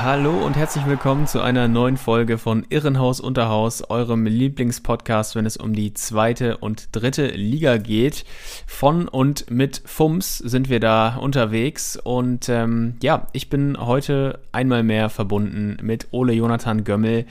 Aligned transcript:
Hallo 0.00 0.30
und 0.30 0.56
herzlich 0.56 0.86
willkommen 0.86 1.26
zu 1.26 1.40
einer 1.40 1.66
neuen 1.66 1.96
Folge 1.96 2.38
von 2.38 2.64
Irrenhaus 2.68 3.18
Unterhaus, 3.18 3.82
eurem 3.90 4.26
Lieblingspodcast, 4.26 5.34
wenn 5.34 5.44
es 5.44 5.56
um 5.56 5.72
die 5.72 5.92
zweite 5.92 6.58
und 6.58 6.90
dritte 6.92 7.26
Liga 7.26 7.78
geht. 7.78 8.24
Von 8.68 9.08
und 9.08 9.50
mit 9.50 9.82
FUMS 9.84 10.38
sind 10.38 10.68
wir 10.68 10.78
da 10.78 11.16
unterwegs 11.16 11.96
und 11.96 12.48
ähm, 12.48 12.94
ja, 13.02 13.26
ich 13.32 13.50
bin 13.50 13.76
heute 13.76 14.38
einmal 14.52 14.84
mehr 14.84 15.10
verbunden 15.10 15.78
mit 15.82 16.06
Ole 16.12 16.32
Jonathan 16.32 16.84
Gömmel, 16.84 17.26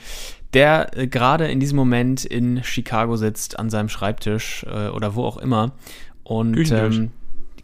der 0.52 0.94
äh, 0.94 1.06
gerade 1.06 1.48
in 1.48 1.60
diesem 1.60 1.76
Moment 1.76 2.26
in 2.26 2.62
Chicago 2.62 3.16
sitzt 3.16 3.58
an 3.58 3.70
seinem 3.70 3.88
Schreibtisch 3.88 4.66
äh, 4.68 4.88
oder 4.88 5.14
wo 5.14 5.24
auch 5.24 5.38
immer 5.38 5.72
und 6.22 6.70
ähm, 6.70 7.12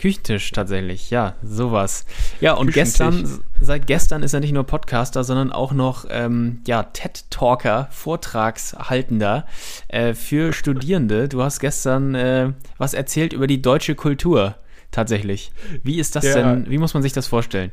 Küchentisch 0.04 0.52
tatsächlich, 0.52 1.08
ja, 1.08 1.34
sowas. 1.42 2.04
Ja, 2.38 2.52
und 2.52 2.74
gestern, 2.74 3.42
seit 3.58 3.86
gestern 3.86 4.22
ist 4.22 4.34
er 4.34 4.40
nicht 4.40 4.52
nur 4.52 4.64
Podcaster, 4.64 5.24
sondern 5.24 5.50
auch 5.50 5.72
noch 5.72 6.04
ähm, 6.10 6.60
ja, 6.66 6.82
TED-Talker, 6.82 7.88
Vortragshaltender 7.90 9.46
äh, 9.88 10.12
für 10.12 10.52
Studierende. 10.52 11.26
Du 11.26 11.42
hast 11.42 11.58
gestern 11.58 12.14
äh, 12.14 12.52
was 12.76 12.92
erzählt 12.92 13.32
über 13.32 13.46
die 13.46 13.62
deutsche 13.62 13.94
Kultur, 13.94 14.56
tatsächlich. 14.90 15.52
Wie 15.82 15.98
ist 15.98 16.16
das 16.16 16.24
ja. 16.26 16.34
denn, 16.34 16.68
wie 16.68 16.76
muss 16.76 16.92
man 16.92 17.02
sich 17.02 17.14
das 17.14 17.26
vorstellen? 17.26 17.72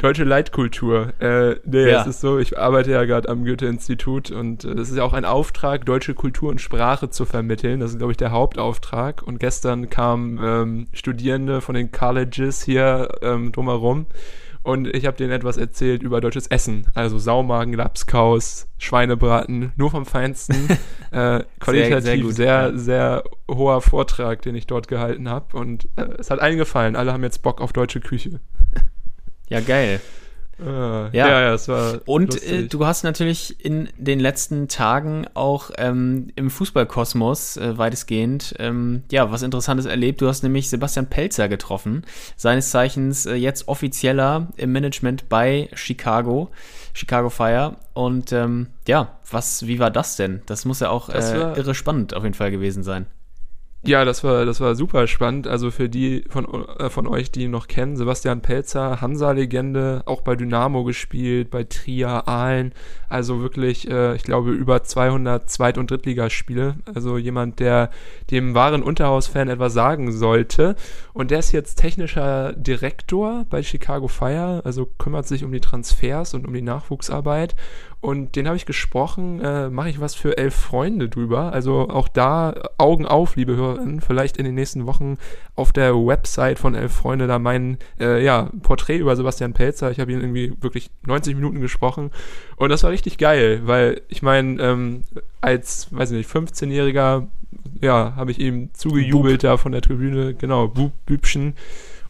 Deutsche 0.00 0.24
Leitkultur. 0.24 1.12
Äh, 1.20 1.56
nee, 1.64 1.90
ja. 1.90 2.00
es 2.00 2.06
ist 2.06 2.20
so, 2.20 2.38
ich 2.38 2.58
arbeite 2.58 2.90
ja 2.90 3.04
gerade 3.04 3.28
am 3.28 3.44
Goethe-Institut 3.44 4.30
und 4.30 4.64
es 4.64 4.88
äh, 4.88 4.92
ist 4.92 4.96
ja 4.96 5.04
auch 5.04 5.12
ein 5.12 5.26
Auftrag, 5.26 5.84
deutsche 5.84 6.14
Kultur 6.14 6.48
und 6.50 6.60
Sprache 6.60 7.10
zu 7.10 7.26
vermitteln. 7.26 7.80
Das 7.80 7.90
ist, 7.90 7.98
glaube 7.98 8.12
ich, 8.12 8.16
der 8.16 8.30
Hauptauftrag. 8.30 9.22
Und 9.22 9.38
gestern 9.40 9.90
kamen 9.90 10.40
ähm, 10.42 10.86
Studierende 10.94 11.60
von 11.60 11.74
den 11.74 11.92
Colleges 11.92 12.62
hier 12.62 13.10
ähm, 13.20 13.52
drumherum 13.52 14.06
und 14.62 14.94
ich 14.94 15.06
habe 15.06 15.16
denen 15.16 15.32
etwas 15.32 15.56
erzählt 15.56 16.02
über 16.02 16.20
deutsches 16.20 16.46
Essen. 16.46 16.86
Also 16.94 17.18
Saumagen, 17.18 17.72
Lapskaus, 17.72 18.68
Schweinebraten, 18.78 19.72
nur 19.76 19.90
vom 19.90 20.04
Feinsten. 20.04 20.68
äh, 21.10 21.44
qualitativ 21.60 21.90
sehr, 21.90 22.02
sehr, 22.02 22.18
gut, 22.18 22.34
sehr, 22.34 22.46
ja. 22.46 22.76
sehr, 22.76 23.24
hoher 23.50 23.80
Vortrag, 23.80 24.42
den 24.42 24.54
ich 24.54 24.66
dort 24.66 24.86
gehalten 24.86 25.28
habe. 25.28 25.56
Und 25.56 25.88
äh, 25.96 26.04
es 26.18 26.30
hat 26.30 26.40
allen 26.40 26.58
gefallen. 26.58 26.94
Alle 26.94 27.12
haben 27.12 27.22
jetzt 27.22 27.42
Bock 27.42 27.60
auf 27.60 27.72
deutsche 27.72 28.00
Küche. 28.00 28.40
Ja, 29.50 29.60
geil. 29.60 30.00
Äh, 30.60 30.64
ja. 30.64 31.10
ja, 31.12 31.40
ja, 31.40 31.54
es 31.54 31.68
war. 31.68 32.00
Und 32.04 32.42
äh, 32.42 32.66
du 32.66 32.84
hast 32.84 33.02
natürlich 33.02 33.64
in 33.64 33.88
den 33.96 34.20
letzten 34.20 34.68
Tagen 34.68 35.26
auch 35.34 35.70
ähm, 35.78 36.28
im 36.36 36.50
Fußballkosmos 36.50 37.56
äh, 37.56 37.78
weitestgehend 37.78 38.54
ähm, 38.58 39.02
ja 39.10 39.30
was 39.32 39.42
Interessantes 39.42 39.86
erlebt. 39.86 40.20
Du 40.20 40.28
hast 40.28 40.42
nämlich 40.42 40.68
Sebastian 40.68 41.06
Pelzer 41.06 41.48
getroffen, 41.48 42.04
seines 42.36 42.70
Zeichens 42.70 43.26
äh, 43.26 43.34
jetzt 43.34 43.68
offizieller 43.68 44.48
im 44.56 44.72
Management 44.72 45.28
bei 45.28 45.70
Chicago, 45.74 46.50
Chicago 46.92 47.30
Fire. 47.30 47.76
Und 47.94 48.32
ähm, 48.32 48.68
ja, 48.86 49.18
was, 49.30 49.66
wie 49.66 49.78
war 49.78 49.90
das 49.90 50.16
denn? 50.16 50.42
Das 50.46 50.64
muss 50.64 50.80
ja 50.80 50.90
auch 50.90 51.08
äh, 51.08 51.58
irre 51.58 51.74
spannend 51.74 52.14
auf 52.14 52.22
jeden 52.22 52.34
Fall 52.34 52.50
gewesen 52.50 52.82
sein. 52.82 53.06
Ja, 53.82 54.04
das 54.04 54.22
war, 54.22 54.44
das 54.44 54.60
war 54.60 54.74
super 54.74 55.06
spannend. 55.06 55.46
Also 55.46 55.70
für 55.70 55.88
die 55.88 56.24
von, 56.28 56.46
äh, 56.78 56.90
von 56.90 57.06
euch, 57.06 57.30
die 57.30 57.44
ihn 57.44 57.50
noch 57.50 57.66
kennen, 57.66 57.96
Sebastian 57.96 58.42
Pelzer, 58.42 59.00
Hansa-Legende, 59.00 60.02
auch 60.04 60.20
bei 60.20 60.36
Dynamo 60.36 60.84
gespielt, 60.84 61.48
bei 61.50 61.64
Trier, 61.64 62.28
Aalen. 62.28 62.74
Also 63.08 63.40
wirklich, 63.40 63.90
äh, 63.90 64.14
ich 64.16 64.22
glaube, 64.22 64.50
über 64.52 64.82
200 64.82 65.48
Zweit- 65.48 65.78
und 65.78 65.90
Drittligaspiele. 65.90 66.74
Also 66.94 67.16
jemand, 67.16 67.58
der 67.58 67.88
dem 68.30 68.54
wahren 68.54 68.82
Unterhaus-Fan 68.82 69.48
etwas 69.48 69.72
sagen 69.72 70.12
sollte. 70.12 70.76
Und 71.14 71.30
der 71.30 71.38
ist 71.38 71.52
jetzt 71.52 71.76
technischer 71.76 72.52
Direktor 72.52 73.46
bei 73.48 73.62
Chicago 73.62 74.08
Fire, 74.08 74.60
also 74.62 74.86
kümmert 74.98 75.26
sich 75.26 75.42
um 75.42 75.52
die 75.52 75.60
Transfers 75.60 76.34
und 76.34 76.46
um 76.46 76.52
die 76.52 76.60
Nachwuchsarbeit. 76.60 77.56
Und 78.00 78.34
den 78.34 78.46
habe 78.46 78.56
ich 78.56 78.64
gesprochen, 78.64 79.40
äh, 79.40 79.68
mache 79.68 79.90
ich 79.90 80.00
was 80.00 80.14
für 80.14 80.38
elf 80.38 80.54
Freunde 80.54 81.10
drüber. 81.10 81.52
Also 81.52 81.90
auch 81.90 82.08
da 82.08 82.54
Augen 82.78 83.04
auf, 83.04 83.36
liebe 83.36 83.56
Hörerinnen, 83.56 84.00
vielleicht 84.00 84.38
in 84.38 84.46
den 84.46 84.54
nächsten 84.54 84.86
Wochen 84.86 85.18
auf 85.54 85.72
der 85.72 85.94
Website 85.94 86.58
von 86.58 86.74
elf 86.74 86.92
Freunde 86.92 87.26
da 87.26 87.38
mein 87.38 87.76
äh, 87.98 88.24
ja, 88.24 88.48
Porträt 88.62 88.96
über 88.96 89.16
Sebastian 89.16 89.52
Pelzer. 89.52 89.90
Ich 89.90 90.00
habe 90.00 90.12
ihn 90.12 90.20
irgendwie 90.20 90.54
wirklich 90.62 90.90
90 91.06 91.34
Minuten 91.34 91.60
gesprochen. 91.60 92.10
Und 92.56 92.70
das 92.70 92.82
war 92.84 92.90
richtig 92.90 93.18
geil, 93.18 93.62
weil 93.64 94.00
ich 94.08 94.22
meine, 94.22 94.62
ähm, 94.62 95.02
als, 95.42 95.88
weiß 95.90 96.12
ich 96.12 96.16
nicht, 96.16 96.30
15-Jähriger, 96.30 97.26
ja, 97.82 98.14
habe 98.16 98.30
ich 98.30 98.38
ihm 98.38 98.70
zugejubelt 98.72 99.42
Bub. 99.42 99.50
da 99.50 99.56
von 99.58 99.72
der 99.72 99.82
Tribüne, 99.82 100.32
genau, 100.34 100.68
Bub, 100.68 100.92
Bübchen. 101.04 101.54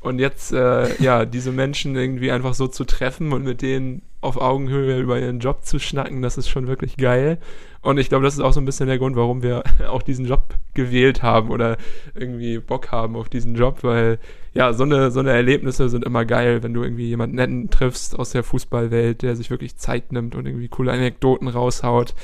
Und 0.01 0.19
jetzt, 0.19 0.53
äh, 0.53 1.01
ja, 1.03 1.27
diese 1.27 1.53
Menschen 1.53 1.95
irgendwie 1.95 2.31
einfach 2.31 2.55
so 2.55 2.67
zu 2.67 2.85
treffen 2.85 3.33
und 3.33 3.45
mit 3.45 3.61
denen 3.61 4.03
auf 4.23 4.39
Augenhöhe 4.39 4.99
über 4.99 5.19
ihren 5.19 5.41
Job 5.41 5.65
zu 5.65 5.79
schnacken, 5.79 6.23
das 6.23 6.39
ist 6.39 6.49
schon 6.49 6.67
wirklich 6.67 6.97
geil. 6.97 7.39
Und 7.83 7.99
ich 7.99 8.09
glaube, 8.09 8.25
das 8.25 8.35
ist 8.35 8.41
auch 8.41 8.53
so 8.53 8.61
ein 8.61 8.67
bisschen 8.67 8.89
der 8.89 8.99
Grund, 8.99 9.17
warum 9.17 9.43
wir 9.43 9.63
auch 9.89 10.03
diesen 10.03 10.27
Job 10.27 10.55
gewählt 10.75 11.23
haben 11.23 11.51
oder 11.51 11.77
irgendwie 12.15 12.59
Bock 12.59 12.93
haben 12.93 13.17
auf 13.17 13.29
diesen 13.29 13.55
Job, 13.55 13.79
weil 13.83 14.19
ja, 14.53 14.73
so 14.73 14.85
eine, 14.85 15.11
so 15.11 15.21
eine 15.21 15.31
Erlebnisse 15.31 15.89
sind 15.89 16.05
immer 16.05 16.25
geil, 16.25 16.63
wenn 16.63 16.75
du 16.75 16.83
irgendwie 16.83 17.09
jemanden 17.09 17.37
netten 17.37 17.71
triffst 17.71 18.19
aus 18.19 18.31
der 18.31 18.43
Fußballwelt, 18.43 19.23
der 19.23 19.37
sich 19.37 19.51
wirklich 19.51 19.77
Zeit 19.77 20.13
nimmt 20.13 20.35
und 20.35 20.47
irgendwie 20.47 20.69
coole 20.69 20.93
Anekdoten 20.93 21.49
raushaut. 21.49 22.15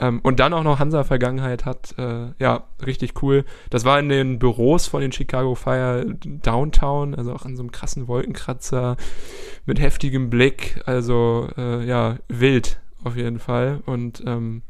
Ähm, 0.00 0.20
und 0.22 0.40
dann 0.40 0.52
auch 0.52 0.64
noch 0.64 0.80
Hansa-Vergangenheit 0.80 1.64
hat, 1.64 1.94
äh, 1.98 2.32
ja, 2.38 2.64
richtig 2.84 3.22
cool. 3.22 3.44
Das 3.70 3.84
war 3.84 3.98
in 4.00 4.08
den 4.08 4.38
Büros 4.38 4.86
von 4.88 5.00
den 5.00 5.12
Chicago 5.12 5.54
Fire 5.54 6.04
Downtown, 6.24 7.14
also 7.14 7.32
auch 7.32 7.44
an 7.44 7.56
so 7.56 7.62
einem 7.62 7.70
krassen 7.70 8.08
Wolkenkratzer 8.08 8.96
mit 9.66 9.80
heftigem 9.80 10.30
Blick. 10.30 10.80
Also, 10.86 11.48
äh, 11.56 11.84
ja, 11.86 12.16
wild 12.28 12.80
auf 13.04 13.16
jeden 13.16 13.38
Fall. 13.38 13.82
Und 13.86 14.22
ähm, 14.26 14.62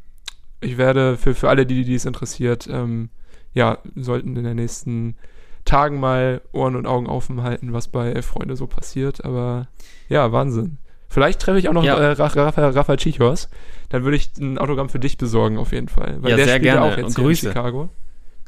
ich 0.60 0.76
werde 0.76 1.16
für, 1.16 1.34
für 1.34 1.48
alle, 1.48 1.66
die, 1.66 1.84
die 1.84 1.94
es 1.94 2.04
interessiert, 2.04 2.68
ähm, 2.70 3.08
ja, 3.54 3.78
sollten 3.94 4.36
in 4.36 4.44
den 4.44 4.56
nächsten 4.56 5.16
Tagen 5.64 5.98
mal 5.98 6.42
Ohren 6.52 6.76
und 6.76 6.86
Augen 6.86 7.06
offen 7.06 7.42
halten, 7.42 7.72
was 7.72 7.88
bei 7.88 8.20
Freunde 8.22 8.56
so 8.56 8.66
passiert. 8.66 9.24
Aber 9.24 9.68
ja, 10.08 10.32
Wahnsinn. 10.32 10.78
Vielleicht 11.14 11.40
treffe 11.40 11.60
ich 11.60 11.68
auch 11.68 11.72
noch 11.72 11.84
ja. 11.84 11.96
äh, 11.96 12.10
Rafa, 12.10 12.70
Rafa 12.70 12.96
Chichos. 12.96 13.48
Dann 13.88 14.02
würde 14.02 14.16
ich 14.16 14.32
ein 14.36 14.58
Autogramm 14.58 14.88
für 14.88 14.98
dich 14.98 15.16
besorgen, 15.16 15.58
auf 15.58 15.70
jeden 15.70 15.86
Fall. 15.86 16.16
Weil 16.18 16.32
ja, 16.32 16.36
der 16.36 16.46
sehr 16.46 16.56
spielt 16.56 16.72
gerne. 16.74 16.82
auch 16.82 16.96
jetzt 16.96 17.16
in 17.16 17.36
Chicago. 17.36 17.88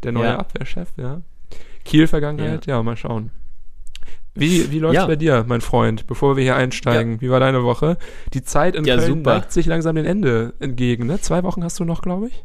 Der 0.03 0.11
neue 0.11 0.27
ja. 0.27 0.39
Abwehrchef, 0.39 0.89
ja. 0.97 1.21
Kiel-Vergangenheit, 1.85 2.67
ja. 2.67 2.75
ja. 2.79 2.83
mal 2.83 2.97
schauen. 2.97 3.31
Wie, 4.35 4.73
wie 4.73 4.81
läuft 4.81 4.99
es 4.99 5.07
bei 5.07 5.15
dir, 5.15 5.45
mein 5.47 5.61
Freund, 5.61 6.09
bevor 6.09 6.37
wir 6.37 6.43
hier 6.43 6.57
einsteigen? 6.57 7.21
Wie 7.21 7.31
war 7.31 7.39
deine 7.39 7.63
Woche? 7.63 7.99
Die 8.35 8.43
Zeit 8.43 8.75
in 8.75 8.85
Köln 8.85 9.01
super. 9.01 9.35
neigt 9.35 9.53
sich 9.53 9.67
langsam 9.67 9.95
dem 9.95 10.05
Ende 10.05 10.53
entgegen, 10.59 11.07
ne? 11.07 11.21
Zwei 11.21 11.45
Wochen 11.45 11.63
hast 11.63 11.79
du 11.79 11.85
noch, 11.85 12.03
glaube 12.03 12.27
ich? 12.27 12.45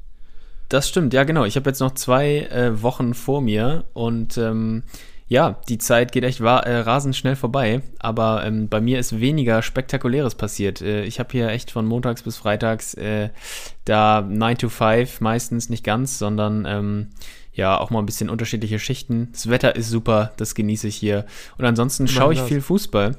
Das 0.69 0.88
stimmt, 0.88 1.15
ja 1.15 1.23
genau. 1.23 1.45
Ich 1.45 1.55
habe 1.55 1.67
jetzt 1.67 1.79
noch 1.79 1.95
zwei 1.95 2.41
äh, 2.41 2.83
Wochen 2.83 3.15
vor 3.15 3.41
mir 3.41 3.85
und 3.93 4.38
ähm, 4.38 4.83
ja, 5.31 5.62
die 5.69 5.78
Zeit 5.78 6.12
geht 6.12 6.25
echt 6.25 6.42
äh, 6.42 6.44
rasend 6.44 7.16
schnell 7.16 7.38
vorbei, 7.38 7.81
aber 8.00 8.44
ähm, 8.46 8.68
bei 8.68 8.81
mir 8.81 9.00
ist 9.00 9.22
weniger 9.22 9.62
Spektakuläres 9.62 10.36
passiert. 10.36 10.81
Äh, 10.81 11.06
ich 11.06 11.22
habe 11.22 11.30
hier 11.31 11.47
echt 11.47 11.72
von 11.72 11.86
montags 11.86 12.24
bis 12.24 12.36
freitags 12.36 12.96
äh, 12.96 13.30
da 13.86 14.28
9 14.28 14.57
to 14.57 14.68
5 14.68 15.22
meistens 15.22 15.69
nicht 15.69 15.86
ganz, 15.86 16.19
sondern 16.19 16.66
ähm, 16.68 17.12
ja, 17.54 17.80
auch 17.80 17.92
mal 17.92 18.00
ein 18.00 18.06
bisschen 18.06 18.30
unterschiedliche 18.30 18.78
Schichten. 18.78 19.30
Das 19.31 19.50
Wetter 19.50 19.74
ist 19.78 19.89
super, 19.89 20.33
das 20.36 20.54
genieße 20.54 20.89
ich 20.89 20.98
hier. 20.98 21.25
Und 21.57 21.63
ansonsten 21.63 22.10
schaue 22.10 22.34
ich 22.34 22.42
viel 22.42 22.60
Fußball. 22.60 23.16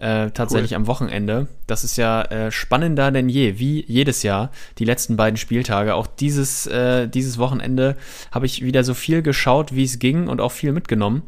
Äh, 0.00 0.30
tatsächlich 0.30 0.72
cool. 0.72 0.76
am 0.76 0.86
Wochenende. 0.86 1.48
Das 1.66 1.82
ist 1.82 1.96
ja 1.96 2.22
äh, 2.22 2.52
spannender 2.52 3.10
denn 3.10 3.28
je, 3.28 3.58
wie 3.58 3.84
jedes 3.86 4.22
Jahr, 4.22 4.52
die 4.78 4.84
letzten 4.84 5.16
beiden 5.16 5.36
Spieltage. 5.36 5.94
Auch 5.94 6.06
dieses, 6.06 6.68
äh, 6.68 7.08
dieses 7.08 7.36
Wochenende 7.38 7.96
habe 8.30 8.46
ich 8.46 8.64
wieder 8.64 8.84
so 8.84 8.94
viel 8.94 9.22
geschaut, 9.22 9.74
wie 9.74 9.82
es 9.82 9.98
ging 9.98 10.28
und 10.28 10.40
auch 10.40 10.52
viel 10.52 10.70
mitgenommen. 10.70 11.22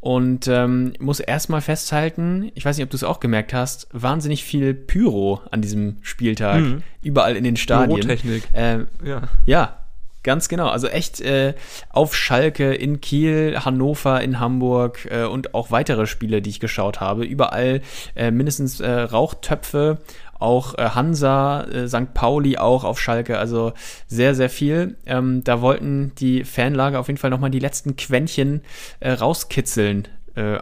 Und 0.00 0.48
ähm, 0.48 0.92
muss 0.98 1.20
erstmal 1.20 1.60
festhalten, 1.60 2.50
ich 2.54 2.64
weiß 2.64 2.76
nicht, 2.76 2.84
ob 2.84 2.90
du 2.90 2.96
es 2.96 3.04
auch 3.04 3.20
gemerkt 3.20 3.54
hast, 3.54 3.88
wahnsinnig 3.92 4.44
viel 4.44 4.74
Pyro 4.74 5.40
an 5.50 5.62
diesem 5.62 5.98
Spieltag, 6.02 6.60
mhm. 6.60 6.82
überall 7.02 7.36
in 7.36 7.44
den 7.44 7.56
Stadien. 7.56 8.00
Pyrotechnik. 8.00 8.42
Äh, 8.52 8.86
ja. 9.04 9.22
ja, 9.46 9.85
Ganz 10.26 10.48
genau. 10.48 10.66
Also 10.66 10.88
echt 10.88 11.20
äh, 11.20 11.54
auf 11.90 12.16
Schalke, 12.16 12.74
in 12.74 13.00
Kiel, 13.00 13.58
Hannover, 13.64 14.20
in 14.22 14.40
Hamburg 14.40 15.06
äh, 15.08 15.22
und 15.22 15.54
auch 15.54 15.70
weitere 15.70 16.08
Spiele, 16.08 16.42
die 16.42 16.50
ich 16.50 16.58
geschaut 16.58 16.98
habe. 16.98 17.24
Überall 17.24 17.80
äh, 18.16 18.32
mindestens 18.32 18.80
äh, 18.80 18.90
Rauchtöpfe 18.90 19.98
auch 20.40 20.76
äh, 20.78 20.82
Hansa, 20.90 21.62
äh, 21.62 21.86
St. 21.86 22.12
Pauli 22.12 22.58
auch 22.58 22.82
auf 22.82 23.00
Schalke, 23.00 23.38
also 23.38 23.72
sehr, 24.08 24.34
sehr 24.34 24.50
viel. 24.50 24.96
Ähm, 25.06 25.44
da 25.44 25.60
wollten 25.60 26.12
die 26.16 26.42
Fanlager 26.42 26.98
auf 26.98 27.06
jeden 27.06 27.18
Fall 27.18 27.30
nochmal 27.30 27.50
die 27.50 27.60
letzten 27.60 27.94
Quäntchen 27.94 28.62
rauskitzeln 29.00 30.08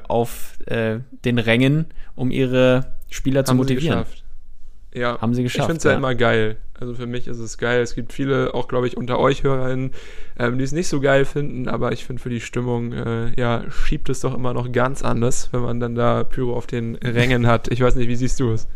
auf 0.06 0.56
den 0.68 1.38
Rängen, 1.40 1.86
um 2.14 2.30
ihre 2.30 2.92
Spieler 3.10 3.44
zu 3.44 3.50
Haben 3.50 3.56
sie 3.56 3.74
motivieren. 3.74 3.98
geschafft. 4.00 4.24
Ja, 4.94 5.20
Haben 5.20 5.34
sie 5.34 5.42
geschafft, 5.42 5.62
Ich 5.62 5.66
finde 5.66 5.78
es 5.78 5.84
ja. 5.84 5.90
ja. 5.90 5.96
immer 5.96 6.14
geil. 6.14 6.58
Also 6.84 6.94
für 6.96 7.06
mich 7.06 7.26
ist 7.26 7.38
es 7.38 7.56
geil. 7.56 7.80
Es 7.80 7.94
gibt 7.94 8.12
viele, 8.12 8.52
auch 8.52 8.68
glaube 8.68 8.86
ich, 8.86 8.98
unter 8.98 9.18
euch 9.18 9.42
HörerInnen, 9.42 9.92
ähm, 10.38 10.58
die 10.58 10.64
es 10.64 10.72
nicht 10.72 10.88
so 10.88 11.00
geil 11.00 11.24
finden, 11.24 11.66
aber 11.66 11.92
ich 11.92 12.04
finde 12.04 12.20
für 12.20 12.28
die 12.28 12.42
Stimmung, 12.42 12.92
äh, 12.92 13.32
ja, 13.40 13.64
schiebt 13.70 14.10
es 14.10 14.20
doch 14.20 14.34
immer 14.34 14.52
noch 14.52 14.70
ganz 14.70 15.02
anders, 15.02 15.48
wenn 15.52 15.62
man 15.62 15.80
dann 15.80 15.94
da 15.94 16.24
Pyro 16.24 16.54
auf 16.54 16.66
den 16.66 16.96
Rängen 16.96 17.46
hat. 17.46 17.68
Ich 17.68 17.80
weiß 17.80 17.94
nicht, 17.96 18.08
wie 18.08 18.16
siehst 18.16 18.38
du 18.38 18.52
es? 18.52 18.68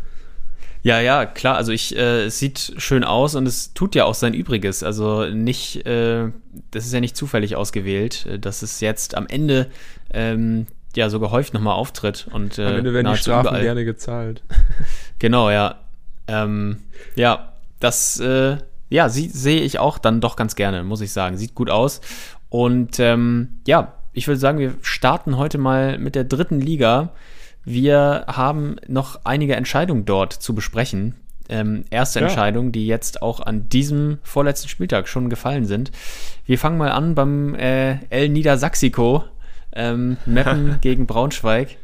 Ja, 0.81 0.99
ja, 0.99 1.27
klar. 1.27 1.55
Also 1.55 1.71
ich, 1.71 1.95
äh, 1.95 2.23
es 2.25 2.39
sieht 2.39 2.73
schön 2.77 3.03
aus 3.03 3.35
und 3.35 3.45
es 3.45 3.75
tut 3.75 3.93
ja 3.93 4.05
auch 4.05 4.15
sein 4.15 4.33
Übriges. 4.33 4.81
Also 4.81 5.25
nicht, 5.25 5.85
äh, 5.85 6.29
das 6.71 6.87
ist 6.87 6.93
ja 6.93 7.01
nicht 7.01 7.15
zufällig 7.15 7.55
ausgewählt, 7.55 8.25
äh, 8.25 8.39
dass 8.39 8.63
es 8.63 8.79
jetzt 8.79 9.15
am 9.15 9.27
Ende 9.27 9.67
ähm, 10.11 10.65
ja 10.95 11.11
so 11.11 11.19
gehäuft 11.19 11.53
nochmal 11.53 11.75
auftritt 11.75 12.27
und 12.31 12.57
äh, 12.57 12.65
Am 12.65 12.77
Ende 12.77 12.91
werden 12.91 13.11
die 13.11 13.17
Strafen 13.19 13.49
überall. 13.49 13.61
gerne 13.61 13.85
gezahlt. 13.85 14.41
Genau, 15.19 15.51
ja. 15.51 15.75
Ähm, 16.27 16.77
ja, 17.15 17.51
das 17.79 18.19
äh, 18.19 18.57
ja, 18.89 19.09
sie- 19.09 19.29
sehe 19.29 19.61
ich 19.61 19.79
auch 19.79 19.97
dann 19.99 20.21
doch 20.21 20.35
ganz 20.35 20.55
gerne, 20.55 20.83
muss 20.83 21.01
ich 21.01 21.11
sagen. 21.11 21.37
Sieht 21.37 21.55
gut 21.55 21.69
aus. 21.69 22.01
Und 22.49 22.99
ähm, 22.99 23.59
ja, 23.67 23.93
ich 24.13 24.27
würde 24.27 24.39
sagen, 24.39 24.57
wir 24.57 24.73
starten 24.81 25.37
heute 25.37 25.57
mal 25.59 25.97
mit 25.99 26.15
der 26.15 26.23
dritten 26.23 26.59
Liga. 26.59 27.09
Wir 27.63 28.25
haben 28.27 28.77
noch 28.87 29.21
einige 29.25 29.55
Entscheidungen 29.55 30.05
dort 30.05 30.33
zu 30.33 30.55
besprechen. 30.55 31.15
Ähm, 31.49 31.85
erste 31.91 32.19
Ja. 32.19 32.25
Entscheidungen, 32.27 32.71
die 32.71 32.87
jetzt 32.87 33.21
auch 33.21 33.39
an 33.39 33.69
diesem 33.69 34.17
vorletzten 34.23 34.69
Spieltag 34.69 35.07
schon 35.07 35.29
gefallen 35.29 35.65
sind. 35.65 35.91
Wir 36.45 36.57
fangen 36.57 36.77
mal 36.77 36.91
an 36.91 37.15
beim 37.15 37.53
äh, 37.55 37.97
El 38.09 38.29
Niedersaxico. 38.29 39.23
Ähm, 39.71 40.17
Meppen 40.25 40.77
gegen 40.81 41.05
Braunschweig. 41.05 41.77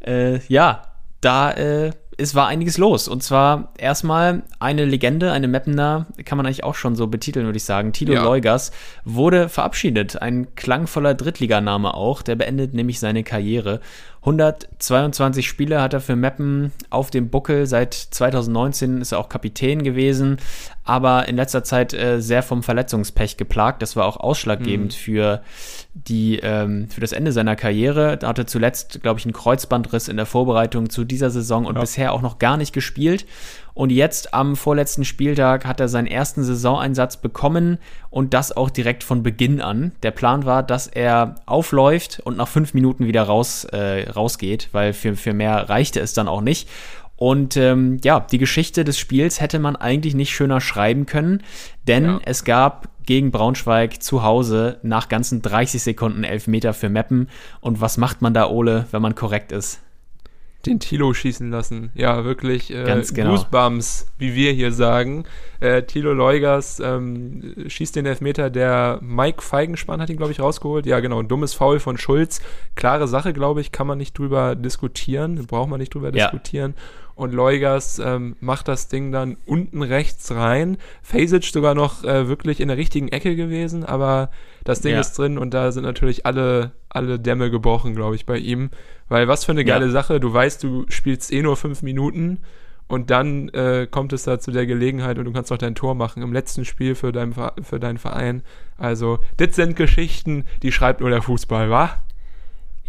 Äh, 0.00 0.38
ja, 0.48 0.82
da 1.20 1.52
äh, 1.52 1.90
es 2.20 2.34
war 2.34 2.46
einiges 2.46 2.78
los. 2.78 3.08
Und 3.08 3.22
zwar 3.22 3.72
erstmal 3.78 4.42
eine 4.58 4.84
Legende, 4.84 5.32
eine 5.32 5.48
Mappener, 5.48 6.06
kann 6.24 6.36
man 6.36 6.46
eigentlich 6.46 6.64
auch 6.64 6.74
schon 6.74 6.94
so 6.94 7.06
betiteln, 7.06 7.46
würde 7.46 7.56
ich 7.56 7.64
sagen. 7.64 7.92
Tilo 7.92 8.12
Ja. 8.12 8.22
Leugers 8.22 8.72
wurde 9.04 9.48
verabschiedet. 9.48 10.20
Ein 10.20 10.54
klangvoller 10.54 11.14
Drittliganame 11.14 11.94
auch. 11.94 12.22
Der 12.22 12.36
beendet 12.36 12.74
nämlich 12.74 13.00
seine 13.00 13.24
Karriere. 13.24 13.80
122 14.22 15.48
Spiele 15.48 15.80
hat 15.80 15.94
er 15.94 16.00
für 16.00 16.14
Meppen 16.14 16.72
auf 16.90 17.10
dem 17.10 17.30
Buckel. 17.30 17.66
Seit 17.66 17.94
2019 17.94 19.00
ist 19.00 19.12
er 19.12 19.18
auch 19.18 19.30
Kapitän 19.30 19.82
gewesen, 19.82 20.36
aber 20.84 21.26
in 21.26 21.36
letzter 21.36 21.64
Zeit 21.64 21.94
äh, 21.94 22.20
sehr 22.20 22.42
vom 22.42 22.62
Verletzungspech 22.62 23.38
geplagt. 23.38 23.80
Das 23.80 23.96
war 23.96 24.04
auch 24.04 24.18
ausschlaggebend 24.18 24.92
für 24.92 25.40
die 25.94 26.38
ähm, 26.42 26.88
für 26.90 27.00
das 27.00 27.12
Ende 27.12 27.32
seiner 27.32 27.56
Karriere. 27.56 28.18
Da 28.18 28.28
hatte 28.28 28.44
zuletzt, 28.44 29.00
glaube 29.02 29.18
ich, 29.18 29.24
einen 29.24 29.32
Kreuzbandriss 29.32 30.08
in 30.08 30.18
der 30.18 30.26
Vorbereitung 30.26 30.90
zu 30.90 31.04
dieser 31.04 31.30
Saison 31.30 31.64
und 31.64 31.76
Ja. 31.76 31.80
bisher 31.80 32.12
auch 32.12 32.22
noch 32.22 32.38
gar 32.38 32.58
nicht 32.58 32.74
gespielt. 32.74 33.24
Und 33.74 33.90
jetzt 33.90 34.34
am 34.34 34.56
vorletzten 34.56 35.04
Spieltag 35.04 35.64
hat 35.64 35.80
er 35.80 35.88
seinen 35.88 36.06
ersten 36.06 36.42
Saisoneinsatz 36.42 37.16
bekommen 37.18 37.78
und 38.10 38.34
das 38.34 38.56
auch 38.56 38.70
direkt 38.70 39.04
von 39.04 39.22
Beginn 39.22 39.60
an. 39.60 39.92
Der 40.02 40.10
Plan 40.10 40.44
war, 40.44 40.62
dass 40.62 40.86
er 40.86 41.36
aufläuft 41.46 42.20
und 42.24 42.36
nach 42.36 42.48
fünf 42.48 42.74
Minuten 42.74 43.06
wieder 43.06 43.22
raus, 43.22 43.64
äh, 43.64 44.08
rausgeht, 44.10 44.68
weil 44.72 44.92
für, 44.92 45.16
für 45.16 45.32
mehr 45.32 45.68
reichte 45.68 46.00
es 46.00 46.12
dann 46.14 46.28
auch 46.28 46.40
nicht. 46.40 46.68
Und 47.16 47.56
ähm, 47.58 47.98
ja, 48.02 48.20
die 48.20 48.38
Geschichte 48.38 48.82
des 48.82 48.98
Spiels 48.98 49.42
hätte 49.42 49.58
man 49.58 49.76
eigentlich 49.76 50.14
nicht 50.14 50.30
schöner 50.30 50.60
schreiben 50.62 51.04
können, 51.04 51.42
denn 51.86 52.04
Ja. 52.04 52.20
es 52.24 52.44
gab 52.44 52.88
gegen 53.04 53.30
Braunschweig 53.30 54.02
zu 54.02 54.22
Hause 54.22 54.78
nach 54.82 55.08
ganzen 55.08 55.42
30 55.42 55.82
Sekunden 55.82 56.24
Elfmeter 56.24 56.72
für 56.72 56.88
Meppen. 56.88 57.28
Und 57.60 57.80
was 57.82 57.98
macht 57.98 58.22
man 58.22 58.32
da, 58.32 58.48
Ole, 58.48 58.86
wenn 58.90 59.02
man 59.02 59.14
korrekt 59.14 59.52
ist? 59.52 59.80
Den 60.66 60.78
Tilo 60.80 61.14
schießen 61.14 61.50
lassen. 61.50 61.90
Ja, 61.94 62.24
wirklich 62.24 62.70
äh, 62.70 62.84
Ganz 62.84 63.14
genau. 63.14 63.30
Goosebumps, 63.30 64.06
wie 64.18 64.34
wir 64.34 64.52
hier 64.52 64.72
sagen. 64.72 65.24
Äh, 65.60 65.82
Tilo 65.84 66.12
Leugers 66.12 66.80
ähm, 66.80 67.54
schießt 67.66 67.96
den 67.96 68.06
Elfmeter, 68.06 68.50
der 68.50 68.98
Mike 69.02 69.42
Feigenspann 69.42 70.00
hat 70.00 70.10
ihn, 70.10 70.16
glaube 70.16 70.32
ich, 70.32 70.40
rausgeholt. 70.40 70.86
Ja, 70.86 71.00
genau, 71.00 71.20
ein 71.20 71.28
dummes 71.28 71.54
Foul 71.54 71.80
von 71.80 71.98
Schulz. 71.98 72.40
Klare 72.74 73.08
Sache, 73.08 73.32
glaube 73.32 73.60
ich, 73.60 73.72
kann 73.72 73.86
man 73.86 73.98
nicht 73.98 74.18
drüber 74.18 74.54
diskutieren, 74.54 75.46
braucht 75.46 75.68
man 75.70 75.80
nicht 75.80 75.94
drüber 75.94 76.08
Ja. 76.14 76.24
diskutieren. 76.30 76.74
Und 77.20 77.34
Leugers 77.34 77.98
ähm, 77.98 78.34
macht 78.40 78.66
das 78.66 78.88
Ding 78.88 79.12
dann 79.12 79.36
unten 79.44 79.82
rechts 79.82 80.32
rein. 80.32 80.78
Fasic 81.02 81.44
sogar 81.44 81.74
noch 81.74 82.02
äh, 82.02 82.28
wirklich 82.28 82.60
in 82.60 82.68
der 82.68 82.78
richtigen 82.78 83.08
Ecke 83.08 83.36
gewesen, 83.36 83.84
aber 83.84 84.30
das 84.64 84.80
Ding 84.80 84.94
Ja. 84.94 85.00
ist 85.00 85.18
drin 85.18 85.36
und 85.36 85.52
da 85.52 85.70
sind 85.70 85.82
natürlich 85.84 86.24
alle, 86.24 86.72
alle 86.88 87.18
Dämme 87.18 87.50
gebrochen, 87.50 87.94
glaube 87.94 88.14
ich, 88.16 88.24
bei 88.24 88.38
ihm. 88.38 88.70
Weil 89.10 89.28
was 89.28 89.44
für 89.44 89.52
eine 89.52 89.66
geile 89.66 89.84
Ja. 89.86 89.92
Sache, 89.92 90.18
du 90.18 90.32
weißt, 90.32 90.62
du 90.62 90.86
spielst 90.88 91.30
eh 91.30 91.42
nur 91.42 91.58
fünf 91.58 91.82
Minuten 91.82 92.38
und 92.88 93.10
dann 93.10 93.50
äh, 93.50 93.86
kommt 93.90 94.14
es 94.14 94.24
da 94.24 94.38
zu 94.40 94.50
der 94.50 94.64
Gelegenheit 94.64 95.18
und 95.18 95.26
du 95.26 95.32
kannst 95.32 95.50
noch 95.50 95.58
dein 95.58 95.74
Tor 95.74 95.94
machen 95.94 96.22
im 96.22 96.32
letzten 96.32 96.64
Spiel 96.64 96.94
für, 96.94 97.12
dein, 97.12 97.34
für 97.34 97.78
deinen 97.78 97.98
Verein. 97.98 98.42
Also, 98.78 99.18
das 99.36 99.56
sind 99.56 99.76
Geschichten, 99.76 100.44
die 100.62 100.72
schreibt 100.72 101.00
nur 101.00 101.10
der 101.10 101.20
Fußball, 101.20 101.68
wa? 101.68 102.02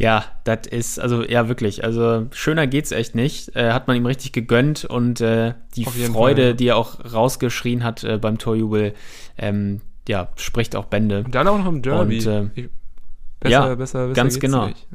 Ja, 0.02 0.26
das 0.44 0.68
ist, 0.68 1.00
also 1.00 1.24
ja, 1.24 1.48
wirklich. 1.48 1.84
Also 1.84 2.28
schöner 2.32 2.68
geht's 2.68 2.92
echt 2.92 3.14
nicht. 3.16 3.56
Äh, 3.56 3.72
hat 3.72 3.88
man 3.88 3.96
ihm 3.96 4.06
richtig 4.06 4.32
gegönnt 4.34 4.84
und 4.86 5.22
äh, 5.22 5.54
die 5.76 5.86
Freude, 5.86 6.42
Fall, 6.42 6.50
ja. 6.50 6.54
die 6.54 6.68
er 6.68 6.78
auch 6.78 7.14
rausgeschrien 7.14 7.84
hat 7.84 8.04
äh, 8.04 8.18
beim 8.18 8.38
Torjubel, 8.38 8.94
ähm, 9.38 9.82
ja, 10.08 10.30
spricht 10.36 10.76
auch 10.76 10.86
Bände. 10.86 11.24
Und 11.24 11.36
dann 11.36 11.48
auch 11.48 11.58
noch 11.58 11.68
im 11.68 11.82
Derby. 11.82 12.18
Und, 12.20 12.26
äh, 12.28 12.44
Ich- 12.56 12.70
besser, 13.40 13.52
ja, 13.52 13.76
besser, 13.76 14.08
besser 14.08 14.14
ganz 14.14 14.40
genau. 14.40 14.68
nicht. 14.68 14.88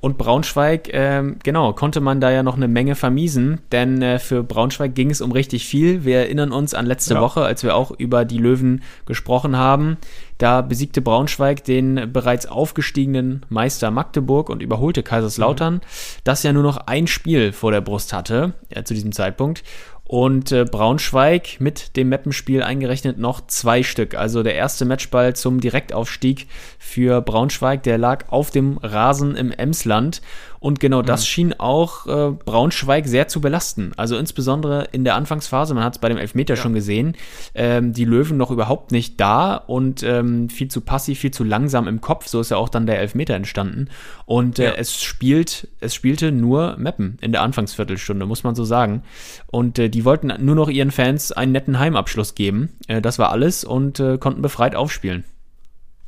Und 0.00 0.16
Braunschweig, 0.16 0.90
ähm, 0.92 1.38
genau, 1.42 1.72
konnte 1.72 2.00
man 2.00 2.20
da 2.20 2.30
ja 2.30 2.44
noch 2.44 2.56
eine 2.56 2.68
Menge 2.68 2.94
vermiesen, 2.94 3.62
denn 3.72 4.00
äh, 4.00 4.20
für 4.20 4.44
Braunschweig 4.44 4.94
ging 4.94 5.10
es 5.10 5.20
um 5.20 5.32
richtig 5.32 5.66
viel. 5.66 6.04
Wir 6.04 6.18
erinnern 6.18 6.52
uns 6.52 6.72
an 6.72 6.86
letzte 6.86 7.14
Ja. 7.14 7.20
Woche, 7.20 7.42
als 7.42 7.64
wir 7.64 7.74
auch 7.74 7.90
über 7.90 8.24
die 8.24 8.38
Löwen 8.38 8.82
gesprochen 9.06 9.56
haben. 9.56 9.96
Da 10.38 10.62
besiegte 10.62 11.02
Braunschweig 11.02 11.64
den 11.64 12.12
bereits 12.12 12.46
aufgestiegenen 12.46 13.44
Meister 13.48 13.90
Magdeburg 13.90 14.48
und 14.48 14.62
überholte 14.62 15.02
Kaiserslautern, 15.02 15.80
das 16.22 16.44
ja 16.44 16.52
nur 16.52 16.62
noch 16.62 16.76
ein 16.86 17.08
Spiel 17.08 17.52
vor 17.52 17.72
der 17.72 17.80
Brust 17.80 18.12
hatte 18.12 18.54
äh, 18.70 18.84
zu 18.84 18.94
diesem 18.94 19.12
Zeitpunkt. 19.12 19.64
Und 20.04 20.52
äh, 20.52 20.64
Braunschweig 20.64 21.60
mit 21.60 21.96
dem 21.96 22.08
Mappenspiel 22.08 22.62
eingerechnet 22.62 23.18
noch 23.18 23.46
zwei 23.46 23.82
Stück. 23.82 24.14
Also 24.14 24.42
der 24.42 24.54
erste 24.54 24.86
Matchball 24.86 25.36
zum 25.36 25.60
Direktaufstieg 25.60 26.46
für 26.78 27.20
Braunschweig, 27.20 27.82
der 27.82 27.98
lag 27.98 28.30
auf 28.30 28.50
dem 28.50 28.78
Rasen 28.78 29.36
im 29.36 29.52
Emsland. 29.52 30.22
Und 30.60 30.80
genau 30.80 31.02
das 31.02 31.26
schien 31.26 31.54
auch 31.58 32.06
äh, 32.06 32.32
Braunschweig 32.44 33.06
sehr 33.06 33.28
zu 33.28 33.40
belasten. 33.40 33.92
Also 33.96 34.16
insbesondere 34.16 34.88
in 34.92 35.04
der 35.04 35.14
Anfangsphase, 35.14 35.74
man 35.74 35.84
hat 35.84 35.94
es 35.94 35.98
bei 36.00 36.08
dem 36.08 36.18
Elfmeter 36.18 36.56
schon 36.56 36.72
gesehen, 36.74 37.14
ähm, 37.54 37.92
die 37.92 38.04
Löwen 38.04 38.36
noch 38.36 38.50
überhaupt 38.50 38.90
nicht 38.92 39.20
da 39.20 39.54
und 39.56 40.02
ähm, 40.02 40.48
viel 40.48 40.68
zu 40.68 40.80
passiv, 40.80 41.20
viel 41.20 41.30
zu 41.30 41.44
langsam 41.44 41.86
im 41.86 42.00
Kopf. 42.00 42.26
So 42.26 42.40
ist 42.40 42.50
ja 42.50 42.56
auch 42.56 42.68
dann 42.68 42.86
der 42.86 42.98
Elfmeter 42.98 43.34
entstanden. 43.34 43.88
Und 44.26 44.58
äh, 44.58 44.64
Ja. 44.64 44.72
es 44.76 45.02
spielt, 45.02 45.68
es 45.80 45.94
spielte 45.94 46.32
nur 46.32 46.76
Meppen 46.76 47.18
in 47.20 47.32
der 47.32 47.42
Anfangsviertelstunde, 47.42 48.26
muss 48.26 48.44
man 48.44 48.54
so 48.54 48.64
sagen. 48.64 49.02
Und 49.46 49.78
äh, 49.78 49.88
die 49.88 50.04
wollten 50.04 50.32
nur 50.44 50.54
noch 50.54 50.68
ihren 50.68 50.90
Fans 50.90 51.32
einen 51.32 51.52
netten 51.52 51.78
Heimabschluss 51.78 52.34
geben. 52.34 52.70
Äh, 52.88 53.00
das 53.00 53.18
war 53.18 53.30
alles 53.30 53.64
und 53.64 54.00
äh, 54.00 54.18
konnten 54.18 54.42
befreit 54.42 54.74
aufspielen. 54.74 55.24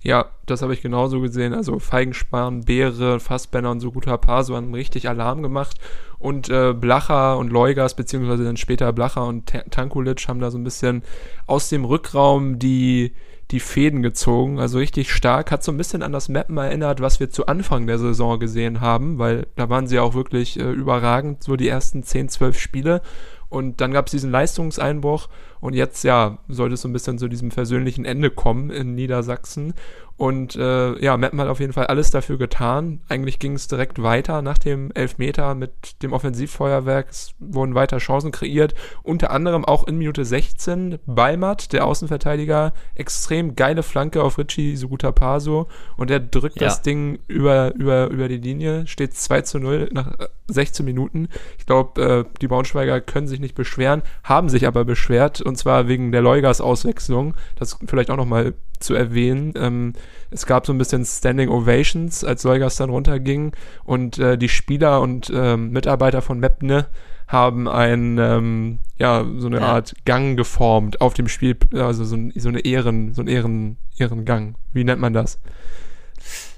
Ja, 0.03 0.31
das 0.47 0.63
habe 0.63 0.73
ich 0.73 0.81
genauso 0.81 1.21
gesehen. 1.21 1.53
Also 1.53 1.79
Feigenspan, 1.79 2.65
Beere, 2.65 3.21
Fassbender 3.21 3.71
und 3.71 3.81
so 3.81 3.93
guter 3.93 4.17
Paso 4.17 4.57
haben 4.57 4.73
richtig 4.73 5.09
Alarm 5.09 5.43
gemacht. 5.43 5.77
Und 6.19 6.49
äh, 6.49 6.73
Blacher 6.73 7.37
und 7.37 7.51
Leugers, 7.53 7.95
beziehungsweise 7.97 8.45
dann 8.45 8.57
später 8.57 8.93
Blacher 8.95 9.27
und 9.27 9.47
Ta- 9.47 9.65
Tankulic 9.71 10.27
haben 10.27 10.41
da 10.41 10.51
so 10.51 10.57
ein 10.59 10.65
bisschen 10.65 11.03
aus 11.47 11.69
dem 11.69 11.85
Rückraum 11.85 12.59
die, 12.59 13.13
die 13.51 13.61
Fäden 13.61 14.03
gezogen. 14.03 14.59
Also 14.59 14.79
richtig 14.79 15.13
stark. 15.13 15.51
Hat 15.51 15.63
so 15.63 15.71
ein 15.71 15.77
bisschen 15.77 16.03
an 16.03 16.13
das 16.13 16.31
Mappen 16.31 16.57
erinnert, 16.57 17.01
was 17.03 17.21
wir 17.21 17.29
zu 17.29 17.45
Anfang 17.47 17.87
der 17.87 17.99
Saison 17.99 18.41
gesehen 18.41 18.81
haben, 18.81 19.19
weil 19.19 19.49
da 19.57 19.69
waren 19.69 19.87
sie 19.87 19.99
auch 19.99 20.15
wirklich 20.15 20.59
äh, 20.59 20.73
überragend, 20.73 21.45
so 21.45 21.57
die 21.57 21.69
ersten 21.69 22.03
10, 22.03 22.31
12 22.31 22.59
Spiele. 22.59 23.03
Und 23.51 23.83
dann 23.83 23.93
gab 23.93 24.07
es 24.07 24.13
diesen 24.13 24.31
Leistungseinbruch 24.31 25.29
Und 25.61 25.75
jetzt, 25.75 26.05
ja, 26.05 26.39
sollte 26.49 26.75
es 26.75 26.83
so 26.83 26.89
ein 26.89 26.93
bisschen 26.93 27.19
zu 27.19 27.29
diesem 27.29 27.51
versöhnlichen 27.51 28.05
Ende 28.05 28.31
kommen 28.31 28.71
in 28.71 28.95
Niedersachsen. 28.95 29.75
Und 30.21 30.55
äh, 30.55 31.03
ja, 31.03 31.17
Meppen 31.17 31.41
hat 31.41 31.49
auf 31.49 31.61
jeden 31.61 31.73
Fall 31.73 31.87
alles 31.87 32.11
dafür 32.11 32.37
getan. 32.37 33.01
Eigentlich 33.09 33.39
ging 33.39 33.55
es 33.55 33.69
direkt 33.69 34.03
weiter 34.03 34.43
nach 34.43 34.59
dem 34.59 34.93
Elfmeter 34.93 35.55
mit 35.55 36.03
dem 36.03 36.13
Offensivfeuerwerk. 36.13 37.07
Es 37.09 37.33
wurden 37.39 37.75
weiter 37.75 37.97
Chancen 37.97 38.31
kreiert. 38.31 38.75
Unter 39.03 39.31
anderem 39.31 39.65
auch 39.65 39.89
in 39.89 39.97
Minute 39.97 40.27
16 40.27 40.99
Balmat, 41.07 41.73
der 41.73 41.87
Außenverteidiger, 41.87 42.75
extrem 42.95 43.57
geile 43.57 43.83
Flanke 43.83 44.23
auf 44.23 44.37
Richie 44.37 44.77
Sugutapaso. 44.77 45.69
Und 45.97 46.11
der 46.11 46.21
drückt 46.21 46.61
ja. 46.61 46.67
das 46.67 46.83
Ding 46.83 47.21
über, 47.27 47.75
über, 47.77 48.11
über 48.11 48.29
die 48.29 48.37
Linie. 48.37 48.87
Steht 48.87 49.15
2 49.15 49.41
zu 49.41 49.59
0 49.59 49.89
nach 49.91 50.13
16 50.49 50.85
Minuten. 50.85 51.29
Ich 51.57 51.65
glaube, 51.65 52.27
äh, 52.29 52.39
die 52.43 52.49
Braunschweiger 52.49 53.01
können 53.01 53.27
sich 53.27 53.41
nicht 53.41 53.55
beschweren, 53.55 54.03
haben 54.23 54.51
sich 54.51 54.67
aber 54.67 54.85
beschwert. 54.85 55.41
Und 55.41 55.57
zwar 55.57 55.89
wegen 55.89 56.13
der 56.13 56.21
Leugas-Auswechslung. 56.21 57.33
Das 57.57 57.79
vielleicht 57.87 58.11
auch 58.11 58.19
nochmal 58.19 58.53
zu 58.81 58.95
erwähnen. 58.95 59.53
Ähm, 59.57 59.93
es 60.31 60.47
gab 60.47 60.67
so 60.67 60.73
ein 60.73 60.79
bisschen 60.79 61.05
Standing 61.05 61.49
Ovations, 61.49 62.25
als 62.25 62.45
Leugas 62.45 62.77
dann 62.77 62.91
runterging 62.91 63.53
und 63.85 64.19
äh, 64.19 64.37
die 64.37 64.49
Spieler 64.49 65.01
und 65.01 65.31
ähm, 65.35 65.71
Mitarbeiter 65.71 66.23
von 66.23 66.41
Mepne 66.41 66.87
haben 67.29 67.69
ein, 67.69 68.19
ähm, 68.19 68.79
ja, 68.99 69.25
so 69.37 69.47
eine 69.47 69.61
ja. 69.61 69.67
Art 69.67 69.95
Gang 70.05 70.37
geformt 70.37 71.01
auf 71.01 71.15
dem 71.15 71.29
Spiel, 71.29 71.57
also 71.75 72.05
so, 72.05 72.17
ein, 72.17 72.33
so 72.35 72.49
eine 72.49 72.61
Ehren, 72.61 73.15
so 73.15 73.23
ein 73.23 73.29
Ehren, 73.29 73.77
Ehrengang. 73.97 74.57
Wie 74.73 74.83
nennt 74.83 75.01
man 75.01 75.13
das? 75.13 75.39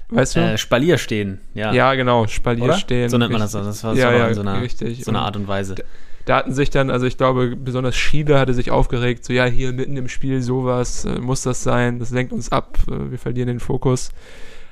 Weißt 0.09 0.35
du? 0.35 0.39
Äh, 0.39 0.57
Spalier 0.57 0.97
stehen, 0.97 1.41
ja. 1.53 1.73
Ja, 1.73 1.93
genau, 1.93 2.25
Spalier 2.27 2.65
Oder? 2.65 2.77
stehen. 2.77 3.09
So 3.09 3.17
nennt 3.17 3.31
man 3.31 3.41
das. 3.41 3.51
Das 3.51 3.83
war 3.83 3.95
ja, 3.95 4.11
so, 4.11 4.17
ja, 4.17 4.27
in 4.27 4.33
so 4.33 4.41
einer, 4.41 4.61
richtig. 4.61 5.03
so 5.03 5.11
einer 5.11 5.21
Art 5.21 5.35
und 5.35 5.47
Weise 5.47 5.75
da 6.25 6.37
hatten 6.37 6.53
sich 6.53 6.69
dann, 6.69 6.89
also 6.89 7.05
ich 7.05 7.17
glaube, 7.17 7.55
besonders 7.55 7.95
Schiele 7.95 8.39
hatte 8.39 8.53
sich 8.53 8.71
aufgeregt, 8.71 9.25
so 9.25 9.33
ja, 9.33 9.45
hier 9.45 9.73
mitten 9.73 9.97
im 9.97 10.07
Spiel 10.07 10.41
sowas, 10.41 11.05
äh, 11.05 11.19
muss 11.19 11.43
das 11.43 11.63
sein, 11.63 11.99
das 11.99 12.11
lenkt 12.11 12.33
uns 12.33 12.51
ab, 12.51 12.77
äh, 12.89 13.11
wir 13.11 13.19
verlieren 13.19 13.47
den 13.47 13.59
Fokus. 13.59 14.11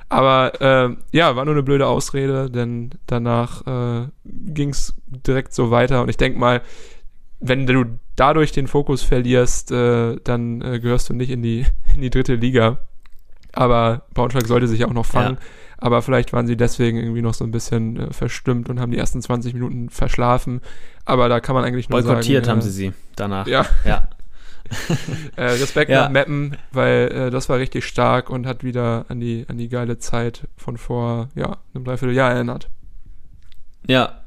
Aber 0.08 0.60
äh, 0.60 0.96
ja, 1.16 1.36
war 1.36 1.44
nur 1.44 1.54
eine 1.54 1.62
blöde 1.62 1.86
Ausrede, 1.86 2.50
denn 2.50 2.90
danach 3.06 3.66
äh, 3.66 4.08
ging 4.24 4.70
es 4.70 4.94
direkt 5.06 5.54
so 5.54 5.70
weiter 5.70 6.02
und 6.02 6.08
ich 6.08 6.18
denke 6.18 6.38
mal, 6.38 6.62
wenn 7.40 7.66
du 7.66 7.84
dadurch 8.14 8.52
den 8.52 8.68
Fokus 8.68 9.02
verlierst, 9.02 9.72
äh, 9.72 10.16
dann 10.22 10.62
äh, 10.62 10.80
gehörst 10.80 11.08
du 11.08 11.14
nicht 11.14 11.30
in 11.30 11.42
die, 11.42 11.66
in 11.94 12.02
die 12.02 12.10
dritte 12.10 12.34
Liga. 12.34 12.78
Aber 13.52 14.02
Braunschweig 14.14 14.46
sollte 14.46 14.68
sich 14.68 14.84
auch 14.84 14.92
noch 14.92 15.06
fangen. 15.06 15.34
Ja 15.40 15.46
aber 15.82 16.00
vielleicht 16.00 16.32
waren 16.32 16.46
sie 16.46 16.56
deswegen 16.56 16.96
irgendwie 16.98 17.22
noch 17.22 17.34
so 17.34 17.42
ein 17.44 17.50
bisschen 17.50 17.98
äh, 17.98 18.12
verstimmt 18.12 18.70
und 18.70 18.78
haben 18.78 18.92
die 18.92 18.98
ersten 18.98 19.20
20 19.20 19.52
Minuten 19.52 19.90
verschlafen. 19.90 20.60
Aber 21.04 21.28
da 21.28 21.40
kann 21.40 21.56
man 21.56 21.64
eigentlich 21.64 21.88
nur 21.88 22.00
Boykottiert 22.00 22.44
sagen, 22.44 22.60
haben 22.60 22.66
äh, 22.66 22.70
sie 22.70 22.70
sie 22.70 22.92
danach. 23.16 23.48
Ja. 23.48 23.66
ja. 23.84 24.06
äh, 25.36 25.42
Respekt 25.42 25.90
ja. 25.90 26.04
nach 26.04 26.10
Mappen, 26.10 26.56
weil 26.70 27.10
äh, 27.12 27.30
das 27.30 27.48
war 27.48 27.58
richtig 27.58 27.84
stark 27.84 28.30
und 28.30 28.46
hat 28.46 28.62
wieder 28.62 29.06
an 29.08 29.18
die, 29.18 29.44
an 29.48 29.58
die 29.58 29.68
geile 29.68 29.98
Zeit 29.98 30.46
von 30.56 30.76
vor 30.76 31.30
ja, 31.34 31.56
einem 31.74 31.84
Dreivierteljahr 31.84 32.30
erinnert. 32.30 32.68
Ja, 33.88 34.20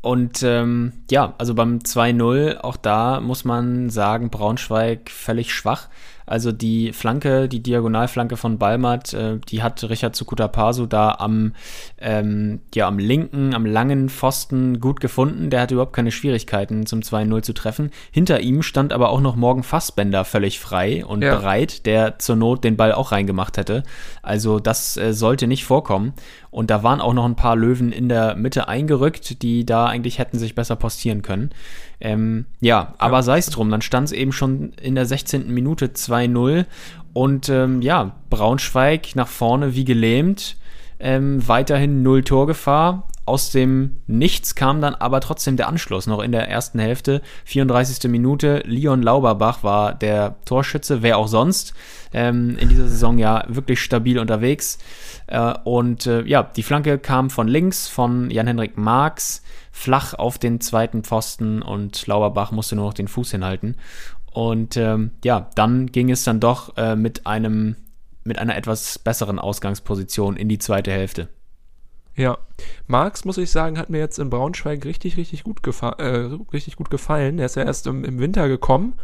und 0.00 0.42
ähm, 0.42 0.94
ja, 1.10 1.34
also 1.36 1.54
beim 1.54 1.80
2-0, 1.80 2.60
auch 2.60 2.76
da 2.76 3.20
muss 3.20 3.44
man 3.44 3.90
sagen, 3.90 4.30
Braunschweig 4.30 5.10
völlig 5.10 5.52
schwach. 5.52 5.88
Also 6.26 6.52
die 6.52 6.92
Flanke, 6.92 7.48
die 7.48 7.62
Diagonalflanke 7.62 8.36
von 8.36 8.58
Balmat, 8.58 9.12
äh, 9.12 9.38
die 9.48 9.62
hat 9.62 9.82
Richard 9.88 10.16
Tsukutapasu 10.16 10.86
da 10.86 11.16
am, 11.18 11.54
ähm, 11.98 12.60
ja, 12.74 12.88
am 12.88 12.98
linken, 12.98 13.54
am 13.54 13.66
langen 13.66 14.08
Pfosten 14.08 14.80
gut 14.80 15.00
gefunden. 15.00 15.50
Der 15.50 15.60
hatte 15.60 15.74
überhaupt 15.74 15.92
keine 15.92 16.12
Schwierigkeiten 16.12 16.86
zum 16.86 17.00
2-0 17.00 17.42
zu 17.42 17.52
treffen. 17.52 17.90
Hinter 18.10 18.40
ihm 18.40 18.62
stand 18.62 18.92
aber 18.92 19.10
auch 19.10 19.20
noch 19.20 19.36
Morgen 19.36 19.62
Fassbender 19.62 20.24
völlig 20.24 20.60
frei 20.60 21.04
und 21.04 21.22
ja. 21.22 21.34
bereit, 21.34 21.86
der 21.86 22.18
zur 22.18 22.36
Not 22.36 22.64
den 22.64 22.76
Ball 22.76 22.92
auch 22.92 23.12
reingemacht 23.12 23.56
hätte. 23.56 23.82
Also 24.22 24.60
das 24.60 24.96
äh, 24.96 25.12
sollte 25.12 25.46
nicht 25.46 25.64
vorkommen. 25.64 26.14
Und 26.50 26.70
da 26.70 26.84
waren 26.84 27.00
auch 27.00 27.14
noch 27.14 27.24
ein 27.24 27.34
paar 27.34 27.56
Löwen 27.56 27.90
in 27.90 28.08
der 28.08 28.36
Mitte 28.36 28.68
eingerückt, 28.68 29.42
die 29.42 29.66
da 29.66 29.86
eigentlich 29.86 30.20
hätten 30.20 30.38
sich 30.38 30.54
besser 30.54 30.76
postieren 30.76 31.22
können. 31.22 31.50
Ähm, 32.00 32.46
ja, 32.60 32.94
aber 32.98 33.18
ja. 33.18 33.22
sei 33.22 33.38
es 33.38 33.46
drum, 33.46 33.70
dann 33.70 33.82
stand 33.82 34.08
es 34.08 34.12
eben 34.12 34.32
schon 34.32 34.72
in 34.80 34.94
der 34.94 35.06
16. 35.06 35.52
Minute 35.52 35.86
2-0 35.86 36.66
und 37.12 37.48
ähm, 37.48 37.80
ja, 37.80 38.12
Braunschweig 38.28 39.14
nach 39.14 39.28
vorne 39.28 39.74
wie 39.74 39.84
gelähmt, 39.84 40.56
ähm, 40.98 41.46
weiterhin 41.46 42.02
null 42.02 42.24
Torgefahr. 42.24 43.08
Aus 43.26 43.50
dem 43.50 43.96
Nichts 44.06 44.54
kam 44.54 44.82
dann 44.82 44.94
aber 44.94 45.20
trotzdem 45.20 45.56
der 45.56 45.68
Anschluss 45.68 46.06
noch 46.06 46.20
in 46.20 46.32
der 46.32 46.48
ersten 46.48 46.78
Hälfte. 46.78 47.22
34. 47.46 48.10
Minute. 48.10 48.62
Leon 48.66 49.02
Lauberbach 49.02 49.62
war 49.62 49.94
der 49.94 50.34
Torschütze, 50.44 51.02
wer 51.02 51.16
auch 51.16 51.28
sonst. 51.28 51.72
Ähm, 52.14 52.56
in 52.58 52.68
dieser 52.68 52.88
Saison 52.88 53.18
ja 53.18 53.44
wirklich 53.48 53.80
stabil 53.80 54.18
unterwegs. 54.18 54.78
Äh, 55.26 55.54
und 55.64 56.06
äh, 56.06 56.22
ja, 56.22 56.44
die 56.44 56.62
Flanke 56.62 56.98
kam 56.98 57.28
von 57.28 57.48
links 57.48 57.88
von 57.88 58.30
Jan-Henrik 58.30 58.78
Marx 58.78 59.42
flach 59.72 60.14
auf 60.14 60.38
den 60.38 60.60
zweiten 60.60 61.02
Pfosten 61.02 61.60
und 61.60 62.06
Lauberbach 62.06 62.52
musste 62.52 62.76
nur 62.76 62.86
noch 62.86 62.94
den 62.94 63.08
Fuß 63.08 63.32
hinhalten. 63.32 63.76
Und 64.32 64.76
ähm, 64.76 65.10
ja, 65.24 65.50
dann 65.54 65.86
ging 65.86 66.10
es 66.10 66.24
dann 66.24 66.40
doch 66.40 66.76
äh, 66.76 66.96
mit 66.96 67.26
einem 67.26 67.76
mit 68.24 68.38
einer 68.38 68.56
etwas 68.56 68.98
besseren 68.98 69.38
Ausgangsposition 69.38 70.36
in 70.36 70.48
die 70.48 70.58
zweite 70.58 70.90
Hälfte. 70.90 71.28
Ja, 72.16 72.38
Marx, 72.86 73.24
muss 73.24 73.38
ich 73.38 73.50
sagen, 73.50 73.76
hat 73.76 73.90
mir 73.90 73.98
jetzt 73.98 74.18
in 74.18 74.30
Braunschweig 74.30 74.84
richtig, 74.84 75.16
richtig 75.16 75.42
gut, 75.42 75.62
gefa 75.62 75.90
äh, 75.98 76.30
richtig 76.52 76.76
gut 76.76 76.88
gefallen. 76.88 77.38
Er 77.38 77.46
ist 77.46 77.56
ja 77.56 77.64
erst 77.64 77.86
im, 77.86 78.04
im 78.04 78.18
Winter 78.18 78.48
gekommen 78.48 78.94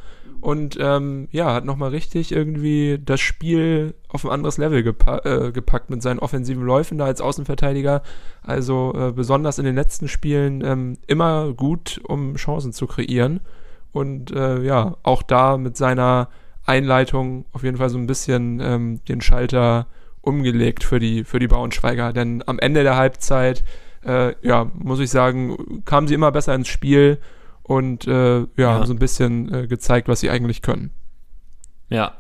und 0.41 0.79
ähm, 0.81 1.29
ja, 1.33 1.53
hat 1.53 1.65
nochmal 1.65 1.91
richtig 1.91 2.33
irgendwie 2.33 2.99
das 3.05 3.21
Spiel 3.21 3.95
auf 4.09 4.25
ein 4.25 4.31
anderes 4.31 4.59
Level 4.59 4.83
gepa 4.83 5.19
äh, 5.25 5.53
gepackt 5.53 5.91
mit 5.91 6.03
seinen 6.03 6.19
offensiven 6.19 6.65
Läufen 6.65 6.99
da 6.99 7.05
als 7.05 7.21
Außenverteidiger. 7.21 8.03
Also 8.43 8.95
äh, 8.97 9.13
besonders 9.13 9.59
in 9.59 9.67
den 9.67 9.75
letzten 9.75 10.09
Spielen 10.09 10.65
ähm, 10.65 10.99
immer 11.07 11.53
gut, 11.53 12.01
um 12.05 12.37
Chancen 12.37 12.73
zu 12.73 12.87
kreieren. 12.87 13.41
Und 13.93 14.31
äh, 14.31 14.63
ja, 14.63 14.97
auch 15.03 15.23
da 15.23 15.59
mit 15.59 15.77
seiner 15.77 16.29
Einleitung 16.65 17.45
auf 17.53 17.63
jeden 17.63 17.77
Fall 17.77 17.91
so 17.91 17.99
ein 17.99 18.07
bisschen 18.07 18.61
ähm, 18.61 19.01
den 19.09 19.21
Schalter 19.21 19.89
umgelegt 20.23 20.85
für 20.85 21.01
die, 21.01 21.25
für 21.25 21.39
die 21.39 21.49
Braunschweiger. 21.49 22.13
Denn 22.13 22.43
am 22.47 22.59
Ende 22.59 22.83
der 22.83 22.97
Halbzeit, 22.97 23.63
äh, 24.07 24.35
ja, 24.47 24.71
muss 24.75 25.01
ich 25.01 25.11
sagen, 25.11 25.83
kamen 25.85 26.09
sie 26.09 26.15
immer 26.15 26.33
besser 26.33 26.55
ins 26.55 26.69
Spiel 26.69 27.19
und 27.71 28.09
äh, 28.09 28.41
ja, 28.41 28.47
ja, 28.57 28.75
haben 28.75 28.87
so 28.87 28.93
ein 28.93 28.99
bisschen 28.99 29.55
äh, 29.55 29.67
gezeigt, 29.69 30.09
was 30.09 30.19
sie 30.19 30.29
eigentlich 30.29 30.61
können. 30.61 30.91
Ja, 31.89 32.15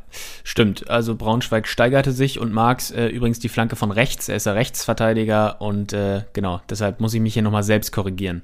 stimmt. 0.45 0.89
Also 0.89 1.17
Braunschweig 1.17 1.67
steigerte 1.67 2.13
sich 2.13 2.39
und 2.39 2.53
Marx 2.53 2.93
äh, 2.93 3.09
übrigens 3.09 3.41
die 3.41 3.49
Flanke 3.49 3.75
von 3.75 3.91
rechts. 3.91 4.29
Er 4.29 4.37
ist 4.37 4.47
ja 4.47 4.53
Rechtsverteidiger 4.53 5.61
und 5.61 5.93
äh, 5.93 6.23
genau, 6.35 6.61
deshalb 6.71 7.01
muss 7.01 7.15
ich 7.15 7.21
mich 7.21 7.35
hier 7.35 7.43
nochmal 7.43 7.65
selbst 7.65 7.91
korrigieren. 7.91 8.43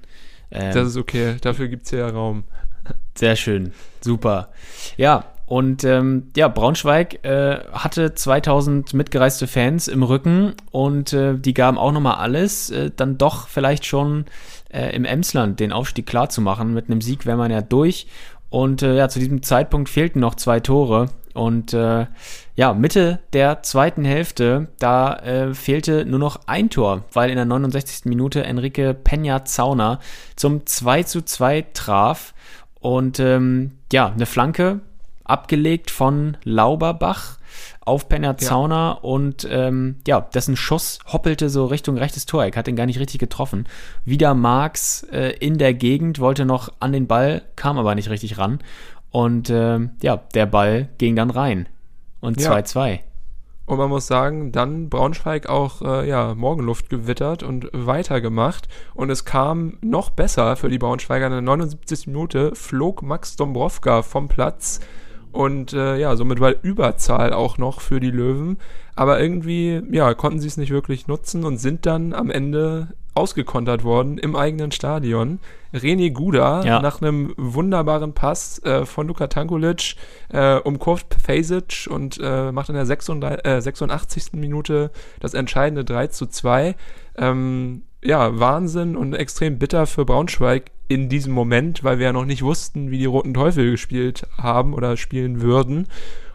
Ähm, 0.50 0.75
das 0.75 0.88
ist 0.88 0.96
okay, 0.96 1.36
dafür 1.40 1.68
gibt 1.68 1.84
es 1.84 1.92
ja 1.92 2.08
Raum. 2.08 2.42
Sehr 3.14 3.36
schön, 3.36 3.72
super. 4.00 4.48
Ja, 4.96 5.26
und 5.46 5.84
ähm, 5.84 6.32
ja, 6.36 6.48
Braunschweig 6.48 7.25
äh, 7.25 7.60
hatte 7.72 8.14
2000 8.14 8.94
mitgereiste 8.94 9.46
Fans 9.46 9.86
im 9.86 10.02
Rücken 10.02 10.54
und 10.72 11.12
äh, 11.12 11.38
die 11.38 11.54
gaben 11.54 11.78
auch 11.78 11.92
nochmal 11.92 12.16
alles, 12.16 12.70
äh, 12.70 12.90
dann 12.94 13.16
doch 13.16 13.46
vielleicht 13.46 13.86
schon 13.86 14.25
äh, 14.76 14.95
im 14.95 15.04
Emsland 15.04 15.59
den 15.61 15.73
Aufstieg 15.73 16.06
klar 16.06 16.28
zu 16.28 16.40
machen. 16.40 16.75
Mit 16.75 16.90
einem 16.90 17.00
Sieg 17.00 17.26
wäre 17.26 17.37
man 17.37 17.50
ja 17.50 17.62
durch. 17.62 18.06
Und 18.50 18.83
äh, 18.83 18.97
ja, 18.97 19.09
zu 19.09 19.18
diesem 19.18 19.42
Zeitpunkt 19.42 19.88
fehlten 19.88 20.21
noch 20.21 20.35
zwei 20.35 20.61
Tore. 20.61 21.11
Und 21.35 21.75
äh, 21.75 22.06
ja, 22.54 22.73
Mitte 22.73 23.18
der 23.33 23.62
zweiten 23.62 24.04
Hälfte, 24.04 24.68
da 24.78 25.16
äh, 25.16 25.54
fehlte 25.54 26.06
nur 26.06 26.18
noch 26.18 26.40
ein 26.47 26.71
Tor, 26.71 27.04
weil 27.12 27.28
in 27.28 27.37
der 27.37 27.45
69. 27.45 28.06
Minute 28.06 28.45
Enrique 28.45 28.95
Peña 29.04 29.45
Zauner 29.45 30.00
zum 30.37 30.64
2 30.64 31.02
zu 31.02 31.23
2 31.23 31.66
traf. 31.75 32.33
Und 32.80 33.21
ähm, 33.21 33.73
ja, 33.92 34.09
eine 34.09 34.26
Flanke 34.26 34.80
abgelegt 35.25 35.90
von 35.90 36.37
Lauberbach 36.45 37.38
auf 37.80 38.08
Penner 38.08 38.36
Zauner 38.36 38.75
ja. 38.96 39.02
und 39.02 39.46
ähm, 39.50 39.96
ja, 40.06 40.20
dessen 40.20 40.56
Schuss 40.56 40.98
hoppelte 41.06 41.48
so 41.48 41.66
Richtung 41.66 41.98
rechtes 41.98 42.26
Toreck, 42.26 42.56
hat 42.56 42.68
ihn 42.68 42.76
gar 42.76 42.86
nicht 42.86 42.98
richtig 42.98 43.18
getroffen. 43.18 43.66
Wieder 44.04 44.34
Marx 44.34 45.04
äh, 45.12 45.30
in 45.38 45.58
der 45.58 45.75
Gegend, 45.75 46.20
wollte 46.20 46.44
noch 46.44 46.72
an 46.80 46.92
den 46.92 47.06
Ball, 47.06 47.42
kam 47.56 47.78
aber 47.78 47.94
nicht 47.94 48.10
richtig 48.10 48.38
ran. 48.38 48.60
Und 49.10 49.50
ähm, 49.50 49.90
ja, 50.02 50.16
der 50.34 50.46
Ball 50.46 50.88
ging 50.98 51.16
dann 51.16 51.30
rein. 51.30 51.68
Und 52.20 52.38
2-2. 52.38 52.88
Ja. 52.90 52.98
Und 53.66 53.78
man 53.78 53.90
muss 53.90 54.06
sagen, 54.06 54.52
dann 54.52 54.88
Braunschweig 54.88 55.48
auch 55.48 55.82
äh, 55.82 56.08
ja, 56.08 56.34
Morgenluft 56.34 56.88
gewittert 56.88 57.42
und 57.42 57.68
weitergemacht. 57.72 58.68
Und 58.94 59.10
es 59.10 59.25
kam 59.25 59.78
noch 59.80 60.10
besser 60.10 60.54
für 60.56 60.68
die 60.68 60.78
Braunschweiger. 60.78 61.26
In 61.26 61.32
der 61.32 61.40
79. 61.42 62.06
Minute 62.06 62.54
flog 62.54 63.02
Max 63.02 63.34
Dombrovka 63.34 64.02
vom 64.02 64.28
Platz 64.28 64.80
und 65.37 65.73
äh, 65.73 65.97
ja, 65.99 66.16
somit 66.16 66.40
war 66.40 66.55
Überzahl 66.62 67.33
auch 67.33 67.59
noch 67.59 67.81
für 67.81 68.00
die 68.00 68.11
Löwen. 68.11 68.59
Aber 68.95 69.21
irgendwie, 69.21 69.83
ja, 69.90 70.14
konnten 70.14 70.40
sie 70.40 70.49
es 70.49 70.57
nicht 70.57 70.71
wirklich 70.71 71.07
nutzen 71.07 71.45
und 71.45 71.59
sind 71.59 71.85
dann 71.85 72.14
am 72.14 72.31
Ende 72.31 72.88
ausgekontert 73.14 73.85
worden 73.85 74.19
im 74.19 74.37
eigenen 74.37 74.73
Stadion. 74.73 75.38
René 75.75 76.11
Guda 76.11 76.62
Ja. 76.64 76.81
nach 76.81 77.00
einem 77.02 77.35
wunderbaren 77.37 78.12
Pass 78.14 78.62
äh, 78.64 78.87
von 78.87 79.09
Luka 79.09 79.26
Tankulic 79.26 79.97
äh, 80.31 80.57
umkurvt 80.57 81.16
Fasic 81.23 81.87
und 81.90 82.19
äh, 82.23 82.52
macht 82.52 82.69
in 82.69 82.75
der 82.75 82.87
36, 82.87 83.45
äh, 83.45 83.61
86. 83.61 84.33
Minute 84.35 84.90
das 85.21 85.35
entscheidende 85.35 85.85
3 85.85 86.07
zu 86.09 86.26
2. 86.26 86.75
Ähm, 87.19 87.83
ja, 88.06 88.38
Wahnsinn 88.38 88.96
und 88.96 89.14
extrem 89.14 89.58
bitter 89.58 89.86
für 89.86 90.04
Braunschweig 90.04 90.70
in 90.88 91.08
diesem 91.08 91.32
Moment, 91.32 91.82
weil 91.82 91.98
wir 91.98 92.06
ja 92.06 92.12
noch 92.12 92.25
nicht 92.25 92.42
wussten, 92.42 92.90
wie 92.90 92.98
die 92.98 93.06
Roten 93.06 93.34
Teufel 93.34 93.70
gespielt 93.72 94.26
haben 94.38 94.75
oder 94.75 94.96
spielen 94.96 95.40
würden. 95.40 95.88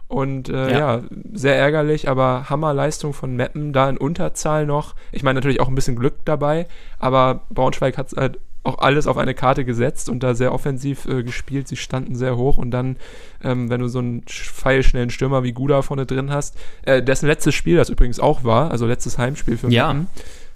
Und 0.07 0.49
äh, 0.49 0.71
ja. 0.71 0.97
Ja. 0.97 1.01
sehr 1.31 1.55
ärgerlich, 1.55 2.09
aber 2.09 2.49
Hammerleistung 2.49 3.13
von 3.13 3.33
Meppen, 3.37 3.71
da 3.71 3.89
in 3.89 3.97
Unterzahl 3.97 4.65
noch. 4.65 4.93
Ich 5.13 5.23
meine 5.23 5.35
natürlich 5.35 5.61
auch 5.61 5.69
ein 5.69 5.75
bisschen 5.75 5.95
Glück 5.95 6.25
dabei, 6.25 6.67
aber 6.99 7.43
Braunschweig 7.49 7.97
hat 7.97 8.11
halt 8.17 8.39
auch 8.63 8.77
alles 8.79 9.07
auf 9.07 9.17
eine 9.17 9.33
Karte 9.33 9.65
gesetzt 9.65 10.09
und 10.09 10.21
da 10.21 10.35
sehr 10.35 10.53
offensiv 10.53 11.05
äh, 11.05 11.23
gespielt. 11.23 11.67
Sie 11.67 11.77
standen 11.77 12.15
sehr 12.15 12.37
hoch 12.37 12.57
und 12.57 12.71
dann, 12.71 12.97
ähm, 13.43 13.69
wenn 13.69 13.81
du 13.81 13.87
so 13.87 13.99
einen 13.99 14.23
pfeilschnellen 14.23 15.09
Stürmer 15.09 15.43
wie 15.43 15.53
Guda 15.53 15.81
vorne 15.81 16.05
drin 16.05 16.29
hast, 16.29 16.57
äh, 16.83 17.01
dessen 17.01 17.27
letztes 17.27 17.55
Spiel 17.55 17.77
das 17.77 17.89
übrigens 17.89 18.19
auch 18.19 18.43
war, 18.43 18.69
also 18.69 18.85
letztes 18.85 19.17
Heimspiel 19.17 19.57
für 19.57 19.69
Ja, 19.69 19.93
Meppen, 19.93 20.07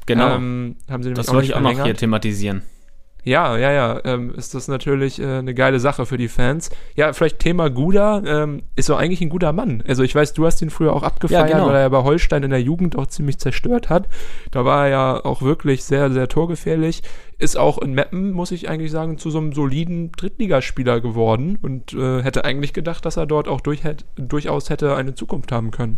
Genau. 0.05 0.35
ähm, 0.35 0.75
haben 0.89 1.03
sie 1.03 1.13
das 1.13 1.33
wollte 1.33 1.47
ich 1.47 1.55
auch 1.55 1.61
noch 1.61 1.83
hier 1.83 1.95
thematisieren. 1.95 2.61
Ja, 3.25 3.57
ja, 3.57 3.71
ja, 3.71 4.01
ähm, 4.05 4.35
ist 4.35 4.53
das 4.53 4.67
natürlich 4.67 5.19
äh, 5.19 5.25
eine 5.39 5.55
geile 5.55 5.79
Sache 5.79 6.05
für 6.05 6.17
die 6.17 6.27
Fans. 6.27 6.69
Ja, 6.95 7.11
vielleicht 7.11 7.39
Thema 7.39 7.71
Guda, 7.71 8.21
ähm, 8.23 8.61
ist 8.75 8.85
so 8.85 8.95
eigentlich 8.95 9.19
ein 9.21 9.29
guter 9.29 9.51
Mann. 9.51 9.83
Also 9.87 10.03
ich 10.03 10.13
weiß, 10.13 10.33
du 10.33 10.45
hast 10.45 10.61
ihn 10.61 10.69
früher 10.69 10.93
auch 10.93 11.01
abgefeiert, 11.01 11.49
Ja, 11.49 11.55
genau. 11.55 11.67
weil 11.67 11.75
er 11.75 11.81
ja 11.81 11.89
bei 11.89 12.03
Holstein 12.03 12.43
in 12.43 12.51
der 12.51 12.61
Jugend 12.61 12.95
auch 12.95 13.07
ziemlich 13.07 13.39
zerstört 13.39 13.89
hat. 13.89 14.07
Da 14.51 14.63
war 14.63 14.85
er 14.85 14.91
ja 14.91 15.25
auch 15.25 15.41
wirklich 15.41 15.83
sehr, 15.83 16.11
sehr 16.11 16.27
torgefährlich. 16.27 17.01
Ist 17.39 17.57
auch 17.57 17.79
in 17.79 17.93
Meppen, 17.93 18.31
muss 18.31 18.51
ich 18.51 18.69
eigentlich 18.69 18.91
sagen, 18.91 19.17
zu 19.17 19.31
so 19.31 19.39
einem 19.39 19.53
soliden 19.53 20.11
Drittligaspieler 20.11 21.01
geworden 21.01 21.57
und 21.59 21.93
äh, 21.93 22.21
hätte 22.21 22.45
eigentlich 22.45 22.73
gedacht, 22.73 23.05
dass 23.07 23.17
er 23.17 23.25
dort 23.25 23.47
auch 23.47 23.61
durch, 23.61 23.81
durchaus 24.17 24.69
hätte 24.69 24.95
eine 24.95 25.15
Zukunft 25.15 25.51
haben 25.51 25.71
können. 25.71 25.97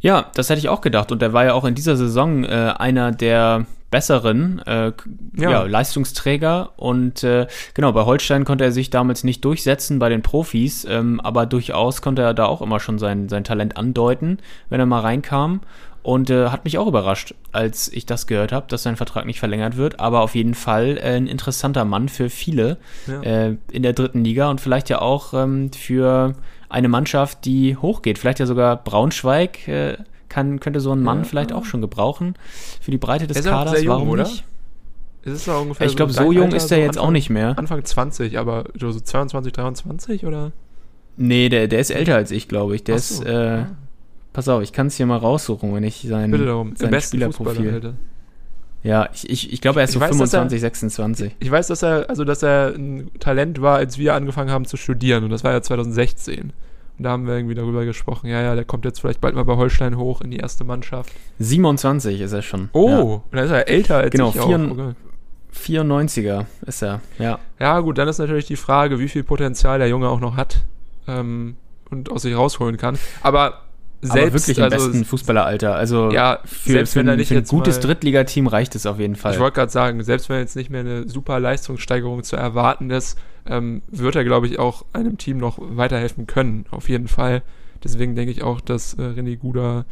Ja, 0.00 0.26
das 0.34 0.50
hätte 0.50 0.58
ich 0.58 0.68
auch 0.68 0.80
gedacht. 0.80 1.12
Und 1.12 1.22
er 1.22 1.32
war 1.32 1.44
ja 1.44 1.54
auch 1.54 1.64
in 1.64 1.74
dieser 1.74 1.96
Saison 1.96 2.44
äh, 2.44 2.74
einer 2.76 3.12
der 3.12 3.66
besseren 3.90 4.60
äh, 4.66 4.92
Ja. 5.36 5.50
ja. 5.50 5.62
Leistungsträger. 5.64 6.70
Und 6.76 7.22
äh, 7.24 7.46
genau, 7.74 7.92
bei 7.92 8.04
Holstein 8.04 8.44
konnte 8.44 8.64
er 8.64 8.72
sich 8.72 8.90
damals 8.90 9.22
nicht 9.22 9.44
durchsetzen 9.44 9.98
bei 9.98 10.08
den 10.08 10.22
Profis, 10.22 10.84
ähm, 10.88 11.20
aber 11.20 11.46
durchaus 11.46 12.02
konnte 12.02 12.22
er 12.22 12.34
da 12.34 12.46
auch 12.46 12.62
immer 12.62 12.80
schon 12.80 12.98
sein, 12.98 13.28
sein 13.28 13.44
Talent 13.44 13.76
andeuten, 13.76 14.38
wenn 14.70 14.80
er 14.80 14.86
mal 14.86 15.00
reinkam. 15.00 15.60
Und 16.04 16.30
äh, 16.30 16.48
hat 16.48 16.64
mich 16.64 16.78
auch 16.78 16.88
überrascht, 16.88 17.32
als 17.52 17.86
ich 17.86 18.06
das 18.06 18.26
gehört 18.26 18.50
habe, 18.50 18.66
dass 18.68 18.82
sein 18.82 18.96
Vertrag 18.96 19.24
nicht 19.24 19.38
verlängert 19.38 19.76
wird. 19.76 20.00
Aber 20.00 20.22
auf 20.22 20.34
jeden 20.34 20.54
Fall 20.54 20.98
äh, 20.98 21.14
ein 21.16 21.28
interessanter 21.28 21.84
Mann 21.84 22.08
für 22.08 22.28
viele 22.28 22.78
Ja. 23.06 23.20
äh, 23.22 23.56
in 23.70 23.84
der 23.84 23.92
dritten 23.92 24.24
Liga 24.24 24.50
und 24.50 24.60
vielleicht 24.60 24.88
ja 24.88 25.00
auch 25.00 25.32
ähm, 25.32 25.70
für 25.72 26.34
eine 26.72 26.88
Mannschaft, 26.88 27.44
die 27.44 27.76
hochgeht. 27.76 28.18
Vielleicht 28.18 28.38
ja 28.40 28.46
sogar 28.46 28.76
Braunschweig 28.82 29.68
äh, 29.68 29.96
kann, 30.28 30.58
könnte 30.60 30.80
so 30.80 30.92
ein 30.92 31.02
Mann 31.02 31.18
Ja. 31.18 31.24
vielleicht 31.24 31.52
auch 31.52 31.64
schon 31.64 31.80
gebrauchen 31.80 32.34
für 32.80 32.90
die 32.90 32.98
Breite 32.98 33.26
des 33.26 33.44
Er 33.44 33.54
auch 33.54 33.64
Kaders. 33.66 33.82
jung, 33.82 33.94
Warum 33.94 34.08
oder? 34.10 34.24
nicht? 34.24 34.44
Es 35.24 35.34
ist 35.34 35.46
doch 35.48 35.60
ungefähr 35.62 35.86
Ich 35.86 35.94
glaube, 35.94 36.12
so 36.12 36.20
dein 36.22 36.32
jung 36.32 36.44
Alter, 36.46 36.56
ist 36.56 36.72
er 36.72 36.78
so 36.78 36.82
jetzt 36.82 36.98
auch 36.98 37.02
Anfang- 37.02 37.12
nicht 37.12 37.30
mehr. 37.30 37.56
Anfang 37.58 37.84
20, 37.84 38.38
aber 38.38 38.64
so 38.78 38.90
22, 38.92 39.52
23 39.52 40.26
oder? 40.26 40.50
Nee, 41.16 41.48
der, 41.48 41.68
der 41.68 41.78
ist 41.80 41.90
älter 41.90 42.16
als 42.16 42.30
ich, 42.30 42.48
glaube 42.48 42.74
ich. 42.74 42.82
Der 42.84 42.98
so. 42.98 43.22
ist, 43.22 43.28
äh, 43.28 43.64
pass 44.32 44.48
auf, 44.48 44.62
ich 44.62 44.72
kann 44.72 44.86
es 44.88 44.96
hier 44.96 45.06
mal 45.06 45.18
raussuchen, 45.18 45.72
wenn 45.74 45.84
ich 45.84 46.06
sein, 46.08 46.30
sein 46.76 47.00
Spielerprofil. 47.00 47.94
Ja, 48.84 49.08
ich, 49.14 49.30
ich, 49.30 49.52
ich 49.52 49.60
glaube, 49.60 49.80
er 49.80 49.84
ist 49.84 49.90
Ich 49.90 49.94
so 49.94 50.00
weiß, 50.00 50.10
dass 50.10 50.18
er- 50.34 50.40
25, 50.40 50.60
26. 50.60 51.36
Ich 51.38 51.50
weiß, 51.50 51.68
dass 51.68 51.82
er, 51.82 52.10
also 52.10 52.24
dass 52.24 52.42
er 52.42 52.74
ein 52.74 53.10
Talent 53.20 53.62
war, 53.62 53.76
als 53.76 53.96
wir 53.98 54.14
angefangen 54.14 54.50
haben 54.50 54.64
zu 54.64 54.76
studieren 54.76 55.22
und 55.24 55.30
das 55.30 55.44
war 55.44 55.52
ja 55.52 55.62
2016. 55.62 56.52
Und 56.98 57.04
da 57.04 57.10
haben 57.10 57.26
wir 57.26 57.34
irgendwie 57.36 57.54
darüber 57.54 57.84
gesprochen, 57.84 58.26
ja, 58.28 58.42
ja, 58.42 58.54
der 58.54 58.64
kommt 58.64 58.84
jetzt 58.84 59.00
vielleicht 59.00 59.20
bald 59.20 59.34
mal 59.34 59.44
bei 59.44 59.56
Holstein 59.56 59.96
hoch 59.96 60.20
in 60.20 60.30
die 60.30 60.36
erste 60.38 60.64
Mannschaft. 60.64 61.12
27 61.38 62.20
ist 62.20 62.32
er 62.32 62.42
schon. 62.42 62.68
Oh, 62.72 62.88
Ja. 62.88 62.98
und 63.00 63.22
dann 63.32 63.44
ist 63.44 63.50
er 63.50 63.68
älter 63.68 63.96
als 63.98 64.10
Genau, 64.10 64.30
ich 64.34 64.40
auch. 64.40 64.48
Okay. 64.48 64.94
94er 65.54 66.46
ist 66.66 66.82
er, 66.82 67.00
ja. 67.18 67.38
Ja, 67.60 67.80
gut, 67.80 67.98
dann 67.98 68.08
ist 68.08 68.18
natürlich 68.18 68.46
die 68.46 68.56
Frage, 68.56 68.98
wie 68.98 69.08
viel 69.08 69.22
Potenzial 69.22 69.78
der 69.78 69.88
Junge 69.88 70.08
auch 70.08 70.20
noch 70.20 70.36
hat 70.36 70.62
ähm, 71.06 71.56
und 71.90 72.10
aus 72.10 72.22
sich 72.22 72.34
rausholen 72.34 72.76
kann. 72.78 72.98
Aber 73.22 73.60
selbst, 74.02 74.16
aber 74.16 74.32
wirklich 74.32 74.58
im 74.58 74.64
also, 74.64 74.88
besten 74.88 75.04
Fußballeralter. 75.04 75.74
Also 75.74 76.10
Ja, 76.10 76.40
für, 76.44 76.72
selbst 76.72 76.92
für, 76.92 77.00
wenn 77.00 77.08
er 77.08 77.12
ein, 77.12 77.18
nicht 77.18 77.28
für 77.28 77.36
ein 77.36 77.44
gutes 77.44 77.76
mal- 77.76 77.82
Drittligateam 77.82 78.46
reicht 78.48 78.74
es 78.74 78.84
auf 78.84 78.98
jeden 78.98 79.16
Fall. 79.16 79.32
Ich 79.32 79.40
wollte 79.40 79.54
gerade 79.54 79.72
sagen, 79.72 80.02
selbst 80.02 80.28
wenn 80.28 80.38
jetzt 80.38 80.56
nicht 80.56 80.70
mehr 80.70 80.80
eine 80.80 81.08
super 81.08 81.38
Leistungssteigerung 81.38 82.24
zu 82.24 82.36
erwarten 82.36 82.90
ist, 82.90 83.16
ähm, 83.46 83.82
wird 83.90 84.16
er, 84.16 84.24
glaube 84.24 84.46
ich, 84.48 84.58
auch 84.58 84.84
einem 84.92 85.18
Team 85.18 85.38
noch 85.38 85.58
weiterhelfen 85.60 86.26
können. 86.26 86.66
Auf 86.70 86.88
jeden 86.88 87.08
Fall. 87.08 87.42
Deswegen 87.82 88.14
denke 88.14 88.32
ich 88.32 88.42
auch, 88.42 88.60
dass 88.60 88.94
äh, 88.94 89.02
René 89.02 89.36
Guda 89.36 89.84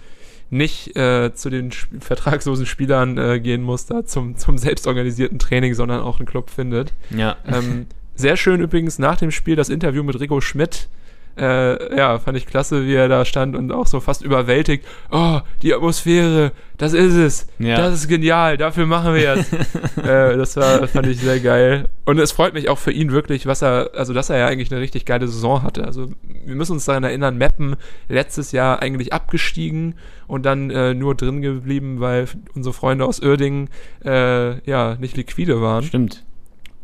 nicht 0.50 0.96
äh, 0.96 1.32
zu 1.32 1.48
den 1.48 1.70
sp 1.70 1.98
vertragslosen 2.00 2.66
Spielern 2.66 3.16
äh, 3.16 3.38
gehen 3.40 3.62
muss, 3.62 3.86
da 3.86 4.04
zum, 4.04 4.36
zum 4.36 4.58
selbstorganisierten 4.58 5.38
Training, 5.38 5.74
sondern 5.74 6.00
auch 6.00 6.18
einen 6.18 6.26
Club 6.26 6.50
findet. 6.50 6.92
ja. 7.10 7.36
Ähm, 7.46 7.86
sehr 8.16 8.36
schön 8.36 8.60
übrigens 8.60 8.98
nach 8.98 9.16
dem 9.16 9.30
Spiel 9.30 9.56
das 9.56 9.70
Interview 9.70 10.02
mit 10.02 10.20
Rico 10.20 10.42
Schmidt. 10.42 10.88
Äh, 11.36 11.96
ja, 11.96 12.18
fand 12.18 12.36
ich 12.36 12.46
klasse, 12.46 12.86
wie 12.86 12.94
er 12.94 13.08
da 13.08 13.24
stand 13.24 13.56
und 13.56 13.72
auch 13.72 13.86
so 13.86 14.00
fast 14.00 14.22
überwältigt. 14.22 14.84
Oh, 15.10 15.40
die 15.62 15.72
Atmosphäre, 15.74 16.52
das 16.76 16.92
ist 16.92 17.14
es. 17.14 17.46
Ja. 17.58 17.76
Das 17.76 17.94
ist 17.94 18.08
genial, 18.08 18.56
dafür 18.56 18.86
machen 18.86 19.14
wir 19.14 19.34
es. 19.34 19.52
äh, 20.02 20.36
das 20.36 20.56
war, 20.56 20.86
fand 20.88 21.06
ich 21.06 21.20
sehr 21.20 21.40
geil. 21.40 21.88
Und 22.04 22.18
es 22.18 22.32
freut 22.32 22.52
mich 22.52 22.68
auch 22.68 22.78
für 22.78 22.92
ihn 22.92 23.12
wirklich, 23.12 23.46
was 23.46 23.62
er, 23.62 23.90
also 23.94 24.12
dass 24.12 24.28
er 24.28 24.38
ja 24.38 24.46
eigentlich 24.46 24.70
eine 24.72 24.80
richtig 24.80 25.04
geile 25.04 25.28
Saison 25.28 25.62
hatte. 25.62 25.84
Also 25.84 26.10
wir 26.44 26.54
müssen 26.54 26.72
uns 26.72 26.84
daran 26.84 27.04
erinnern, 27.04 27.38
Meppen 27.38 27.76
letztes 28.08 28.52
Jahr 28.52 28.82
eigentlich 28.82 29.12
abgestiegen 29.12 29.94
und 30.26 30.44
dann 30.44 30.70
äh, 30.70 30.94
nur 30.94 31.14
drin 31.14 31.42
geblieben, 31.42 32.00
weil 32.00 32.26
unsere 32.54 32.72
Freunde 32.72 33.04
aus 33.06 33.20
Uerdingen 33.20 33.68
äh, 34.04 34.60
ja 34.68 34.96
nicht 35.00 35.16
liquide 35.16 35.62
waren. 35.62 35.84
Stimmt. 35.84 36.24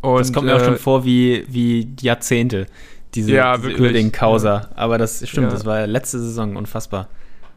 Und, 0.03 0.21
Das 0.21 0.33
kommt 0.33 0.47
mir 0.47 0.57
auch 0.57 0.65
schon 0.65 0.75
äh, 0.75 0.79
vor 0.79 1.05
wie, 1.05 1.45
wie 1.49 1.89
Jahrzehnte, 2.01 2.67
diese, 3.17 3.33
Ja, 3.33 3.57
diese 3.57 3.69
wirklich. 3.69 3.81
Uerdingen-Causa. 3.87 4.69
Aber 4.77 4.99
das 4.99 5.27
stimmt, 5.29 5.47
Ja. 5.49 5.53
das 5.53 5.65
war 5.65 5.87
letzte 5.87 6.19
Saison 6.21 6.57
unfassbar. 6.57 7.09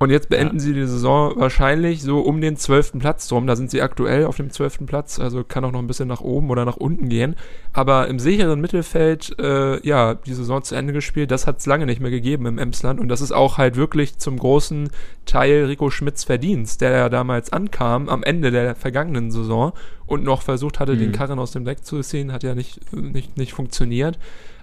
Und 0.01 0.11
jetzt 0.11 0.29
beenden 0.29 0.61
sie 0.61 0.71
die 0.73 0.85
Saison 0.87 1.33
wahrscheinlich 1.35 2.01
so 2.01 2.21
um 2.21 2.39
den 2.39 2.55
zwölften 2.55 2.99
Platz 2.99 3.27
drum. 3.27 3.47
Da 3.47 3.57
sind 3.57 3.69
sie 3.69 3.81
aktuell 3.81 4.23
auf 4.27 4.37
dem 4.37 4.49
zwölften 4.49 4.85
Platz, 4.85 5.19
also 5.19 5.43
kann 5.43 5.65
auch 5.65 5.73
noch 5.73 5.79
ein 5.79 5.87
bisschen 5.87 6.07
nach 6.07 6.21
oben 6.21 6.49
oder 6.51 6.63
nach 6.63 6.77
unten 6.77 7.09
gehen. 7.09 7.35
Aber 7.73 8.07
im 8.07 8.17
sicheren 8.17 8.61
Mittelfeld, 8.61 9.35
äh, 9.41 9.85
ja, 9.85 10.13
die 10.13 10.33
Saison 10.33 10.63
zu 10.63 10.73
Ende 10.75 10.93
gespielt, 10.93 11.31
das 11.31 11.47
hat 11.47 11.59
es 11.59 11.65
lange 11.65 11.85
nicht 11.85 11.99
mehr 11.99 12.11
gegeben 12.11 12.45
im 12.45 12.59
Emsland. 12.59 13.01
Und 13.01 13.09
das 13.09 13.19
ist 13.19 13.33
auch 13.33 13.57
halt 13.57 13.75
wirklich 13.75 14.17
zum 14.19 14.39
großen 14.39 14.89
Teil 15.25 15.65
Rico 15.65 15.89
Schmidts 15.89 16.23
Verdienst, 16.23 16.79
der 16.79 16.91
ja 16.91 17.09
damals 17.09 17.51
ankam 17.51 18.07
am 18.07 18.23
Ende 18.23 18.51
der 18.51 18.75
vergangenen 18.75 19.31
Saison 19.31 19.73
und 20.05 20.23
noch 20.23 20.43
versucht 20.43 20.79
hatte, 20.79 20.95
den 20.95 21.09
Mhm. 21.09 21.13
Karren 21.13 21.39
aus 21.39 21.51
dem 21.51 21.65
Dreck 21.65 21.83
zu 21.83 21.99
ziehen, 21.99 22.31
hat 22.31 22.43
ja 22.43 22.55
nicht, 22.55 22.79
nicht, 22.93 23.35
nicht 23.35 23.51
funktioniert. 23.51 24.17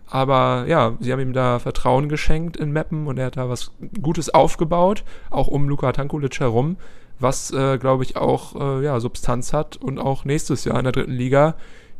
Aber 0.08 0.66
ja, 0.68 0.96
sie 1.00 1.12
haben 1.12 1.20
ihm 1.20 1.32
da 1.32 1.58
Vertrauen 1.58 2.08
geschenkt 2.08 2.56
in 2.56 2.70
Meppen 2.70 3.06
und 3.06 3.18
er 3.18 3.26
hat 3.26 3.36
da 3.36 3.48
was 3.48 3.72
Gutes 4.00 4.32
aufgebaut, 4.32 5.04
auch 5.30 5.48
um 5.48 5.68
Luka 5.68 5.90
Tankulic 5.92 6.38
herum, 6.38 6.76
was, 7.18 7.50
äh, 7.50 7.78
glaube 7.78 8.04
ich, 8.04 8.16
auch 8.16 8.54
äh, 8.80 8.84
ja, 8.84 9.00
Substanz 9.00 9.52
hat 9.52 9.76
und 9.76 9.98
auch 9.98 10.24
nächstes 10.24 10.64
Jahr 10.64 10.78
in 10.78 10.84
der 10.84 10.92
dritten 10.92 11.12
Liga 11.12 11.54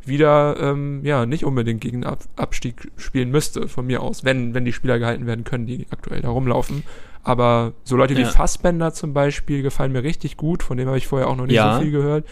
wieder 0.05 0.55
ähm, 0.61 1.01
ja, 1.03 1.25
nicht 1.25 1.43
unbedingt 1.43 1.81
gegen 1.81 2.05
Ab 2.05 2.19
Abstieg 2.37 2.91
spielen 2.95 3.29
müsste, 3.29 3.67
von 3.67 3.85
mir 3.85 4.01
aus, 4.01 4.23
wenn, 4.23 4.53
wenn 4.53 4.63
die 4.63 4.71
Spieler 4.71 4.99
gehalten 4.99 5.25
werden 5.25 5.43
können, 5.43 5.65
die 5.65 5.85
aktuell 5.91 6.21
da 6.21 6.29
rumlaufen. 6.29 6.83
Aber 7.23 7.73
so 7.83 7.97
Leute 7.97 8.15
wie 8.15 8.21
Ja. 8.21 8.29
Fassbender 8.29 8.93
zum 8.93 9.13
Beispiel 9.13 9.61
gefallen 9.63 9.91
mir 9.91 10.03
richtig 10.03 10.37
gut, 10.37 10.63
von 10.63 10.77
dem 10.77 10.87
habe 10.87 10.97
ich 10.97 11.07
vorher 11.07 11.27
auch 11.27 11.35
noch 11.35 11.45
nicht 11.45 11.55
Ja. 11.55 11.75
so 11.75 11.81
viel 11.81 11.91
gehört. 11.91 12.25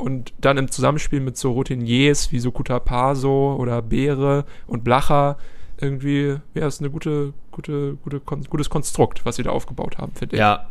Und 0.00 0.32
dann 0.40 0.56
im 0.56 0.70
Zusammenspiel 0.70 1.20
mit 1.20 1.36
so 1.36 1.52
Routiniers 1.52 2.32
wie 2.32 2.40
so 2.40 2.50
Paso 2.50 3.56
oder 3.58 3.82
Beere 3.82 4.44
und 4.66 4.84
Blacher 4.84 5.36
irgendwie, 5.80 6.36
ja, 6.54 6.66
ist 6.66 6.80
eine 6.80 6.90
gute, 6.90 7.32
gute, 7.50 7.96
gute, 8.02 8.20
gutes 8.20 8.70
Konstrukt, 8.70 9.24
was 9.24 9.36
sie 9.36 9.42
da 9.42 9.50
aufgebaut 9.50 9.98
haben, 9.98 10.12
finde 10.14 10.36
ich. 10.36 10.40
Ja. 10.40 10.66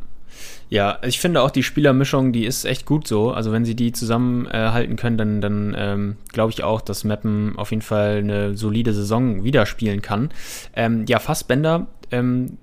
Ja, 0.69 0.99
ich 1.01 1.19
finde 1.19 1.41
auch 1.41 1.49
die 1.49 1.63
Spielermischung, 1.63 2.31
die 2.31 2.45
ist 2.45 2.63
echt 2.63 2.85
gut 2.85 3.07
so. 3.07 3.31
Also 3.31 3.51
wenn 3.51 3.65
sie 3.65 3.75
die 3.75 3.91
zusammenhalten 3.91 4.93
äh, 4.93 4.95
können, 4.95 5.17
dann, 5.17 5.41
dann 5.41 5.75
ähm, 5.77 6.15
glaube 6.31 6.51
ich 6.51 6.63
auch, 6.63 6.81
dass 6.81 7.03
Meppen 7.03 7.57
auf 7.57 7.71
jeden 7.71 7.81
Fall 7.81 8.17
eine 8.17 8.55
solide 8.55 8.93
Saison 8.93 9.43
wieder 9.43 9.65
spielen 9.65 10.03
kann. 10.03 10.29
Ähm, 10.75 11.05
ja, 11.07 11.17
Fassbender 11.17 11.87
ähm, 12.11 12.57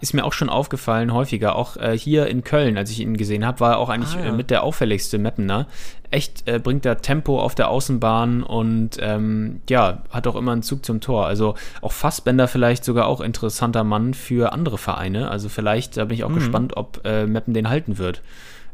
ist 0.00 0.14
mir 0.14 0.24
auch 0.24 0.32
schon 0.32 0.48
aufgefallen, 0.48 1.12
häufiger. 1.12 1.56
Auch 1.56 1.76
äh, 1.76 1.96
hier 1.98 2.26
in 2.28 2.44
Köln, 2.44 2.76
als 2.78 2.90
ich 2.90 3.00
ihn 3.00 3.16
gesehen 3.16 3.44
habe, 3.46 3.60
war 3.60 3.72
er 3.72 3.78
auch 3.78 3.88
eigentlich 3.88 4.16
Ah, 4.16 4.20
ja. 4.20 4.26
äh, 4.26 4.32
mit 4.32 4.50
der 4.50 4.62
auffälligste 4.62 5.18
Meppener. 5.18 5.66
Echt 6.10 6.46
äh, 6.46 6.60
bringt 6.60 6.86
er 6.86 7.00
Tempo 7.00 7.40
auf 7.40 7.54
der 7.56 7.68
Außenbahn 7.70 8.42
und 8.44 8.98
ähm, 9.00 9.60
ja, 9.68 10.02
hat 10.10 10.26
auch 10.28 10.36
immer 10.36 10.52
einen 10.52 10.62
Zug 10.62 10.84
zum 10.84 11.00
Tor. 11.00 11.26
Also 11.26 11.54
auch 11.80 11.92
Fassbender 11.92 12.46
vielleicht 12.46 12.84
sogar 12.84 13.06
auch 13.06 13.20
interessanter 13.20 13.82
Mann 13.84 14.14
für 14.14 14.52
andere 14.52 14.78
Vereine. 14.78 15.28
Also 15.30 15.48
vielleicht, 15.48 15.96
da 15.96 16.04
bin 16.04 16.14
ich 16.16 16.22
auch 16.24 16.28
Mhm. 16.30 16.34
gespannt, 16.36 16.76
ob 16.76 17.00
äh, 17.04 17.26
Meppen 17.26 17.52
den 17.54 17.68
halten 17.68 17.98
wird. 17.98 18.22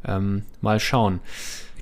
Ähm, 0.06 0.42
mal 0.60 0.80
schauen. 0.80 1.20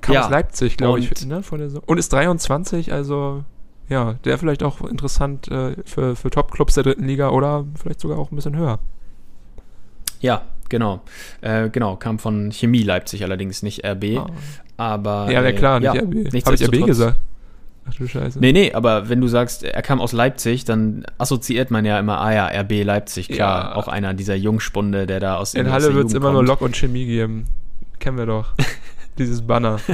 Kam 0.01 0.15
Ja. 0.15 0.25
aus 0.27 0.31
Leipzig, 0.31 0.77
glaube 0.77 1.01
ich, 1.01 1.27
ne. 1.27 1.43
Und 1.87 1.99
ist 1.99 2.13
23, 2.13 2.93
also 2.93 3.43
ja, 3.89 4.15
der 4.25 4.39
vielleicht 4.39 4.63
auch 4.63 4.83
interessant 4.83 5.49
äh, 5.49 5.77
für, 5.85 6.17
für 6.17 6.31
Top-Clubs 6.31 6.75
der 6.75 6.85
dritten 6.85 7.05
Liga 7.05 7.31
oder 7.31 7.65
vielleicht 7.81 8.01
sogar 8.01 8.19
auch 8.19 8.31
ein 8.31 8.37
bisschen 8.37 8.57
höher. 8.57 8.79
Ja, 10.21 10.43
genau. 10.69 11.01
Äh, 11.41 11.71
genau, 11.71 11.97
kam 11.97 12.19
von 12.19 12.51
Chemie 12.53 12.83
Leipzig 12.83 13.23
allerdings, 13.23 13.63
nicht 13.63 13.85
RB. 13.85 14.19
Ah. 14.19 14.27
Aber. 14.77 15.31
ja, 15.31 15.43
wäre 15.43 15.55
klar, 15.55 15.81
nicht 15.81 15.95
ja, 15.95 16.03
RB. 16.03 16.45
Habe 16.45 16.55
ich 16.55 16.67
RB 16.67 16.87
gesagt? 16.87 17.19
Ach 17.89 17.95
du 17.95 18.07
Scheiße. 18.07 18.39
Nee, 18.39 18.53
nee, 18.53 18.73
aber 18.73 19.09
wenn 19.09 19.21
du 19.21 19.29
sagst, 19.29 19.65
er 19.65 19.83
kam 19.83 20.01
aus 20.01 20.13
Leipzig, 20.13 20.65
dann 20.65 21.07
assoziiert 21.17 21.71
man 21.71 21.85
ja 21.85 21.99
immer, 21.99 22.21
ah 22.21 22.33
ja, 22.33 22.47
RB 22.61 22.85
Leipzig, 22.85 23.29
klar, 23.29 23.71
Ja. 23.71 23.77
auch 23.77 23.89
einer 23.89 24.13
dieser 24.13 24.35
Jungspunde, 24.35 25.07
der 25.07 25.21
da 25.21 25.37
aus 25.37 25.55
In 25.55 25.67
aus 25.67 25.73
Halle 25.73 25.95
wird 25.95 26.09
es 26.09 26.15
immer 26.15 26.33
nur. 26.33 26.45
Lok 26.45 26.61
und 26.61 26.77
Chemie 26.77 27.07
geben. 27.07 27.47
Kennen 27.99 28.19
wir 28.19 28.27
doch. 28.27 28.53
Dieses 29.19 29.43
Banner. 29.47 29.79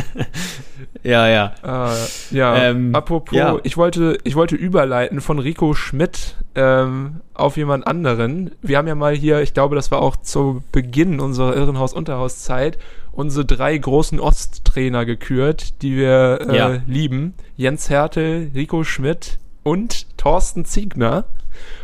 Ja, 1.02 1.28
ja. 1.28 1.52
Äh, 1.62 2.34
ja, 2.34 2.56
Ähm, 2.56 2.94
apropos, 2.94 3.37
ja. 3.37 3.58
Ich, 3.62 3.76
wollte, 3.76 4.16
ich 4.24 4.37
wollte 4.37 4.56
überleiten 4.56 5.20
von 5.20 5.38
Rico 5.38 5.74
Schmidt 5.74 6.37
ähm, 6.54 7.20
auf 7.34 7.58
jemand 7.58 7.87
anderen. 7.87 8.52
Wir 8.62 8.78
haben 8.78 8.88
ja 8.88 8.94
mal 8.94 9.14
hier, 9.14 9.40
ich 9.42 9.52
glaube, 9.52 9.76
das 9.76 9.90
war 9.90 10.00
auch 10.00 10.16
zu 10.16 10.62
Beginn 10.72 11.20
unserer 11.20 11.54
Irrenhaus-Unterhauszeit, 11.56 12.78
unsere 13.12 13.44
drei 13.44 13.76
großen 13.76 14.18
Osttrainer 14.18 15.04
gekürt, 15.04 15.82
die 15.82 15.96
wir 15.96 16.38
äh, 16.48 16.56
Ja. 16.56 16.78
lieben. 16.87 17.34
Jens 17.56 17.90
Hertel, 17.90 18.50
Rico 18.54 18.82
Schmidt 18.82 19.38
und 19.62 20.16
Thorsten 20.16 20.64
Ziegner. 20.64 21.24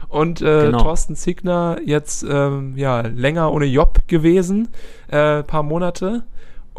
Und 0.08 0.40
äh, 0.40 0.66
Genau. 0.66 0.82
Thorsten 0.82 1.14
Ziegner 1.14 1.76
jetzt 1.84 2.24
ähm, 2.28 2.72
ja, 2.76 3.02
länger 3.02 3.52
ohne 3.52 3.66
Job 3.66 4.00
gewesen, 4.08 4.68
äh, 5.08 5.42
paar 5.42 5.62
Monate. 5.62 6.22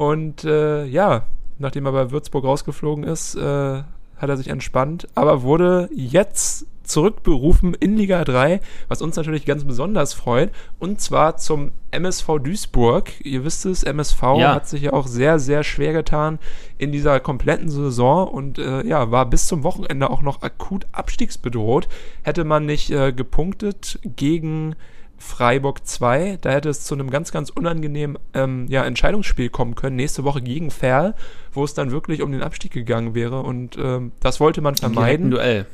Und 0.01 0.45
äh, 0.45 0.83
ja, 0.85 1.25
nachdem 1.59 1.85
er 1.85 1.91
bei 1.91 2.09
Würzburg 2.09 2.43
rausgeflogen 2.43 3.03
ist, 3.03 3.35
äh, 3.35 3.83
hat 4.17 4.29
er 4.29 4.35
sich 4.35 4.47
entspannt, 4.47 5.07
aber 5.13 5.43
wurde 5.43 5.89
jetzt 5.93 6.65
zurückberufen 6.81 7.75
in 7.75 7.97
Liga 7.97 8.23
3, 8.23 8.61
was 8.87 9.03
uns 9.03 9.15
natürlich 9.15 9.45
ganz 9.45 9.63
besonders 9.63 10.15
freut, 10.15 10.49
und 10.79 11.01
zwar 11.01 11.37
zum 11.37 11.71
MSV 11.91 12.39
Duisburg. 12.43 13.11
Ihr 13.23 13.45
wisst 13.45 13.67
es, 13.67 13.83
MSV 13.83 14.23
Ja. 14.39 14.55
hat 14.55 14.67
sich 14.67 14.81
ja 14.81 14.93
auch 14.93 15.05
sehr, 15.05 15.37
sehr 15.37 15.63
schwer 15.63 15.93
getan 15.93 16.39
in 16.79 16.91
dieser 16.91 17.19
kompletten 17.19 17.69
Saison 17.69 18.27
und 18.27 18.57
äh, 18.57 18.83
ja, 18.83 19.11
war 19.11 19.27
bis 19.27 19.45
zum 19.45 19.61
Wochenende 19.61 20.09
auch 20.09 20.23
noch 20.23 20.41
akut 20.41 20.87
abstiegsbedroht. 20.93 21.87
Hätte 22.23 22.43
man 22.43 22.65
nicht 22.65 22.89
äh, 22.89 23.13
gepunktet 23.13 23.99
gegen 24.03 24.75
Freiburg 25.21 25.85
2. 25.87 26.37
Da 26.41 26.49
hätte 26.51 26.69
es 26.69 26.83
zu 26.83 26.93
einem 26.95 27.09
ganz, 27.09 27.31
ganz 27.31 27.49
unangenehmen 27.49 28.17
ähm, 28.33 28.65
ja, 28.69 28.83
Entscheidungsspiel 28.83 29.49
kommen 29.49 29.75
können. 29.75 29.95
Nächste 29.95 30.23
Woche 30.23 30.41
gegen 30.41 30.71
Ferl, 30.71 31.15
wo 31.53 31.63
es 31.63 31.73
dann 31.73 31.91
wirklich 31.91 32.21
um 32.21 32.31
den 32.31 32.41
Abstieg 32.43 32.71
gegangen 32.71 33.13
wäre. 33.15 33.41
Und 33.41 33.77
ähm, 33.77 34.11
das 34.19 34.39
wollte 34.39 34.61
man 34.61 34.75
vermeiden. 34.75 35.31
Duell. 35.31 35.65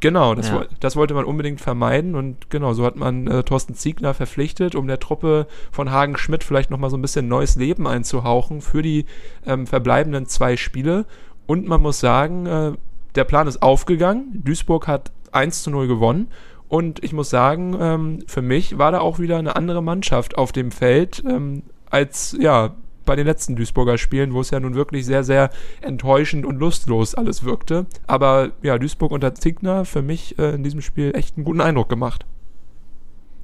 Genau, 0.00 0.34
das, 0.36 0.48
Ja. 0.48 0.54
woll- 0.56 0.68
das 0.78 0.94
wollte 0.94 1.14
man 1.14 1.24
unbedingt 1.24 1.60
vermeiden. 1.60 2.14
Und 2.14 2.50
genau, 2.50 2.72
so 2.72 2.84
hat 2.84 2.96
man 2.96 3.26
äh, 3.26 3.42
Thorsten 3.42 3.74
Ziegner 3.74 4.14
verpflichtet, 4.14 4.74
um 4.74 4.86
der 4.86 5.00
Truppe 5.00 5.46
von 5.72 5.90
Hagen 5.90 6.16
Schmidt 6.16 6.44
vielleicht 6.44 6.70
nochmal 6.70 6.90
so 6.90 6.96
ein 6.96 7.02
bisschen 7.02 7.26
neues 7.26 7.56
Leben 7.56 7.86
einzuhauchen 7.86 8.60
für 8.60 8.82
die 8.82 9.06
ähm, 9.46 9.66
verbleibenden 9.66 10.26
zwei 10.26 10.56
Spiele. 10.56 11.04
Und 11.46 11.66
man 11.66 11.80
muss 11.82 11.98
sagen, 11.98 12.46
äh, 12.46 12.72
der 13.16 13.24
Plan 13.24 13.48
ist 13.48 13.62
aufgegangen. 13.62 14.40
Duisburg 14.44 14.86
hat 14.86 15.10
1 15.32 15.62
zu 15.64 15.70
0 15.70 15.88
gewonnen. 15.88 16.28
Und 16.68 17.02
ich 17.02 17.12
muss 17.12 17.30
sagen, 17.30 17.76
ähm, 17.80 18.18
für 18.26 18.42
mich 18.42 18.78
war 18.78 18.92
da 18.92 19.00
auch 19.00 19.18
wieder 19.18 19.38
eine 19.38 19.56
andere 19.56 19.82
Mannschaft 19.82 20.36
auf 20.36 20.52
dem 20.52 20.70
Feld 20.70 21.22
ähm, 21.26 21.62
als 21.90 22.36
ja 22.38 22.74
bei 23.06 23.16
den 23.16 23.26
letzten 23.26 23.56
Duisburger 23.56 23.96
Spielen, 23.96 24.34
wo 24.34 24.42
es 24.42 24.50
ja 24.50 24.60
nun 24.60 24.74
wirklich 24.74 25.06
sehr, 25.06 25.24
sehr 25.24 25.48
enttäuschend 25.80 26.44
und 26.44 26.58
lustlos 26.58 27.14
alles 27.14 27.42
wirkte. 27.42 27.86
Aber 28.06 28.50
ja, 28.62 28.78
Duisburg 28.78 29.12
unter 29.12 29.34
Ziegner 29.34 29.86
für 29.86 30.02
mich 30.02 30.38
äh, 30.38 30.50
in 30.50 30.62
diesem 30.62 30.82
Spiel 30.82 31.14
echt 31.14 31.38
einen 31.38 31.46
guten 31.46 31.62
Eindruck 31.62 31.88
gemacht. 31.88 32.26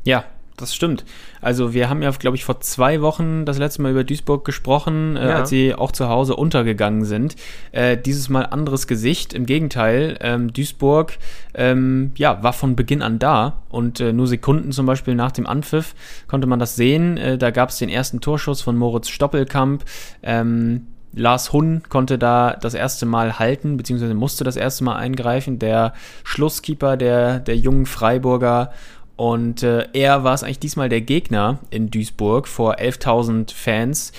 Ja, 0.05 0.25
das 0.57 0.75
stimmt. 0.75 1.05
Also 1.41 1.75
wir 1.75 1.91
haben 1.91 2.01
ja, 2.01 2.11
glaube 2.11 2.37
ich, 2.37 2.45
vor 2.45 2.61
zwei 2.61 3.01
Wochen 3.03 3.45
das 3.45 3.59
letzte 3.59 3.83
Mal 3.83 3.91
über 3.91 4.05
Duisburg 4.05 4.45
gesprochen, 4.45 5.17
äh, 5.17 5.29
Ja. 5.29 5.35
als 5.37 5.49
sie 5.49 5.75
auch 5.75 5.91
zu 5.93 6.09
Hause 6.09 6.37
untergegangen 6.37 7.05
sind. 7.05 7.35
Äh, 7.73 7.97
dieses 7.97 8.29
Mal 8.29 8.43
anderes 8.43 8.87
Gesicht. 8.87 9.35
Im 9.35 9.47
Gegenteil, 9.47 10.17
ähm, 10.21 10.53
Duisburg 10.53 11.19
ähm, 11.55 12.13
ja, 12.17 12.43
war 12.43 12.53
von 12.53 12.77
Beginn 12.77 13.03
an 13.03 13.19
da 13.19 13.63
und 13.69 14.01
äh, 14.01 14.13
nur 14.13 14.27
Sekunden 14.27 14.71
zum 14.73 14.87
Beispiel 14.87 15.15
nach 15.15 15.33
dem 15.33 15.47
Anpfiff 15.47 15.95
konnte 16.29 16.47
man 16.47 16.59
das 16.59 16.77
sehen. 16.77 17.17
Äh, 17.17 17.37
da 17.37 17.51
gab 17.51 17.71
es 17.71 17.79
den 17.79 17.89
ersten 17.89 18.21
Torschuss 18.21 18.61
von 18.63 18.77
Moritz 18.77 19.09
Stoppelkamp. 19.09 19.85
Ähm, 20.23 20.87
Lars 21.17 21.53
Hunn 21.53 21.83
konnte 21.89 22.19
da 22.19 22.57
das 22.61 22.75
erste 22.75 23.07
Mal 23.07 23.39
halten, 23.39 23.77
beziehungsweise 23.77 24.15
musste 24.15 24.43
das 24.45 24.57
erste 24.57 24.83
Mal 24.85 24.97
eingreifen. 24.97 25.59
Der 25.59 25.95
Schlusskeeper 26.25 26.97
der, 26.97 27.39
der 27.41 27.57
jungen 27.57 27.87
Freiburger. 27.87 28.73
Und 29.17 29.63
äh, 29.63 29.87
er 29.93 30.25
war 30.25 30.35
es 30.35 30.43
eigentlich 30.43 30.59
diesmal 30.59 30.89
der 30.89 31.01
Gegner 31.01 31.61
in 31.71 31.91
Duisburg 31.91 32.49
vor 32.49 32.77
11.000 32.79 33.55
Fans, 33.55 34.13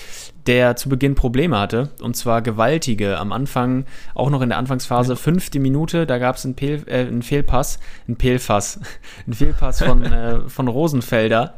der 0.48 0.76
zu 0.78 0.88
Beginn 0.88 1.16
Probleme 1.16 1.60
hatte. 1.60 1.90
Und 2.02 2.16
zwar 2.16 2.42
gewaltige. 2.42 3.18
Am 3.18 3.34
Anfang, 3.34 3.86
auch 4.14 4.30
noch 4.30 4.42
in 4.42 4.50
der 4.50 4.58
Anfangsphase, 4.58 5.18
fünfte 5.18 5.60
Minute, 5.60 6.06
da 6.06 6.18
gab 6.18 6.38
es 6.38 6.46
einen, 6.46 6.56
Pehl, 6.56 6.84
äh, 6.88 7.00
einen 7.00 7.24
Fehlpass, 7.24 7.80
einen 8.08 8.16
Pehlfass, 8.16 8.80
einen 9.26 9.34
Fehlpass 9.34 9.84
von, 9.84 10.04
äh, 10.06 10.40
von 10.48 10.68
Rosenfelder, 10.68 11.56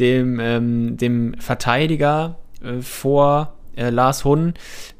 dem, 0.00 0.40
ähm, 0.40 0.96
dem 0.96 1.34
Verteidiger 1.38 2.36
äh, 2.60 2.80
vor 2.80 3.54
äh, 3.76 3.90
Lars 3.90 4.24
Hunn, 4.24 4.54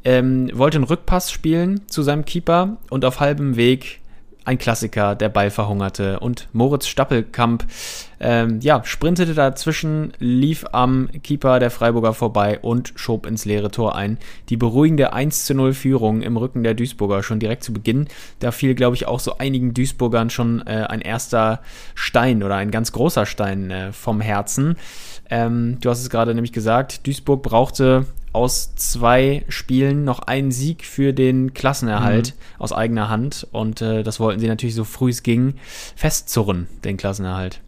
ähm, 0.05 0.49
wollte 0.53 0.79
einen 0.79 0.85
Rückpass 0.85 1.33
spielen 1.33 1.89
zu 1.89 2.03
seinem 2.03 2.25
Keeper 2.25 2.77
und 2.91 3.05
auf 3.05 3.19
halbem 3.19 3.57
Weg 3.57 4.01
ein 4.45 4.59
Klassiker, 4.59 5.15
der 5.15 5.29
Ball 5.29 5.51
verhungerte. 5.51 6.21
Und 6.21 6.49
Moritz 6.53 6.87
Stappelkamp, 6.87 7.65
ähm, 8.21 8.61
ja, 8.61 8.83
sprintete 8.85 9.35
dazwischen, 9.35 10.13
lief 10.19 10.65
am 10.73 11.09
Keeper 11.23 11.59
der 11.59 11.71
Freiburger 11.71 12.15
vorbei 12.15 12.59
und 12.61 12.93
schob 12.97 13.27
ins 13.27 13.45
leere 13.45 13.71
Tor 13.71 13.97
ein. 13.97 14.19
Die 14.51 14.57
beruhigende 14.57 15.13
1 15.13 15.47
zu 15.47 15.55
0 15.55 15.73
Führung 15.73 16.23
im 16.23 16.37
Rücken 16.37 16.63
der 16.63 16.75
Duisburger 16.75 17.23
schon 17.23 17.41
direkt 17.41 17.65
zu 17.65 17.73
Beginn. 17.73 18.07
Da 18.41 18.51
fiel, 18.51 18.75
glaube 18.75 18.97
ich, 18.97 19.07
auch 19.07 19.21
so 19.21 19.39
einigen 19.39 19.75
Duisburgern 19.75 20.31
schon 20.31 20.67
äh, 20.67 20.87
ein 20.89 21.01
erster 21.01 21.61
Stein 21.95 22.43
oder 22.43 22.57
ein 22.57 22.71
ganz 22.71 22.93
großer 22.93 23.27
Stein 23.27 23.71
äh, 23.71 23.93
vom 23.93 24.21
Herzen. 24.21 24.77
Ähm, 25.31 25.79
du 25.81 25.91
hast 25.91 26.01
es 26.01 26.11
gerade 26.11 26.35
nämlich 26.35 26.53
gesagt, 26.53 27.07
Duisburg 27.07 27.43
brauchte 27.43 28.07
aus 28.35 28.75
zwei 28.75 29.45
Spielen 29.49 30.05
noch 30.05 30.19
einen 30.21 30.51
Sieg 30.51 30.85
für 30.85 31.13
den 31.13 31.55
Klassenerhalt 31.55 32.35
aus 32.59 32.73
eigener 32.73 33.09
Hand 33.09 33.47
und 33.53 33.81
äh, 33.81 34.03
das 34.03 34.19
wollten 34.21 34.41
sie 34.41 34.49
natürlich 34.49 34.75
so 34.75 34.85
früh 34.85 35.11
es 35.11 35.23
ging 35.23 35.55
festzurren, 35.95 36.67
den 36.85 36.97
Klassenerhalt. 36.97 37.61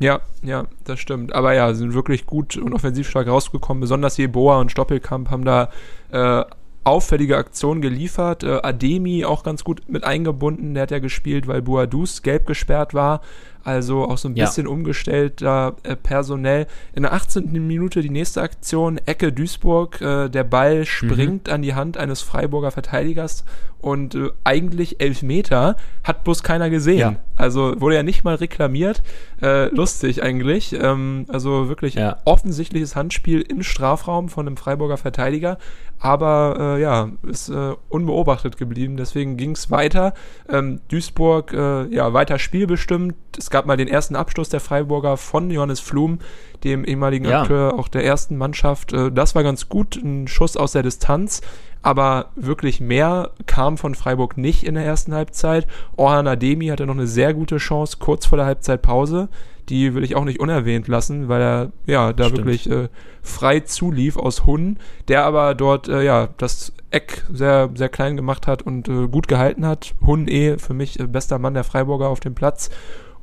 Ja, 0.00 0.20
ja, 0.42 0.64
das 0.84 0.98
stimmt. 0.98 1.34
Aber 1.34 1.54
ja, 1.54 1.72
sie 1.72 1.80
sind 1.80 1.94
wirklich 1.94 2.26
gut 2.26 2.56
und 2.56 2.72
offensiv 2.72 3.08
stark 3.08 3.28
rausgekommen. 3.28 3.80
Besonders 3.80 4.16
Jeboa 4.16 4.58
und 4.60 4.72
Stoppelkamp 4.72 5.30
haben 5.30 5.44
da 5.44 5.70
äh, 6.10 6.44
auffällige 6.82 7.36
Aktionen 7.36 7.80
geliefert. 7.80 8.42
Äh, 8.42 8.60
Ademi 8.62 9.24
auch 9.24 9.42
ganz 9.42 9.64
gut 9.64 9.82
mit 9.88 10.04
eingebunden. 10.04 10.74
Der 10.74 10.84
hat 10.84 10.90
ja 10.90 10.98
gespielt, 10.98 11.46
weil 11.46 11.62
Boadus 11.62 12.22
gelb 12.22 12.46
gesperrt 12.46 12.94
war. 12.94 13.20
Also 13.64 14.04
auch 14.04 14.18
so 14.18 14.28
ein 14.28 14.36
Ja. 14.36 14.44
bisschen 14.44 14.66
umgestellt 14.66 15.40
da 15.42 15.74
äh, 15.82 15.96
personell. 15.96 16.66
In 16.94 17.02
der 17.02 17.12
18. 17.14 17.50
Minute 17.66 18.02
die 18.02 18.10
nächste 18.10 18.42
Aktion, 18.42 18.98
Ecke 19.06 19.32
Duisburg. 19.32 20.00
Äh, 20.00 20.28
der 20.28 20.44
Ball 20.44 20.84
springt 20.84 21.48
an 21.48 21.62
die 21.62 21.74
Hand 21.74 21.96
eines 21.96 22.20
Freiburger 22.20 22.70
Verteidigers 22.70 23.44
und 23.84 24.14
äh, 24.14 24.30
eigentlich 24.44 25.00
elf 25.00 25.22
Meter 25.22 25.76
hat 26.02 26.24
bloß 26.24 26.42
keiner 26.42 26.70
gesehen. 26.70 26.98
Ja. 26.98 27.16
Also 27.36 27.80
wurde 27.80 27.96
ja 27.96 28.02
nicht 28.02 28.24
mal 28.24 28.36
reklamiert. 28.36 29.02
Äh, 29.42 29.66
lustig 29.74 30.22
eigentlich. 30.22 30.72
Ähm, 30.72 31.26
also 31.28 31.68
wirklich 31.68 31.94
Ja. 31.94 32.16
offensichtliches 32.24 32.96
Handspiel 32.96 33.42
im 33.42 33.62
Strafraum 33.62 34.28
von 34.28 34.46
einem 34.46 34.56
Freiburger 34.56 34.96
Verteidiger. 34.96 35.58
Aber 35.98 36.56
äh, 36.78 36.82
ja, 36.82 37.10
ist 37.22 37.48
äh, 37.48 37.72
unbeobachtet 37.88 38.56
geblieben. 38.56 38.96
Deswegen 38.96 39.36
ging 39.36 39.52
es 39.52 39.70
weiter. 39.70 40.14
Ähm, 40.48 40.80
Duisburg, 40.88 41.52
äh, 41.52 41.86
ja, 41.94 42.12
weiter 42.12 42.38
spielbestimmt. 42.38 43.14
Es 43.38 43.50
gab 43.50 43.66
mal 43.66 43.76
den 43.76 43.88
ersten 43.88 44.16
Abschluss 44.16 44.48
der 44.48 44.60
Freiburger 44.60 45.16
von 45.16 45.50
Johannes 45.50 45.80
Flum, 45.80 46.18
dem 46.62 46.84
ehemaligen 46.84 47.26
Ja. 47.26 47.42
Akteur 47.42 47.78
auch 47.78 47.88
der 47.88 48.04
ersten 48.04 48.36
Mannschaft. 48.36 48.92
Äh, 48.92 49.12
das 49.12 49.34
war 49.34 49.42
ganz 49.42 49.68
gut. 49.68 49.96
Ein 49.96 50.26
Schuss 50.28 50.56
aus 50.56 50.72
der 50.72 50.82
Distanz. 50.82 51.40
Aber 51.84 52.30
wirklich 52.34 52.80
mehr 52.80 53.32
kam 53.44 53.76
von 53.76 53.94
Freiburg 53.94 54.38
nicht 54.38 54.64
in 54.64 54.74
der 54.74 54.86
ersten 54.86 55.12
Halbzeit. 55.12 55.66
Orhan 55.96 56.26
Ademi 56.26 56.68
hatte 56.68 56.86
noch 56.86 56.94
eine 56.94 57.06
sehr 57.06 57.34
gute 57.34 57.58
Chance 57.58 57.98
kurz 58.00 58.24
vor 58.24 58.38
der 58.38 58.46
Halbzeitpause. 58.46 59.28
Die 59.68 59.94
will 59.94 60.02
ich 60.02 60.16
auch 60.16 60.24
nicht 60.24 60.40
unerwähnt 60.40 60.88
lassen, 60.88 61.28
weil 61.28 61.42
er 61.42 61.72
ja 61.84 62.14
da 62.14 62.24
Stimmt. 62.24 62.38
wirklich 62.38 62.70
äh, 62.70 62.88
frei 63.20 63.60
zulief 63.60 64.16
aus 64.16 64.46
Hunn, 64.46 64.78
der 65.08 65.26
aber 65.26 65.54
dort 65.54 65.86
äh, 65.88 66.02
ja 66.02 66.30
das 66.38 66.72
Eck 66.90 67.26
sehr 67.30 67.68
sehr 67.74 67.90
klein 67.90 68.16
gemacht 68.16 68.46
hat 68.46 68.62
und 68.62 68.88
äh, 68.88 69.06
gut 69.06 69.28
gehalten 69.28 69.66
hat. 69.66 69.94
Hunn 70.00 70.26
eh 70.26 70.56
für 70.56 70.72
mich 70.72 70.98
äh, 70.98 71.06
bester 71.06 71.38
Mann 71.38 71.52
der 71.52 71.64
Freiburger 71.64 72.08
auf 72.08 72.20
dem 72.20 72.34
Platz. 72.34 72.70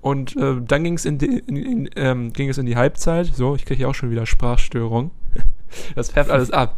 Und 0.02 0.36
äh, 0.36 0.62
dann 0.62 0.84
ging 0.84 0.94
es 0.94 1.06
in, 1.06 1.18
die, 1.18 1.40
in, 1.48 1.56
in, 1.56 1.90
ähm, 1.96 2.32
ging 2.32 2.50
es 2.50 2.60
in 2.60 2.68
die 2.68 2.78
Halbzeit. 2.78 3.26
So, 3.26 3.56
ich 3.56 3.66
kriege 3.66 3.80
hier 3.80 3.90
auch 3.90 3.96
schon 3.96 4.12
wieder 4.12 4.28
Sprachstörung. 4.28 5.10
Das 5.96 6.12
färbt 6.12 6.30
alles 6.30 6.52
ab. 6.52 6.76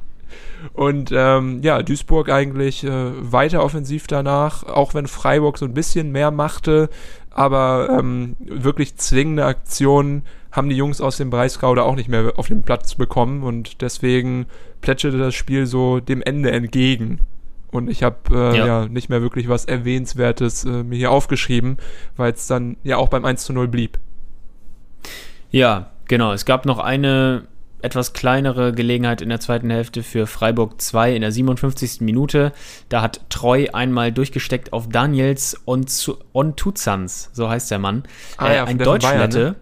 Und 0.73 1.11
ähm, 1.13 1.61
ja, 1.61 1.81
Duisburg 1.83 2.29
eigentlich 2.29 2.83
äh, 2.83 3.11
weiter 3.19 3.63
offensiv 3.63 4.07
danach, 4.07 4.63
auch 4.63 4.93
wenn 4.93 5.07
Freiburg 5.07 5.57
so 5.57 5.65
ein 5.65 5.73
bisschen 5.73 6.11
mehr 6.11 6.31
machte, 6.31 6.89
aber 7.31 7.89
ähm, 7.99 8.35
wirklich 8.39 8.95
zwingende 8.95 9.45
Aktionen 9.45 10.23
haben 10.51 10.69
die 10.69 10.77
Jungs 10.77 11.01
aus 11.01 11.17
dem 11.17 11.31
Breisgau 11.31 11.73
da 11.73 11.81
auch 11.81 11.95
nicht 11.95 12.09
mehr 12.09 12.33
auf 12.37 12.47
den 12.47 12.63
Platz 12.63 12.95
bekommen 12.95 13.43
und 13.43 13.81
deswegen 13.81 14.45
plätscherte 14.81 15.17
das 15.17 15.33
Spiel 15.33 15.65
so 15.65 15.99
dem 15.99 16.21
Ende 16.21 16.51
entgegen. 16.51 17.19
Und 17.71 17.89
ich 17.89 18.03
habe 18.03 18.17
äh, 18.31 18.57
ja. 18.57 18.65
ja. 18.67 18.85
nicht 18.85 19.09
mehr 19.09 19.23
wirklich 19.23 19.49
was 19.49 19.65
Erwähnenswertes 19.65 20.63
äh, 20.63 20.83
mir 20.83 20.95
hier 20.95 21.09
aufgeschrieben, 21.09 21.77
weil 22.15 22.31
es 22.33 22.45
dann 22.45 22.77
ja 22.83 22.97
auch 22.97 23.09
beim 23.09 23.25
1 23.25 23.45
zu 23.45 23.51
0 23.51 23.67
blieb. 23.67 23.97
Ja, 25.49 25.89
genau. 26.07 26.33
Es 26.33 26.45
gab 26.45 26.67
noch 26.67 26.77
eine 26.77 27.47
etwas 27.83 28.13
kleinere 28.13 28.73
Gelegenheit 28.73 29.21
in 29.21 29.29
der 29.29 29.39
zweiten 29.39 29.69
Hälfte 29.69 30.03
für 30.03 30.25
Freiburg 30.25 30.81
2 30.81 31.15
in 31.15 31.21
der 31.21 31.31
57. 31.31 32.01
Minute. 32.01 32.53
Da 32.89 33.01
hat 33.01 33.21
Treu 33.29 33.67
einmal 33.73 34.11
durchgesteckt 34.11 34.73
auf 34.73 34.89
Daniels 34.89 35.61
Ontuzans, 35.65 37.29
so 37.33 37.49
heißt 37.49 37.69
der 37.71 37.79
Mann. 37.79 38.03
Ah, 38.37 38.49
äh, 38.49 38.55
ja, 38.55 38.63
ein 38.65 38.77
Deutschlette. 38.77 39.39
Ne? 39.39 39.55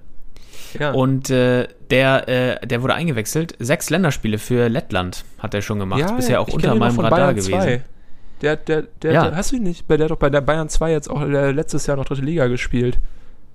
Ja. 0.80 0.92
Und 0.92 1.30
äh, 1.30 1.68
der, 1.90 2.30
äh, 2.30 2.66
der 2.66 2.82
wurde 2.82 2.94
eingewechselt. 2.94 3.56
Sechs 3.60 3.90
Länderspiele 3.90 4.38
für 4.38 4.70
Lettland 4.70 5.26
hat 5.40 5.54
er 5.54 5.62
schon 5.62 5.80
gemacht. 5.80 6.00
Ja, 6.00 6.12
Bisher 6.12 6.40
auch 6.40 6.48
unter 6.48 6.76
meinem 6.76 7.00
Radar 7.00 7.20
Bayern 7.20 7.36
gewesen. 7.36 7.52
2. 7.52 7.84
Der, 8.42 8.56
der, 8.56 8.84
der, 9.02 9.12
ja. 9.12 9.24
der, 9.30 9.36
hast 9.36 9.52
du 9.52 9.58
ihn 9.58 9.64
nicht? 9.64 9.90
Der 9.90 10.00
hat 10.00 10.12
doch 10.12 10.18
bei 10.18 10.30
der 10.30 10.42
Bayern 10.42 10.70
2 10.70 10.92
jetzt 10.92 11.10
auch 11.10 11.22
äh, 11.22 11.52
letztes 11.52 11.86
Jahr 11.88 11.98
noch 11.98 12.06
dritte 12.06 12.22
Liga 12.22 12.48
gespielt. 12.48 13.00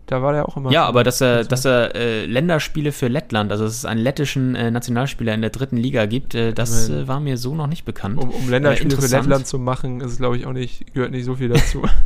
Da 0.06 0.22
war 0.22 0.32
der 0.32 0.48
auch 0.48 0.56
immer. 0.56 0.70
Ja, 0.70 0.84
aber 0.84 1.02
dass 1.02 1.20
er, 1.20 1.44
dass 1.44 1.64
er 1.64 1.94
äh, 1.96 2.26
Länderspiele 2.26 2.92
für 2.92 3.08
Lettland, 3.08 3.50
also 3.50 3.64
dass 3.64 3.74
es 3.74 3.84
einen 3.84 4.00
lettischen 4.00 4.54
äh, 4.54 4.70
Nationalspieler 4.70 5.34
in 5.34 5.40
der 5.40 5.50
dritten 5.50 5.76
Liga 5.76 6.06
gibt, 6.06 6.34
äh, 6.34 6.52
das 6.52 6.88
äh, 6.88 7.08
war 7.08 7.18
mir 7.18 7.36
so 7.36 7.54
noch 7.54 7.66
nicht 7.66 7.84
bekannt. 7.84 8.18
Um, 8.18 8.30
um 8.30 8.48
Länderspiele 8.48 8.96
für 8.96 9.08
Lettland 9.08 9.46
zu 9.46 9.58
machen, 9.58 10.00
ist 10.00 10.18
glaube 10.18 10.36
ich 10.36 10.46
auch 10.46 10.52
nicht, 10.52 10.94
gehört 10.94 11.10
nicht 11.10 11.24
so 11.24 11.34
viel 11.34 11.48
dazu. 11.48 11.82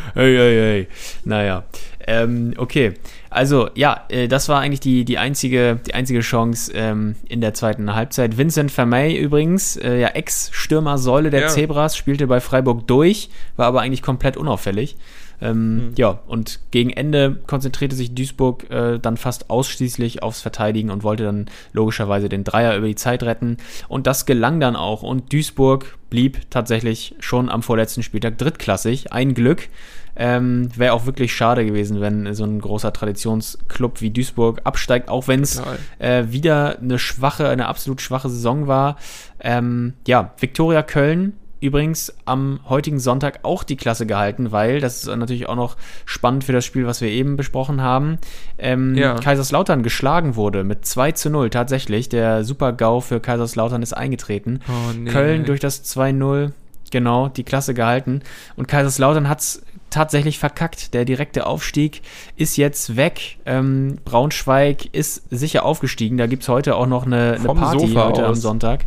hey, 0.14 0.36
hey, 0.36 0.56
hey. 0.56 0.88
Naja. 1.24 1.64
Ähm, 2.06 2.54
okay. 2.56 2.94
Also, 3.28 3.68
ja, 3.74 4.04
äh, 4.08 4.26
das 4.26 4.48
war 4.48 4.60
eigentlich 4.60 4.80
die, 4.80 5.04
die, 5.04 5.18
einzige, 5.18 5.78
die 5.86 5.94
einzige 5.94 6.20
Chance 6.20 6.72
ähm, 6.74 7.14
in 7.28 7.40
der 7.40 7.54
zweiten 7.54 7.94
Halbzeit. 7.94 8.36
Vincent 8.36 8.70
Vermey 8.70 9.16
übrigens, 9.16 9.76
äh, 9.76 10.00
ja, 10.00 10.08
Ex-Stürmersäule 10.08 11.30
der 11.30 11.42
ja. 11.42 11.48
Zebras, 11.48 11.96
spielte 11.96 12.26
bei 12.26 12.40
Freiburg 12.40 12.86
durch, 12.86 13.30
war 13.56 13.66
aber 13.66 13.80
eigentlich 13.82 14.02
komplett 14.02 14.36
unauffällig. 14.36 14.96
Ähm, 15.40 15.74
mhm. 15.74 15.92
Ja, 15.96 16.20
und 16.26 16.60
gegen 16.70 16.90
Ende 16.90 17.38
konzentrierte 17.46 17.96
sich 17.96 18.14
Duisburg 18.14 18.70
äh, 18.70 18.98
dann 18.98 19.16
fast 19.16 19.50
ausschließlich 19.50 20.22
aufs 20.22 20.42
Verteidigen 20.42 20.90
und 20.90 21.02
wollte 21.02 21.24
dann 21.24 21.46
logischerweise 21.72 22.28
den 22.28 22.44
Dreier 22.44 22.76
über 22.76 22.86
die 22.86 22.94
Zeit 22.94 23.22
retten. 23.22 23.56
Und 23.88 24.06
das 24.06 24.26
gelang 24.26 24.60
dann 24.60 24.76
auch. 24.76 25.02
Und 25.02 25.32
Duisburg 25.32 25.98
blieb 26.10 26.50
tatsächlich 26.50 27.14
schon 27.20 27.48
am 27.48 27.62
vorletzten 27.62 28.02
Spieltag 28.02 28.38
drittklassig. 28.38 29.12
Ein 29.12 29.34
Glück. 29.34 29.68
Ähm, 30.16 30.68
Wäre 30.76 30.92
auch 30.92 31.06
wirklich 31.06 31.34
schade 31.34 31.64
gewesen, 31.64 32.00
wenn 32.00 32.34
so 32.34 32.44
ein 32.44 32.60
großer 32.60 32.92
Traditionsclub 32.92 34.00
wie 34.00 34.10
Duisburg 34.10 34.60
absteigt, 34.64 35.08
auch 35.08 35.28
wenn 35.28 35.40
es 35.40 35.62
äh, 35.98 36.24
wieder 36.28 36.78
eine 36.78 36.98
schwache, 36.98 37.48
eine 37.48 37.68
absolut 37.68 38.02
schwache 38.02 38.28
Saison 38.28 38.66
war. 38.66 38.96
Ähm, 39.38 39.94
ja, 40.06 40.34
Viktoria 40.38 40.82
Köln 40.82 41.34
übrigens 41.60 42.12
am 42.24 42.60
heutigen 42.68 42.98
Sonntag 42.98 43.40
auch 43.42 43.62
die 43.64 43.76
Klasse 43.76 44.06
gehalten, 44.06 44.52
weil, 44.52 44.80
das 44.80 45.04
ist 45.04 45.16
natürlich 45.16 45.48
auch 45.48 45.56
noch 45.56 45.76
spannend 46.06 46.44
für 46.44 46.52
das 46.52 46.64
Spiel, 46.64 46.86
was 46.86 47.00
wir 47.00 47.08
eben 47.08 47.36
besprochen 47.36 47.82
haben, 47.82 48.18
ähm, 48.58 48.96
ja. 48.96 49.14
Kaiserslautern 49.14 49.82
geschlagen 49.82 50.36
wurde 50.36 50.64
mit 50.64 50.86
2 50.86 51.12
zu 51.12 51.30
0 51.30 51.50
tatsächlich. 51.50 52.08
Der 52.08 52.44
Super-GAU 52.44 53.00
für 53.00 53.20
Kaiserslautern 53.20 53.82
ist 53.82 53.92
eingetreten. 53.92 54.60
Oh, 54.68 54.92
nee. 54.96 55.10
Köln 55.10 55.44
durch 55.44 55.60
das 55.60 55.84
2-0, 55.84 56.52
genau, 56.90 57.28
die 57.28 57.44
Klasse 57.44 57.74
gehalten. 57.74 58.22
Und 58.56 58.66
Kaiserslautern 58.66 59.28
hat 59.28 59.40
es 59.40 59.62
tatsächlich 59.90 60.38
verkackt. 60.38 60.94
Der 60.94 61.04
direkte 61.04 61.46
Aufstieg 61.46 62.02
ist 62.36 62.56
jetzt 62.56 62.96
weg. 62.96 63.38
Ähm, 63.44 63.98
Braunschweig 64.04 64.86
ist 64.92 65.24
sicher 65.30 65.64
aufgestiegen. 65.64 66.16
Da 66.16 66.26
gibt 66.26 66.44
es 66.44 66.48
heute 66.48 66.76
auch 66.76 66.86
noch 66.86 67.04
eine, 67.04 67.38
eine 67.38 67.54
Party 67.54 67.88
Sofa 67.88 68.08
heute 68.08 68.22
aus. 68.22 68.28
am 68.28 68.34
Sonntag. 68.36 68.86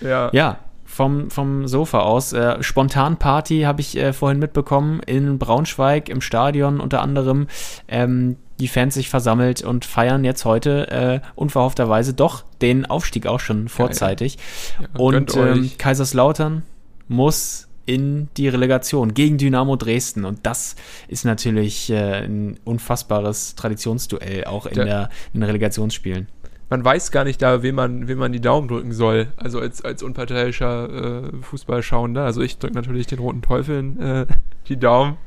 Ja. 0.00 0.30
ja, 0.32 0.58
vom, 0.94 1.30
vom 1.30 1.66
Sofa 1.66 2.00
aus. 2.00 2.32
Äh, 2.32 2.62
Spontanparty 2.62 3.62
habe 3.62 3.80
ich 3.80 3.96
äh, 3.96 4.12
vorhin 4.12 4.38
mitbekommen 4.38 5.00
in 5.00 5.38
Braunschweig 5.38 6.08
im 6.08 6.20
Stadion 6.20 6.80
unter 6.80 7.02
anderem. 7.02 7.48
Ähm, 7.88 8.36
die 8.60 8.68
Fans 8.68 8.94
sich 8.94 9.10
versammelt 9.10 9.62
und 9.62 9.84
feiern 9.84 10.22
jetzt 10.22 10.44
heute 10.44 10.88
äh, 10.88 11.20
unverhoffterweise 11.34 12.14
doch 12.14 12.44
den 12.62 12.86
Aufstieg 12.86 13.26
auch 13.26 13.40
schon 13.40 13.68
vorzeitig. 13.68 14.38
Ja, 14.78 14.86
ja. 14.86 15.00
und 15.00 15.36
ähm, 15.36 15.72
Kaiserslautern 15.76 16.62
muss 17.08 17.66
in 17.86 18.28
die 18.36 18.46
Relegation 18.46 19.12
gegen 19.12 19.36
Dynamo 19.36 19.74
Dresden. 19.74 20.24
Und 20.24 20.46
das 20.46 20.76
ist 21.08 21.24
natürlich 21.24 21.90
äh, 21.90 22.24
ein 22.24 22.58
unfassbares 22.64 23.56
Traditionsduell, 23.56 24.44
auch 24.44 24.66
in, 24.66 24.76
der, 24.76 25.10
in 25.32 25.40
den 25.40 25.42
Relegationsspielen 25.42 26.28
man 26.70 26.84
weiß 26.84 27.10
gar 27.10 27.24
nicht 27.24 27.40
da, 27.42 27.62
wem 27.62 27.76
man, 27.76 28.08
wem 28.08 28.18
man 28.18 28.32
die 28.32 28.40
Daumen 28.40 28.68
drücken 28.68 28.92
soll. 28.92 29.28
Also 29.36 29.60
als, 29.60 29.84
als 29.84 30.02
unparteiischer 30.02 31.24
äh, 31.24 31.42
Fußballschauender. 31.42 32.24
Also 32.24 32.40
ich 32.40 32.58
drücke 32.58 32.74
natürlich 32.74 33.06
den 33.06 33.18
roten 33.18 33.42
Teufeln 33.42 34.00
äh, 34.00 34.26
die 34.68 34.78
Daumen 34.78 35.18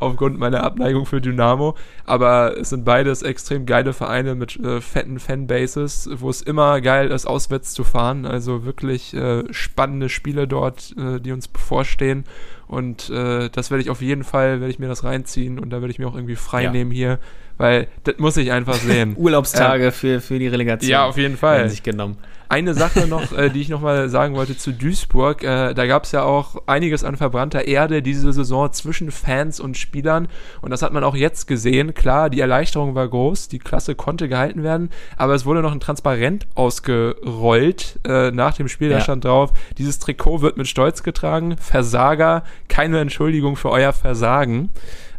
aufgrund 0.00 0.38
meiner 0.38 0.62
Abneigung 0.62 1.06
für 1.06 1.20
Dynamo. 1.20 1.76
Aber 2.04 2.56
es 2.58 2.70
sind 2.70 2.84
beides 2.84 3.22
extrem 3.22 3.66
geile 3.66 3.92
Vereine 3.92 4.34
mit 4.34 4.56
äh, 4.60 4.80
fetten 4.80 5.18
Fanbases, 5.18 6.08
wo 6.14 6.30
es 6.30 6.42
immer 6.42 6.80
geil 6.80 7.10
ist, 7.10 7.26
auswärts 7.26 7.72
zu 7.72 7.84
fahren. 7.84 8.26
Also 8.26 8.64
wirklich 8.64 9.14
äh, 9.14 9.44
spannende 9.52 10.08
Spiele 10.08 10.46
dort, 10.46 10.94
äh, 10.98 11.20
die 11.20 11.32
uns 11.32 11.48
bevorstehen. 11.48 12.24
Und 12.66 13.10
äh, 13.10 13.50
das 13.50 13.70
werde 13.70 13.82
ich 13.82 13.90
auf 13.90 14.00
jeden 14.00 14.24
Fall, 14.24 14.60
werde 14.60 14.70
ich 14.70 14.78
mir 14.78 14.88
das 14.88 15.04
reinziehen 15.04 15.58
und 15.58 15.70
da 15.70 15.80
werde 15.80 15.90
ich 15.90 15.98
mir 15.98 16.08
auch 16.08 16.14
irgendwie 16.14 16.36
frei 16.36 16.64
ja. 16.64 16.72
nehmen 16.72 16.90
hier, 16.90 17.18
weil 17.62 17.86
das 18.04 18.18
muss 18.18 18.36
ich 18.36 18.52
einfach 18.52 18.74
sehen. 18.74 19.14
Urlaubstage 19.16 19.86
äh, 19.86 19.90
für, 19.92 20.20
für 20.20 20.38
die 20.38 20.48
Relegation. 20.48 20.90
Ja, 20.90 21.06
auf 21.06 21.16
jeden 21.16 21.36
Fall. 21.36 21.70
Sich 21.70 21.82
genommen. 21.82 22.18
Eine 22.48 22.74
Sache 22.74 23.06
noch, 23.06 23.32
äh, 23.32 23.48
die 23.48 23.62
ich 23.62 23.70
nochmal 23.70 24.10
sagen 24.10 24.34
wollte 24.34 24.58
zu 24.58 24.72
Duisburg. 24.72 25.42
Äh, 25.42 25.72
da 25.72 25.86
gab 25.86 26.04
es 26.04 26.12
ja 26.12 26.24
auch 26.24 26.56
einiges 26.66 27.02
an 27.02 27.16
verbrannter 27.16 27.66
Erde 27.66 28.02
diese 28.02 28.30
Saison 28.30 28.70
zwischen 28.72 29.10
Fans 29.10 29.58
und 29.58 29.78
Spielern. 29.78 30.28
Und 30.60 30.70
das 30.70 30.82
hat 30.82 30.92
man 30.92 31.02
auch 31.02 31.16
jetzt 31.16 31.46
gesehen. 31.46 31.94
Klar, 31.94 32.28
die 32.28 32.40
Erleichterung 32.40 32.94
war 32.94 33.08
groß, 33.08 33.48
die 33.48 33.58
Klasse 33.58 33.94
konnte 33.94 34.28
gehalten 34.28 34.62
werden, 34.62 34.90
aber 35.16 35.34
es 35.34 35.46
wurde 35.46 35.62
noch 35.62 35.72
ein 35.72 35.80
Transparent 35.80 36.46
ausgerollt 36.54 38.00
äh, 38.06 38.32
nach 38.32 38.54
dem 38.54 38.68
Spiel. 38.68 38.90
Da 38.90 39.00
stand 39.00 39.24
drauf, 39.24 39.52
dieses 39.78 39.98
Trikot 39.98 40.42
wird 40.42 40.58
mit 40.58 40.68
Stolz 40.68 41.02
getragen. 41.02 41.56
Versager, 41.56 42.44
keine 42.68 43.00
Entschuldigung 43.00 43.56
für 43.56 43.70
euer 43.70 43.94
Versagen. 43.94 44.68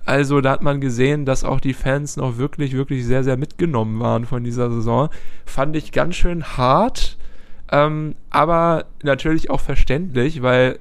Also 0.05 0.41
da 0.41 0.51
hat 0.51 0.61
man 0.61 0.81
gesehen, 0.81 1.25
dass 1.25 1.43
auch 1.43 1.59
die 1.59 1.73
Fans 1.73 2.17
noch 2.17 2.37
wirklich, 2.37 2.73
wirklich 2.73 3.05
sehr, 3.05 3.23
sehr 3.23 3.37
mitgenommen 3.37 3.99
waren 3.99 4.25
von 4.25 4.43
dieser 4.43 4.69
Saison. 4.69 5.09
Fand 5.45 5.75
ich 5.75 5.91
ganz 5.91 6.15
schön 6.15 6.43
hart, 6.43 7.17
ähm, 7.71 8.15
aber 8.29 8.85
natürlich 9.01 9.49
auch 9.49 9.61
verständlich, 9.61 10.41
weil 10.41 10.79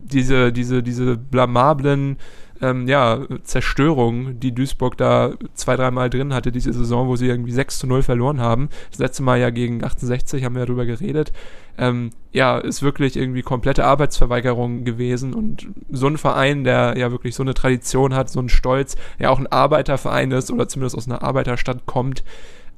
diese, 0.00 0.52
diese, 0.52 0.82
diese 0.82 1.16
blamablen 1.16 2.16
ähm, 2.62 2.86
ja, 2.86 3.26
Zerstörung, 3.42 4.38
die 4.38 4.54
Duisburg 4.54 4.96
da 4.96 5.32
zwei, 5.54 5.76
dreimal 5.76 6.08
drin 6.08 6.32
hatte, 6.32 6.52
diese 6.52 6.72
Saison, 6.72 7.08
wo 7.08 7.16
sie 7.16 7.26
irgendwie 7.26 7.50
6 7.50 7.80
zu 7.80 7.86
0 7.88 8.02
verloren 8.02 8.40
haben. 8.40 8.68
Das 8.90 9.00
letzte 9.00 9.24
Mal 9.24 9.40
ja 9.40 9.50
gegen 9.50 9.82
68 9.82 10.44
haben 10.44 10.54
wir 10.54 10.64
darüber 10.64 10.86
geredet. 10.86 11.32
Ähm, 11.76 12.10
ja, 12.30 12.58
ist 12.58 12.82
wirklich 12.82 13.16
irgendwie 13.16 13.42
komplette 13.42 13.84
Arbeitsverweigerung 13.84 14.84
gewesen 14.84 15.34
und 15.34 15.68
so 15.90 16.06
ein 16.06 16.18
Verein, 16.18 16.62
der 16.62 16.96
ja 16.96 17.10
wirklich 17.10 17.34
so 17.34 17.42
eine 17.42 17.54
Tradition 17.54 18.14
hat, 18.14 18.30
so 18.30 18.38
einen 18.38 18.48
Stolz, 18.48 18.96
ja 19.18 19.30
auch 19.30 19.40
ein 19.40 19.50
Arbeiterverein 19.50 20.30
ist 20.30 20.50
oder 20.50 20.68
zumindest 20.68 20.96
aus 20.96 21.08
einer 21.08 21.22
Arbeiterstadt 21.22 21.84
kommt, 21.86 22.22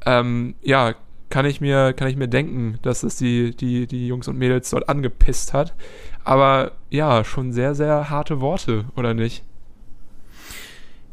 ähm, 0.07 0.55
ja, 0.63 0.95
kann 1.29 1.45
ich 1.45 1.61
mir, 1.61 1.93
kann 1.93 2.09
ich 2.09 2.17
mir 2.17 2.29
denken, 2.29 2.79
dass 2.83 3.03
es 3.03 3.17
die, 3.17 3.55
die, 3.55 3.87
die 3.87 4.07
Jungs 4.07 4.29
und 4.29 4.39
Mädels 4.39 4.71
dort 4.71 4.89
angepisst 4.89 5.53
hat. 5.53 5.75
Aber 6.23 6.73
ja, 6.91 7.25
schon 7.25 7.53
sehr, 7.53 7.75
sehr 7.75 8.09
harte 8.09 8.41
Worte, 8.41 8.87
oder 8.97 9.13
nicht? 9.13 9.45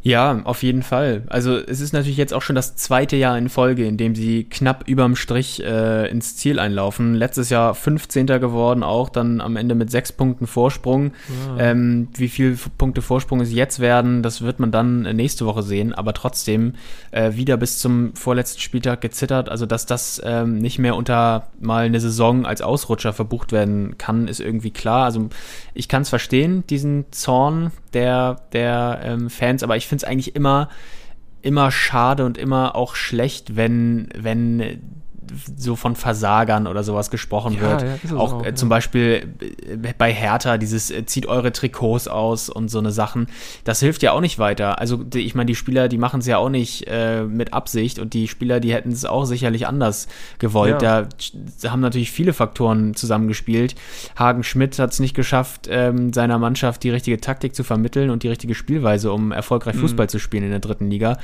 Ja, 0.03 0.41
auf 0.45 0.63
jeden 0.63 0.81
Fall. 0.81 1.23
Also 1.27 1.57
es 1.57 1.79
ist 1.79 1.93
natürlich 1.93 2.17
jetzt 2.17 2.33
auch 2.33 2.41
schon 2.41 2.55
das 2.55 2.75
zweite 2.75 3.15
Jahr 3.15 3.37
in 3.37 3.49
Folge, 3.49 3.85
in 3.85 3.97
dem 3.97 4.15
sie 4.15 4.45
knapp 4.45 4.87
überm 4.87 5.15
Strich 5.15 5.63
äh, 5.63 6.09
ins 6.09 6.35
Ziel 6.35 6.57
einlaufen. 6.57 7.13
Letztes 7.13 7.51
Jahr 7.51 7.75
15. 7.75 8.25
geworden, 8.25 8.81
auch 8.81 9.09
dann 9.09 9.41
am 9.41 9.55
Ende 9.57 9.75
mit 9.75 9.91
sechs 9.91 10.11
Punkten 10.11 10.47
Vorsprung. 10.47 11.11
Ja. 11.47 11.53
Ah. 11.55 11.69
Ähm, 11.71 12.07
wie 12.15 12.29
viele 12.29 12.57
Punkte 12.77 13.03
Vorsprung 13.03 13.41
es 13.41 13.53
jetzt 13.53 13.79
werden, 13.79 14.23
das 14.23 14.41
wird 14.41 14.59
man 14.59 14.71
dann 14.71 15.03
nächste 15.15 15.45
Woche 15.45 15.61
sehen. 15.61 15.93
Aber 15.93 16.13
trotzdem 16.13 16.73
äh, 17.11 17.33
wieder 17.33 17.57
bis 17.57 17.77
zum 17.77 18.15
vorletzten 18.15 18.59
Spieltag 18.59 19.01
gezittert. 19.01 19.49
Also 19.49 19.67
dass 19.67 19.85
das 19.85 20.19
ähm, 20.25 20.57
nicht 20.57 20.79
mehr 20.79 20.95
unter 20.95 21.49
mal 21.59 21.85
eine 21.85 21.99
Saison 21.99 22.47
als 22.47 22.63
Ausrutscher 22.63 23.13
verbucht 23.13 23.51
werden 23.51 23.99
kann, 23.99 24.27
ist 24.27 24.39
irgendwie 24.39 24.71
klar. 24.71 25.05
Also 25.05 25.29
ich 25.75 25.87
kann 25.87 26.01
es 26.01 26.09
verstehen, 26.09 26.63
diesen 26.67 27.05
Zorn 27.11 27.71
der, 27.93 28.41
der 28.53 29.01
ähm, 29.03 29.29
Fans, 29.29 29.63
aber 29.63 29.77
ich 29.77 29.87
finde 29.87 30.03
es 30.05 30.09
eigentlich 30.09 30.35
immer, 30.35 30.69
immer 31.41 31.71
schade 31.71 32.25
und 32.25 32.37
immer 32.37 32.75
auch 32.75 32.95
schlecht, 32.95 33.55
wenn, 33.55 34.09
wenn 34.15 35.00
so 35.55 35.75
von 35.75 35.95
Versagern 35.95 36.67
oder 36.67 36.83
sowas 36.83 37.09
gesprochen 37.09 37.55
Ja, 37.55 37.61
wird. 37.61 37.83
ja, 38.09 38.17
auch 38.17 38.31
auch, 38.31 38.43
äh, 38.43 38.49
ja. 38.49 38.55
zum 38.55 38.69
Beispiel 38.69 39.27
äh, 39.39 39.93
bei 39.97 40.13
Hertha, 40.13 40.57
dieses 40.57 40.91
äh, 40.91 41.05
zieht 41.05 41.25
eure 41.25 41.51
Trikots 41.51 42.07
aus 42.07 42.49
und 42.49 42.69
so 42.69 42.79
eine 42.79 42.91
Sachen. 42.91 43.27
Das 43.63 43.79
hilft 43.79 44.03
ja 44.03 44.11
auch 44.11 44.21
nicht 44.21 44.39
weiter. 44.39 44.79
Also 44.79 45.03
ich 45.13 45.35
meine, 45.35 45.47
die 45.47 45.55
Spieler, 45.55 45.87
die 45.87 45.97
machen 45.97 46.19
es 46.19 46.27
ja 46.27 46.37
auch 46.37 46.49
nicht 46.49 46.87
äh, 46.87 47.23
mit 47.23 47.53
Absicht 47.53 47.99
und 47.99 48.13
die 48.13 48.27
Spieler, 48.27 48.59
die 48.59 48.73
hätten 48.73 48.91
es 48.91 49.05
auch 49.05 49.25
sicherlich 49.25 49.67
anders 49.67 50.07
gewollt. 50.39 50.81
Da 50.81 51.07
haben 51.65 51.81
natürlich 51.81 52.11
viele 52.11 52.33
Faktoren 52.33 52.95
zusammengespielt. 52.95 53.75
Hagen 54.17 54.43
Schmidt 54.43 54.79
hat 54.79 54.91
es 54.91 54.99
nicht 54.99 55.15
geschafft, 55.15 55.67
ähm, 55.69 56.13
seiner 56.13 56.37
Mannschaft 56.37 56.83
die 56.83 56.89
richtige 56.89 57.19
Taktik 57.19 57.55
zu 57.55 57.63
vermitteln 57.63 58.09
und 58.09 58.23
die 58.23 58.27
richtige 58.27 58.55
Spielweise, 58.55 59.11
um 59.11 59.31
erfolgreich 59.31 59.75
Fußball 59.75 60.09
zu 60.09 60.19
spielen 60.19 60.43
in 60.43 60.51
der 60.51 60.59
dritten 60.59 60.89
Liga. 60.89 61.17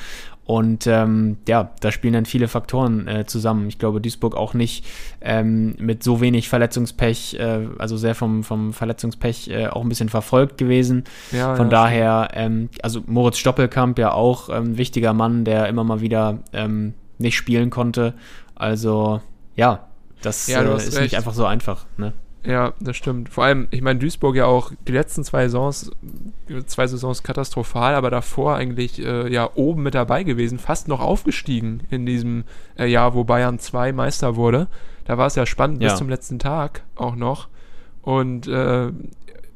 Und 0.47 0.87
ähm, 0.87 1.39
ja, 1.45 1.71
da 1.81 1.91
spielen 1.91 2.13
dann 2.13 2.25
viele 2.25 2.47
Faktoren 2.47 3.05
äh, 3.05 3.25
zusammen. 3.25 3.67
Ich 3.67 3.79
glaube, 3.79 3.99
Duisburg 3.99 4.33
auch 4.33 4.53
nicht 4.53 4.85
ähm, 5.19 5.75
mit 5.77 6.03
so 6.03 6.21
wenig 6.21 6.47
Verletzungspech, 6.47 7.37
äh, 7.37 7.67
also 7.77 7.97
sehr 7.97 8.15
vom, 8.15 8.45
vom 8.45 8.71
Verletzungspech 8.71 9.49
äh, 9.49 9.67
auch 9.67 9.81
ein 9.81 9.89
bisschen 9.89 10.07
verfolgt 10.07 10.57
gewesen. 10.57 11.03
Ja, 11.33 11.53
Von 11.57 11.65
ja, 11.65 11.71
daher, 11.71 12.29
ähm, 12.31 12.69
also 12.81 13.01
Moritz 13.07 13.39
Stoppelkamp 13.39 13.99
ja 13.99 14.13
auch 14.13 14.47
ähm, 14.47 14.77
wichtiger 14.77 15.11
Mann, 15.11 15.43
der 15.43 15.67
immer 15.67 15.83
mal 15.83 15.99
wieder 15.99 16.39
ähm, 16.53 16.93
nicht 17.17 17.35
spielen 17.35 17.69
konnte. 17.69 18.13
Also 18.55 19.19
ja, 19.57 19.87
das 20.21 20.47
Ja, 20.47 20.61
äh, 20.61 20.77
ist 20.77 20.93
recht. 20.93 21.01
nicht 21.01 21.17
einfach 21.17 21.33
so 21.33 21.43
einfach. 21.45 21.85
Ne? 21.97 22.13
Ja, 22.45 22.71
das 22.79 22.95
stimmt. 22.95 23.27
Vor 23.27 23.43
allem, 23.43 23.67
ich 23.71 23.81
meine, 23.81 23.99
Duisburg 23.99 24.37
ja 24.37 24.45
auch 24.45 24.71
die 24.87 24.93
letzten 24.93 25.25
zwei 25.25 25.49
Saisons, 25.49 25.91
zwei 26.65 26.87
Saisons 26.87 27.23
katastrophal, 27.23 27.95
aber 27.95 28.09
davor 28.09 28.55
eigentlich 28.55 29.03
äh, 29.03 29.31
ja 29.31 29.49
oben 29.55 29.83
mit 29.83 29.95
dabei 29.95 30.23
gewesen, 30.23 30.59
fast 30.59 30.87
noch 30.87 30.99
aufgestiegen 30.99 31.83
in 31.89 32.05
diesem 32.05 32.43
äh, 32.77 32.85
Jahr, 32.87 33.13
wo 33.13 33.23
Bayern 33.23 33.59
2 33.59 33.93
Meister 33.93 34.35
wurde. 34.35 34.67
Da 35.05 35.17
war 35.17 35.27
es 35.27 35.35
ja 35.35 35.45
spannend 35.45 35.81
Ja. 35.81 35.89
bis 35.89 35.97
zum 35.97 36.09
letzten 36.09 36.39
Tag 36.39 36.83
auch 36.95 37.15
noch. 37.15 37.47
Und 38.01 38.47
äh, 38.47 38.91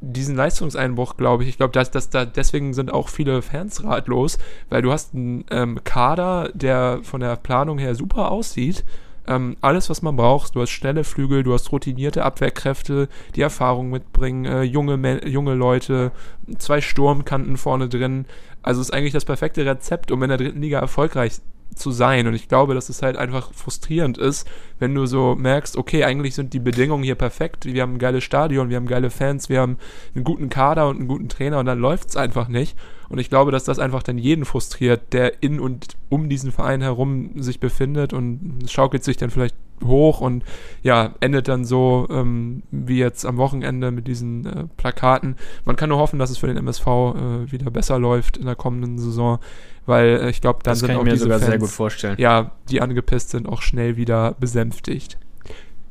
diesen 0.02 0.36
Leistungseinbruch, 0.36 1.16
glaube 1.16 1.44
ich, 1.44 1.50
ich 1.50 1.58
glaube, 1.58 1.74
dass, 1.74 1.92
dass 1.92 2.10
da 2.10 2.26
deswegen 2.26 2.74
sind 2.74 2.92
auch 2.92 3.08
viele 3.08 3.42
Fans 3.42 3.84
ratlos, 3.84 4.40
weil 4.70 4.82
du 4.82 4.92
hast 4.92 5.14
einen 5.14 5.46
ähm, 5.52 5.80
Kader, 5.84 6.50
der 6.54 7.00
von 7.04 7.22
der 7.22 7.36
Planung 7.36 7.78
her 7.78 7.94
super 7.96 8.32
aussieht. 8.32 8.84
Ähm, 9.28 9.56
alles, 9.62 9.90
was 9.90 10.02
man 10.02 10.16
braucht. 10.16 10.56
Du 10.56 10.62
hast 10.62 10.72
schnelle 10.72 11.04
Flügel, 11.04 11.44
du 11.44 11.54
hast 11.54 11.72
routinierte 11.72 12.24
Abwehrkräfte, 12.24 13.08
die 13.36 13.42
Erfahrung 13.42 13.90
mitbringen, 13.90 14.46
äh, 14.46 14.64
junge, 14.64 15.28
junge 15.28 15.54
Leute, 15.54 16.12
zwei 16.58 16.82
Sturmkanten 16.82 17.58
vorne 17.58 17.88
drin. 17.88 18.26
Also 18.64 18.82
ist 18.82 18.94
eigentlich 18.94 19.14
das 19.14 19.26
perfekte 19.26 19.66
Rezept, 19.66 20.12
um 20.12 20.24
in 20.24 20.30
der 20.30 20.38
dritten 20.38 20.62
Liga 20.62 20.80
erfolgreich 20.80 21.40
zu 21.76 21.92
sein. 21.92 22.28
Und 22.28 22.34
ich 22.34 22.48
glaube, 22.48 22.74
dass 22.74 22.90
es 22.90 23.02
halt 23.02 23.18
einfach 23.18 23.54
frustrierend 23.54 24.18
ist, 24.18 24.48
wenn 24.80 24.94
du 24.94 25.06
so 25.06 25.36
merkst, 25.36 25.78
okay, 25.78 26.04
eigentlich 26.04 26.36
sind 26.36 26.54
die 26.54 26.60
Bedingungen 26.60 27.04
hier 27.04 27.16
perfekt. 27.16 27.66
Wir 27.66 27.82
haben 27.82 27.96
ein 27.96 28.00
geiles 28.00 28.24
Stadion, 28.24 28.70
wir 28.70 28.78
haben 28.78 28.88
geile 28.88 29.10
Fans, 29.10 29.50
wir 29.50 29.62
haben 29.62 29.78
einen 30.16 30.24
guten 30.24 30.50
Kader 30.50 30.88
und 30.90 30.98
einen 30.98 31.08
guten 31.08 31.30
Trainer 31.30 31.60
und 31.60 31.66
dann 31.66 31.80
läuft 31.80 32.10
es 32.10 32.18
einfach 32.18 32.48
nicht. 32.48 32.78
Und 33.12 33.20
ich 33.20 33.30
glaube, 33.30 33.52
dass 33.52 33.66
das 33.66 33.78
einfach 33.78 34.04
dann 34.04 34.18
jeden 34.18 34.46
frustriert, 34.46 35.12
der 35.12 35.44
in 35.44 35.60
und 35.60 35.98
um 36.08 36.30
diesen 36.30 36.54
Verein 36.54 36.82
herum 36.82 37.42
sich 37.42 37.60
befindet 37.60 38.14
und 38.14 38.62
es 38.64 38.72
schaukelt 38.72 39.04
sich 39.04 39.18
dann 39.18 39.30
vielleicht 39.30 39.56
hoch 39.84 40.22
und 40.22 40.46
ja, 40.82 41.14
endet 41.20 41.50
dann 41.50 41.66
so 41.66 42.08
ähm, 42.10 42.64
wie 42.72 43.00
jetzt 43.00 43.26
am 43.26 43.36
Wochenende 43.36 43.92
mit 43.92 44.08
diesen 44.08 44.46
äh, 44.46 44.64
Plakaten. 44.78 45.36
Man 45.66 45.76
kann 45.76 45.90
nur 45.90 45.98
hoffen, 45.98 46.20
dass 46.20 46.30
es 46.30 46.38
für 46.38 46.48
den 46.48 46.56
MSV 46.56 46.88
äh, 46.88 47.52
wieder 47.52 47.70
besser 47.70 48.00
läuft 48.00 48.38
in 48.38 48.46
der 48.46 48.56
kommenden 48.56 48.98
Saison, 48.98 49.40
weil 49.86 50.22
äh, 50.22 50.30
ich 50.30 50.40
glaube, 50.40 50.60
dann 50.64 50.72
Das 50.72 50.80
sind 50.80 50.96
auch 50.96 51.04
mir 51.04 51.12
diese 51.12 51.24
sogar 51.24 51.40
Fans, 51.40 51.50
sehr 51.50 51.60
gut 51.60 51.70
vorstellen. 51.70 52.16
ja, 52.18 52.52
die 52.70 52.82
angepisst 52.82 53.32
sind, 53.32 53.46
auch 53.46 53.62
schnell 53.62 53.98
wieder 53.98 54.36
besänftigt. 54.40 55.18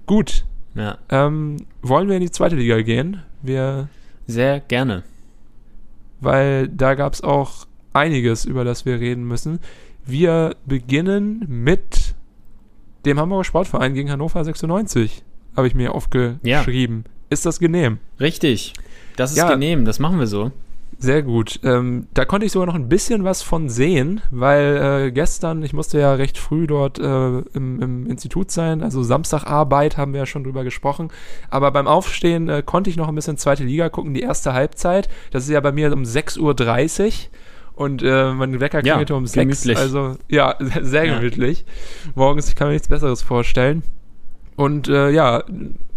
Gut, 0.06 0.46
Ja, 0.74 0.96
ähm, 1.10 1.56
wollen 1.82 2.08
wir 2.08 2.16
in 2.16 2.22
die 2.22 2.30
zweite 2.30 2.56
Liga 2.56 2.80
gehen? 2.80 3.22
Wir, 3.42 3.88
sehr 4.26 4.60
gerne. 4.60 5.02
Weil 6.20 6.68
da 6.68 6.94
gab 6.94 7.12
es 7.14 7.22
auch 7.22 7.66
einiges, 7.92 8.44
über 8.44 8.64
das 8.64 8.84
wir 8.86 9.00
reden 9.00 9.24
müssen. 9.24 9.58
Wir 10.06 10.56
beginnen 10.66 11.44
mit 11.48 12.14
dem 13.04 13.18
Hamburger 13.18 13.44
Sportverein 13.44 13.94
gegen 13.94 14.10
Hannover 14.10 14.44
96, 14.44 15.22
habe 15.56 15.66
ich 15.66 15.74
mir 15.74 15.94
aufgeschrieben. 15.94 17.04
Ist 17.30 17.46
das 17.46 17.58
genehm? 17.60 17.98
Richtig. 18.18 18.74
Das 19.16 19.30
ist 19.32 19.38
Ja. 19.38 19.50
genehm, 19.50 19.84
das 19.84 19.98
machen 19.98 20.18
wir 20.18 20.26
so. 20.26 20.52
Sehr 21.02 21.22
gut. 21.22 21.60
Ähm, 21.64 22.08
da 22.12 22.26
konnte 22.26 22.44
ich 22.44 22.52
sogar 22.52 22.66
noch 22.66 22.74
ein 22.74 22.90
bisschen 22.90 23.24
was 23.24 23.40
von 23.40 23.70
sehen, 23.70 24.20
weil 24.30 25.06
äh, 25.06 25.10
gestern, 25.12 25.62
ich 25.62 25.72
musste 25.72 25.98
ja 25.98 26.12
recht 26.12 26.36
früh 26.36 26.66
dort 26.66 26.98
äh, 26.98 27.38
im, 27.38 27.80
im 27.80 28.06
Institut 28.06 28.50
sein, 28.50 28.82
also 28.82 29.02
Samstagarbeit 29.02 29.96
haben 29.96 30.12
wir 30.12 30.20
ja 30.20 30.26
schon 30.26 30.44
drüber 30.44 30.62
gesprochen. 30.62 31.08
Aber 31.48 31.70
beim 31.70 31.86
Aufstehen 31.86 32.50
äh, 32.50 32.62
konnte 32.64 32.90
ich 32.90 32.96
noch 32.96 33.08
ein 33.08 33.14
bisschen 33.14 33.38
zweite 33.38 33.64
Liga 33.64 33.88
gucken, 33.88 34.12
die 34.12 34.20
erste 34.20 34.52
Halbzeit. 34.52 35.08
Das 35.30 35.44
ist 35.44 35.48
ja 35.48 35.60
bei 35.60 35.72
mir 35.72 35.90
um 35.92 36.02
6.30 36.02 36.38
Uhr. 37.06 37.12
Und 37.74 38.02
äh, 38.02 38.34
mein 38.34 38.60
Wecker 38.60 38.78
Ja, 38.84 38.94
klingelte 38.96 39.14
um 39.14 39.26
6 39.26 39.36
gemütlich. 39.36 39.78
Also 39.78 40.16
ja, 40.28 40.56
sehr, 40.58 40.84
sehr 40.84 41.04
Ja. 41.06 41.14
gemütlich. 41.18 41.64
Morgens, 42.14 42.48
ich 42.48 42.56
kann 42.56 42.68
mir 42.68 42.74
nichts 42.74 42.88
Besseres 42.88 43.22
vorstellen. 43.22 43.82
Und 44.60 44.88
äh, 44.88 45.08
ja, 45.08 45.42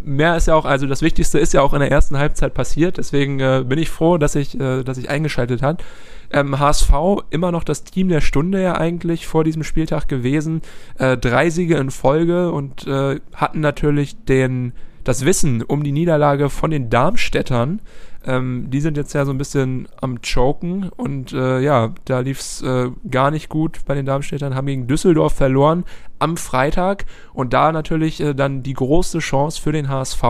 mehr 0.01 0.37
ist 0.37 0.47
ja 0.47 0.55
auch, 0.55 0.63
also 0.63 0.87
das 0.87 1.01
Wichtigste 1.01 1.37
ist 1.37 1.53
ja 1.53 1.61
auch 1.61 1.73
in 1.73 1.81
der 1.81 1.91
ersten 1.91 2.17
Halbzeit 2.17 2.53
passiert. 2.53 2.97
Deswegen 2.97 3.41
äh, 3.41 3.61
bin 3.67 3.77
ich 3.77 3.89
froh, 3.89 4.17
dass 4.17 4.35
ich, 4.35 4.57
äh, 4.57 4.83
dass 4.83 4.97
ich 4.97 5.09
eingeschaltet 5.09 5.61
hat. 5.61 5.83
Ähm, 6.31 6.57
HSV 6.57 6.93
immer 7.29 7.51
noch 7.51 7.65
das 7.65 7.83
Team 7.83 8.07
der 8.07 8.21
Stunde 8.21 8.63
ja 8.63 8.77
eigentlich 8.77 9.27
vor 9.27 9.43
diesem 9.43 9.65
Spieltag 9.65 10.07
gewesen. 10.07 10.61
Äh, 10.97 11.17
drei 11.17 11.49
Siege 11.49 11.75
in 11.75 11.91
Folge 11.91 12.53
und 12.53 12.87
äh, 12.87 13.19
hatten 13.35 13.59
natürlich 13.59 14.15
den, 14.23 14.71
das 15.03 15.25
Wissen 15.25 15.61
um 15.61 15.83
die 15.83 15.91
Niederlage 15.91 16.49
von 16.49 16.71
den 16.71 16.89
Darmstädtern. 16.89 17.81
Ähm, 18.25 18.69
die 18.69 18.79
sind 18.79 18.97
jetzt 18.97 19.13
ja 19.13 19.25
so 19.25 19.31
ein 19.31 19.37
bisschen 19.37 19.87
am 19.99 20.19
Choken 20.21 20.89
und 20.95 21.33
äh, 21.33 21.59
ja, 21.59 21.93
da 22.05 22.19
lief 22.19 22.39
es 22.39 22.61
äh, 22.61 22.89
gar 23.09 23.31
nicht 23.31 23.49
gut 23.49 23.79
bei 23.85 23.95
den 23.95 24.05
Darmstädtern, 24.05 24.55
haben 24.55 24.67
gegen 24.67 24.87
Düsseldorf 24.87 25.33
verloren 25.33 25.83
am 26.19 26.37
Freitag 26.37 27.05
und 27.33 27.53
da 27.53 27.71
natürlich 27.71 28.21
äh, 28.21 28.33
dann 28.33 28.63
die 28.63 28.73
große 28.73 29.19
Chance 29.19 29.61
für 29.61 29.73
den 29.73 29.89
HSV, 29.89 30.23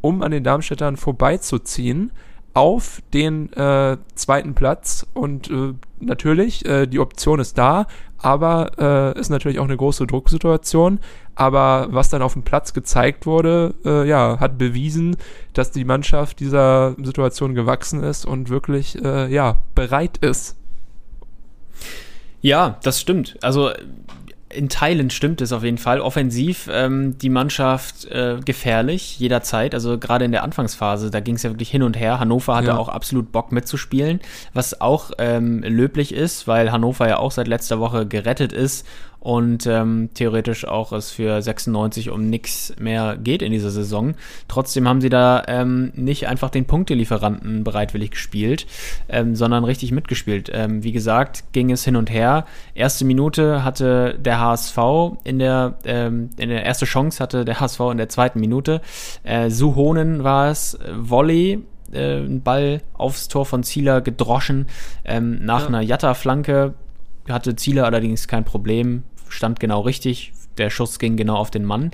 um 0.00 0.22
an 0.22 0.30
den 0.30 0.44
Darmstädtern 0.44 0.96
vorbeizuziehen 0.96 2.12
auf 2.54 3.02
den 3.12 3.52
äh, 3.52 3.98
zweiten 4.14 4.54
Platz 4.54 5.06
und 5.12 5.50
äh, 5.50 5.74
natürlich, 6.00 6.64
äh, 6.64 6.86
die 6.86 7.00
Option 7.00 7.38
ist 7.38 7.58
da, 7.58 7.86
aber 8.18 9.14
ist 9.14 9.28
natürlich 9.28 9.58
auch 9.58 9.64
eine 9.64 9.76
große 9.76 10.06
Drucksituation. 10.06 11.00
Aber 11.36 11.88
was 11.90 12.08
dann 12.08 12.22
auf 12.22 12.32
dem 12.32 12.42
Platz 12.42 12.72
gezeigt 12.72 13.26
wurde, 13.26 13.74
äh, 13.84 14.08
ja, 14.08 14.40
hat 14.40 14.56
bewiesen, 14.58 15.16
dass 15.52 15.70
die 15.70 15.84
Mannschaft 15.84 16.40
dieser 16.40 16.96
Situation 17.02 17.54
gewachsen 17.54 18.02
ist 18.02 18.24
und 18.24 18.48
wirklich, 18.48 19.02
äh, 19.04 19.32
ja, 19.32 19.58
bereit 19.74 20.16
ist. 20.18 20.56
Ja, 22.40 22.78
das 22.82 23.00
stimmt. 23.00 23.36
Also 23.42 23.70
in 24.48 24.68
Teilen 24.68 25.10
stimmt 25.10 25.40
es 25.40 25.52
auf 25.52 25.64
jeden 25.64 25.76
Fall. 25.76 26.00
Offensiv 26.00 26.68
ähm, 26.72 27.18
die 27.18 27.28
Mannschaft 27.28 28.06
äh, 28.06 28.36
gefährlich 28.44 29.18
jederzeit. 29.18 29.74
Also 29.74 29.98
gerade 29.98 30.24
in 30.24 30.32
der 30.32 30.44
Anfangsphase, 30.44 31.10
da 31.10 31.20
ging 31.20 31.34
es 31.34 31.42
ja 31.42 31.50
wirklich 31.50 31.68
hin 31.70 31.82
und 31.82 31.98
her. 31.98 32.20
Hannover 32.20 32.54
hatte 32.56 32.68
Ja. 32.68 32.76
auch 32.78 32.88
absolut 32.88 33.32
Bock 33.32 33.52
mitzuspielen, 33.52 34.20
was 34.54 34.80
auch 34.80 35.10
ähm, 35.18 35.62
löblich 35.62 36.14
ist, 36.14 36.46
weil 36.48 36.72
Hannover 36.72 37.08
ja 37.08 37.18
auch 37.18 37.32
seit 37.32 37.48
letzter 37.48 37.80
Woche 37.80 38.06
gerettet 38.06 38.52
ist 38.52 38.86
und 39.26 39.66
ähm, 39.66 40.10
theoretisch 40.14 40.64
auch 40.68 40.92
es 40.92 41.10
für 41.10 41.42
96 41.42 42.10
um 42.10 42.30
nichts 42.30 42.72
mehr 42.78 43.16
geht 43.16 43.42
in 43.42 43.50
dieser 43.50 43.72
Saison. 43.72 44.14
Trotzdem 44.46 44.86
haben 44.86 45.00
sie 45.00 45.08
da 45.08 45.42
ähm, 45.48 45.90
nicht 45.96 46.28
einfach 46.28 46.48
den 46.48 46.66
Punktelieferanten 46.66 47.64
bereitwillig 47.64 48.12
gespielt, 48.12 48.68
ähm, 49.08 49.34
sondern 49.34 49.64
richtig 49.64 49.90
mitgespielt. 49.90 50.48
Ähm, 50.54 50.84
wie 50.84 50.92
gesagt, 50.92 51.42
ging 51.50 51.72
es 51.72 51.82
hin 51.84 51.96
und 51.96 52.08
her. 52.08 52.46
Erste 52.76 53.04
Minute 53.04 53.64
hatte 53.64 54.16
der 54.16 54.38
HSV 54.38 54.78
in 55.24 55.40
der, 55.40 55.74
ähm, 55.84 56.30
in 56.36 56.48
der 56.48 56.64
erste 56.64 56.84
Chance 56.84 57.20
hatte 57.20 57.44
der 57.44 57.58
HSV 57.58 57.80
in 57.90 57.98
der 57.98 58.08
zweiten 58.08 58.38
Minute. 58.38 58.80
Äh, 59.24 59.50
Suhonen 59.50 60.22
war 60.22 60.50
es, 60.50 60.78
Volley, 60.94 61.64
äh, 61.92 62.18
ein 62.18 62.42
Ball 62.42 62.80
aufs 62.94 63.26
Tor 63.26 63.44
von 63.44 63.64
Zieler 63.64 64.02
gedroschen. 64.02 64.66
Ähm, 65.04 65.44
nach 65.44 65.62
Ja. 65.62 65.66
einer 65.66 65.80
Jatta-Flanke 65.80 66.74
hatte 67.28 67.56
Zieler 67.56 67.86
allerdings 67.86 68.28
kein 68.28 68.44
Problem, 68.44 69.02
stand 69.28 69.60
genau 69.60 69.80
richtig. 69.80 70.32
Der 70.58 70.70
Schuss 70.70 70.98
ging 70.98 71.16
genau 71.16 71.36
auf 71.36 71.50
den 71.50 71.64
Mann. 71.64 71.90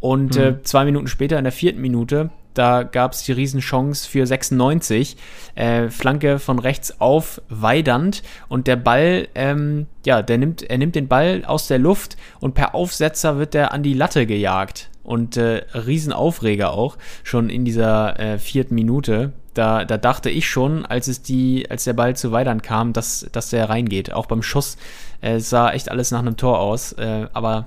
Und 0.00 0.36
Mhm. 0.36 0.42
äh, 0.42 0.62
zwei 0.62 0.84
Minuten 0.84 1.06
später, 1.08 1.38
in 1.38 1.44
der 1.44 1.52
vierten 1.52 1.80
Minute, 1.80 2.30
da 2.54 2.82
gab 2.82 3.12
es 3.12 3.22
die 3.22 3.32
Riesenchance 3.32 4.08
für 4.08 4.26
96. 4.26 5.16
Äh, 5.54 5.88
Flanke 5.88 6.38
von 6.38 6.58
rechts 6.58 7.00
auf 7.00 7.40
Weidand 7.48 8.22
und 8.48 8.66
der 8.66 8.76
Ball, 8.76 9.28
ähm, 9.36 9.86
ja, 10.04 10.22
der 10.22 10.38
nimmt, 10.38 10.62
er 10.62 10.78
nimmt 10.78 10.96
den 10.96 11.06
Ball 11.06 11.44
aus 11.46 11.68
der 11.68 11.78
Luft 11.78 12.16
und 12.40 12.54
per 12.54 12.74
Aufsetzer 12.74 13.38
wird 13.38 13.54
der 13.54 13.72
an 13.72 13.82
die 13.82 13.94
Latte 13.94 14.26
gejagt. 14.26 14.88
Und 15.04 15.36
äh, 15.36 15.62
Riesenaufreger 15.74 16.72
auch, 16.72 16.96
schon 17.24 17.50
in 17.50 17.64
dieser 17.64 18.18
äh, 18.18 18.38
vierten 18.38 18.74
Minute. 18.74 19.32
Da, 19.54 19.84
da 19.84 19.98
dachte 19.98 20.30
ich 20.30 20.48
schon, 20.48 20.86
als 20.86 21.08
es 21.08 21.22
die, 21.22 21.68
als 21.68 21.84
der 21.84 21.92
Ball 21.92 22.14
zu 22.14 22.30
Weidand 22.30 22.62
kam, 22.62 22.92
dass, 22.92 23.26
dass 23.32 23.50
der 23.50 23.68
reingeht. 23.68 24.12
Auch 24.12 24.26
beim 24.26 24.42
Schuss 24.42 24.76
äh, 25.20 25.40
sah 25.40 25.72
echt 25.72 25.90
alles 25.90 26.10
nach 26.10 26.20
einem 26.20 26.36
Tor 26.36 26.60
aus, 26.60 26.92
äh, 26.92 27.26
aber 27.32 27.66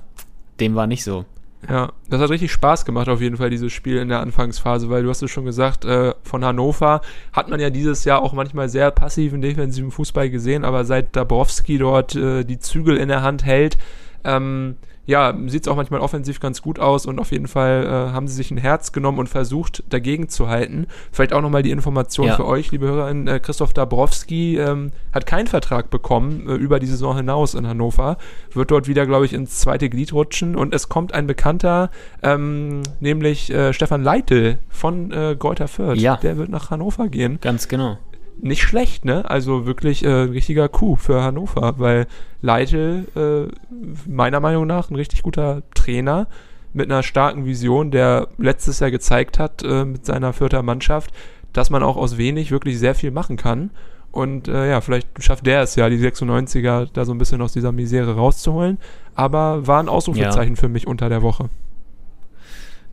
dem 0.60 0.76
war 0.76 0.88
nicht 0.88 1.04
so. 1.04 1.26
Ja, 1.70 1.94
das 2.10 2.20
hat 2.20 2.30
richtig 2.30 2.52
Spaß 2.52 2.84
gemacht 2.86 3.08
auf 3.08 3.22
jeden 3.22 3.38
Fall, 3.38 3.50
dieses 3.50 3.72
Spiel 3.72 3.98
in 3.98 4.10
der 4.10 4.20
Anfangsphase, 4.20 4.90
weil 4.90 5.04
du 5.04 5.10
hast 5.10 5.22
es 5.22 5.32
schon 5.32 5.46
gesagt, 5.46 5.86
äh, 5.86 6.14
von 6.24 6.44
Hannover 6.44 7.02
hat 7.32 7.50
man 7.50 7.60
ja 7.60 7.70
dieses 7.70 8.04
Jahr 8.04 8.22
auch 8.22 8.34
manchmal 8.34 8.68
sehr 8.68 8.92
passiven 8.92 9.42
defensiven 9.42 9.92
Fußball 9.92 10.30
gesehen, 10.30 10.66
aber 10.66 10.84
seit 10.84 11.16
Dabrowski 11.16 11.78
dort 11.78 12.16
äh, 12.16 12.44
die 12.44 12.60
Zügel 12.60 12.98
in 12.98 13.08
der 13.08 13.22
Hand 13.22 13.46
hält, 13.46 13.78
ähm, 14.24 14.76
ja, 15.06 15.38
sieht 15.48 15.64
es 15.64 15.68
auch 15.68 15.76
manchmal 15.76 16.00
offensiv 16.00 16.40
ganz 16.40 16.62
gut 16.62 16.80
aus 16.80 17.06
und 17.06 17.20
auf 17.20 17.32
jeden 17.32 17.48
Fall 17.48 17.86
äh, 17.86 18.14
haben 18.14 18.28
sie 18.28 18.36
sich 18.36 18.52
ein 18.52 18.58
Herz 18.58 18.94
genommen 18.94 19.20
und 19.20 19.28
versucht, 19.28 19.84
dagegen 19.90 20.30
zu 20.30 20.48
halten. 20.48 20.88
Vielleicht 21.12 21.34
auch 21.34 21.42
nochmal 21.42 21.62
die 21.62 21.72
Information 21.72 22.28
ja. 22.28 22.36
für 22.36 22.46
euch, 22.46 22.72
liebe 22.72 22.88
Hörerinnen. 22.88 23.28
Äh, 23.28 23.40
Christoph 23.42 23.74
Dabrowski 23.74 24.58
ähm, 24.58 24.92
hat 25.12 25.26
keinen 25.26 25.48
Vertrag 25.48 25.90
bekommen 25.90 26.48
äh, 26.48 26.54
über 26.54 26.80
die 26.80 26.86
Saison 26.88 27.18
hinaus 27.18 27.54
in 27.54 27.68
Hannover, 27.68 28.18
wird 28.54 28.72
dort 28.72 28.88
wieder, 28.88 29.06
glaube 29.06 29.26
ich, 29.26 29.34
ins 29.34 29.60
zweite 29.60 29.90
Glied 29.90 30.14
rutschen 30.14 30.56
und 30.56 30.74
es 30.74 30.88
kommt 30.88 31.14
ein 31.14 31.28
Bekannter, 31.28 31.92
ähm, 32.22 32.84
nämlich 33.02 33.52
äh, 33.52 33.74
Stefan 33.74 34.04
Leitl 34.04 34.60
von 34.70 35.12
äh, 35.12 35.36
Greuther 35.38 35.68
Fürth. 35.68 35.98
Ja. 35.98 36.16
Der 36.18 36.38
wird 36.38 36.50
nach 36.50 36.70
Hannover 36.70 37.10
gehen. 37.10 37.40
Ganz 37.42 37.68
genau 37.68 37.98
nicht 38.42 38.62
schlecht, 38.62 39.06
ne? 39.06 39.30
Also 39.30 39.66
wirklich 39.66 40.04
äh, 40.04 40.10
richtiger 40.10 40.70
Coup 40.70 41.00
für 41.00 41.24
Hannover, 41.24 41.76
weil 41.78 42.08
Leitl 42.42 43.06
äh, 43.16 44.10
meiner 44.10 44.40
Meinung 44.40 44.68
nach 44.68 44.90
ein 44.90 44.96
richtig 44.96 45.24
guter 45.24 45.64
Trainer 45.74 46.28
mit 46.74 46.92
einer 46.92 47.04
starken 47.04 47.46
Vision, 47.46 47.92
der 47.92 48.28
letztes 48.38 48.80
Jahr 48.80 48.92
gezeigt 48.92 49.40
hat 49.40 49.64
äh, 49.64 49.86
mit 49.86 50.06
seiner 50.06 50.34
vierter 50.34 50.64
Mannschaft, 50.64 51.12
dass 51.54 51.70
man 51.70 51.84
auch 51.84 51.98
aus 51.98 52.18
wenig 52.18 52.52
wirklich 52.52 52.80
sehr 52.80 52.96
viel 52.96 53.12
machen 53.12 53.38
kann. 53.38 53.70
Und 54.12 54.48
äh, 54.48 54.70
ja, 54.70 54.82
vielleicht 54.82 55.08
schafft 55.24 55.46
der 55.48 55.62
es 55.62 55.76
ja, 55.76 55.90
die 55.90 55.98
96er 55.98 56.88
da 56.94 57.06
so 57.06 57.14
ein 57.14 57.18
bisschen 57.18 57.42
aus 57.42 57.54
dieser 57.54 57.72
Misere 57.72 58.16
rauszuholen. 58.16 58.78
Aber 59.16 59.66
war 59.66 59.82
ein 59.82 59.90
Ausrufezeichen 59.90 60.56
ja. 60.56 60.60
für 60.60 60.70
mich 60.70 60.86
unter 60.86 61.10
der 61.10 61.22
Woche. 61.22 61.50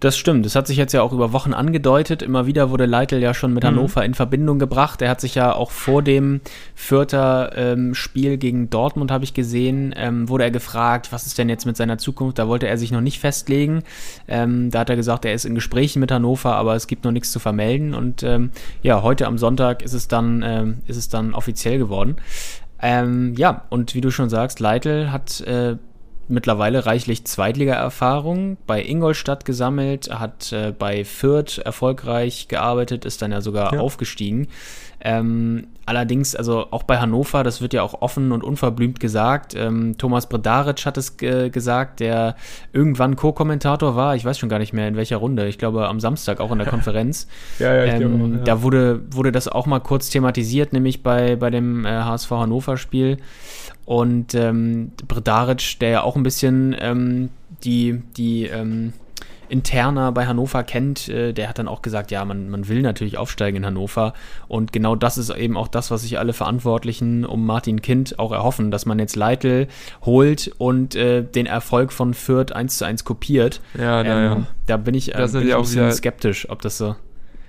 Das 0.01 0.16
stimmt. 0.16 0.46
Das 0.46 0.57
hat 0.57 0.66
sich 0.66 0.78
jetzt 0.78 0.94
ja 0.94 1.03
auch 1.03 1.12
über 1.12 1.34
Wochen 1.34 1.53
angedeutet. 1.53 2.22
Immer 2.22 2.46
wieder 2.46 2.70
wurde 2.70 2.86
Leitl 2.86 3.18
ja 3.18 3.34
schon 3.34 3.53
mit 3.53 3.64
mhm. 3.64 3.68
Hannover 3.68 4.03
in 4.03 4.14
Verbindung 4.14 4.59
gebracht. 4.59 5.03
Er 5.03 5.11
hat 5.11 5.20
sich 5.20 5.34
ja 5.34 5.53
auch 5.53 5.70
vor 5.70 6.03
dem 6.03 6.40
Fürther 6.74 7.53
ähm, 7.55 7.94
Spiel 7.94 8.38
gegen 8.38 8.70
Dortmund, 8.70 9.11
habe 9.11 9.24
ich 9.24 9.34
gesehen, 9.34 9.94
ähm, 9.94 10.30
wurde 10.30 10.44
er 10.44 10.51
gefragt, 10.51 11.12
was 11.12 11.26
ist 11.26 11.36
denn 11.36 11.51
jetzt 11.51 11.66
mit 11.66 11.76
seiner 11.76 11.98
Zukunft? 11.98 12.38
Da 12.38 12.48
wollte 12.48 12.66
er 12.66 12.78
sich 12.78 12.92
noch 12.92 13.03
nicht 13.03 13.20
festlegen. 13.20 13.82
Ähm, 14.26 14.70
da 14.70 14.80
hat 14.80 14.90
er 14.90 14.96
gesagt, 14.96 15.26
er 15.26 15.34
ist 15.34 15.44
in 15.44 15.55
Gesprächen 15.55 16.01
mit 16.01 16.11
Hannover, 16.11 16.57
aber 16.57 16.74
es 16.74 16.86
gibt 16.86 17.05
noch 17.05 17.12
nichts 17.12 17.30
zu 17.30 17.38
vermelden. 17.38 17.92
Und 17.94 18.22
ähm, 18.22 18.53
ja, 18.82 19.03
heute 19.03 19.26
am 19.26 19.36
Sonntag 19.36 19.82
ist 19.82 19.92
es 19.92 20.09
dann, 20.09 20.42
ähm, 20.42 20.78
ist 20.86 20.96
es 20.96 21.11
dann 21.11 21.34
offiziell 21.34 21.76
geworden. 21.76 22.16
Ähm, 22.80 23.34
ja, 23.36 23.66
und 23.68 23.94
wie 23.94 24.01
du 24.01 24.11
schon 24.11 24.30
sagst, 24.30 24.61
Leitl 24.61 25.12
hat 25.12 25.42
äh, 25.42 25.76
mittlerweile 26.30 26.86
reichlich 26.86 27.24
Zweitliga-Erfahrung 27.24 28.56
bei 28.66 28.82
Ingolstadt 28.82 29.44
gesammelt, 29.44 30.10
hat 30.10 30.52
äh, 30.52 30.72
bei 30.76 31.04
Fürth 31.04 31.58
erfolgreich 31.58 32.48
gearbeitet, 32.48 33.04
ist 33.04 33.22
dann 33.22 33.32
ja 33.32 33.40
sogar 33.40 33.74
ja. 33.74 33.80
aufgestiegen. 33.80 34.48
Ähm, 35.02 35.68
allerdings, 35.86 36.36
also 36.36 36.66
auch 36.70 36.82
bei 36.82 36.98
Hannover, 36.98 37.42
das 37.42 37.62
wird 37.62 37.72
ja 37.72 37.82
auch 37.82 38.02
offen 38.02 38.32
und 38.32 38.44
unverblümt 38.44 39.00
gesagt. 39.00 39.54
Ähm, 39.54 39.96
Thomas 39.96 40.28
Bredaric 40.28 40.84
hat 40.84 40.98
es 40.98 41.16
gesagt, 41.16 42.00
der 42.00 42.36
irgendwann 42.72 43.16
Co-Kommentator 43.16 43.96
war. 43.96 44.14
Ich 44.14 44.24
weiß 44.24 44.38
schon 44.38 44.50
gar 44.50 44.58
nicht 44.58 44.74
mehr 44.74 44.88
in 44.88 44.96
welcher 44.96 45.16
Runde. 45.16 45.48
Ich 45.48 45.56
glaube 45.56 45.88
am 45.88 46.00
Samstag 46.00 46.40
auch 46.40 46.52
in 46.52 46.58
der 46.58 46.66
Konferenz. 46.70 47.28
ja, 47.58 47.74
ja, 47.74 47.84
ich 47.84 47.92
ähm, 47.92 47.98
glaube, 47.98 48.34
ja. 48.36 48.44
Da 48.44 48.62
wurde, 48.62 49.00
wurde 49.10 49.32
das 49.32 49.48
auch 49.48 49.64
mal 49.64 49.80
kurz 49.80 50.10
thematisiert, 50.10 50.74
nämlich 50.74 51.02
bei, 51.02 51.36
bei 51.36 51.48
dem 51.48 51.86
äh, 51.86 51.88
HSV 51.88 52.30
Hannover-Spiel. 52.30 53.16
Und 53.91 54.36
ähm, 54.36 54.93
Bredaric, 55.09 55.80
der 55.80 55.88
ja 55.88 56.03
auch 56.03 56.14
ein 56.14 56.22
bisschen 56.22 56.76
ähm, 56.78 57.28
die, 57.64 58.01
die 58.16 58.47
ähm, 58.47 58.93
interner 59.49 60.12
bei 60.12 60.28
Hannover 60.28 60.62
kennt, 60.62 61.09
äh, 61.09 61.32
der 61.32 61.49
hat 61.49 61.59
dann 61.59 61.66
auch 61.66 61.82
gesagt, 61.82 62.12
ja, 62.12 62.24
man, 62.24 62.51
man 62.51 62.68
will 62.68 62.82
natürlich 62.82 63.18
aufsteigen 63.18 63.57
in 63.57 63.66
Hannover. 63.66 64.14
Und 64.47 64.72
genau 64.72 64.95
das 64.95 65.18
ist 65.18 65.30
eben 65.30 65.57
auch 65.57 65.66
das, 65.66 65.91
was 65.91 66.03
sich 66.03 66.20
alle 66.20 66.32
Verantwortlichen 66.34 67.24
um 67.24 67.45
Martin 67.45 67.82
Kind 67.82 68.16
auch 68.20 68.30
erhoffen, 68.30 68.70
dass 68.70 68.86
man 68.86 69.01
jetzt 69.01 69.16
Leitl 69.16 69.66
holt 70.03 70.53
und 70.59 70.95
äh, 70.95 71.24
den 71.24 71.47
Erfolg 71.47 71.91
von 71.91 72.14
Fürth 72.14 72.53
1 72.53 72.78
zu 72.78 72.84
1 72.84 73.03
kopiert. 73.03 73.61
Ja, 73.76 74.05
naja. 74.05 74.32
Ähm, 74.34 74.47
da 74.66 74.76
bin 74.76 74.95
ich, 74.95 75.16
äh, 75.16 75.26
bin 75.32 75.49
ich 75.49 75.53
ein 75.53 75.62
bisschen 75.62 75.91
skeptisch, 75.91 76.49
ob 76.49 76.62
das 76.62 76.78
so. 76.78 76.95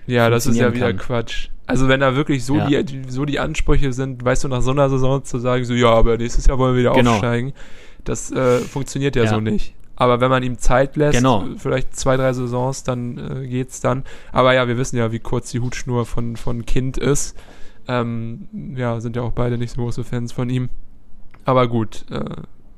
Ja, 0.07 0.29
das 0.29 0.45
ist 0.45 0.57
ja 0.57 0.73
wieder 0.73 0.93
kann. 0.93 0.97
Quatsch. 0.97 1.49
Also 1.67 1.87
wenn 1.87 1.99
da 1.99 2.15
wirklich 2.15 2.43
so, 2.43 2.57
ja. 2.57 2.83
die, 2.83 3.03
so 3.07 3.23
die 3.25 3.39
Ansprüche 3.39 3.93
sind, 3.93 4.25
weißt 4.25 4.43
du, 4.43 4.47
nach 4.47 4.61
so 4.61 4.71
einer 4.71 4.89
Saison 4.89 5.23
zu 5.23 5.39
sagen, 5.39 5.63
so 5.63 5.73
ja, 5.73 5.91
aber 5.91 6.17
nächstes 6.17 6.47
Jahr 6.47 6.57
wollen 6.57 6.75
wir 6.75 6.81
wieder 6.81 6.93
genau. 6.93 7.13
aufsteigen, 7.13 7.53
das 8.03 8.31
äh, 8.31 8.59
funktioniert 8.59 9.15
ja, 9.15 9.23
ja, 9.23 9.29
so 9.29 9.39
nicht. 9.39 9.75
Aber 9.95 10.19
wenn 10.19 10.31
man 10.31 10.41
ihm 10.41 10.57
Zeit 10.57 10.95
lässt, 10.95 11.17
genau. 11.17 11.45
vielleicht 11.57 11.95
zwei, 11.95 12.17
drei 12.17 12.33
Saisons, 12.33 12.83
dann 12.83 13.17
äh, 13.17 13.47
geht's 13.47 13.81
dann. 13.81 14.03
Aber 14.31 14.53
ja, 14.53 14.67
wir 14.67 14.77
wissen 14.77 14.97
ja, 14.97 15.11
wie 15.11 15.19
kurz 15.19 15.51
die 15.51 15.59
Hutschnur 15.59 16.05
von, 16.05 16.37
von 16.37 16.65
Kind 16.65 16.97
ist. 16.97 17.37
Ähm, 17.87 18.47
ja, 18.75 18.99
sind 18.99 19.15
ja 19.15 19.21
auch 19.21 19.31
beide 19.31 19.57
nicht 19.57 19.75
so 19.75 19.81
große 19.81 20.03
Fans 20.03 20.31
von 20.31 20.49
ihm. 20.49 20.69
Aber 21.45 21.67
gut, 21.67 22.05
äh, 22.09 22.23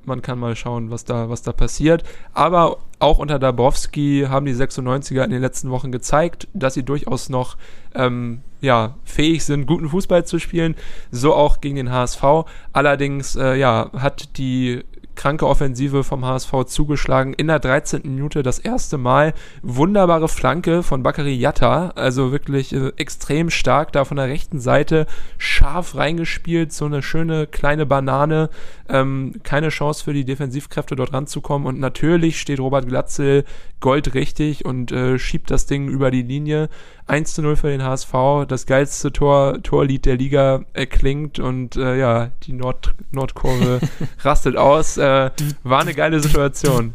man 0.06 0.22
kann 0.22 0.40
mal 0.40 0.56
schauen, 0.56 0.92
was 0.92 1.06
da, 1.06 1.30
was 1.30 1.42
da 1.42 1.52
passiert. 1.52 2.04
Aber 2.34 2.80
auch 3.00 3.20
unter 3.20 3.40
Dabrowski 3.40 4.26
haben 4.30 4.46
die 4.46 4.54
96er 4.54 5.24
in 5.24 5.32
den 5.32 5.42
letzten 5.42 5.70
Wochen 5.70 5.92
gezeigt, 5.92 6.48
dass 6.54 6.74
sie 6.74 6.84
durchaus 6.84 7.30
noch 7.30 7.58
ähm, 7.96 8.42
ja, 8.62 8.96
fähig 9.04 9.44
sind, 9.44 9.66
guten 9.66 9.90
Fußball 9.90 10.26
zu 10.26 10.40
spielen. 10.40 10.76
So 11.12 11.34
auch 11.34 11.62
gegen 11.62 11.76
den 11.76 11.92
HSV. 11.92 12.24
Allerdings 12.72 13.36
äh, 13.36 13.56
ja, 13.56 13.92
hat 13.94 14.38
die 14.38 14.84
kranke 15.16 15.48
Offensive 15.48 16.04
vom 16.04 16.26
HSV 16.26 16.66
zugeschlagen. 16.66 17.34
In 17.34 17.48
der 17.48 17.60
13. 17.60 18.02
Minute 18.04 18.44
das 18.44 18.60
erste 18.60 18.98
Mal. 18.98 19.34
Wunderbare 19.62 20.28
Flanke 20.28 20.84
von 20.84 21.04
Bakary 21.04 21.36
Yatta. 21.36 21.90
Also 21.96 22.32
wirklich 22.32 22.74
äh, 22.74 22.92
extrem 22.98 23.50
stark 23.50 23.92
da 23.92 24.06
von 24.06 24.18
der 24.18 24.28
rechten 24.28 24.60
Seite. 24.60 25.06
Scharf 25.38 25.96
reingespielt. 25.96 26.74
So 26.74 26.86
eine 26.86 27.02
schöne 27.02 27.48
kleine 27.48 27.86
Banane. 27.86 28.50
Ähm, 28.90 29.36
keine 29.44 29.70
Chance 29.70 30.04
für 30.04 30.14
die 30.14 30.26
Defensivkräfte 30.26 30.96
dort 30.96 31.14
ranzukommen. 31.14 31.68
Und 31.68 31.80
natürlich 31.80 32.40
steht 32.40 32.60
Robert 32.60 32.88
Glatzel 32.88 33.46
goldrichtig 33.80 34.66
und 34.66 34.92
äh, 34.92 35.20
schiebt 35.20 35.52
das 35.52 35.66
Ding 35.66 35.90
über 35.90 36.10
die 36.10 36.24
Linie. 36.24 36.70
1 37.08 37.34
zu 37.34 37.42
0 37.42 37.56
für 37.56 37.70
den 37.70 37.84
HSV, 37.84 38.14
das 38.48 38.66
geilste 38.66 39.12
Tor, 39.12 39.62
Torlied 39.62 40.06
der 40.06 40.16
Liga 40.16 40.64
erklingt 40.74 41.40
und 41.40 41.76
äh, 41.76 41.98
ja, 41.98 42.32
die 42.44 42.54
Nord 42.54 42.96
Nordkurve 43.12 43.80
rastet 44.20 44.56
aus. 44.56 44.98
Äh, 44.98 45.32
war 45.64 45.82
eine 45.82 45.94
geile 45.94 46.20
Situation. 46.20 46.94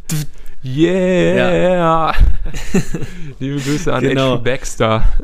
Yeah! 0.64 1.54
Ja. 1.54 2.14
Liebe 3.38 3.60
Grüße 3.60 3.92
an 3.92 4.02
genau. 4.02 4.32
H. 4.32 4.36
Baxter. 4.36 5.08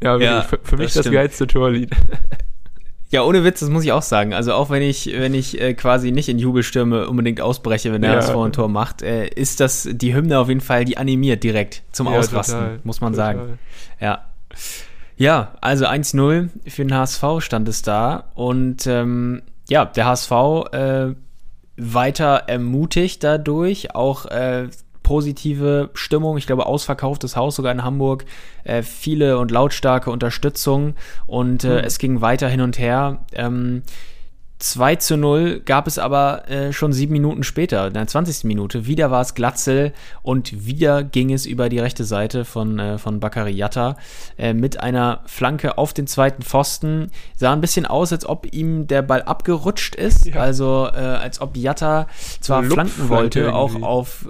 Ja, 0.00 0.12
wirklich, 0.12 0.30
ja, 0.30 0.42
für, 0.42 0.60
für 0.62 0.76
mich 0.76 0.92
das, 0.94 1.02
das 1.02 1.12
geilste 1.12 1.48
Torlied. 1.48 1.90
Ja, 3.10 3.22
ohne 3.22 3.42
Witz, 3.42 3.60
das 3.60 3.70
muss 3.70 3.84
ich 3.84 3.92
auch 3.92 4.02
sagen. 4.02 4.34
Also 4.34 4.52
auch 4.52 4.68
wenn 4.68 4.82
ich, 4.82 5.06
wenn 5.06 5.32
ich 5.32 5.60
äh, 5.60 5.72
quasi 5.74 6.12
nicht 6.12 6.28
in 6.28 6.38
Jubelstürme 6.38 7.08
unbedingt 7.08 7.40
ausbreche, 7.40 7.92
wenn 7.92 8.02
der 8.02 8.12
ja. 8.12 8.16
HSV 8.18 8.36
ein 8.36 8.52
Tor 8.52 8.68
macht, 8.68 9.02
äh, 9.02 9.28
ist 9.28 9.60
das 9.60 9.88
die 9.90 10.14
Hymne 10.14 10.38
auf 10.38 10.48
jeden 10.48 10.60
Fall, 10.60 10.84
die 10.84 10.98
animiert 10.98 11.42
direkt 11.42 11.82
zum 11.92 12.06
ja, 12.06 12.18
Ausrasten, 12.18 12.58
total, 12.58 12.80
muss 12.84 13.00
man 13.00 13.14
total. 13.14 13.36
sagen. 13.36 13.58
Ja. 14.00 14.24
Ja, 15.16 15.54
also 15.60 15.86
1-0 15.86 16.48
für 16.68 16.84
den 16.84 16.94
HSV 16.94 17.24
stand 17.40 17.68
es 17.68 17.82
da. 17.82 18.24
Und 18.34 18.86
ähm, 18.86 19.42
ja, 19.68 19.84
der 19.84 20.06
HSV 20.06 20.30
äh, 20.72 21.14
weiter 21.76 22.44
ermutigt 22.46 23.24
dadurch, 23.24 23.94
auch 23.94 24.26
äh, 24.26 24.68
positive 25.08 25.88
Stimmung. 25.94 26.36
Ich 26.36 26.46
glaube, 26.46 26.66
ausverkauftes 26.66 27.34
Haus 27.34 27.56
sogar 27.56 27.72
in 27.72 27.82
Hamburg. 27.82 28.26
Äh, 28.64 28.82
viele 28.82 29.38
und 29.38 29.50
lautstarke 29.50 30.10
Unterstützung. 30.10 30.96
Und 31.26 31.64
äh, 31.64 31.78
mhm. 31.78 31.84
es 31.84 31.96
ging 31.98 32.20
weiter 32.20 32.46
hin 32.46 32.60
und 32.60 32.78
her. 32.78 33.24
Ähm, 33.32 33.84
2 34.58 34.96
zu 34.96 35.16
0 35.16 35.62
gab 35.64 35.86
es 35.86 35.98
aber 35.98 36.50
äh, 36.50 36.74
schon 36.74 36.92
sieben 36.92 37.14
Minuten 37.14 37.42
später, 37.42 37.86
in 37.86 37.94
der 37.94 38.06
20. 38.06 38.44
Minute. 38.44 38.86
Wieder 38.86 39.10
war 39.10 39.22
es 39.22 39.32
Glatzel 39.32 39.94
und 40.20 40.66
wieder 40.66 41.04
ging 41.04 41.32
es 41.32 41.46
über 41.46 41.70
die 41.70 41.78
rechte 41.78 42.04
Seite 42.04 42.44
von, 42.44 42.78
äh, 42.78 42.98
von 42.98 43.18
Bakary 43.18 43.52
Yatta 43.52 43.96
äh, 44.36 44.52
mit 44.52 44.80
einer 44.80 45.22
Flanke 45.24 45.78
auf 45.78 45.94
den 45.94 46.06
zweiten 46.06 46.42
Pfosten. 46.42 47.12
Sah 47.34 47.54
ein 47.54 47.62
bisschen 47.62 47.86
aus, 47.86 48.12
als 48.12 48.26
ob 48.26 48.52
ihm 48.52 48.86
der 48.86 49.00
Ball 49.00 49.22
abgerutscht 49.22 49.94
ist. 49.94 50.26
Ja. 50.26 50.40
Also 50.40 50.86
äh, 50.92 50.98
als 50.98 51.40
ob 51.40 51.56
Yatta 51.56 52.08
zwar 52.40 52.62
flanken 52.62 53.08
wollte, 53.08 53.54
auch 53.54 53.80
auf 53.80 54.26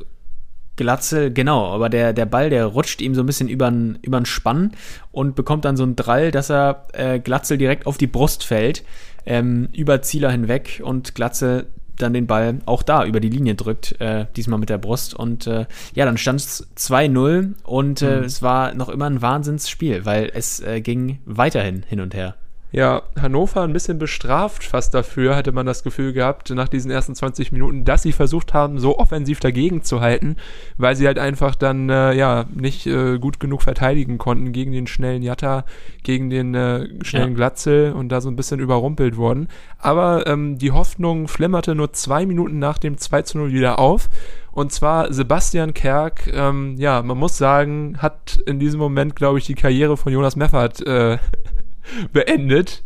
Glatzel, 0.78 1.30
genau, 1.30 1.66
aber 1.66 1.90
der, 1.90 2.14
der 2.14 2.24
Ball, 2.24 2.48
der 2.48 2.64
rutscht 2.64 3.02
ihm 3.02 3.14
so 3.14 3.22
ein 3.22 3.26
bisschen 3.26 3.48
über 3.48 3.70
den 3.70 4.24
Spann 4.24 4.72
und 5.12 5.34
bekommt 5.34 5.66
dann 5.66 5.76
so 5.76 5.82
einen 5.82 5.96
Drall, 5.96 6.30
dass 6.30 6.50
er 6.50 6.86
äh, 6.94 7.18
Glatzel 7.18 7.58
direkt 7.58 7.86
auf 7.86 7.98
die 7.98 8.06
Brust 8.06 8.44
fällt, 8.44 8.84
ähm, 9.26 9.68
über 9.74 10.00
Zieler 10.00 10.30
hinweg 10.30 10.80
und 10.82 11.14
Glatzel 11.14 11.66
dann 11.96 12.12
den 12.12 12.26
Ball 12.26 12.60
auch 12.64 12.82
da 12.82 13.04
über 13.04 13.20
die 13.20 13.28
Linie 13.28 13.56
drückt, 13.56 14.00
äh, 14.00 14.26
diesmal 14.36 14.58
mit 14.58 14.70
der 14.70 14.78
Brust. 14.78 15.14
Und 15.14 15.46
äh, 15.46 15.66
ja, 15.94 16.04
dann 16.04 16.16
stand 16.16 16.40
es 16.40 16.68
2-0 16.76 17.54
und 17.64 18.02
äh, 18.02 18.18
mhm. 18.18 18.24
es 18.24 18.40
war 18.40 18.72
noch 18.74 18.88
immer 18.88 19.06
ein 19.06 19.20
Wahnsinnsspiel, 19.20 20.04
weil 20.06 20.30
es 20.32 20.60
äh, 20.60 20.80
ging 20.80 21.18
weiterhin 21.26 21.82
hin 21.82 22.00
und 22.00 22.14
her. 22.14 22.36
Ja, 22.70 23.02
Hannover 23.18 23.62
ein 23.62 23.72
bisschen 23.72 23.98
bestraft 23.98 24.62
fast 24.62 24.92
dafür, 24.92 25.34
hätte 25.34 25.52
man 25.52 25.64
das 25.64 25.82
Gefühl 25.82 26.12
gehabt, 26.12 26.50
nach 26.50 26.68
diesen 26.68 26.90
ersten 26.90 27.14
20 27.14 27.50
Minuten, 27.50 27.84
dass 27.84 28.02
sie 28.02 28.12
versucht 28.12 28.52
haben, 28.52 28.78
so 28.78 28.98
offensiv 28.98 29.40
dagegen 29.40 29.82
zu 29.82 30.02
halten, 30.02 30.36
weil 30.76 30.94
sie 30.94 31.06
halt 31.06 31.18
einfach 31.18 31.54
dann 31.54 31.88
äh, 31.88 32.12
ja 32.12 32.44
nicht 32.54 32.86
äh, 32.86 33.18
gut 33.18 33.40
genug 33.40 33.62
verteidigen 33.62 34.18
konnten 34.18 34.52
gegen 34.52 34.72
den 34.72 34.86
schnellen 34.86 35.22
Jatta, 35.22 35.64
gegen 36.02 36.28
den 36.28 36.54
äh, 36.54 36.88
schnellen 37.04 37.30
ja. 37.30 37.36
Glatzel 37.36 37.92
und 37.92 38.10
da 38.10 38.20
so 38.20 38.28
ein 38.28 38.36
bisschen 38.36 38.60
überrumpelt 38.60 39.16
wurden. 39.16 39.48
Aber 39.78 40.26
ähm, 40.26 40.58
die 40.58 40.72
Hoffnung 40.72 41.26
flimmerte 41.26 41.74
nur 41.74 41.94
zwei 41.94 42.26
Minuten 42.26 42.58
nach 42.58 42.76
dem 42.76 42.98
2 42.98 43.22
zu 43.22 43.38
0 43.38 43.52
wieder 43.52 43.78
auf. 43.78 44.10
Und 44.52 44.72
zwar 44.72 45.12
Sebastian 45.12 45.72
Kerk, 45.72 46.30
ähm, 46.34 46.74
ja, 46.78 47.00
man 47.02 47.16
muss 47.16 47.38
sagen, 47.38 47.96
hat 47.98 48.42
in 48.44 48.58
diesem 48.58 48.80
Moment, 48.80 49.14
glaube 49.14 49.38
ich, 49.38 49.46
die 49.46 49.54
Karriere 49.54 49.96
von 49.96 50.12
Jonas 50.12 50.36
Meffert 50.36 50.84
äh, 50.86 51.18
beendet. 52.12 52.82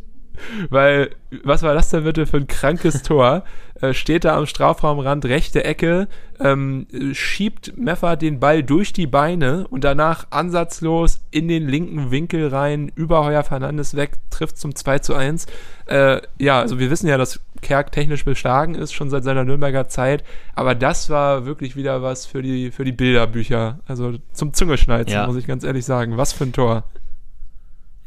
Weil, 0.71 1.11
was 1.45 1.63
war 1.63 1.75
das 1.75 1.91
denn 1.91 2.05
bitte 2.05 2.27
für 2.27 2.39
ein 2.39 2.47
krankes 2.47 3.03
Tor? 3.03 3.45
Äh, 3.81 3.95
steht 3.95 4.25
da 4.25 4.37
am 4.37 4.47
Strafraumrand, 4.47 5.25
rechte 5.25 5.65
Ecke, 5.65 6.09
ähm, 6.41 6.87
schiebt 7.13 7.77
Meffer 7.77 8.17
den 8.17 8.41
Ball 8.41 8.63
durch 8.63 8.93
die 8.93 9.07
Beine 9.07 9.67
und 9.69 9.85
danach 9.85 10.27
ansatzlos 10.31 11.21
in 11.31 11.49
den 11.49 11.69
linken 11.69 12.11
Winkel 12.11 12.49
rein, 12.49 12.91
über 12.95 13.25
Heuer 13.25 13.45
Fernandes 13.45 13.95
weg, 13.97 14.19
trifft 14.31 14.59
zum 14.59 14.75
2 14.75 15.01
zu 15.01 15.15
1. 15.15 15.47
Äh, 15.87 16.21
ja, 16.39 16.61
also 16.61 16.79
wir 16.79 16.91
wissen 16.91 17.09
ja, 17.09 17.19
dass 17.19 17.41
Kerk 17.61 17.93
technisch 17.93 18.25
beschlagen 18.25 18.75
ist, 18.75 18.93
schon 18.93 19.11
seit 19.11 19.25
seiner 19.25 19.45
Nürnberger 19.45 19.89
Zeit, 19.89 20.25
aber 20.55 20.75
das 20.75 21.11
war 21.11 21.45
wirklich 21.45 21.77
wieder 21.77 22.03
was 22.03 22.27
für 22.27 22.43
die, 22.43 22.71
für 22.71 22.85
die 22.85 22.93
Bilderbücher. 22.93 23.81
Also 23.87 24.15
zum 24.33 24.53
Zungeschneizen, 24.53 25.13
ja. 25.13 25.27
muss 25.27 25.37
ich 25.37 25.47
ganz 25.47 25.65
ehrlich 25.65 25.85
sagen. 25.85 26.17
Was 26.17 26.33
für 26.33 26.45
ein 26.45 26.53
Tor. 26.53 26.85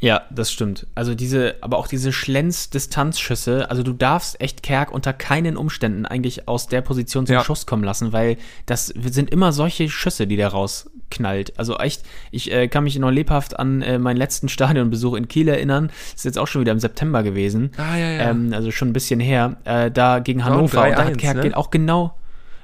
Ja, 0.05 0.21
das 0.29 0.51
stimmt. 0.51 0.85
Also 0.93 1.15
diese, 1.15 1.55
aber 1.61 1.79
auch 1.79 1.87
diese 1.87 2.13
Schlenz-Distanzschüsse, 2.13 3.71
also 3.71 3.81
du 3.81 3.91
darfst 3.91 4.39
echt 4.39 4.61
Kerk 4.61 4.91
unter 4.91 5.13
keinen 5.13 5.57
Umständen 5.57 6.05
eigentlich 6.05 6.47
aus 6.47 6.67
der 6.67 6.81
Position 6.81 7.25
zum 7.25 7.33
ja. 7.33 7.43
Schuss 7.43 7.65
kommen 7.65 7.83
lassen, 7.83 8.13
weil 8.13 8.37
das 8.67 8.85
sind 8.85 9.31
immer 9.31 9.51
solche 9.51 9.89
Schüsse, 9.89 10.27
die 10.27 10.35
der 10.35 10.49
rausknallt. 10.49 11.57
Also 11.57 11.77
echt, 11.77 12.03
ich 12.29 12.51
äh, 12.51 12.67
kann 12.67 12.83
mich 12.83 12.99
noch 12.99 13.09
lebhaft 13.09 13.57
an 13.57 13.81
äh, 13.81 13.97
meinen 13.97 14.17
letzten 14.17 14.47
Stadionbesuch 14.55 15.15
in 15.15 15.27
Kiel 15.27 15.47
erinnern. 15.47 15.87
Das 15.87 16.19
ist 16.19 16.25
jetzt 16.25 16.37
auch 16.37 16.47
schon 16.47 16.61
wieder 16.61 16.73
im 16.73 16.79
September 16.79 17.23
gewesen. 17.23 17.71
Ah, 17.77 17.97
ja, 17.97 18.11
ja. 18.11 18.29
Ähm, 18.29 18.53
also 18.53 18.69
schon 18.69 18.89
ein 18.89 18.93
bisschen 18.93 19.19
her. 19.19 19.57
Äh, 19.63 19.89
da 19.89 20.19
gegen 20.19 20.45
Hannover. 20.45 20.83
und 20.83 20.91
da 20.91 21.05
hat 21.05 21.17
Kerk 21.17 21.43
ne? 21.43 21.57
auch 21.57 21.71
genau 21.71 22.15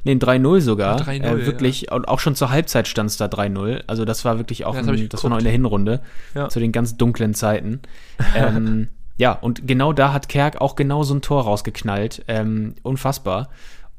Nee, 0.04 0.14
3-0 0.14 0.62
sogar. 0.62 1.00
3-0, 1.02 1.24
äh, 1.24 1.46
wirklich, 1.46 1.82
ja. 1.90 2.02
auch 2.08 2.20
schon 2.20 2.36
zur 2.36 2.50
Halbzeit 2.50 2.88
stand 2.88 3.10
es 3.10 3.18
da 3.18 3.26
3-0. 3.26 3.84
Also 3.88 4.06
das 4.06 4.26
war 4.26 4.38
wirklich 4.38 4.66
auch, 4.66 4.76
ja, 4.76 4.82
das, 4.82 4.90
ein, 4.90 5.10
das 5.10 5.24
war 5.24 5.30
noch 5.30 5.38
in 5.38 5.44
der 5.44 5.52
Hinrunde, 5.54 6.02
ja. 6.34 6.50
zu 6.50 6.60
den 6.60 6.72
ganz 6.72 6.98
dunklen 6.98 7.34
Zeiten. 7.34 7.82
ähm, 8.36 8.90
ja, 9.18 9.34
und 9.34 9.68
genau 9.68 9.94
da 9.94 10.14
hat 10.14 10.30
Kerk 10.30 10.60
auch 10.62 10.76
genau 10.76 11.04
so 11.04 11.14
ein 11.14 11.22
Tor 11.22 11.44
rausgeknallt. 11.44 12.24
Ähm, 12.28 12.76
unfassbar. 12.82 13.50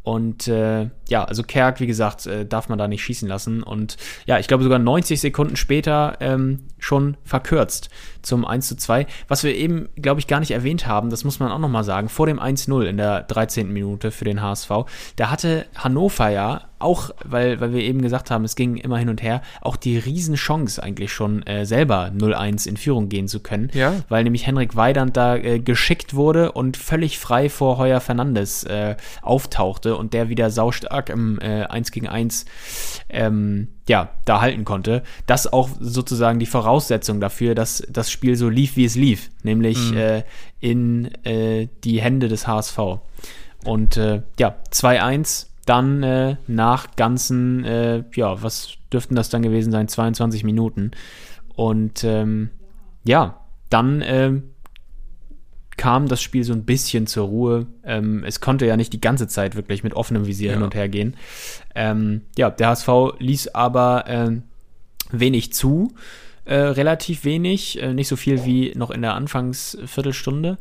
Und 0.03 0.49
äh, 0.49 0.91
ja, 1.09 1.25
also 1.25 1.45
Kerk, 1.45 1.79
wie 1.79 1.87
gesagt, 1.87 2.27
äh, 2.27 2.45
darf 2.45 2.69
man 2.69 2.79
da 2.79 2.89
nicht 2.89 3.05
schießen 3.05 3.29
lassen. 3.29 3.63
Und 3.63 3.97
ja, 4.27 4.39
ich 4.39 4.49
glaube 4.49 4.65
sogar 4.65 4.81
90 4.81 5.21
Sekunden 5.21 5.55
später 5.55 6.17
ähm, 6.21 6.65
schon 6.79 7.17
verkürzt 7.25 7.89
zum 8.23 8.45
1 8.45 8.67
zu 8.67 8.77
2. 8.77 9.07
Was 9.29 9.45
wir 9.45 9.55
eben, 9.55 9.89
glaube 9.97 10.19
ich, 10.19 10.27
gar 10.27 10.41
nicht 10.41 10.51
erwähnt 10.51 10.87
haben, 10.87 11.11
das 11.11 11.23
muss 11.23 11.39
man 11.39 11.53
auch 11.53 11.59
nochmal 11.59 11.85
sagen, 11.85 12.09
vor 12.09 12.27
dem 12.27 12.41
1-0 12.41 12.83
in 12.85 12.97
der 12.97 13.23
13. 13.23 13.73
Minute 13.73 14.11
für 14.11 14.25
den 14.25 14.43
HSV, 14.43 14.71
da 15.17 15.31
hatte 15.31 15.67
Hannover 15.77 16.31
ja 16.31 16.63
auch, 16.83 17.11
weil, 17.25 17.61
weil 17.61 17.73
wir 17.73 17.83
eben 17.83 18.03
gesagt 18.03 18.31
haben, 18.31 18.45
es 18.45 18.57
ging 18.57 18.77
immer 18.77 18.99
hin 18.99 19.09
und 19.09 19.23
her, 19.23 19.43
auch 19.61 19.77
die 19.77 19.99
Riesenchance 19.99 20.83
eigentlich 20.83 21.13
schon 21.13 21.43
äh, 21.47 21.65
selber 21.65 22.13
0-1 22.17 22.69
in 22.69 22.77
Führung 22.77 23.09
gehen 23.09 23.29
zu 23.29 23.41
können. 23.41 23.71
Ja. 23.73 23.95
Weil 24.09 24.25
nämlich 24.25 24.47
Henrik 24.47 24.77
Weidand 24.77 25.17
da 25.17 25.37
äh, 25.37 25.59
geschickt 25.59 26.15
wurde 26.15 26.53
und 26.53 26.77
völlig 26.77 27.19
frei 27.19 27.49
vor 27.49 27.79
Heuer 27.79 28.01
Fernandes 28.01 28.65
äh, 28.65 28.97
auftauchte 29.23 29.97
und 29.97 30.13
der 30.15 30.29
wieder 30.29 30.51
saustark 30.51 31.09
im 31.09 31.39
äh, 31.41 31.65
1 31.65 31.93
gegen 31.93 32.09
1 32.09 32.45
ähm, 33.09 33.69
ja, 33.89 34.11
da 34.25 34.41
halten 34.41 34.65
konnte. 34.65 35.03
Das 35.27 35.53
auch 35.53 35.69
sozusagen 35.81 36.39
die 36.39 36.47
Voraussetzung 36.47 37.21
dafür, 37.21 37.55
dass 37.55 37.83
das 37.89 38.11
Spiel 38.11 38.37
so 38.37 38.49
lief, 38.49 38.77
wie 38.77 38.85
es 38.85 38.95
lief, 38.95 39.31
nämlich 39.43 39.91
mhm. 39.91 39.97
äh, 39.97 40.23
in 40.61 41.15
äh, 41.25 41.69
die 41.85 42.01
Hände 42.01 42.29
des 42.29 42.47
HSV. 42.47 42.79
Und 43.65 43.97
äh, 43.97 44.23
ja, 44.39 44.57
2-1 44.71 45.47
dann 45.67 46.03
äh, 46.03 46.37
nach 46.47 46.97
ganzen, 46.97 47.65
äh, 47.65 48.05
ja, 48.15 48.43
was 48.43 48.75
dürften 48.93 49.15
das 49.15 49.29
dann 49.29 49.43
gewesen 49.43 49.71
sein? 49.71 49.89
22 49.89 50.45
Minuten. 50.45 50.91
Und 51.55 52.05
ähm, 52.05 52.51
ja, 53.05 53.41
dann 53.71 54.03
ähm, 54.05 54.43
kam 55.77 56.09
das 56.09 56.21
Spiel 56.21 56.45
so 56.45 56.53
ein 56.53 56.65
bisschen 56.65 57.07
zur 57.07 57.27
Ruhe. 57.27 57.67
Ähm, 57.85 58.25
es 58.25 58.41
konnte 58.41 58.67
ja 58.67 58.77
nicht 58.77 58.93
die 58.93 59.01
ganze 59.01 59.29
Zeit 59.29 59.57
wirklich 59.57 59.83
mit 59.83 59.95
offenem 59.95 60.27
Visier 60.27 60.49
ja. 60.49 60.55
hin 60.55 60.63
und 60.63 60.75
her 60.75 60.89
gehen. 60.89 61.17
Ähm, 61.75 62.23
ja, 62.37 62.51
der 62.51 62.69
HSV 62.69 62.89
ließ 63.19 63.49
aber 63.55 64.07
äh, 64.09 64.31
wenig 65.11 65.53
zu. 65.53 65.93
Äh, 66.45 66.57
relativ 66.57 67.25
wenig, 67.25 67.81
äh, 67.81 67.95
nicht 67.95 68.09
so 68.09 68.17
viel 68.17 68.45
wie 68.45 68.73
noch 68.75 68.91
in 68.91 69.03
der 69.03 69.15
Anfangsviertelstunde 69.15 70.59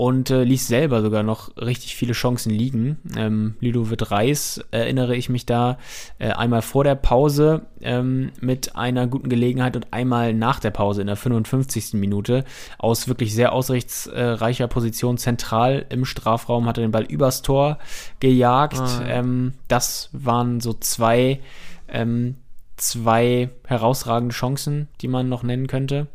und 0.00 0.30
äh, 0.30 0.44
ließ 0.44 0.66
selber 0.66 1.02
sogar 1.02 1.22
noch 1.22 1.54
richtig 1.58 1.94
viele 1.94 2.14
Chancen 2.14 2.48
liegen. 2.48 2.96
Ähm, 3.18 3.56
Ludovic 3.60 4.10
Reis 4.10 4.64
erinnere 4.70 5.14
ich 5.14 5.28
mich 5.28 5.44
da 5.44 5.76
äh, 6.18 6.30
einmal 6.30 6.62
vor 6.62 6.84
der 6.84 6.94
Pause 6.94 7.66
ähm, 7.82 8.32
mit 8.40 8.76
einer 8.76 9.06
guten 9.06 9.28
Gelegenheit 9.28 9.76
und 9.76 9.92
einmal 9.92 10.32
nach 10.32 10.58
der 10.58 10.70
Pause 10.70 11.02
in 11.02 11.06
der 11.06 11.16
55. 11.16 11.92
Minute 12.00 12.46
aus 12.78 13.08
wirklich 13.08 13.34
sehr 13.34 13.52
ausrichtsreicher 13.52 14.68
Position 14.68 15.18
zentral 15.18 15.84
im 15.90 16.06
Strafraum 16.06 16.64
hat 16.64 16.78
er 16.78 16.86
den 16.86 16.92
Ball 16.92 17.04
übers 17.04 17.42
Tor 17.42 17.76
gejagt. 18.20 18.78
Ah, 18.78 19.02
ähm, 19.06 19.52
das 19.68 20.08
waren 20.12 20.60
so 20.60 20.72
zwei 20.72 21.40
ähm, 21.88 22.36
zwei 22.78 23.50
herausragende 23.66 24.34
Chancen, 24.34 24.88
die 25.02 25.08
man 25.08 25.28
noch 25.28 25.42
nennen 25.42 25.66
könnte. 25.66 26.06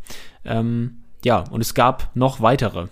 Ähm, 0.43 1.03
ja, 1.23 1.43
und 1.51 1.61
es 1.61 1.75
gab 1.75 2.09
noch 2.15 2.41
weitere. 2.41 2.88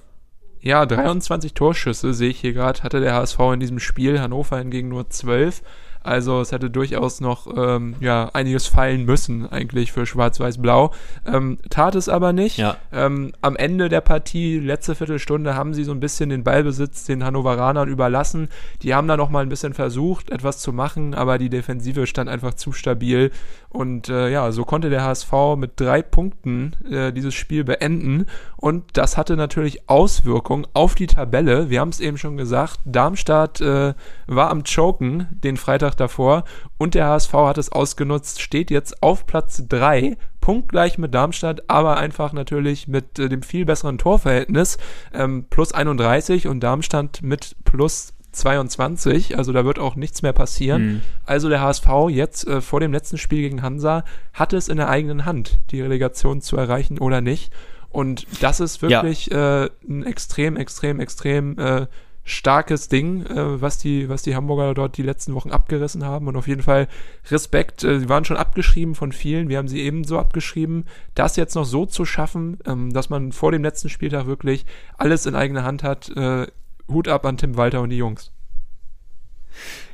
Ja, 0.66 0.86
23 0.86 1.54
Torschüsse 1.54 2.14
sehe 2.14 2.30
ich 2.30 2.40
hier 2.40 2.54
gerade, 2.54 2.84
hatte 2.84 3.02
der 3.02 3.16
HSV 3.16 3.38
in 3.54 3.60
diesem 3.60 3.80
Spiel, 3.80 4.22
Hannover 4.22 4.58
hingegen 4.60 4.88
nur 4.88 5.10
12. 5.10 5.62
Also 6.04 6.42
es 6.42 6.52
hätte 6.52 6.70
durchaus 6.70 7.22
noch 7.22 7.48
ähm, 7.56 7.96
ja, 8.00 8.30
einiges 8.34 8.68
fallen 8.68 9.06
müssen 9.06 9.50
eigentlich 9.52 9.92
für 9.92 10.06
Schwarz-Weiß-Blau. 10.06 10.92
Ähm, 11.26 11.60
tat 11.70 11.96
es 11.96 12.10
aber 12.10 12.34
nicht. 12.34 12.58
Ja. 12.58 12.78
Ähm, 12.92 13.34
am 13.42 13.56
Ende 13.56 13.90
der 13.90 14.02
Partie, 14.02 14.60
letzte 14.60 14.96
Viertelstunde, 14.96 15.56
haben 15.56 15.74
sie 15.74 15.84
so 15.84 15.92
ein 15.92 16.00
bisschen 16.00 16.30
den 16.30 16.44
Ballbesitz 16.44 17.06
den 17.06 17.24
Hannoveranern 17.24 17.88
überlassen. 17.88 18.50
Die 18.82 18.94
haben 18.94 19.08
da 19.08 19.18
noch 19.18 19.30
mal 19.30 19.44
ein 19.44 19.50
bisschen 19.50 19.74
versucht, 19.74 20.30
etwas 20.30 20.60
zu 20.60 20.74
machen, 20.74 21.14
aber 21.14 21.38
die 21.38 21.50
Defensive 21.50 22.06
stand 22.06 22.30
einfach 22.30 22.54
zu 22.54 22.74
stabil. 22.74 23.32
Und 23.70 24.08
äh, 24.10 24.30
ja, 24.30 24.52
so 24.52 24.66
konnte 24.66 24.92
der 24.92 25.04
HSV 25.04 25.32
mit 25.58 25.80
drei 25.80 26.04
Punkten 26.04 26.74
äh, 26.90 27.12
dieses 27.12 27.34
Spiel 27.34 27.64
beenden. 27.64 28.28
Und 28.56 28.84
das 28.94 29.18
hatte 29.18 29.36
natürlich 29.36 29.90
Auswirkungen 29.90 30.68
auf 30.74 30.94
die 30.94 31.08
Tabelle. 31.08 31.72
Wir 31.72 31.80
haben 31.80 31.90
es 31.90 32.00
eben 32.00 32.18
schon 32.18 32.38
gesagt, 32.38 32.80
Darmstadt 32.86 33.62
äh, 33.62 33.94
war 34.28 34.52
am 34.52 34.64
Choken 34.64 35.28
den 35.32 35.58
Freitag 35.58 35.93
Spieltag 35.94 35.98
davor 35.98 36.44
und 36.78 36.96
der 36.96 37.08
HSV 37.08 37.34
hat 37.34 37.58
es 37.58 37.72
ausgenutzt, 37.72 38.42
steht 38.42 38.72
jetzt 38.72 39.02
auf 39.02 39.26
Platz 39.26 39.64
3, 39.68 40.18
punktgleich 40.42 40.98
mit 40.98 41.14
Darmstadt, 41.14 41.70
aber 41.70 41.98
einfach 41.98 42.34
natürlich 42.34 42.88
mit 42.88 43.18
äh, 43.20 43.30
dem 43.30 43.44
viel 43.44 43.66
besseren 43.66 43.98
Torverhältnis, 43.98 44.78
ähm, 45.14 45.46
plus 45.50 45.72
31 45.72 46.48
und 46.48 46.60
Darmstadt 46.62 47.22
mit 47.22 47.56
plus 47.64 48.14
22, 48.32 49.38
also 49.38 49.54
da 49.54 49.64
wird 49.64 49.78
auch 49.78 49.96
nichts 49.96 50.24
mehr 50.24 50.34
passieren. 50.34 50.86
Mhm. 50.86 51.02
Also 51.26 51.50
der 51.50 51.62
HSV 51.62 51.88
jetzt 52.10 52.48
äh, 52.48 52.62
vor 52.62 52.80
dem 52.80 52.92
letzten 52.92 53.18
Spiel 53.18 53.42
gegen 53.42 53.62
Hansa 53.62 54.04
hat 54.34 54.54
es 54.54 54.70
in 54.70 54.78
der 54.78 54.90
eigenen 54.90 55.26
Hand, 55.26 55.60
die 55.70 55.82
Relegation 55.82 56.42
zu 56.42 56.58
erreichen 56.58 56.98
oder 56.98 57.22
nicht. 57.22 57.54
Und 57.90 58.26
das 58.42 58.60
ist 58.60 58.82
wirklich 58.82 59.28
ja. 59.28 59.66
äh, 59.66 59.70
ein 59.88 60.04
extrem, 60.04 60.58
extrem, 60.58 61.00
extrem 61.00 61.60
äh, 61.60 61.86
starkes 62.24 62.88
Ding, 62.88 63.26
äh, 63.26 63.62
was, 63.62 63.78
die, 63.78 64.08
was 64.10 64.24
die 64.24 64.36
Hamburger 64.36 64.74
dort 64.74 64.98
die 64.98 65.04
letzten 65.04 65.34
Wochen 65.34 65.52
abgerissen 65.52 66.06
haben. 66.06 66.28
Und 66.28 66.36
auf 66.36 66.48
jeden 66.48 66.62
Fall 66.62 66.88
Respekt. 67.30 67.84
Äh, 67.84 68.00
sie 68.00 68.10
waren 68.10 68.26
schon 68.26 68.38
abgeschrieben 68.38 68.96
von 68.96 69.12
vielen. 69.12 69.50
Wir 69.50 69.58
haben 69.58 69.68
sie 69.68 69.82
ebenso 69.82 70.18
abgeschrieben. 70.18 70.86
Das 71.16 71.36
jetzt 71.36 71.56
noch 71.56 71.66
so 71.66 71.86
zu 71.86 72.06
schaffen, 72.06 72.60
ähm, 72.66 72.94
dass 72.94 73.10
man 73.10 73.32
vor 73.32 73.52
dem 73.52 73.64
letzten 73.64 73.90
Spieltag 73.90 74.26
wirklich 74.26 74.66
alles 74.98 75.26
in 75.26 75.36
eigener 75.36 75.64
Hand 75.64 75.84
hat. 75.84 76.10
Äh, 76.16 76.48
Hut 76.88 77.08
ab 77.08 77.26
an 77.26 77.38
Tim 77.38 77.58
Walter 77.58 77.82
und 77.82 77.90
die 77.90 77.98
Jungs. 77.98 78.32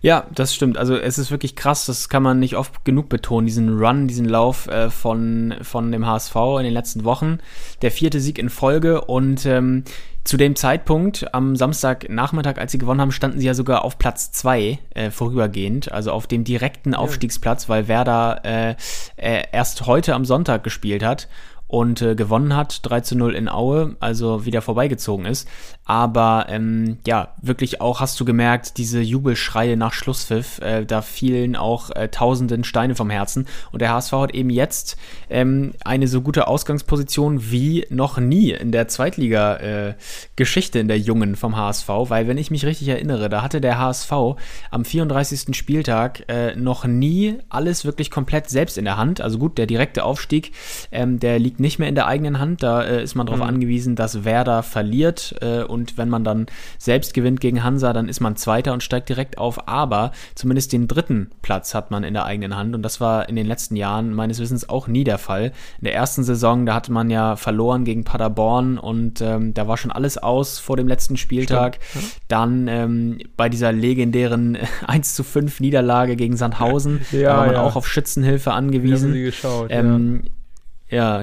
Ja, 0.02 0.26
das 0.34 0.56
stimmt. 0.56 0.78
Also 0.78 0.96
es 0.96 1.18
ist 1.18 1.32
wirklich 1.32 1.56
krass, 1.56 1.86
das 1.86 2.10
kann 2.10 2.24
man 2.24 2.40
nicht 2.40 2.56
oft 2.56 2.86
genug 2.86 3.10
betonen, 3.10 3.48
diesen 3.48 3.80
Run, 3.80 4.08
diesen 4.08 4.28
Lauf 4.28 4.68
äh, 4.68 4.90
von, 4.90 5.56
von 5.62 5.92
dem 5.92 6.06
HSV 6.06 6.36
in 6.58 6.64
den 6.64 6.74
letzten 6.74 7.04
Wochen. 7.04 7.40
Der 7.82 7.92
vierte 7.92 8.20
Sieg 8.20 8.40
in 8.40 8.50
Folge 8.50 9.02
und 9.02 9.46
ähm, 9.46 9.84
zu 10.24 10.38
dem 10.38 10.56
Zeitpunkt 10.56 11.34
am 11.34 11.56
Samstagnachmittag, 11.56 12.58
als 12.58 12.72
sie 12.72 12.78
gewonnen 12.78 13.02
haben, 13.02 13.12
standen 13.12 13.40
sie 13.40 13.48
ja 13.48 13.54
sogar 13.54 13.84
auf 13.84 13.98
Platz 13.98 14.32
2 14.32 14.78
äh, 14.94 15.12
vorübergehend, 15.12 15.92
also 15.92 16.12
auf 16.12 16.28
dem 16.28 16.44
direkten 16.44 16.94
Aufstiegsplatz, 16.94 17.68
weil 17.68 17.88
Werder 17.88 18.42
äh, 18.44 18.76
äh, 19.18 19.44
erst 19.52 19.88
heute 19.88 20.14
am 20.14 20.26
Sonntag 20.26 20.64
gespielt 20.64 21.04
hat. 21.04 21.28
und 21.66 22.02
äh, 22.02 22.16
gewonnen 22.16 22.56
hat, 22.56 22.80
3 22.84 23.02
zu 23.02 23.16
0 23.16 23.36
in 23.36 23.48
Aue, 23.48 23.96
also 24.00 24.44
wieder 24.46 24.62
vorbeigezogen 24.62 25.26
ist. 25.28 25.48
Aber 25.90 26.46
ähm, 26.50 27.00
ja, 27.08 27.30
wirklich 27.42 27.82
auch 27.82 28.00
hast 28.00 28.20
du 28.20 28.24
gemerkt, 28.24 28.78
diese 28.78 29.02
Jubelschreie 29.02 29.76
nach 29.76 29.92
Schlusspfiff, 29.92 30.60
äh, 30.60 30.86
da 30.86 31.02
fielen 31.02 31.56
auch 31.56 31.90
äh, 31.90 32.10
tausenden 32.10 32.64
Steine 32.64 32.94
vom 32.94 33.10
Herzen. 33.10 33.48
Und 33.72 33.82
der 33.82 33.92
HSV 33.92 34.12
hat 34.12 34.36
eben 34.36 34.52
jetzt 34.52 34.98
ähm, 35.32 35.72
eine 35.84 36.08
so 36.08 36.22
gute 36.22 36.48
Ausgangsposition 36.48 37.50
wie 37.50 37.88
noch 37.90 38.20
nie 38.20 38.52
in 38.52 38.72
der 38.72 38.88
Zweitliga-Geschichte 38.88 40.78
äh, 40.78 40.82
in 40.82 40.90
der 40.90 41.00
Jungen 41.00 41.36
vom 41.36 41.58
HSV, 41.58 41.90
weil 41.90 42.28
wenn 42.28 42.38
ich 42.38 42.52
mich 42.52 42.68
richtig 42.68 42.88
erinnere, 42.90 43.28
da 43.28 43.42
hatte 43.42 43.60
der 43.60 43.80
HSV 43.80 44.12
am 44.70 44.86
34. 44.86 45.56
Spieltag 45.58 46.24
äh, 46.28 46.56
noch 46.56 46.86
nie 46.86 47.40
alles 47.50 47.84
wirklich 47.84 48.12
komplett 48.12 48.48
selbst 48.48 48.78
in 48.78 48.86
der 48.86 48.98
Hand. 48.98 49.22
Also 49.22 49.40
gut, 49.40 49.58
der 49.58 49.66
direkte 49.66 50.04
Aufstieg, 50.04 50.52
ähm, 50.92 51.20
der 51.20 51.40
liegt 51.40 51.60
nicht 51.60 51.80
mehr 51.80 51.90
in 51.90 51.96
der 51.96 52.06
eigenen 52.06 52.38
Hand. 52.38 52.62
Da 52.62 52.84
äh, 52.84 53.02
ist 53.02 53.16
man 53.16 53.26
darauf 53.26 53.42
mhm. 53.42 53.48
angewiesen, 53.48 53.96
dass 53.96 54.24
Werder 54.24 54.62
verliert. 54.62 55.34
Äh, 55.42 55.64
und 55.64 55.79
wenn 55.98 56.10
man 56.10 56.24
dann 56.24 56.48
selbst 56.78 57.14
gewinnt 57.14 57.42
gegen 57.42 57.64
Hansa, 57.64 57.94
dann 57.94 58.10
ist 58.10 58.20
man 58.20 58.36
Zweiter 58.36 58.74
und 58.74 58.84
steigt 58.84 59.10
direkt 59.10 59.38
auf. 59.38 59.68
Aber 59.68 60.12
zumindest 60.36 60.74
den 60.74 60.88
dritten 60.88 61.32
Platz 61.42 61.74
hat 61.74 61.92
man 61.92 62.04
in 62.04 62.14
der 62.14 62.26
eigenen 62.26 62.56
Hand. 62.56 62.76
Und 62.76 62.84
das 62.84 63.02
war 63.02 63.30
in 63.30 63.36
den 63.36 63.48
letzten 63.48 63.76
Jahren 63.76 64.14
meines 64.14 64.40
Wissens 64.40 64.70
auch 64.70 64.88
nie 64.88 65.04
der 65.04 65.18
Fall. 65.18 65.52
In 65.80 65.86
der 65.86 65.96
ersten 65.96 66.24
Saison, 66.24 66.66
da 66.66 66.76
hatte 66.76 66.92
man 66.92 67.10
ja 67.10 67.36
verloren 67.36 67.86
gegen 67.86 68.04
Paderborn 68.04 68.78
und 68.78 69.22
ähm, 69.22 69.54
da 69.54 69.68
war 69.68 69.78
schon 69.78 69.92
alles 69.92 70.18
aus 70.18 70.60
vor 70.60 70.78
dem 70.78 70.88
letzten 70.88 71.18
Spieltag. 71.18 71.80
Ja. 71.96 72.02
Dann 72.28 72.68
ähm, 72.68 73.20
bei 73.38 73.50
dieser 73.50 73.72
legendären 73.72 74.58
1 74.88 75.16
zu 75.16 75.24
5 75.24 75.60
Niederlage 75.60 76.16
gegen 76.16 76.38
Sandhausen, 76.38 77.02
ja, 77.12 77.22
da 77.22 77.38
war 77.38 77.46
man 77.46 77.56
ja. 77.56 77.64
auch 77.64 77.76
auf 77.76 77.88
Schützenhilfe 77.88 78.52
angewiesen. 78.52 79.14
Geschaut, 79.14 79.68
ähm, 79.70 80.22
ja, 80.24 80.32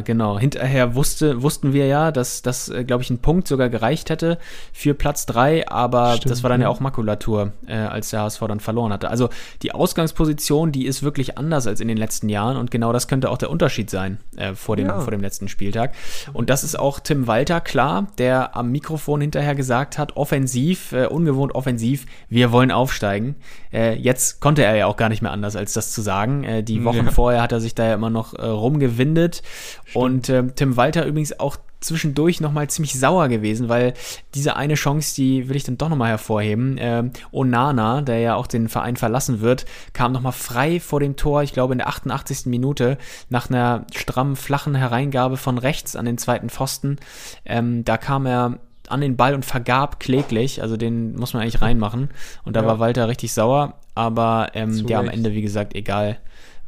genau. 0.01 0.39
Hinterher 0.39 0.95
wusste, 0.95 1.43
wussten 1.43 1.73
wir 1.73 1.87
ja, 1.87 2.13
dass 2.13 2.41
das, 2.43 2.69
äh, 2.69 2.85
glaube 2.85 3.03
ich, 3.03 3.11
ein 3.11 3.19
Punkt 3.19 3.49
sogar 3.49 3.69
gereicht 3.69 4.11
hätte 4.11 4.39
für 4.73 4.95
Platz 4.95 5.27
drei, 5.27 5.69
aber 5.69 6.15
Stimmt, 6.15 6.31
das 6.31 6.43
war 6.45 6.51
dann 6.51 6.61
ja, 6.61 6.69
ja 6.69 6.71
auch 6.71 6.79
Makulatur, 6.79 7.53
äh, 7.67 7.75
als 7.75 8.11
der 8.11 8.21
HSV 8.21 8.41
dann 8.47 8.61
verloren 8.61 8.93
hatte. 8.93 9.11
Also 9.11 9.29
die 9.63 9.73
Ausgangsposition, 9.73 10.71
die 10.71 10.87
ist 10.87 11.03
wirklich 11.03 11.37
anders 11.37 11.67
als 11.67 11.81
in 11.81 11.89
den 11.89 11.97
letzten 11.97 12.29
Jahren 12.29 12.57
und 12.57 12.71
genau 12.71 12.93
das 12.93 13.09
könnte 13.09 13.29
auch 13.29 13.39
der 13.39 13.51
Unterschied 13.51 13.91
sein 13.91 14.19
äh, 14.37 14.55
vor, 14.55 14.77
dem, 14.77 14.87
ja. 14.87 15.01
vor 15.01 15.11
dem 15.11 15.21
letzten 15.21 15.49
Spieltag. 15.49 15.95
Und 16.33 16.49
das 16.49 16.63
ist 16.63 16.79
auch 16.79 17.01
Tim 17.01 17.27
Walter 17.27 17.61
klar, 17.61 18.07
der 18.19 18.57
am 18.57 18.71
Mikrofon 18.71 19.21
hinterher 19.21 19.57
gesagt 19.57 19.99
hat, 19.99 20.17
offensiv, 20.17 20.93
äh, 20.93 21.07
ungewohnt 21.07 21.57
offensiv, 21.57 22.07
wir 22.29 22.53
wollen 22.53 22.71
aufsteigen. 22.71 23.35
Äh, 23.73 23.95
jetzt 23.95 24.41
konnte 24.41 24.65
er 24.65 24.77
ja 24.77 24.87
auch 24.87 24.97
gar 24.97 25.09
nicht 25.09 25.23
mehr 25.23 25.33
anders, 25.33 25.57
als 25.57 25.73
das 25.73 25.93
zu 25.93 26.03
sagen. 26.03 26.45
Äh, 26.45 26.63
die 26.63 26.85
Wochen 26.85 27.07
ja. 27.07 27.11
vorher 27.11 27.43
hat 27.43 27.51
er 27.51 27.61
sich 27.61 27.75
da 27.75 27.85
ja 27.85 27.95
immer 27.95 28.11
noch 28.11 28.37
rumgewindet. 28.39 29.43
Stimmt. 29.85 29.97
Und 29.97 30.29
äh, 30.29 30.45
Tim 30.55 30.77
Walter 30.77 31.05
übrigens 31.07 31.39
auch 31.39 31.57
zwischendurch 31.81 32.41
nochmal 32.41 32.69
ziemlich 32.69 32.99
sauer 32.99 33.29
gewesen, 33.29 33.69
weil 33.69 33.95
diese 34.35 34.57
eine 34.57 34.75
Chance, 34.75 35.15
die 35.15 35.49
will 35.49 35.57
ich 35.57 35.65
dann 35.65 35.79
doch 35.79 35.89
nochmal 35.89 36.09
hervorheben. 36.09 36.79
Äh, 36.79 37.05
Onana, 37.33 38.03
der 38.03 38.19
ja 38.19 38.35
auch 38.35 38.47
den 38.47 38.69
Verein 38.69 38.97
verlassen 38.97 39.41
wird, 39.41 39.67
kam 39.93 40.13
nochmal 40.13 40.33
frei 40.33 40.81
vor 40.81 41.01
dem 41.01 41.17
Tor, 41.17 41.43
ich 41.43 41.53
glaube 41.53 41.75
in 41.75 41.79
der 41.79 41.89
88. 41.89 42.47
Minute, 42.47 42.99
nach 43.29 43.51
einer 43.51 43.87
strammen, 43.95 44.37
flachen 44.37 44.75
Hereingabe 44.75 45.37
von 45.37 45.59
rechts 45.59 45.97
an 45.97 46.07
den 46.07 46.19
zweiten 46.19 46.51
Pfosten. 46.51 46.97
Ähm, 47.45 47.85
da 47.85 47.97
kam 47.97 48.27
er 48.27 48.59
an 48.89 49.01
den 49.01 49.17
Ball 49.17 49.35
und 49.35 49.45
vergab 49.45 50.01
kläglich, 50.01 50.63
also 50.63 50.77
den 50.77 51.17
muss 51.17 51.35
man 51.35 51.43
eigentlich 51.43 51.61
reinmachen. 51.61 52.11
Und 52.45 52.57
da 52.57 52.63
ja. 52.63 52.67
war 52.67 52.79
Walter 52.79 53.09
richtig 53.09 53.33
sauer, 53.33 53.75
aber 53.95 54.51
ähm, 54.55 54.87
ja, 54.87 55.01
am 55.01 55.09
Ende, 55.09 55.33
wie 55.33 55.43
gesagt, 55.43 55.75
egal, 55.75 56.19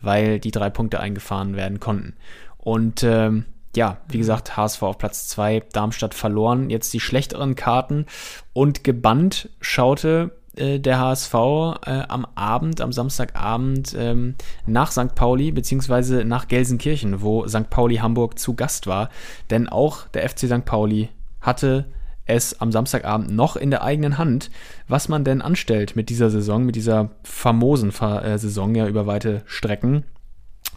weil 0.01 0.39
die 0.39 0.51
drei 0.51 0.71
Punkte 0.71 1.01
eingefahren 1.01 1.57
werden 1.57 1.81
konnten. 1.81 2.15
Und 2.59 3.03
ähm, 3.03 3.45
ja, 3.77 3.99
wie 4.09 4.19
gesagt, 4.19 4.57
HSV 4.57 4.83
auf 4.83 4.99
Platz 4.99 5.29
2, 5.29 5.63
Darmstadt 5.73 6.15
verloren, 6.15 6.71
jetzt 6.71 6.93
die 6.93 7.01
schlechteren 7.01 7.55
Karten 7.55 8.07
und 8.53 8.83
gebannt 8.85 9.51
schaute 9.61 10.33
äh, 10.57 10.81
der 10.81 10.99
HSV 10.99 11.35
äh, 11.35 12.03
am 12.09 12.27
Abend, 12.35 12.81
am 12.81 12.93
Samstagabend 12.93 13.95
ähm, 13.97 14.35
nach 14.67 14.91
St. 14.91 15.15
Pauli 15.15 15.53
beziehungsweise 15.53 16.25
nach 16.25 16.49
Gelsenkirchen, 16.49 17.23
wo 17.23 17.47
St. 17.47 17.71
Pauli 17.71 17.97
Hamburg 17.97 18.39
zu 18.39 18.55
Gast 18.55 18.87
war. 18.87 19.11
Denn 19.51 19.69
auch 19.69 20.09
der 20.09 20.29
FC 20.29 20.41
St. 20.41 20.65
Pauli 20.65 21.11
hatte 21.41 21.87
es 22.27 22.61
am 22.61 22.73
Samstagabend 22.73 23.31
noch 23.31 23.57
in 23.57 23.71
der 23.71 23.83
eigenen 23.83 24.19
Hand, 24.19 24.51
was 24.87 25.09
man 25.09 25.25
denn 25.25 25.41
anstellt 25.41 25.97
mit 25.97 26.11
dieser 26.11 26.29
Saison, 26.31 26.65
mit 26.65 26.77
dieser 26.77 27.11
famosen 27.23 27.91
äh, 27.91 28.39
Saison 28.39 28.75
ja 28.75 28.87
über 28.87 29.07
weite 29.07 29.43
Strecken 29.47 30.05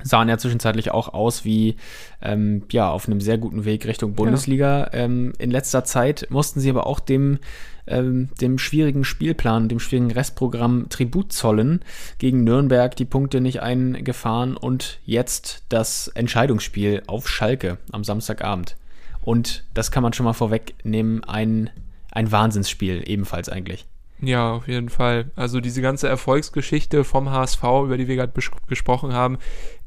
sahen 0.03 0.29
ja 0.29 0.37
zwischenzeitlich 0.37 0.91
auch 0.91 1.13
aus 1.13 1.45
wie 1.45 1.75
ähm, 2.21 2.63
ja 2.71 2.89
auf 2.89 3.07
einem 3.07 3.21
sehr 3.21 3.37
guten 3.37 3.65
Weg 3.65 3.85
Richtung 3.85 4.13
Bundesliga. 4.13 4.79
Ja. 4.79 4.93
Ähm, 4.93 5.33
in 5.37 5.51
letzter 5.51 5.83
Zeit 5.83 6.27
mussten 6.29 6.59
sie 6.59 6.69
aber 6.69 6.87
auch 6.87 6.99
dem 6.99 7.39
ähm, 7.87 8.29
dem 8.39 8.57
schwierigen 8.57 9.03
Spielplan, 9.03 9.67
dem 9.67 9.79
schwierigen 9.79 10.11
Restprogramm 10.11 10.87
Tribut 10.89 11.33
zollen. 11.33 11.81
Gegen 12.17 12.43
Nürnberg 12.43 12.95
die 12.95 13.05
Punkte 13.05 13.41
nicht 13.41 13.61
eingefahren 13.61 14.55
und 14.55 14.99
jetzt 15.05 15.63
das 15.69 16.07
Entscheidungsspiel 16.09 17.03
auf 17.07 17.27
Schalke 17.27 17.77
am 17.91 18.03
Samstagabend. 18.03 18.77
Und 19.23 19.63
das 19.73 19.91
kann 19.91 20.03
man 20.03 20.13
schon 20.13 20.25
mal 20.25 20.33
vorwegnehmen, 20.33 21.23
ein, 21.23 21.69
ein 22.11 22.31
Wahnsinnsspiel 22.31 23.03
ebenfalls 23.05 23.49
eigentlich. 23.49 23.85
Ja, 24.21 24.51
auf 24.51 24.67
jeden 24.67 24.89
Fall. 24.89 25.31
Also 25.35 25.59
diese 25.61 25.81
ganze 25.81 26.07
Erfolgsgeschichte 26.07 27.03
vom 27.03 27.31
HSV, 27.31 27.63
über 27.83 27.97
die 27.97 28.07
wir 28.07 28.15
gerade 28.15 28.33
gesprochen 28.67 29.13
haben, 29.13 29.39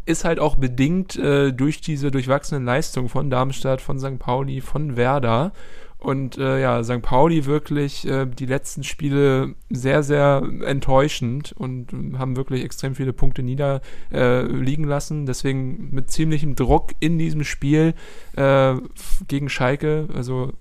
ist 0.07 0.25
halt 0.25 0.41
auch 0.41 0.57
bedingt 0.57 1.17
äh, 1.17 1.53
durch 1.53 1.81
diese 1.81 2.11
durchwachsenen 2.11 2.65
Leistungen 2.65 3.09
von 3.09 3.31
Darmstadt, 3.31 3.81
von 3.81 3.99
St. 3.99 4.19
Pauli, 4.19 4.61
von 4.61 4.97
Werder. 4.97 5.53
Und 5.99 6.37
äh, 6.37 6.61
ja, 6.61 6.83
St. 6.85 7.01
Pauli 7.01 7.47
wirklich 7.47 8.07
äh, 8.07 8.27
die 8.27 8.45
letzten 8.45 8.83
Spiele 8.85 9.55
sehr, 9.71 10.03
sehr 10.03 10.43
enttäuschend 10.67 11.53
und 11.53 11.93
äh, 11.95 12.19
haben 12.19 12.37
wirklich 12.37 12.63
extrem 12.63 12.95
viele 12.95 13.15
Punkte 13.15 13.43
niederliegen 13.43 14.85
äh, 14.85 14.89
lassen. 14.89 15.25
Deswegen 15.25 15.91
mit 15.93 16.11
ziemlichem 16.11 16.57
Druck 16.57 16.93
in 17.01 17.19
diesem 17.19 17.45
Spiel 17.45 17.95
äh, 18.37 18.75
gegen 19.29 19.49
Schalke. 19.49 20.09
Also 20.13 20.53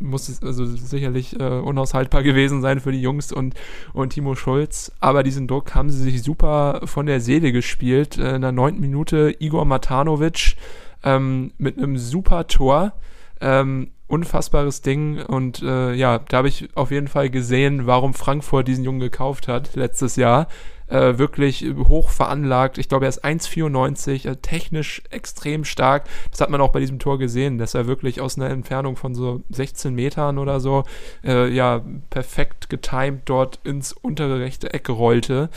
muss 0.00 0.42
also 0.42 0.64
sicherlich 0.64 1.38
äh, 1.38 1.44
unaushaltbar 1.44 2.22
gewesen 2.22 2.62
sein 2.62 2.80
für 2.80 2.92
die 2.92 3.02
Jungs 3.02 3.32
und, 3.32 3.54
und 3.92 4.10
Timo 4.12 4.34
Schulz. 4.34 4.92
Aber 5.00 5.22
diesen 5.22 5.46
Druck 5.46 5.74
haben 5.74 5.90
sie 5.90 6.02
sich 6.02 6.22
super 6.22 6.80
von 6.84 7.06
der 7.06 7.20
Seele 7.20 7.52
gespielt. 7.52 8.18
Äh, 8.18 8.36
in 8.36 8.42
der 8.42 8.52
neunten 8.52 8.80
Minute 8.80 9.34
Igor 9.38 9.64
Matanovic 9.64 10.56
ähm, 11.04 11.52
mit 11.58 11.78
einem 11.78 11.98
super 11.98 12.46
Tor. 12.46 12.94
Ähm, 13.40 13.90
unfassbares 14.10 14.82
Ding 14.82 15.22
und 15.22 15.62
äh, 15.62 15.94
ja, 15.94 16.18
da 16.18 16.38
habe 16.38 16.48
ich 16.48 16.68
auf 16.74 16.90
jeden 16.90 17.06
Fall 17.06 17.30
gesehen, 17.30 17.86
warum 17.86 18.12
Frankfurt 18.12 18.66
diesen 18.66 18.84
Jungen 18.84 18.98
gekauft 18.98 19.46
hat 19.46 19.76
letztes 19.76 20.16
Jahr 20.16 20.48
äh, 20.90 21.18
wirklich 21.18 21.64
hoch 21.88 22.10
veranlagt. 22.10 22.78
Ich 22.78 22.88
glaube, 22.88 23.06
er 23.06 23.08
ist 23.08 23.24
1,94, 23.24 24.28
äh, 24.28 24.36
technisch 24.36 25.02
extrem 25.10 25.64
stark. 25.64 26.04
Das 26.30 26.40
hat 26.40 26.50
man 26.50 26.60
auch 26.60 26.72
bei 26.72 26.80
diesem 26.80 26.98
Tor 26.98 27.18
gesehen, 27.18 27.58
dass 27.58 27.74
er 27.74 27.86
wirklich 27.86 28.20
aus 28.20 28.36
einer 28.36 28.50
Entfernung 28.50 28.96
von 28.96 29.14
so 29.14 29.42
16 29.50 29.94
Metern 29.94 30.38
oder 30.38 30.60
so, 30.60 30.84
äh, 31.24 31.48
ja, 31.48 31.82
perfekt 32.10 32.68
getimed 32.68 33.22
dort 33.24 33.60
ins 33.64 33.92
untere 33.92 34.40
rechte 34.40 34.72
Eck 34.74 34.88
rollte. 34.88 35.48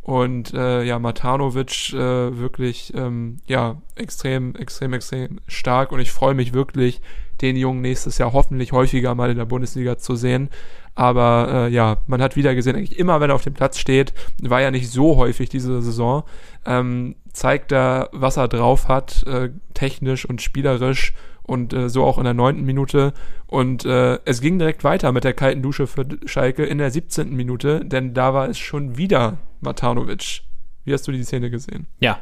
Und 0.00 0.54
äh, 0.54 0.84
ja, 0.84 0.98
Matanovic 0.98 1.92
äh, 1.92 2.38
wirklich 2.38 2.94
ähm, 2.96 3.36
ja 3.46 3.82
extrem, 3.94 4.54
extrem, 4.54 4.94
extrem 4.94 5.40
stark. 5.46 5.92
Und 5.92 6.00
ich 6.00 6.12
freue 6.12 6.32
mich 6.32 6.54
wirklich, 6.54 7.02
den 7.40 7.56
Jungen 7.56 7.80
nächstes 7.80 8.18
Jahr 8.18 8.32
hoffentlich 8.32 8.72
häufiger 8.72 9.14
mal 9.14 9.30
in 9.30 9.38
der 9.38 9.44
Bundesliga 9.44 9.98
zu 9.98 10.16
sehen. 10.16 10.50
Aber 10.94 11.48
äh, 11.68 11.72
ja, 11.72 11.98
man 12.06 12.20
hat 12.20 12.34
wieder 12.34 12.54
gesehen, 12.54 12.74
eigentlich 12.74 12.98
immer, 12.98 13.20
wenn 13.20 13.30
er 13.30 13.36
auf 13.36 13.44
dem 13.44 13.54
Platz 13.54 13.78
steht, 13.78 14.12
war 14.42 14.60
ja 14.60 14.70
nicht 14.70 14.90
so 14.90 15.16
häufig 15.16 15.48
diese 15.48 15.80
Saison, 15.80 16.24
ähm, 16.66 17.14
zeigt 17.32 17.70
er, 17.70 18.08
was 18.12 18.36
er 18.36 18.48
drauf 18.48 18.88
hat, 18.88 19.24
äh, 19.26 19.50
technisch 19.74 20.24
und 20.24 20.42
spielerisch 20.42 21.14
und 21.44 21.72
äh, 21.72 21.88
so 21.88 22.04
auch 22.04 22.18
in 22.18 22.24
der 22.24 22.34
neunten 22.34 22.64
Minute. 22.64 23.12
Und 23.46 23.84
äh, 23.84 24.18
es 24.24 24.40
ging 24.40 24.58
direkt 24.58 24.84
weiter 24.84 25.12
mit 25.12 25.24
der 25.24 25.34
kalten 25.34 25.62
Dusche 25.62 25.86
für 25.86 26.04
Schalke 26.26 26.64
in 26.64 26.78
der 26.78 26.90
17. 26.90 27.34
Minute, 27.34 27.84
denn 27.84 28.12
da 28.12 28.34
war 28.34 28.48
es 28.48 28.58
schon 28.58 28.98
wieder 28.98 29.38
Matanovic. 29.60 30.42
Wie 30.84 30.92
hast 30.92 31.06
du 31.06 31.12
die 31.12 31.22
Szene 31.22 31.48
gesehen? 31.50 31.86
Ja, 32.00 32.18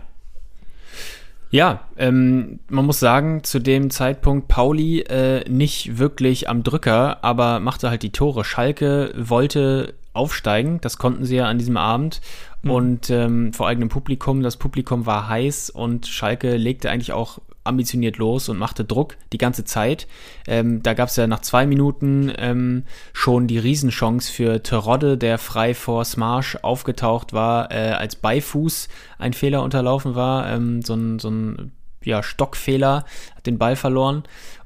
ja, 1.51 1.81
ähm, 1.97 2.61
man 2.69 2.87
muss 2.87 3.01
sagen, 3.01 3.45
zu 3.45 3.61
dem 3.61 3.91
Zeitpunkt 3.91 4.49
Pauli 4.49 5.01
äh, 5.01 5.49
nicht 5.49 5.99
wirklich 5.99 6.49
am 6.49 6.63
Drücker, 6.63 7.23
aber 7.23 7.61
machte 7.61 7.89
halt 7.89 8.03
die 8.03 8.11
Tore. 8.11 8.45
Schalke 8.45 9.13
wollte 9.17 9.95
aufsteigen, 10.13 10.81
das 10.81 10.99
konnten 10.99 11.25
sie 11.25 11.37
ja 11.37 11.47
an 11.47 11.59
diesem 11.59 11.77
Abend 11.77 12.21
mhm. 12.63 12.71
und 12.71 13.11
ähm, 13.11 13.53
vor 13.53 13.69
eigenem 13.69 13.89
Publikum. 13.89 14.43
Das 14.43 14.57
Publikum 14.57 15.07
war 15.07 15.29
heiß 15.29 15.71
und 15.71 16.07
Schalke 16.07 16.57
legte 16.57 16.91
eigentlich 16.91 17.13
auch 17.13 17.39
ambitioniert 17.67 18.17
los 18.17 18.49
und 18.49 18.59
machte 18.59 18.85
Druck 18.85 19.17
die 19.33 19.39
ganze 19.39 19.65
Zeit. 19.65 20.07
Ähm, 20.47 20.83
da 20.83 20.95
gab 20.95 21.09
es 21.09 21.17
ja 21.17 21.27
nach 21.27 21.41
zwei 21.41 21.67
Minuten 21.67 22.33
ähm, 22.37 22.85
schon 23.13 23.47
die 23.47 23.59
Riesenchance 23.59 24.33
für 24.33 24.63
Terodde, 24.63 25.19
der 25.19 25.39
frei 25.39 25.75
vor 25.75 26.05
Smarsh 26.05 26.57
aufgetaucht 26.63 27.33
war, 27.33 27.71
äh, 27.71 27.93
als 27.93 28.17
Beifuß 28.17 28.89
ein 29.19 29.33
Fehler 29.33 29.63
unterlaufen 29.63 30.15
war. 30.15 30.49
Ähm, 30.49 30.83
so 30.83 30.95
ein, 30.95 31.19
so 31.19 31.29
ein 31.31 31.73
ja, 32.05 32.23
Stockfehler, 32.23 33.05
hat 33.35 33.47
den 33.47 33.59
Ball 33.59 33.77
verloren. 33.77 34.23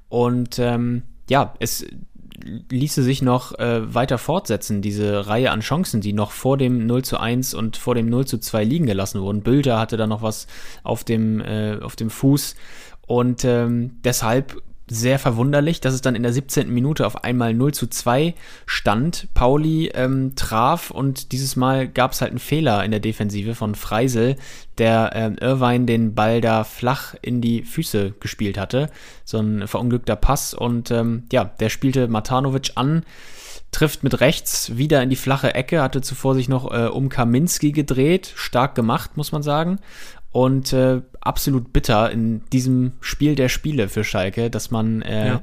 Und 0.09 0.59
ähm, 0.59 1.03
ja, 1.28 1.55
es 1.61 1.86
ließe 2.70 3.03
sich 3.03 3.22
noch 3.22 3.59
äh, 3.59 3.94
weiter 3.94 4.18
fortsetzen, 4.18 4.82
diese 4.82 5.26
Reihe 5.26 5.51
an 5.51 5.61
Chancen, 5.61 6.01
die 6.01 6.12
noch 6.12 6.30
vor 6.30 6.57
dem 6.57 6.86
0 6.86 7.05
zu 7.05 7.18
1 7.18 7.55
und 7.55 7.76
vor 7.76 7.94
dem 7.94 8.09
0 8.09 8.26
zu 8.26 8.38
2 8.38 8.64
liegen 8.64 8.86
gelassen 8.86 9.20
wurden. 9.20 9.42
Bülter 9.42 9.78
hatte 9.78 9.96
da 9.96 10.07
noch 10.07 10.22
was 10.22 10.46
auf 10.82 11.05
dem, 11.05 11.40
äh, 11.40 11.78
auf 11.80 11.96
dem 11.96 12.11
Fuß. 12.11 12.57
Und 13.11 13.45
ähm, 13.45 13.97
deshalb 14.05 14.63
sehr 14.87 15.19
verwunderlich, 15.19 15.81
dass 15.81 15.95
es 15.95 16.01
dann 16.01 16.15
in 16.15 16.23
der 16.23 16.33
17. 16.33 16.73
Minute 16.73 17.05
auf 17.05 17.25
einmal 17.25 17.55
0 17.55 17.75
zu 17.75 17.89
2 17.89 18.37
stand. 18.67 19.27
Pauli 19.35 19.89
ähm, 19.89 20.37
traf 20.37 20.93
und 20.93 21.33
dieses 21.33 21.57
Mal 21.57 21.89
gab 21.89 22.13
es 22.13 22.21
halt 22.21 22.31
einen 22.31 22.39
Fehler 22.39 22.85
in 22.85 22.93
der 22.93 23.01
Defensive 23.01 23.57
von 23.57 23.75
Freisel, 23.75 24.37
der 24.79 25.11
ähm, 25.15 25.37
Irvine 25.41 25.87
den 25.87 26.15
Ball 26.15 26.41
da 26.41 26.63
flach 26.63 27.17
in 27.21 27.41
die 27.41 27.65
Füße 27.65 28.15
gespielt 28.21 28.57
hatte. 28.57 28.91
So 29.25 29.41
ein 29.41 29.67
verunglückter 29.67 30.15
Pass 30.15 30.55
und 30.55 30.93
ähm, 30.93 31.25
ja, 31.33 31.43
der 31.43 31.69
spielte 31.69 32.07
Matanovic 32.07 32.71
an 32.77 33.03
trifft 33.73 34.05
mit 34.05 34.21
rechts 34.21 34.77
wieder 34.77 35.03
in 35.03 35.11
die 35.11 35.17
flache 35.17 35.55
Ecke, 35.55 35.83
hatte 35.83 36.01
zuvor 36.01 36.37
sich 36.37 36.49
noch 36.49 36.73
äh, 36.73 36.87
um 36.87 37.09
Kaminski 37.09 37.73
gedreht, 37.73 38.33
stark 38.37 38.77
gemacht, 38.77 39.17
muss 39.17 39.33
man 39.33 39.43
sagen 39.43 39.81
und 40.33 40.73
äh, 40.73 41.03
absolut 41.21 41.73
bitter 41.73 42.11
in 42.11 42.43
diesem 42.51 42.93
Spiel 43.01 43.35
der 43.35 43.49
Spiele 43.49 43.89
für 43.89 44.05
Schalke, 44.05 44.51
dass 44.51 44.71
man 44.71 45.03
äh, 45.03 45.27
ja. 45.27 45.43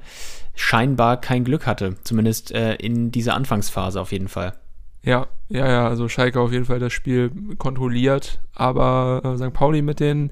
scheinbar 0.55 1.21
kein 1.21 1.43
Glück 1.43 1.65
hatte, 1.65 1.95
zumindest 2.03 2.51
äh, 2.51 2.75
in 2.75 3.11
dieser 3.11 3.35
Anfangsphase 3.35 4.01
auf 4.01 4.11
jeden 4.11 4.27
Fall. 4.27 4.53
Ja, 5.03 5.27
ja, 5.49 5.67
ja, 5.67 5.87
also 5.87 6.09
Schalke 6.09 6.39
auf 6.39 6.51
jeden 6.51 6.65
Fall 6.65 6.79
das 6.79 6.91
Spiel 6.91 7.31
kontrolliert, 7.57 8.41
aber 8.53 9.21
äh, 9.23 9.37
St. 9.37 9.53
Pauli 9.53 9.81
mit 9.81 9.99
den 9.99 10.31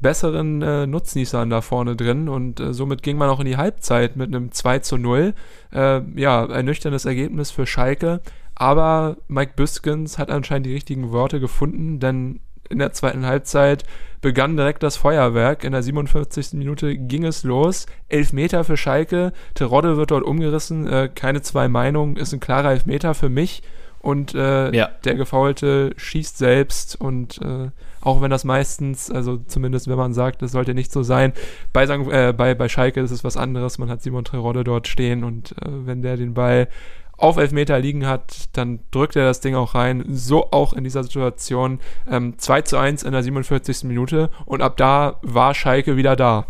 besseren 0.00 0.62
äh, 0.62 0.86
Nutznießern 0.86 1.50
da 1.50 1.60
vorne 1.60 1.96
drin 1.96 2.28
und 2.28 2.60
äh, 2.60 2.72
somit 2.72 3.02
ging 3.02 3.16
man 3.16 3.30
auch 3.30 3.40
in 3.40 3.46
die 3.46 3.56
Halbzeit 3.56 4.16
mit 4.16 4.28
einem 4.28 4.52
2 4.52 4.78
zu 4.80 4.96
0. 4.96 5.34
Äh, 5.72 6.00
ja, 6.14 6.46
ein 6.46 6.64
nüchternes 6.64 7.04
Ergebnis 7.04 7.50
für 7.50 7.66
Schalke, 7.66 8.20
aber 8.54 9.16
Mike 9.28 9.54
Büskens 9.56 10.18
hat 10.18 10.30
anscheinend 10.30 10.66
die 10.66 10.74
richtigen 10.74 11.10
Worte 11.10 11.40
gefunden, 11.40 12.00
denn 12.00 12.40
in 12.74 12.80
der 12.80 12.92
zweiten 12.92 13.24
Halbzeit 13.24 13.84
begann 14.20 14.56
direkt 14.56 14.82
das 14.82 14.96
Feuerwerk. 14.96 15.64
In 15.64 15.72
der 15.72 15.82
47. 15.82 16.54
Minute 16.54 16.96
ging 16.96 17.24
es 17.24 17.44
los. 17.44 17.86
Elfmeter 18.08 18.64
für 18.64 18.76
Schalke. 18.76 19.32
Terodde 19.54 19.96
wird 19.96 20.10
dort 20.10 20.24
umgerissen. 20.24 20.86
Äh, 20.86 21.10
keine 21.14 21.42
zwei 21.42 21.68
Meinungen. 21.68 22.16
Ist 22.16 22.32
ein 22.32 22.40
klarer 22.40 22.70
Elfmeter 22.70 23.14
für 23.14 23.28
mich. 23.28 23.62
Und 24.00 24.34
äh, 24.34 24.74
ja. 24.74 24.90
der 25.04 25.14
Gefaulte 25.14 25.92
schießt 25.96 26.38
selbst. 26.38 26.98
Und 26.98 27.40
äh, 27.42 27.70
auch 28.00 28.22
wenn 28.22 28.30
das 28.30 28.44
meistens, 28.44 29.10
also 29.10 29.36
zumindest 29.46 29.88
wenn 29.88 29.96
man 29.96 30.14
sagt, 30.14 30.42
das 30.42 30.52
sollte 30.52 30.74
nicht 30.74 30.90
so 30.90 31.02
sein, 31.02 31.32
bei, 31.72 31.86
St. 31.86 32.10
Äh, 32.10 32.32
bei, 32.32 32.54
bei 32.54 32.68
Schalke 32.68 33.00
ist 33.00 33.10
es 33.10 33.24
was 33.24 33.36
anderes. 33.36 33.78
Man 33.78 33.90
hat 33.90 34.02
Simon 34.02 34.24
Terodde 34.24 34.64
dort 34.64 34.88
stehen. 34.88 35.22
Und 35.22 35.52
äh, 35.52 35.66
wenn 35.68 36.02
der 36.02 36.16
den 36.16 36.34
Ball 36.34 36.68
auf 37.16 37.36
Elfmeter 37.36 37.78
liegen 37.78 38.06
hat, 38.06 38.48
dann 38.52 38.80
drückt 38.90 39.16
er 39.16 39.24
das 39.24 39.40
Ding 39.40 39.54
auch 39.54 39.74
rein. 39.74 40.04
So 40.08 40.50
auch 40.50 40.72
in 40.72 40.84
dieser 40.84 41.02
Situation. 41.02 41.80
Ähm, 42.10 42.38
2 42.38 42.62
zu 42.62 42.76
1 42.76 43.02
in 43.02 43.12
der 43.12 43.22
47. 43.22 43.84
Minute 43.84 44.30
und 44.46 44.62
ab 44.62 44.76
da 44.76 45.18
war 45.22 45.54
Schalke 45.54 45.96
wieder 45.96 46.16
da. 46.16 46.46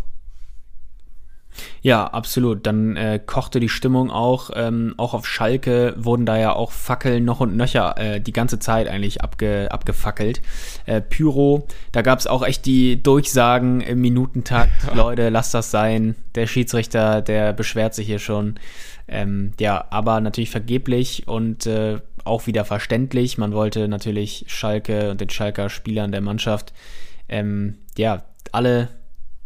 Ja, 1.81 2.05
absolut. 2.05 2.65
Dann 2.65 2.97
äh, 2.97 3.19
kochte 3.23 3.59
die 3.59 3.69
Stimmung 3.69 4.11
auch. 4.11 4.49
Ähm, 4.55 4.95
auch 4.97 5.13
auf 5.13 5.27
Schalke 5.27 5.93
wurden 5.97 6.25
da 6.25 6.37
ja 6.37 6.53
auch 6.53 6.71
Fackeln 6.71 7.25
noch 7.25 7.39
und 7.39 7.55
nöcher 7.55 7.97
äh, 7.97 8.19
die 8.19 8.33
ganze 8.33 8.59
Zeit 8.59 8.87
eigentlich 8.87 9.21
abge, 9.21 9.67
abgefackelt. 9.71 10.41
Äh, 10.85 11.01
Pyro, 11.01 11.67
da 11.91 12.01
gab 12.01 12.19
es 12.19 12.27
auch 12.27 12.43
echt 12.43 12.65
die 12.65 13.01
Durchsagen 13.01 13.81
im 13.81 14.01
Minutentakt. 14.01 14.71
Leute, 14.95 15.29
lasst 15.29 15.53
das 15.53 15.71
sein. 15.71 16.15
Der 16.35 16.47
Schiedsrichter, 16.47 17.21
der 17.21 17.53
beschwert 17.53 17.93
sich 17.93 18.07
hier 18.07 18.19
schon. 18.19 18.59
Ähm, 19.07 19.53
ja, 19.59 19.85
aber 19.89 20.19
natürlich 20.19 20.49
vergeblich 20.49 21.27
und 21.27 21.65
äh, 21.65 21.99
auch 22.23 22.47
wieder 22.47 22.65
verständlich. 22.65 23.37
Man 23.37 23.53
wollte 23.53 23.87
natürlich 23.87 24.45
Schalke 24.47 25.11
und 25.11 25.21
den 25.21 25.29
Schalker 25.29 25.69
Spielern 25.69 26.11
der 26.11 26.21
Mannschaft 26.21 26.73
ähm, 27.29 27.75
ja 27.97 28.23
alle 28.51 28.89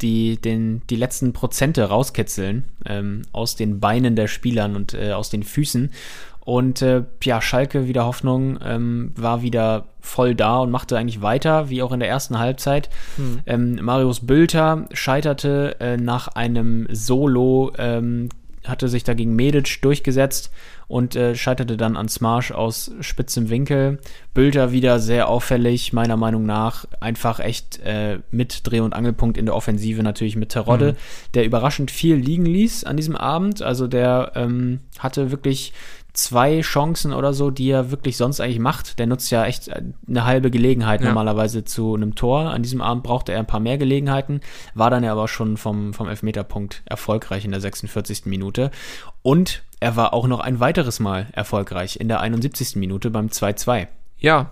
die, 0.02 0.40
den, 0.40 0.82
die 0.90 0.96
letzten 0.96 1.34
Prozente 1.34 1.84
rauskitzeln 1.84 2.66
ähm, 2.86 3.24
aus 3.34 3.56
den 3.56 3.80
Beinen 3.80 4.16
der 4.16 4.28
Spielern 4.28 4.76
und 4.76 4.94
äh, 4.94 5.12
aus 5.12 5.30
den 5.30 5.44
Füßen. 5.44 5.92
Und 6.40 6.82
äh, 6.82 7.04
ja, 7.24 7.42
Schalke 7.42 7.88
wieder 7.88 8.06
Hoffnung, 8.06 8.58
ähm, 8.64 9.12
war 9.16 9.42
wieder 9.42 9.90
voll 10.00 10.34
da 10.36 10.60
und 10.60 10.72
machte 10.72 10.98
eigentlich 10.98 11.22
weiter, 11.22 11.70
wie 11.70 11.84
auch 11.84 11.92
in 11.92 12.00
der 12.00 12.10
ersten 12.10 12.40
Halbzeit. 12.40 12.90
Hm. 13.18 13.40
Ähm, 13.46 13.80
Marius 13.84 14.26
Bülter 14.26 14.86
scheiterte 14.94 15.76
äh, 15.80 15.98
nach 15.98 16.30
einem 16.30 16.88
Solo 16.90 17.74
ähm, 17.78 18.30
hatte 18.66 18.88
sich 18.88 19.04
dagegen 19.04 19.36
Medic 19.36 19.82
durchgesetzt 19.82 20.52
und 20.88 21.16
äh, 21.16 21.36
scheiterte 21.36 21.78
dann 21.78 21.96
an 21.96 22.10
Smarsh 22.10 22.52
aus 22.52 22.92
spitzem 23.00 23.50
Winkel. 23.50 24.00
Bülter 24.34 24.72
wieder 24.72 25.00
sehr 25.00 25.30
auffällig, 25.30 25.94
meiner 25.94 26.18
Meinung 26.18 26.46
nach. 26.46 26.86
Einfach 27.00 27.40
echt 27.40 27.80
äh, 27.86 28.20
mit 28.32 28.68
Dreh- 28.68 28.80
und 28.80 28.94
Angelpunkt 28.94 29.38
in 29.38 29.46
der 29.46 29.56
Offensive 29.56 30.02
natürlich 30.02 30.36
mit 30.36 30.50
Terodde, 30.50 30.94
mhm. 30.94 30.98
der 31.36 31.46
überraschend 31.46 31.92
viel 31.92 32.16
liegen 32.16 32.46
ließ 32.46 32.86
an 32.86 32.98
diesem 32.98 33.16
Abend. 33.16 33.62
Also 33.62 33.88
der 33.88 34.32
ähm, 34.36 34.80
hatte 34.98 35.32
wirklich 35.32 35.74
zwei 36.14 36.62
Chancen 36.62 37.14
oder 37.14 37.34
so, 37.34 37.52
die 37.52 37.70
er 37.70 37.92
wirklich 37.92 38.18
sonst 38.18 38.40
eigentlich 38.40 38.60
macht. 38.60 39.00
Der 39.00 39.08
nutzt 39.08 39.32
ja 39.32 39.46
echt 39.46 39.70
eine 40.08 40.26
halbe 40.26 40.52
Gelegenheit 40.52 41.02
ja. 41.02 41.08
normalerweise 41.08 41.64
zu 41.64 41.96
einem 41.96 42.16
Tor. 42.16 42.52
An 42.52 42.64
diesem 42.64 42.82
Abend 42.82 43.04
brauchte 43.04 43.32
er 43.32 43.40
ein 43.40 43.48
paar 43.48 43.60
mehr 43.60 43.78
Gelegenheiten, 43.78 44.42
war 44.74 44.90
dann 44.90 45.04
ja 45.04 45.12
aber 45.12 45.28
schon 45.28 45.58
vom, 45.58 45.94
vom 45.94 46.08
Elfmeterpunkt 46.08 46.82
erfolgreich 46.86 47.46
in 47.46 47.52
der 47.52 47.62
46. 47.62 48.26
Minute. 48.26 48.72
Und 49.22 49.64
er 49.80 49.96
war 49.96 50.14
auch 50.14 50.28
noch 50.28 50.40
ein 50.40 50.60
weiteres 50.60 51.00
Mal 51.00 51.28
erfolgreich 51.32 52.00
in 52.00 52.08
der 52.08 52.20
71. 52.20 52.76
Minute 52.76 53.12
beim 53.12 53.28
2-2. 53.28 53.88
Ja, 54.18 54.52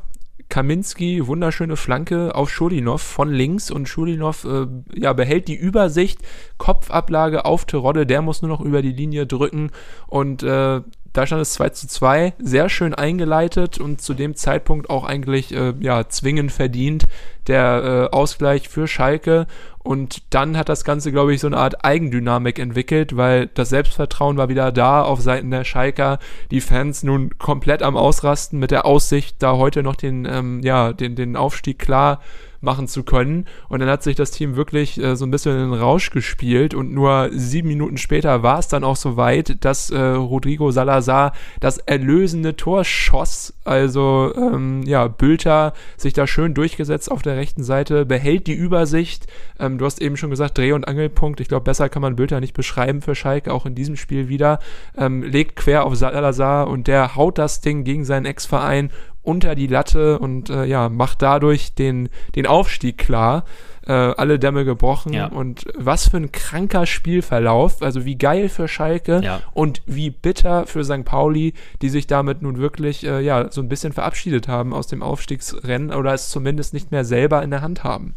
Kaminski, 0.50 1.28
wunderschöne 1.28 1.76
Flanke 1.76 2.34
auf 2.34 2.50
Schulinov 2.50 3.02
von 3.02 3.32
links 3.32 3.70
und 3.70 3.90
Schulinov 3.90 4.46
äh, 4.46 4.68
ja, 4.94 5.12
behält 5.14 5.48
die 5.50 5.56
Übersicht, 5.56 6.20
Kopfablage 6.58 7.44
auf 7.44 7.66
Terodde, 7.66 8.06
der 8.06 8.22
muss 8.22 8.42
nur 8.42 8.50
noch 8.50 8.62
über 8.62 8.82
die 8.82 8.94
Linie 8.94 9.28
drücken 9.28 9.72
und 10.08 10.44
äh, 10.44 10.82
da 11.14 11.26
stand 11.26 11.42
es 11.42 11.54
2 11.54 11.70
zu 11.70 11.88
2, 11.88 12.34
sehr 12.40 12.70
schön 12.70 12.94
eingeleitet 12.94 13.80
und 13.80 14.02
zu 14.02 14.14
dem 14.14 14.36
Zeitpunkt 14.36 14.90
auch 14.90 15.04
eigentlich 15.04 15.54
äh, 15.54 15.74
ja, 15.80 16.08
zwingend 16.10 16.52
verdient 16.52 17.06
der 17.48 18.10
äh, 18.12 18.16
Ausgleich 18.16 18.70
für 18.70 18.88
Schalke. 18.88 19.48
Und 19.80 20.34
dann 20.34 20.58
hat 20.58 20.68
das 20.68 20.84
Ganze, 20.84 21.12
glaube 21.12 21.34
ich, 21.34 21.40
so 21.40 21.48
eine 21.48 21.58
Art 21.58 21.86
Eigendynamik 21.86 22.60
entwickelt, 22.60 23.16
weil 23.16 23.48
das 23.48 23.70
Selbstvertrauen 23.70 24.36
war 24.36 24.50
wieder 24.50 24.74
da 24.74 25.02
auf 25.02 25.22
Seiten 25.22 25.50
der 25.50 25.64
Schalker. 25.64 26.20
Die 26.52 26.60
Fans 26.60 27.04
nun 27.04 27.38
komplett 27.38 27.82
am 27.84 27.96
Ausrasten 27.96 28.60
mit 28.60 28.72
der 28.72 28.86
Aussicht, 28.86 29.38
da 29.40 29.54
heute 29.56 29.84
noch 29.84 29.96
den, 29.96 30.26
ähm, 30.26 30.60
ja, 30.62 30.92
den, 30.92 31.16
den 31.16 31.38
Aufstieg 31.38 31.80
klar 31.80 32.20
machen 32.68 32.88
zu 32.88 33.04
können. 33.04 33.46
Und 33.70 33.80
dann 33.80 33.90
hat 33.90 34.04
sich 34.04 34.18
das 34.18 34.30
Team 34.30 34.58
wirklich 34.58 35.02
äh, 35.02 35.16
so 35.16 35.26
ein 35.26 35.32
bisschen 35.32 35.54
in 35.54 35.72
den 35.72 35.80
Rausch 35.80 36.12
gespielt 36.12 36.74
und 36.74 36.94
nur 36.94 37.30
sieben 37.32 37.70
Minuten 37.70 37.98
später 37.98 38.44
war 38.44 38.60
es 38.60 38.68
dann 38.68 38.84
auch 38.84 38.98
so 38.98 39.16
weit, 39.16 39.64
dass 39.64 39.90
äh, 39.90 39.98
Rodrigo 39.98 40.70
Salazar 40.70 41.32
das 41.62 41.78
erlösende 41.78 42.58
Tor 42.58 42.84
schoss. 42.84 43.54
Also 43.64 44.34
ähm, 44.36 44.84
ja, 44.84 45.08
Bülter 45.08 45.74
sich 45.96 46.12
da 46.12 46.28
schön 46.28 46.54
durchgesetzt 46.54 47.10
auf 47.10 47.22
der 47.22 47.38
rechten 47.38 47.64
Seite, 47.64 48.06
behält 48.06 48.48
die 48.48 48.54
Übersicht. 48.54 49.28
Ähm, 49.60 49.78
du 49.78 49.86
hast 49.86 50.02
eben 50.02 50.18
schon 50.18 50.30
gesagt, 50.30 50.58
Dreh- 50.58 50.74
und 50.74 50.88
Angelpunkt. 50.88 51.40
Ich 51.40 51.48
glaube, 51.48 51.64
besser 51.64 51.88
kann 51.88 52.02
man 52.02 52.18
Bülter 52.18 52.42
nicht 52.42 52.54
beschreiben 52.54 53.02
für 53.02 53.16
Schalke, 53.16 53.54
auch 53.54 53.66
in 53.66 53.76
diesem 53.76 53.96
Spiel 53.96 54.28
wieder. 54.28 54.60
Ähm, 54.98 55.24
legt 55.24 55.56
quer 55.56 55.86
auf 55.86 55.96
Salazar 55.96 56.68
und 56.68 56.88
der 56.88 57.16
haut 57.16 57.38
das 57.38 57.62
Ding 57.62 57.86
gegen 57.86 58.04
seinen 58.04 58.26
Ex-Verein 58.26 58.92
unter 59.28 59.56
die 59.56 59.68
Latte 59.68 60.20
und 60.20 60.50
äh, 60.50 60.64
ja, 60.64 60.88
macht 60.88 61.22
dadurch 61.22 61.76
den, 61.76 62.08
den 62.36 62.48
Aufstieg 62.48 62.98
klar. 62.98 63.44
Äh, 63.86 63.92
alle 63.92 64.40
Dämme 64.40 64.66
gebrochen 64.66 65.14
ja. 65.14 65.28
und 65.28 65.66
was 65.78 66.10
für 66.10 66.18
ein 66.18 66.32
kranker 66.32 66.86
Spielverlauf. 66.86 67.82
Also 67.82 68.06
wie 68.06 68.18
geil 68.18 68.50
für 68.50 68.68
Schalke 68.68 69.22
ja. 69.24 69.42
und 69.54 69.82
wie 69.86 70.10
bitter 70.10 70.66
für 70.66 70.84
St. 70.84 71.06
Pauli, 71.06 71.54
die 71.82 71.90
sich 71.90 72.08
damit 72.08 72.42
nun 72.42 72.58
wirklich 72.58 73.06
äh, 73.06 73.22
ja, 73.22 73.52
so 73.52 73.62
ein 73.62 73.70
bisschen 73.70 73.94
verabschiedet 73.94 74.48
haben 74.48 74.74
aus 74.74 74.88
dem 74.88 75.04
Aufstiegsrennen 75.04 75.94
oder 75.94 76.14
es 76.14 76.30
zumindest 76.30 76.74
nicht 76.74 76.92
mehr 76.92 77.06
selber 77.06 77.44
in 77.44 77.52
der 77.52 77.62
Hand 77.62 77.84
haben. 77.84 78.16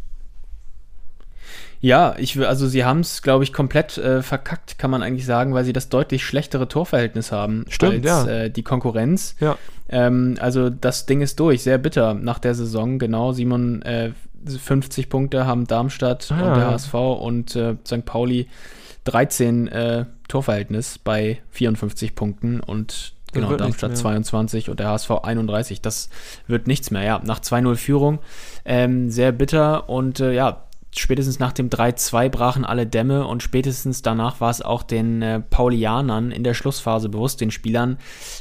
Ja, 1.81 2.15
ich 2.19 2.37
will, 2.37 2.45
also 2.45 2.69
sie 2.69 2.85
haben 2.85 3.01
es, 3.01 3.23
glaube 3.23 3.43
ich, 3.43 3.53
komplett 3.53 3.97
äh, 3.97 4.23
verkackt, 4.23 4.79
kann 4.79 4.91
man 4.91 5.03
eigentlich 5.03 5.25
sagen, 5.25 5.55
weil 5.55 5.65
sie 5.65 5.73
das 5.73 5.89
deutlich 5.89 6.25
schlechtere 6.25 6.69
Torverhältnis 6.69 7.33
haben 7.33 7.65
Stimmt, 7.69 8.07
als 8.07 8.27
ja. 8.27 8.27
äh, 8.27 8.51
die 8.51 8.63
Konkurrenz. 8.63 9.35
Ja. 9.41 9.57
Ähm, 9.89 10.37
also 10.41 10.69
das 10.69 11.07
Ding 11.07 11.23
ist 11.23 11.41
durch, 11.41 11.63
sehr 11.63 11.79
bitter 11.79 12.13
nach 12.15 12.39
der 12.39 12.55
Saison. 12.55 12.99
Genau, 12.99 13.33
Simon, 13.33 13.81
äh, 13.83 14.13
50 14.47 15.09
Punkte 15.09 15.47
haben 15.47 15.67
Darmstadt 15.67 16.31
ah, 16.31 16.49
und 16.49 16.57
der. 16.57 16.71
HSV 16.71 16.95
und 16.95 17.57
äh, 17.57 17.77
St. 17.87 18.05
Pauli 18.05 18.47
13 19.05 19.69
äh, 19.69 20.05
Torverhältnis 20.29 20.99
bei 20.99 21.41
54 21.51 22.15
Punkten 22.15 22.61
und 22.61 23.15
Genau, 23.33 23.55
Darmstadt 23.55 23.97
22 23.97 24.71
und 24.71 24.81
der 24.81 24.89
HSV 24.89 25.11
31. 25.23 25.81
Das 25.81 26.09
wird 26.49 26.67
nichts 26.67 26.91
mehr, 26.91 27.05
ja. 27.05 27.21
Nach 27.23 27.39
2-0 27.39 27.77
Führung. 27.77 28.19
Ähm, 28.65 29.09
sehr 29.09 29.31
bitter 29.31 29.89
und 29.89 30.19
äh, 30.19 30.33
ja, 30.33 30.65
spätestens 30.97 31.39
nach 31.39 31.53
dem 31.53 31.71
3-2 31.71 32.29
brachen 32.29 32.65
alle 32.65 32.87
Dämme 32.87 33.27
und 33.27 33.43
spätestens 33.43 34.03
danach 34.03 34.41
war 34.41 34.51
es 34.51 34.63
auch 34.63 34.83
den 34.83 35.23
äh, 35.23 35.41
Paulianern 35.41 36.33
in 36.33 36.45
der 36.45 36.55
Schlussphase 36.55 37.09
bewusst, 37.09 37.41
den 37.41 37.51
Spielern, 37.51 37.99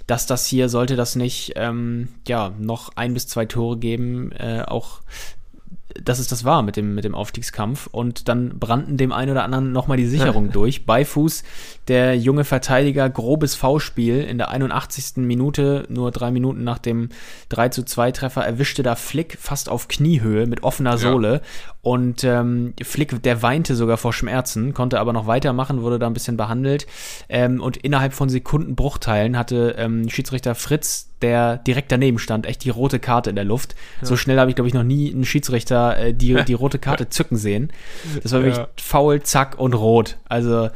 dass 0.07 0.25
das 0.25 0.45
hier 0.45 0.69
sollte 0.69 0.95
das 0.95 1.15
nicht 1.15 1.53
ähm, 1.55 2.09
ja 2.27 2.51
noch 2.59 2.91
ein 2.95 3.13
bis 3.13 3.27
zwei 3.27 3.45
Tore 3.45 3.77
geben, 3.77 4.31
äh, 4.31 4.63
auch 4.65 5.01
dass 5.95 6.19
es 6.19 6.27
das 6.27 6.45
war 6.45 6.61
mit 6.61 6.75
dem, 6.75 6.95
mit 6.95 7.03
dem 7.03 7.15
Aufstiegskampf. 7.15 7.87
Und 7.87 8.27
dann 8.27 8.59
brannten 8.59 8.97
dem 8.97 9.11
einen 9.11 9.31
oder 9.31 9.43
anderen 9.43 9.71
nochmal 9.71 9.97
die 9.97 10.05
Sicherung 10.05 10.51
durch. 10.51 10.85
Beifuß, 10.85 11.43
der 11.87 12.15
junge 12.15 12.43
Verteidiger, 12.43 13.09
grobes 13.09 13.55
V-Spiel 13.55 14.21
in 14.21 14.37
der 14.37 14.49
81. 14.49 15.17
Minute, 15.17 15.85
nur 15.89 16.11
drei 16.11 16.31
Minuten 16.31 16.63
nach 16.63 16.77
dem 16.77 17.09
3 17.49 17.69
zu 17.69 17.83
2 17.83 18.11
Treffer, 18.11 18.45
erwischte 18.45 18.83
da 18.83 18.95
Flick 18.95 19.37
fast 19.39 19.69
auf 19.69 19.87
Kniehöhe 19.87 20.45
mit 20.45 20.63
offener 20.63 20.97
Sohle. 20.97 21.33
Ja. 21.33 21.41
Und 21.81 22.23
ähm, 22.23 22.73
Flick, 22.83 23.23
der 23.23 23.41
weinte 23.41 23.75
sogar 23.75 23.97
vor 23.97 24.13
Schmerzen, 24.13 24.73
konnte 24.73 24.99
aber 24.99 25.13
noch 25.13 25.27
weitermachen, 25.27 25.81
wurde 25.81 25.97
da 25.97 26.07
ein 26.07 26.13
bisschen 26.13 26.37
behandelt. 26.37 26.85
Ähm, 27.29 27.61
und 27.61 27.77
innerhalb 27.77 28.13
von 28.13 28.29
Sekundenbruchteilen 28.29 29.37
hatte 29.37 29.75
ähm, 29.77 30.09
Schiedsrichter 30.09 30.55
Fritz 30.55 31.09
der 31.21 31.57
direkt 31.57 31.91
daneben 31.91 32.19
stand, 32.19 32.45
echt 32.45 32.63
die 32.63 32.69
rote 32.69 32.99
Karte 32.99 33.29
in 33.29 33.35
der 33.35 33.45
Luft. 33.45 33.75
Ja. 34.01 34.07
So 34.07 34.17
schnell 34.17 34.39
habe 34.39 34.49
ich, 34.49 34.55
glaube 34.55 34.67
ich, 34.67 34.73
noch 34.73 34.83
nie 34.83 35.11
einen 35.13 35.25
Schiedsrichter 35.25 35.97
äh, 35.97 36.13
die, 36.13 36.35
die 36.47 36.53
rote 36.53 36.79
Karte 36.79 37.09
zücken 37.09 37.37
sehen. 37.37 37.71
Das 38.23 38.31
war 38.31 38.41
wirklich 38.41 38.57
ja. 38.57 38.67
faul, 38.77 39.21
zack 39.21 39.59
und 39.59 39.73
rot. 39.73 40.17
Also 40.27 40.69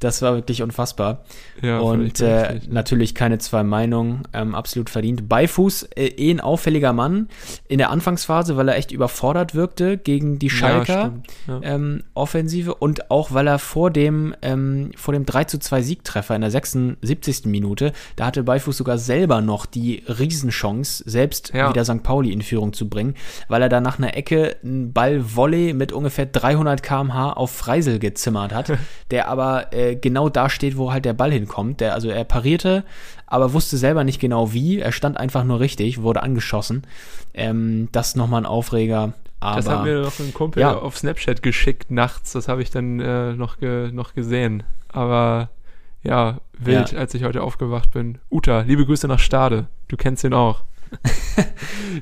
das 0.00 0.22
war 0.22 0.34
wirklich 0.34 0.62
unfassbar. 0.62 1.24
Ja, 1.60 1.80
und 1.80 2.20
äh, 2.20 2.60
natürlich 2.68 3.14
keine 3.14 3.38
zwei 3.38 3.62
Meinungen, 3.62 4.22
ähm, 4.32 4.54
absolut 4.54 4.90
verdient. 4.90 5.28
Beifuß, 5.28 5.84
äh, 5.96 6.06
eh 6.06 6.30
ein 6.30 6.40
auffälliger 6.40 6.92
Mann 6.92 7.28
in 7.66 7.78
der 7.78 7.90
Anfangsphase, 7.90 8.56
weil 8.56 8.68
er 8.68 8.76
echt 8.76 8.92
überfordert 8.92 9.54
wirkte 9.54 9.98
gegen 9.98 10.38
die 10.38 10.50
Schalker 10.50 11.14
ja, 11.46 11.54
ja. 11.54 11.60
ähm, 11.62 12.04
Offensive 12.14 12.74
und 12.74 13.10
auch 13.10 13.32
weil 13.32 13.48
er 13.48 13.58
vor 13.58 13.90
dem, 13.90 14.34
ähm, 14.42 14.92
vor 14.96 15.14
dem 15.14 15.26
3 15.26 15.44
zu 15.44 15.58
2 15.58 15.82
Siegtreffer 15.82 16.34
in 16.34 16.42
der 16.42 16.50
76. 16.50 17.46
Minute, 17.46 17.92
da 18.16 18.26
hatte 18.26 18.42
Beifuß 18.42 18.76
sogar 18.76 18.98
selber 18.98 19.40
noch 19.40 19.66
die 19.66 20.04
Riesenchance, 20.06 21.02
selbst 21.06 21.52
wieder 21.52 21.84
St. 21.84 22.02
Pauli 22.02 22.32
in 22.32 22.42
Führung 22.42 22.72
zu 22.72 22.88
bringen, 22.88 23.14
weil 23.48 23.62
er 23.62 23.68
da 23.68 23.80
nach 23.80 23.98
einer 23.98 24.16
Ecke 24.16 24.56
einen 24.62 24.92
Ball-Volley 24.92 25.72
mit 25.72 25.92
ungefähr 25.92 26.26
300 26.26 26.82
km/h 26.82 27.32
auf 27.32 27.50
Freisel 27.50 27.98
gezimmert 27.98 28.54
hat, 28.54 28.72
der 29.10 29.28
aber 29.28 29.72
äh, 29.72 29.87
genau 29.96 30.28
da 30.28 30.50
steht, 30.50 30.76
wo 30.76 30.92
halt 30.92 31.04
der 31.04 31.12
Ball 31.12 31.32
hinkommt. 31.32 31.80
Der, 31.80 31.94
also 31.94 32.08
er 32.08 32.24
parierte, 32.24 32.84
aber 33.26 33.52
wusste 33.52 33.76
selber 33.76 34.04
nicht 34.04 34.20
genau 34.20 34.52
wie. 34.52 34.80
Er 34.80 34.92
stand 34.92 35.16
einfach 35.16 35.44
nur 35.44 35.60
richtig, 35.60 36.02
wurde 36.02 36.22
angeschossen. 36.22 36.84
Ähm, 37.34 37.88
das 37.92 38.16
nochmal 38.16 38.42
ein 38.42 38.46
Aufreger. 38.46 39.12
Aber, 39.40 39.56
das 39.56 39.68
hat 39.68 39.84
mir 39.84 40.00
noch 40.00 40.18
ein 40.18 40.34
Kumpel 40.34 40.60
ja. 40.60 40.76
auf 40.76 40.98
Snapchat 40.98 41.42
geschickt 41.42 41.90
nachts. 41.90 42.32
Das 42.32 42.48
habe 42.48 42.62
ich 42.62 42.70
dann 42.70 43.00
äh, 43.00 43.34
noch, 43.34 43.58
ge 43.58 43.92
noch 43.92 44.14
gesehen. 44.14 44.64
Aber 44.88 45.50
ja, 46.02 46.38
wild, 46.58 46.92
ja. 46.92 46.98
als 46.98 47.14
ich 47.14 47.24
heute 47.24 47.42
aufgewacht 47.42 47.92
bin. 47.92 48.18
Uta, 48.30 48.60
liebe 48.60 48.84
Grüße 48.84 49.06
nach 49.06 49.18
Stade. 49.18 49.66
Du 49.88 49.96
kennst 49.96 50.24
ihn 50.24 50.34
auch. 50.34 50.62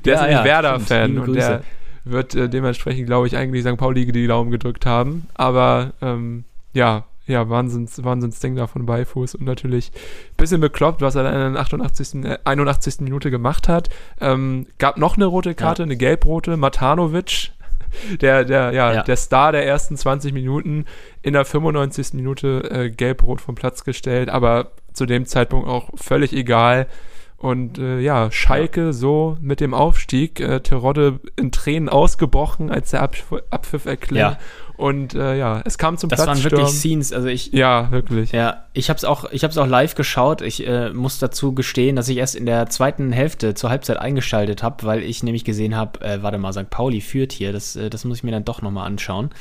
der 0.05 0.13
ja, 0.13 0.25
ist 0.25 0.37
ein 0.37 0.45
Werder-Fan 0.45 1.19
und 1.19 1.33
der 1.33 1.61
wird 2.05 2.35
äh, 2.35 2.49
dementsprechend, 2.49 3.05
glaube 3.05 3.27
ich, 3.27 3.35
eigentlich 3.35 3.63
St. 3.65 3.77
Pauli 3.77 4.11
die 4.11 4.27
Daumen 4.27 4.49
gedrückt 4.51 4.85
haben. 4.85 5.27
Aber 5.33 5.93
ähm, 6.01 6.45
ja, 6.73 7.05
ja, 7.27 7.49
Wahnsinns, 7.49 8.03
Wahnsinnsding 8.03 8.55
da 8.55 8.67
von 8.67 8.85
Beifuß 8.85 9.35
und 9.35 9.45
natürlich 9.45 9.91
ein 9.93 10.37
bisschen 10.37 10.61
bekloppt, 10.61 11.01
was 11.01 11.15
er 11.15 11.23
dann 11.23 11.47
in 11.47 11.53
der 11.53 11.61
88., 11.61 12.23
äh, 12.23 12.37
81. 12.43 13.01
Minute 13.01 13.29
gemacht 13.29 13.67
hat. 13.67 13.89
Ähm, 14.19 14.65
gab 14.77 14.97
noch 14.97 15.17
eine 15.17 15.25
rote 15.25 15.53
Karte, 15.53 15.83
ja. 15.83 15.85
eine 15.85 15.97
gelbrote, 15.97 16.57
Matanovic, 16.57 17.51
der, 18.21 18.45
der, 18.45 18.71
ja, 18.71 18.93
ja, 18.93 19.03
der 19.03 19.15
Star 19.15 19.51
der 19.51 19.65
ersten 19.65 19.97
20 19.97 20.33
Minuten 20.33 20.85
in 21.21 21.33
der 21.33 21.45
95. 21.45 22.13
Minute 22.13 22.69
äh, 22.71 22.89
gelb-rot 22.89 23.41
vom 23.41 23.55
Platz 23.55 23.83
gestellt, 23.83 24.29
aber 24.29 24.71
zu 24.93 25.05
dem 25.05 25.25
Zeitpunkt 25.25 25.67
auch 25.67 25.89
völlig 25.95 26.33
egal. 26.33 26.87
Und 27.39 27.77
äh, 27.77 27.99
ja, 27.99 28.31
Schalke 28.31 28.87
ja. 28.87 28.93
so 28.93 29.37
mit 29.41 29.59
dem 29.59 29.75
Aufstieg, 29.75 30.39
äh, 30.39 30.59
Terodde 30.61 31.19
in 31.35 31.51
Tränen 31.51 31.87
ausgebrochen, 31.87 32.71
als 32.71 32.91
der 32.91 33.03
Abpfiff, 33.03 33.43
Abpfiff 33.51 33.85
erklärt. 33.85 34.33
Ja. 34.33 34.39
Und 34.75 35.13
äh, 35.13 35.37
ja, 35.37 35.61
es 35.65 35.77
kam 35.77 35.97
zum 35.97 36.09
Das 36.09 36.25
waren 36.25 36.43
wirklich 36.43 36.67
Scenes, 36.67 37.13
also 37.13 37.27
ich 37.27 37.51
Ja, 37.51 37.91
wirklich. 37.91 38.31
Ja, 38.31 38.65
ich 38.73 38.89
habe 38.89 38.97
es 38.97 39.05
auch 39.05 39.31
ich 39.31 39.43
habe 39.43 39.59
auch 39.59 39.67
live 39.67 39.95
geschaut. 39.95 40.41
Ich 40.41 40.65
äh, 40.67 40.91
muss 40.91 41.19
dazu 41.19 41.53
gestehen, 41.53 41.95
dass 41.95 42.09
ich 42.09 42.17
erst 42.17 42.35
in 42.35 42.45
der 42.45 42.69
zweiten 42.69 43.11
Hälfte 43.11 43.53
zur 43.53 43.69
Halbzeit 43.69 43.97
eingeschaltet 43.97 44.63
habe, 44.63 44.85
weil 44.85 45.03
ich 45.03 45.21
nämlich 45.21 45.43
gesehen 45.43 45.75
habe, 45.75 46.01
äh, 46.01 46.21
warte 46.23 46.37
mal, 46.39 46.53
St. 46.53 46.69
Pauli 46.69 47.01
führt 47.01 47.31
hier, 47.31 47.53
das 47.53 47.75
äh, 47.75 47.89
das 47.89 48.05
muss 48.05 48.17
ich 48.17 48.23
mir 48.23 48.31
dann 48.31 48.45
doch 48.45 48.61
noch 48.61 48.71
mal 48.71 48.85
anschauen. 48.85 49.31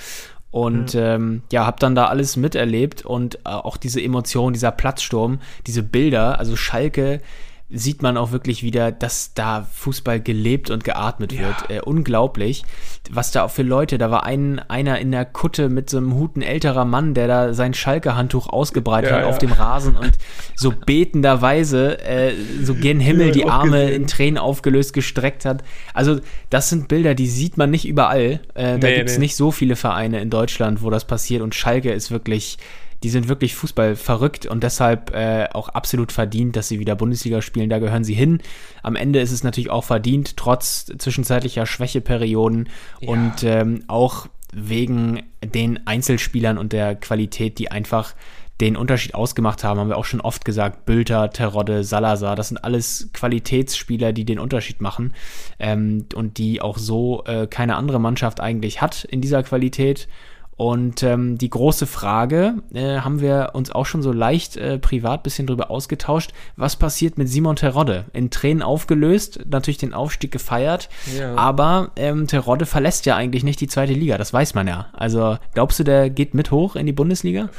Und 0.50 0.94
mhm. 0.94 1.00
ähm, 1.00 1.42
ja, 1.52 1.66
habe 1.66 1.78
dann 1.80 1.94
da 1.94 2.06
alles 2.06 2.36
miterlebt 2.36 3.04
und 3.04 3.36
äh, 3.36 3.40
auch 3.44 3.76
diese 3.76 4.02
Emotion, 4.02 4.54
dieser 4.54 4.70
Platzsturm, 4.70 5.40
diese 5.66 5.82
Bilder, 5.82 6.38
also 6.38 6.56
Schalke 6.56 7.20
sieht 7.68 8.00
man 8.00 8.16
auch 8.16 8.30
wirklich 8.30 8.62
wieder, 8.62 8.92
dass 8.92 9.34
da 9.34 9.66
Fußball 9.72 10.20
gelebt 10.20 10.70
und 10.70 10.84
geatmet 10.84 11.32
ja. 11.32 11.40
wird. 11.40 11.70
Äh, 11.70 11.80
unglaublich, 11.80 12.64
was 13.10 13.32
da 13.32 13.44
auch 13.44 13.50
für 13.50 13.64
Leute, 13.64 13.98
da 13.98 14.10
war 14.10 14.24
ein, 14.24 14.60
einer 14.60 15.00
in 15.00 15.10
der 15.10 15.24
Kutte 15.24 15.68
mit 15.68 15.90
so 15.90 15.96
einem 15.96 16.14
Hut, 16.14 16.36
ein 16.36 16.42
älterer 16.42 16.84
Mann, 16.84 17.14
der 17.14 17.26
da 17.26 17.54
sein 17.54 17.74
Schalke-Handtuch 17.74 18.48
ausgebreitet 18.48 19.10
ja, 19.10 19.16
hat 19.16 19.22
ja. 19.24 19.28
auf 19.28 19.38
dem 19.38 19.50
Rasen 19.50 19.96
und 19.96 20.12
so 20.54 20.72
betenderweise, 20.72 21.98
äh, 22.04 22.34
so 22.62 22.74
gen 22.74 23.00
Himmel 23.00 23.30
die 23.32 23.48
Arme 23.48 23.86
gesehen. 23.86 24.02
in 24.02 24.06
Tränen 24.06 24.38
aufgelöst 24.38 24.92
gestreckt 24.92 25.44
hat. 25.44 25.64
Also 25.92 26.20
das 26.50 26.68
sind 26.68 26.86
Bilder, 26.86 27.16
die 27.16 27.26
sieht 27.26 27.56
man 27.56 27.70
nicht 27.70 27.86
überall. 27.86 28.40
Äh, 28.54 28.78
da 28.78 28.86
nee, 28.86 28.96
gibt 28.96 29.08
es 29.08 29.16
nee. 29.16 29.24
nicht 29.24 29.34
so 29.34 29.50
viele 29.50 29.74
Vereine 29.74 30.20
in 30.20 30.30
Deutschland, 30.30 30.82
wo 30.82 30.90
das 30.90 31.04
passiert 31.04 31.42
und 31.42 31.54
Schalke 31.54 31.92
ist 31.92 32.12
wirklich 32.12 32.58
die 33.02 33.10
sind 33.10 33.28
wirklich 33.28 33.54
Fußball 33.54 33.96
verrückt 33.96 34.46
und 34.46 34.62
deshalb 34.62 35.14
äh, 35.14 35.48
auch 35.52 35.68
absolut 35.68 36.12
verdient, 36.12 36.56
dass 36.56 36.68
sie 36.68 36.78
wieder 36.78 36.96
Bundesliga 36.96 37.42
spielen. 37.42 37.70
Da 37.70 37.78
gehören 37.78 38.04
sie 38.04 38.14
hin. 38.14 38.40
Am 38.82 38.96
Ende 38.96 39.20
ist 39.20 39.32
es 39.32 39.44
natürlich 39.44 39.70
auch 39.70 39.84
verdient, 39.84 40.36
trotz 40.36 40.86
zwischenzeitlicher 40.86 41.66
Schwächeperioden 41.66 42.68
ja. 43.00 43.08
und 43.08 43.42
ähm, 43.42 43.84
auch 43.88 44.28
wegen 44.52 45.22
den 45.44 45.86
Einzelspielern 45.86 46.56
und 46.56 46.72
der 46.72 46.94
Qualität, 46.94 47.58
die 47.58 47.70
einfach 47.70 48.14
den 48.60 48.76
Unterschied 48.76 49.14
ausgemacht 49.14 49.64
haben, 49.64 49.78
haben 49.78 49.90
wir 49.90 49.98
auch 49.98 50.06
schon 50.06 50.22
oft 50.22 50.44
gesagt, 50.44 50.86
Bülter, 50.86 51.30
Terodde, 51.30 51.84
Salazar, 51.84 52.36
das 52.36 52.48
sind 52.48 52.58
alles 52.58 53.10
Qualitätsspieler, 53.12 54.12
die 54.12 54.24
den 54.24 54.38
Unterschied 54.38 54.80
machen 54.80 55.12
ähm, 55.58 56.06
und 56.14 56.38
die 56.38 56.62
auch 56.62 56.78
so 56.78 57.22
äh, 57.26 57.46
keine 57.46 57.76
andere 57.76 58.00
Mannschaft 58.00 58.40
eigentlich 58.40 58.80
hat 58.80 59.04
in 59.04 59.20
dieser 59.20 59.42
Qualität. 59.42 60.08
Und 60.56 61.02
ähm, 61.02 61.36
die 61.36 61.50
große 61.50 61.86
Frage 61.86 62.54
äh, 62.72 63.00
haben 63.00 63.20
wir 63.20 63.50
uns 63.52 63.70
auch 63.70 63.84
schon 63.84 64.00
so 64.02 64.10
leicht 64.10 64.56
äh, 64.56 64.78
privat 64.78 65.22
bisschen 65.22 65.46
drüber 65.46 65.70
ausgetauscht. 65.70 66.32
Was 66.56 66.76
passiert 66.76 67.18
mit 67.18 67.28
Simon 67.28 67.56
Terodde? 67.56 68.06
In 68.14 68.30
Tränen 68.30 68.62
aufgelöst, 68.62 69.40
natürlich 69.50 69.76
den 69.76 69.92
Aufstieg 69.92 70.32
gefeiert, 70.32 70.88
ja. 71.18 71.34
aber 71.34 71.90
ähm, 71.96 72.26
Terodde 72.26 72.64
verlässt 72.64 73.04
ja 73.04 73.16
eigentlich 73.16 73.44
nicht 73.44 73.60
die 73.60 73.68
zweite 73.68 73.92
Liga, 73.92 74.16
das 74.16 74.32
weiß 74.32 74.54
man 74.54 74.66
ja. 74.66 74.86
Also 74.94 75.36
glaubst 75.52 75.78
du, 75.78 75.84
der 75.84 76.08
geht 76.08 76.32
mit 76.32 76.50
hoch 76.50 76.74
in 76.74 76.86
die 76.86 76.92
Bundesliga? 76.92 77.50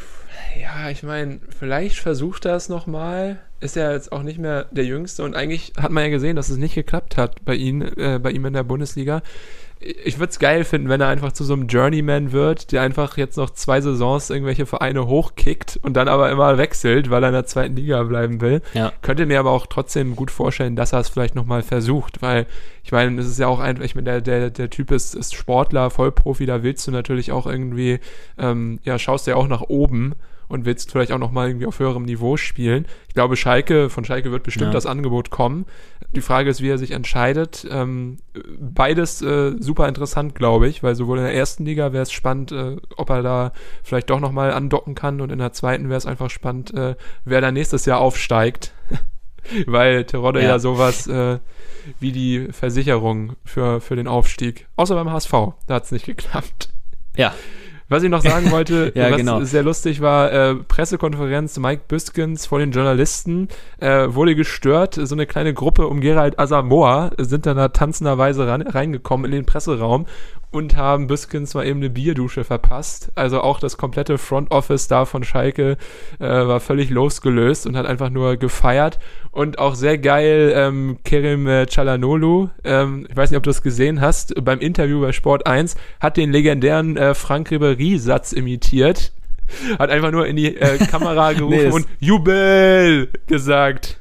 Ja, 0.60 0.90
ich 0.90 1.04
meine, 1.04 1.40
vielleicht 1.58 2.00
versucht 2.00 2.46
er 2.46 2.56
es 2.56 2.68
nochmal. 2.68 3.40
Ist 3.60 3.76
ja 3.76 3.92
jetzt 3.92 4.12
auch 4.12 4.24
nicht 4.24 4.40
mehr 4.40 4.66
der 4.72 4.86
Jüngste 4.86 5.24
und 5.24 5.36
eigentlich 5.36 5.74
hat 5.80 5.92
man 5.92 6.04
ja 6.04 6.10
gesehen, 6.10 6.36
dass 6.36 6.50
es 6.50 6.58
nicht 6.58 6.76
geklappt 6.76 7.18
hat 7.18 7.44
bei 7.44 7.56
ihm, 7.56 7.82
äh, 7.82 8.20
bei 8.20 8.32
ihm 8.32 8.46
in 8.46 8.54
der 8.54 8.64
Bundesliga 8.64 9.22
ich 9.80 10.18
würde 10.18 10.32
es 10.32 10.40
geil 10.40 10.64
finden, 10.64 10.90
wenn 10.90 11.02
er 11.02 11.08
einfach 11.08 11.32
zu 11.32 11.44
so 11.44 11.54
einem 11.54 11.68
Journeyman 11.68 12.32
wird, 12.32 12.72
der 12.72 12.82
einfach 12.82 13.18
jetzt 13.18 13.38
noch 13.38 13.52
zwei 13.52 13.80
Saisons 13.80 14.30
irgendwelche 14.30 14.66
Vereine 14.66 15.08
hochkickt 15.08 15.80
und 15.84 15.94
dann 15.94 16.08
aber 16.08 16.32
immer 16.32 16.58
wechselt, 16.58 17.10
weil 17.10 17.24
er 17.24 17.30
in 17.30 17.36
der 17.36 17.46
zweiten 17.46 17.76
Liga 17.76 18.02
bleiben 18.04 18.42
will. 18.42 18.62
Ja. 18.74 18.92
Könnte 19.02 19.26
mir 19.26 19.40
aber 19.40 19.52
auch 19.52 19.68
trotzdem 19.68 20.16
gut 20.16 20.32
vorstellen, 20.32 20.76
dass 20.76 20.94
er 20.94 21.00
es 21.00 21.10
vielleicht 21.10 21.36
nochmal 21.36 21.62
versucht, 21.62 22.22
weil 22.22 22.48
ich 22.84 22.92
meine, 22.92 23.20
es 23.20 23.28
ist 23.28 23.40
ja 23.40 23.48
auch 23.48 23.60
einfach, 23.60 23.84
ich 23.84 23.96
meine, 23.96 24.06
der, 24.06 24.22
der, 24.22 24.50
der 24.50 24.70
Typ 24.70 24.92
ist, 24.92 25.14
ist 25.14 25.36
Sportler, 25.36 25.90
Vollprofi, 25.90 26.46
da 26.46 26.64
willst 26.64 26.88
du 26.88 26.92
natürlich 26.92 27.32
auch 27.32 27.46
irgendwie, 27.46 28.00
ähm, 28.38 28.80
ja, 28.84 28.98
schaust 28.98 29.28
du 29.28 29.32
ja 29.32 29.38
auch 29.38 29.48
nach 29.48 29.62
oben 29.62 30.16
und 30.48 30.66
willst 30.66 30.92
vielleicht 30.92 31.12
auch 31.12 31.18
nochmal 31.18 31.48
irgendwie 31.48 31.66
auf 31.66 31.80
höherem 31.80 32.04
Niveau 32.04 32.38
spielen. 32.38 32.86
Ich 33.08 33.14
glaube, 33.14 33.36
Schalke, 33.36 33.90
von 33.90 34.06
Schalke 34.06 34.32
wird 34.32 34.44
bestimmt 34.44 34.68
ja. 34.68 34.74
das 34.74 34.86
Angebot 34.86 35.30
kommen. 35.30 35.66
Die 36.16 36.22
Frage 36.22 36.50
ist, 36.50 36.62
wie 36.62 36.70
er 36.70 36.78
sich 36.78 36.92
entscheidet. 36.92 37.68
Ähm, 37.70 38.18
beides 38.60 39.22
äh, 39.22 39.54
super 39.60 39.88
interessant, 39.88 40.36
glaube 40.36 40.68
ich, 40.68 40.84
weil 40.84 40.96
sowohl 40.96 41.18
in 41.18 41.26
der 41.26 41.34
ersten 41.34 41.66
Liga 41.66 41.92
wäre 41.92 42.04
es 42.04 42.12
spannend, 42.12 42.52
äh, 42.52 42.78
ob 42.96 43.10
er 43.10 43.24
da 43.24 43.52
vielleicht 43.84 44.10
doch 44.10 44.20
nochmal 44.20 44.52
andocken 44.52 44.96
kann 44.96 45.22
und 45.22 45.32
in 45.32 45.40
der 45.40 45.54
zweiten 45.54 45.90
wäre 45.90 45.98
es 45.98 46.06
einfach 46.06 46.30
spannend, 46.30 46.74
äh, 46.74 46.96
wer 47.26 47.42
da 47.42 47.52
nächstes 47.52 47.86
Jahr 47.86 48.00
aufsteigt. 48.00 48.74
weil 49.66 50.04
Terodde 50.04 50.42
ja, 50.42 50.50
ja 50.50 50.60
sowas 50.60 51.08
äh, 51.08 51.40
wie 52.00 52.12
die 52.12 52.50
Versicherung 52.52 53.38
für, 53.46 53.80
für 53.80 53.96
den 53.96 54.08
Aufstieg, 54.08 54.68
außer 54.76 54.96
beim 54.96 55.10
HSV, 55.10 55.32
da 55.68 55.76
hat 55.76 55.86
es 55.86 55.92
nicht 55.92 56.06
geklappt. 56.06 56.70
Ja, 57.16 57.34
Was 57.90 58.04
ich 58.04 58.10
noch 58.10 58.22
sagen 58.22 58.52
wollte, 58.52 58.92
Ja, 58.96 59.10
was 59.12 59.18
genau. 59.18 59.44
sehr 59.44 59.64
lustig 59.64 60.02
war, 60.02 60.32
äh, 60.32 60.56
Pressekonferenz 60.56 61.58
Mike 61.58 61.84
Biskins 61.88 62.46
vor 62.46 62.60
den 62.60 62.72
Journalisten 62.72 63.48
äh, 63.80 64.08
wurde 64.10 64.36
gestört. 64.36 64.96
So 65.02 65.16
eine 65.16 65.26
kleine 65.26 65.54
Gruppe 65.54 65.88
um 65.88 66.02
Gerald 66.02 66.38
Asamoah 66.38 67.12
sind 67.18 67.46
dann 67.46 67.58
da 67.58 67.70
tanzenderweise 67.70 68.48
ran, 68.48 68.62
reingekommen 68.62 69.26
in 69.26 69.32
den 69.32 69.46
Presseraum 69.46 70.06
und 70.52 70.78
haben 70.78 71.08
Biskins 71.08 71.54
mal 71.54 71.66
eben 71.66 71.80
eine 71.80 71.90
Bierdusche 71.90 72.44
verpasst. 72.44 73.12
Also 73.16 73.42
auch 73.42 73.60
das 73.60 73.78
komplette 73.78 74.18
Front 74.18 74.52
Office 74.52 74.88
da 74.88 75.06
von 75.06 75.24
Schalke 75.24 75.78
äh, 76.20 76.26
war 76.26 76.60
völlig 76.60 76.90
losgelöst 76.90 77.68
und 77.68 77.76
hat 77.76 77.86
einfach 77.86 78.10
nur 78.10 78.38
gefeiert. 78.38 79.00
Und 79.32 79.60
auch 79.60 79.76
sehr 79.76 79.98
geil, 79.98 80.54
ähm, 80.56 80.98
Kerem 81.04 81.48
äh, 81.48 81.64
Çalhanoğlu, 81.64 82.50
ähm, 82.64 83.08
ich 83.10 83.16
weiß 83.16 83.30
nicht, 83.30 83.38
ob 83.38 83.44
du 83.44 83.50
das 83.50 83.62
gesehen 83.62 84.02
hast, 84.02 84.34
beim 84.44 84.60
Interview 84.60 85.02
bei 85.02 85.12
Sport 85.12 85.46
1 85.46 85.76
hat 86.00 86.18
den 86.18 86.32
legendären 86.32 86.98
äh, 86.98 87.14
Frank 87.14 87.52
Ribéry-Satz 87.52 88.32
imitiert. 88.32 89.12
Hat 89.80 89.90
einfach 89.90 90.12
nur 90.12 90.28
in 90.28 90.36
die 90.36 90.56
äh, 90.58 90.78
Kamera 90.78 91.34
gerufen 91.34 91.66
das- 91.66 91.74
und 91.74 91.88
Jubel 92.00 93.10
gesagt. 93.28 94.00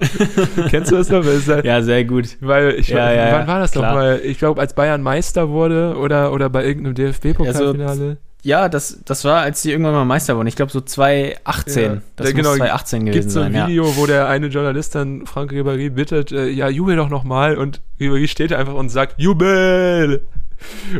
Kennst 0.70 0.90
du 0.92 0.96
das 0.96 1.08
noch? 1.10 1.24
Das 1.24 1.48
halt- 1.48 1.64
Ja, 1.64 1.82
sehr 1.82 2.04
gut. 2.04 2.36
weil 2.40 2.74
ich 2.74 2.88
Ja, 2.88 3.12
ja, 3.12 3.32
wann 3.32 3.46
war 3.46 3.60
das 3.60 3.72
klar. 3.72 3.92
nochmal? 3.92 4.20
Ich 4.22 4.38
glaube, 4.38 4.60
als 4.60 4.74
Bayern 4.74 5.02
Meister 5.02 5.48
wurde 5.50 5.96
oder, 5.96 6.32
oder 6.32 6.48
bei 6.50 6.64
irgendeinem 6.64 6.94
DFB-Pokalfinale. 6.94 8.16
Ja, 8.44 8.68
das, 8.68 9.00
das 9.04 9.24
war, 9.24 9.40
als 9.42 9.62
die 9.62 9.72
irgendwann 9.72 9.94
mal 9.94 10.04
Meister 10.04 10.36
wurden. 10.36 10.46
Ich 10.46 10.54
glaube 10.54 10.70
so 10.70 10.80
2018. 10.80 11.82
Ja. 11.82 11.98
Das 12.16 12.28
Ja, 12.30 12.36
muss 12.36 12.42
genau. 12.44 12.50
2018 12.56 13.00
gewesen 13.06 13.20
Gibt 13.20 13.30
so 13.32 13.40
ein 13.40 13.52
sein, 13.52 13.66
Video, 13.68 13.96
wo 13.96 14.06
der 14.06 14.28
eine 14.28 14.46
Journalist 14.46 14.94
dann 14.94 15.26
Frank 15.26 15.50
Ribéry 15.52 15.90
bittet, 15.90 16.30
äh, 16.30 16.48
ja, 16.48 16.68
jubel 16.68 16.94
doch 16.96 17.08
nochmal 17.08 17.56
und 17.58 17.80
Ribéry 18.00 18.28
steht 18.28 18.52
einfach 18.52 18.74
und 18.74 18.90
sagt, 18.90 19.14
Jubel! 19.18 20.22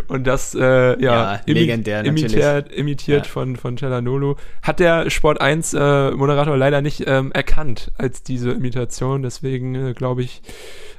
Und 0.08 0.26
das, 0.26 0.54
äh, 0.54 0.60
ja, 0.60 1.34
Ja, 1.34 1.40
legendär, 1.46 2.04
imitiert, 2.04 2.72
imitiert 2.72 3.26
Ja. 3.26 3.32
von, 3.32 3.56
von 3.56 3.76
Cellanolo. 3.76 4.36
Hat 4.62 4.80
der 4.80 5.10
Sport 5.10 5.40
1 5.40 5.74
äh, 5.74 6.10
Moderator 6.12 6.56
leider 6.56 6.80
nicht 6.82 7.04
ähm, 7.06 7.32
erkannt 7.32 7.90
als 7.96 8.22
diese 8.22 8.50
Imitation, 8.52 9.22
deswegen 9.22 9.74
äh, 9.74 9.92
glaube 9.94 10.22
ich, 10.22 10.42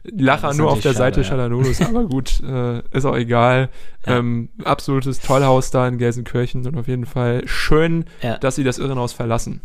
Lacher 0.04 0.54
nur 0.54 0.72
auf 0.72 0.80
der 0.82 0.92
natürlich 0.94 0.98
Seite 0.98 1.24
schade, 1.24 1.42
ja. 1.42 1.50
Chalanolos, 1.50 1.82
aber 1.82 2.06
gut, 2.06 2.42
äh, 2.42 2.80
ist 2.96 3.06
auch 3.06 3.18
egal. 3.18 3.70
Ähm, 4.06 4.50
absolutes 4.64 5.20
Tollhaus 5.20 5.72
da 5.72 5.88
in 5.88 5.98
Gelsenkirchen 5.98 6.66
und 6.66 6.78
auf 6.78 6.88
jeden 6.88 7.06
Fall 7.06 7.44
schön, 7.46 8.06
dass 8.40 8.56
sie 8.56 8.64
das 8.64 8.80
Irrenhaus 8.80 9.12
verlassen. 9.14 9.62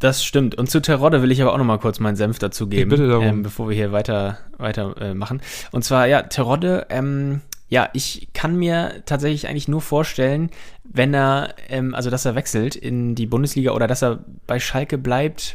Das 0.00 0.24
stimmt. 0.24 0.56
Und 0.56 0.70
zu 0.70 0.80
Terodde 0.80 1.22
will 1.22 1.30
ich 1.30 1.40
aber 1.42 1.52
auch 1.52 1.58
noch 1.58 1.64
mal 1.64 1.78
kurz 1.78 2.00
meinen 2.00 2.16
Senf 2.16 2.38
dazu 2.38 2.66
geben, 2.66 2.90
bitte 2.90 3.06
darum. 3.06 3.24
Ähm, 3.24 3.42
bevor 3.42 3.68
wir 3.68 3.76
hier 3.76 3.92
weiter, 3.92 4.38
weiter 4.56 4.96
äh, 5.00 5.14
machen. 5.14 5.42
Und 5.72 5.84
zwar, 5.84 6.06
ja, 6.06 6.22
Terodde, 6.22 6.86
ähm, 6.88 7.42
ja, 7.68 7.88
ich 7.92 8.28
kann 8.32 8.56
mir 8.56 9.02
tatsächlich 9.04 9.46
eigentlich 9.46 9.68
nur 9.68 9.82
vorstellen, 9.82 10.50
wenn 10.84 11.14
er, 11.14 11.54
ähm, 11.68 11.94
also 11.94 12.10
dass 12.10 12.24
er 12.24 12.34
wechselt 12.34 12.76
in 12.76 13.14
die 13.14 13.26
Bundesliga 13.26 13.72
oder 13.72 13.86
dass 13.86 14.02
er 14.02 14.24
bei 14.46 14.58
Schalke 14.58 14.98
bleibt, 14.98 15.54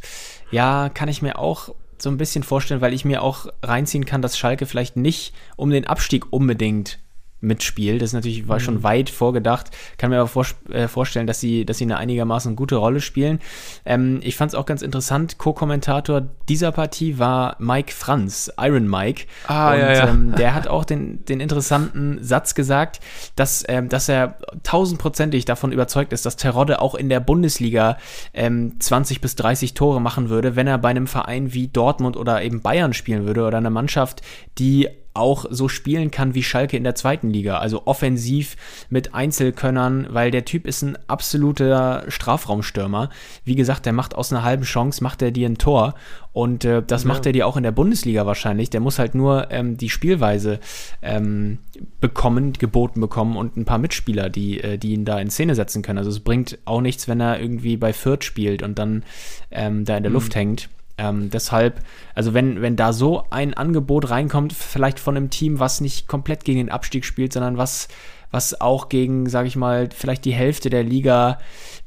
ja, 0.52 0.90
kann 0.90 1.10
ich 1.10 1.24
mir 1.24 1.40
auch 1.40 1.74
so 1.98 2.10
ein 2.10 2.18
bisschen 2.18 2.44
vorstellen, 2.44 2.82
weil 2.82 2.94
ich 2.94 3.04
mir 3.04 3.24
auch 3.24 3.48
reinziehen 3.64 4.06
kann, 4.06 4.22
dass 4.22 4.38
Schalke 4.38 4.68
vielleicht 4.68 4.96
nicht 4.96 5.34
um 5.56 5.72
den 5.72 5.88
Abstieg 5.88 6.32
unbedingt 6.32 7.00
mitspielt. 7.42 8.02
Das 8.02 8.10
ist 8.10 8.14
natürlich 8.14 8.48
war 8.48 8.60
schon 8.60 8.84
weit 8.84 9.10
vorgedacht. 9.10 9.70
Kann 9.98 10.10
mir 10.10 10.20
aber 10.20 10.28
vor, 10.28 10.46
äh, 10.70 10.88
vorstellen, 10.88 11.28
dass 11.28 11.40
sie, 11.40 11.66
dass 11.66 11.78
sie 11.78 11.86
eine 11.86 11.98
einigermaßen 11.98 12.56
gute 12.56 12.76
Rolle 12.76 13.02
spielen. 13.02 13.40
Ähm, 13.86 14.20
ich 14.24 14.36
fand 14.36 14.52
es 14.52 14.56
auch 14.56 14.66
ganz 14.66 14.82
interessant. 14.82 15.38
Co-Kommentator 15.38 16.24
dieser 16.50 16.72
Partie 16.72 17.20
war 17.20 17.56
Mike 17.60 17.94
Franz, 17.94 18.52
Iron 18.60 18.90
Mike. 18.90 19.26
Ah, 19.48 19.74
Und 19.74 19.80
ja, 19.80 19.94
ja. 19.94 20.08
Ähm, 20.10 20.36
der 20.36 20.54
hat 20.56 20.68
auch 20.68 20.86
den, 20.86 21.24
den 21.26 21.40
interessanten 21.40 22.20
Satz 22.22 22.56
gesagt, 22.56 23.00
dass, 23.36 23.64
ähm, 23.68 23.90
dass 23.90 24.10
er 24.10 24.38
tausendprozentig 24.64 25.46
davon 25.46 25.72
überzeugt 25.72 26.14
ist, 26.14 26.26
dass 26.26 26.38
Terodde 26.38 26.82
auch 26.82 26.96
in 26.96 27.10
der 27.10 27.20
Bundesliga 27.20 27.98
ähm, 28.34 28.80
20 28.80 29.22
bis 29.22 29.36
30 29.36 29.74
Tore 29.74 30.02
machen 30.02 30.30
würde, 30.30 30.56
wenn 30.56 30.68
er 30.68 30.78
bei 30.78 30.90
einem 30.90 31.08
Verein 31.08 31.54
wie 31.54 31.68
Dortmund 31.68 32.18
oder 32.18 32.42
eben 32.42 32.62
Bayern 32.62 32.94
spielen 32.94 33.26
würde 33.26 33.46
oder 33.46 33.58
einer 33.58 33.70
Mannschaft, 33.70 34.22
die 34.58 34.90
auch 35.16 35.46
so 35.50 35.68
spielen 35.68 36.12
kann 36.12 36.36
wie 36.36 36.44
Schalke 36.44 36.78
in 36.78 36.84
der 36.84 36.96
zweiten 36.96 37.30
Liga. 37.30 37.58
Also 37.58 37.84
offensiv 37.86 38.56
mit 38.90 39.14
Einzelkönnern, 39.14 40.08
weil 40.10 40.32
der 40.32 40.46
Typ 40.46 40.68
ist 40.68 40.82
ein 40.82 40.98
absoluter 41.08 42.04
Strafraumstürmer. 42.08 43.10
Wie 43.44 43.56
gesagt, 43.56 43.86
der 43.86 43.94
macht 43.94 44.16
aus 44.16 44.32
einer 44.32 44.44
halben 44.44 44.64
Chance, 44.64 45.04
macht 45.04 45.22
er 45.22 45.32
dir 45.32 45.48
ein 45.48 45.58
Tor. 45.58 45.96
Und 46.34 46.66
äh, 46.66 46.84
das 46.86 47.06
macht 47.06 47.26
er 47.26 47.32
dir 47.32 47.48
auch 47.48 47.56
in 47.56 47.64
der 47.64 47.72
Bundesliga 47.72 48.26
wahrscheinlich. 48.26 48.70
Der 48.70 48.82
muss 48.82 49.00
halt 49.00 49.16
nur 49.16 49.52
ähm, 49.52 49.78
die 49.78 49.90
Spielweise 49.90 50.60
ähm, 51.02 51.60
bekommen, 52.02 52.52
geboten 52.52 53.00
bekommen 53.00 53.38
und 53.38 53.56
ein 53.56 53.64
paar 53.64 53.78
Mitspieler, 53.78 54.30
die, 54.30 54.60
äh, 54.60 54.78
die 54.78 54.94
ihn 54.94 55.06
da 55.06 55.18
in 55.20 55.30
Szene 55.30 55.56
setzen 55.56 55.82
können. 55.82 55.98
Also 55.98 56.10
es 56.10 56.20
bringt 56.20 56.60
auch 56.66 56.82
nichts, 56.82 57.08
wenn 57.08 57.22
er 57.22 57.40
irgendwie 57.40 57.78
bei 57.78 57.94
Fürth 57.94 58.26
spielt 58.26 58.64
und 58.64 58.78
dann 58.78 59.04
ähm, 59.50 59.86
da 59.86 59.96
in 59.96 60.04
der 60.04 60.12
Luft 60.12 60.36
hängt. 60.36 60.70
Ähm, 60.98 61.30
deshalb, 61.30 61.82
also 62.14 62.34
wenn, 62.34 62.62
wenn 62.62 62.76
da 62.76 62.94
so 62.94 63.26
ein 63.30 63.54
Angebot 63.54 64.10
reinkommt, 64.10 64.54
vielleicht 64.54 65.00
von 65.00 65.18
einem 65.18 65.30
Team, 65.30 65.60
was 65.60 65.82
nicht 65.82 66.08
komplett 66.08 66.46
gegen 66.46 66.60
den 66.60 66.72
Abstieg 66.72 67.06
spielt, 67.06 67.34
sondern 67.34 67.58
was, 67.58 67.90
was 68.32 68.62
auch 68.62 68.90
gegen, 68.90 69.28
sage 69.30 69.48
ich 69.48 69.56
mal, 69.56 69.90
vielleicht 69.94 70.26
die 70.26 70.34
Hälfte 70.34 70.70
der 70.70 70.84
Liga 70.84 71.40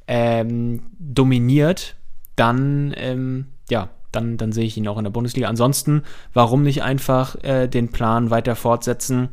ähm, 0.06 0.82
dominiert, 0.98 1.96
dann, 2.36 2.94
ähm, 2.96 3.46
ja, 3.70 3.88
dann, 4.12 4.36
dann 4.36 4.52
sehe 4.52 4.64
ich 4.64 4.76
ihn 4.76 4.88
auch 4.88 4.98
in 4.98 5.04
der 5.04 5.10
Bundesliga. 5.10 5.48
Ansonsten, 5.48 6.02
warum 6.32 6.62
nicht 6.62 6.82
einfach 6.82 7.36
äh, 7.42 7.66
den 7.66 7.90
Plan 7.90 8.30
weiter 8.30 8.56
fortsetzen? 8.56 9.30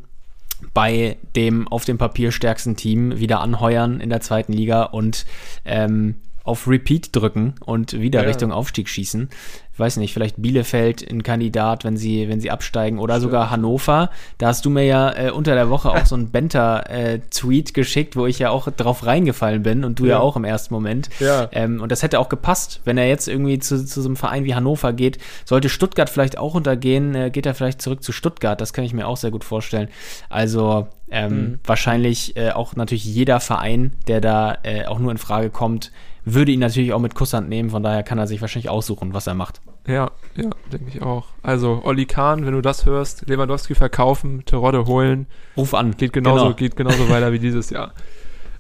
bei 0.74 1.18
dem 1.36 1.68
auf 1.68 1.86
dem 1.86 1.98
Papier 1.98 2.32
stärksten 2.32 2.76
Team 2.76 3.20
wieder 3.20 3.42
anheuern 3.42 4.00
in 4.00 4.10
der 4.10 4.22
zweiten 4.22 4.54
Liga 4.54 4.84
und 4.84 5.26
ähm, 5.66 6.16
auf 6.46 6.68
Repeat 6.68 7.14
drücken 7.16 7.56
und 7.66 8.00
wieder 8.00 8.22
Ja. 8.22 8.28
Richtung 8.28 8.52
Aufstieg 8.54 8.88
schießen. 8.88 9.30
Ich 9.74 9.80
weiß 9.80 9.98
nicht, 9.98 10.14
vielleicht 10.14 10.42
Bielefeld 10.42 11.06
ein 11.12 11.22
Kandidat, 11.24 11.84
wenn 11.84 11.98
sie, 11.98 12.30
wenn 12.30 12.40
sie 12.40 12.50
absteigen 12.50 12.98
oder 12.98 13.20
sogar 13.20 13.50
Hannover. 13.52 14.10
Da 14.38 14.48
hast 14.48 14.64
du 14.64 14.70
mir 14.70 14.86
ja 14.86 15.12
äh, 15.12 15.32
unter 15.32 15.54
der 15.56 15.70
Woche 15.70 15.90
auch 15.90 16.06
so 16.06 16.16
einen 16.16 16.30
Benter-Tweet 16.32 17.74
geschickt, 17.74 18.16
wo 18.16 18.26
ich 18.26 18.40
ja 18.40 18.50
auch 18.52 18.70
drauf 18.72 19.06
reingefallen 19.06 19.64
bin 19.64 19.84
und 19.84 20.00
du 20.00 20.06
ja, 20.06 20.12
Ja. 20.12 20.20
auch 20.20 20.36
im 20.36 20.44
ersten 20.46 20.74
Moment. 20.74 21.10
Ja. 21.20 21.50
Ähm, 21.52 21.82
und 21.82 21.92
das 21.92 22.04
hätte 22.04 22.20
auch 22.20 22.30
gepasst, 22.30 22.82
wenn 22.86 22.98
er 22.98 23.08
jetzt 23.08 23.28
irgendwie 23.28 23.60
zu, 23.60 23.84
zu 23.86 24.02
so 24.02 24.08
einem 24.08 24.16
Verein 24.16 24.46
wie 24.46 24.56
Hannover 24.56 24.94
geht. 24.94 25.18
Sollte 25.46 25.70
Stuttgart 25.70 26.10
vielleicht 26.10 26.38
auch 26.38 26.54
untergehen, 26.54 27.14
äh, 27.16 27.30
geht 27.30 27.46
er 27.46 27.54
vielleicht 27.56 27.82
zurück 27.82 28.04
zu 28.04 28.12
Stuttgart. 28.12 28.60
Das 28.62 28.72
kann 28.72 28.86
ich 28.86 28.94
mir 28.94 29.08
auch 29.08 29.18
sehr 29.18 29.32
gut 29.32 29.44
vorstellen. 29.44 29.90
Also 30.30 30.88
ähm, 31.12 31.60
wahrscheinlich 31.66 32.38
äh, 32.38 32.52
auch 32.52 32.76
natürlich 32.76 33.06
jeder 33.06 33.40
Verein, 33.40 33.94
der 34.08 34.22
da 34.22 34.58
äh, 34.64 34.86
auch 34.86 35.00
nur 35.00 35.12
in 35.12 35.18
Frage 35.18 35.50
kommt, 35.50 35.92
würde 36.26 36.52
ihn 36.52 36.60
natürlich 36.60 36.92
auch 36.94 37.00
mit 37.00 37.16
Kusshand 37.16 37.48
nehmen. 37.50 37.70
Von 37.70 37.84
daher 37.84 38.04
kann 38.04 38.18
er 38.18 38.28
sich 38.28 38.42
wahrscheinlich 38.42 38.70
aussuchen, 38.70 39.14
was 39.14 39.28
er 39.28 39.36
macht. 39.36 39.62
Ja, 39.88 40.10
ja, 40.36 40.50
denke 40.72 40.88
ich 40.88 41.02
auch. 41.04 41.26
Also, 41.44 41.82
Olli 41.84 42.06
Kahn, 42.08 42.46
wenn 42.46 42.54
du 42.54 42.62
das 42.62 42.86
hörst, 42.86 43.28
Lewandowski 43.30 43.76
verkaufen, 43.76 44.44
Terodde 44.46 44.86
holen, 44.88 45.28
Ruf 45.56 45.74
an. 45.76 45.96
geht 45.96 46.12
genauso, 46.14 46.46
Genau. 46.46 46.56
geht 46.56 46.76
genauso 46.76 47.08
weiter 47.10 47.32
wie 47.32 47.40
dieses 47.40 47.70
Jahr. 47.70 47.94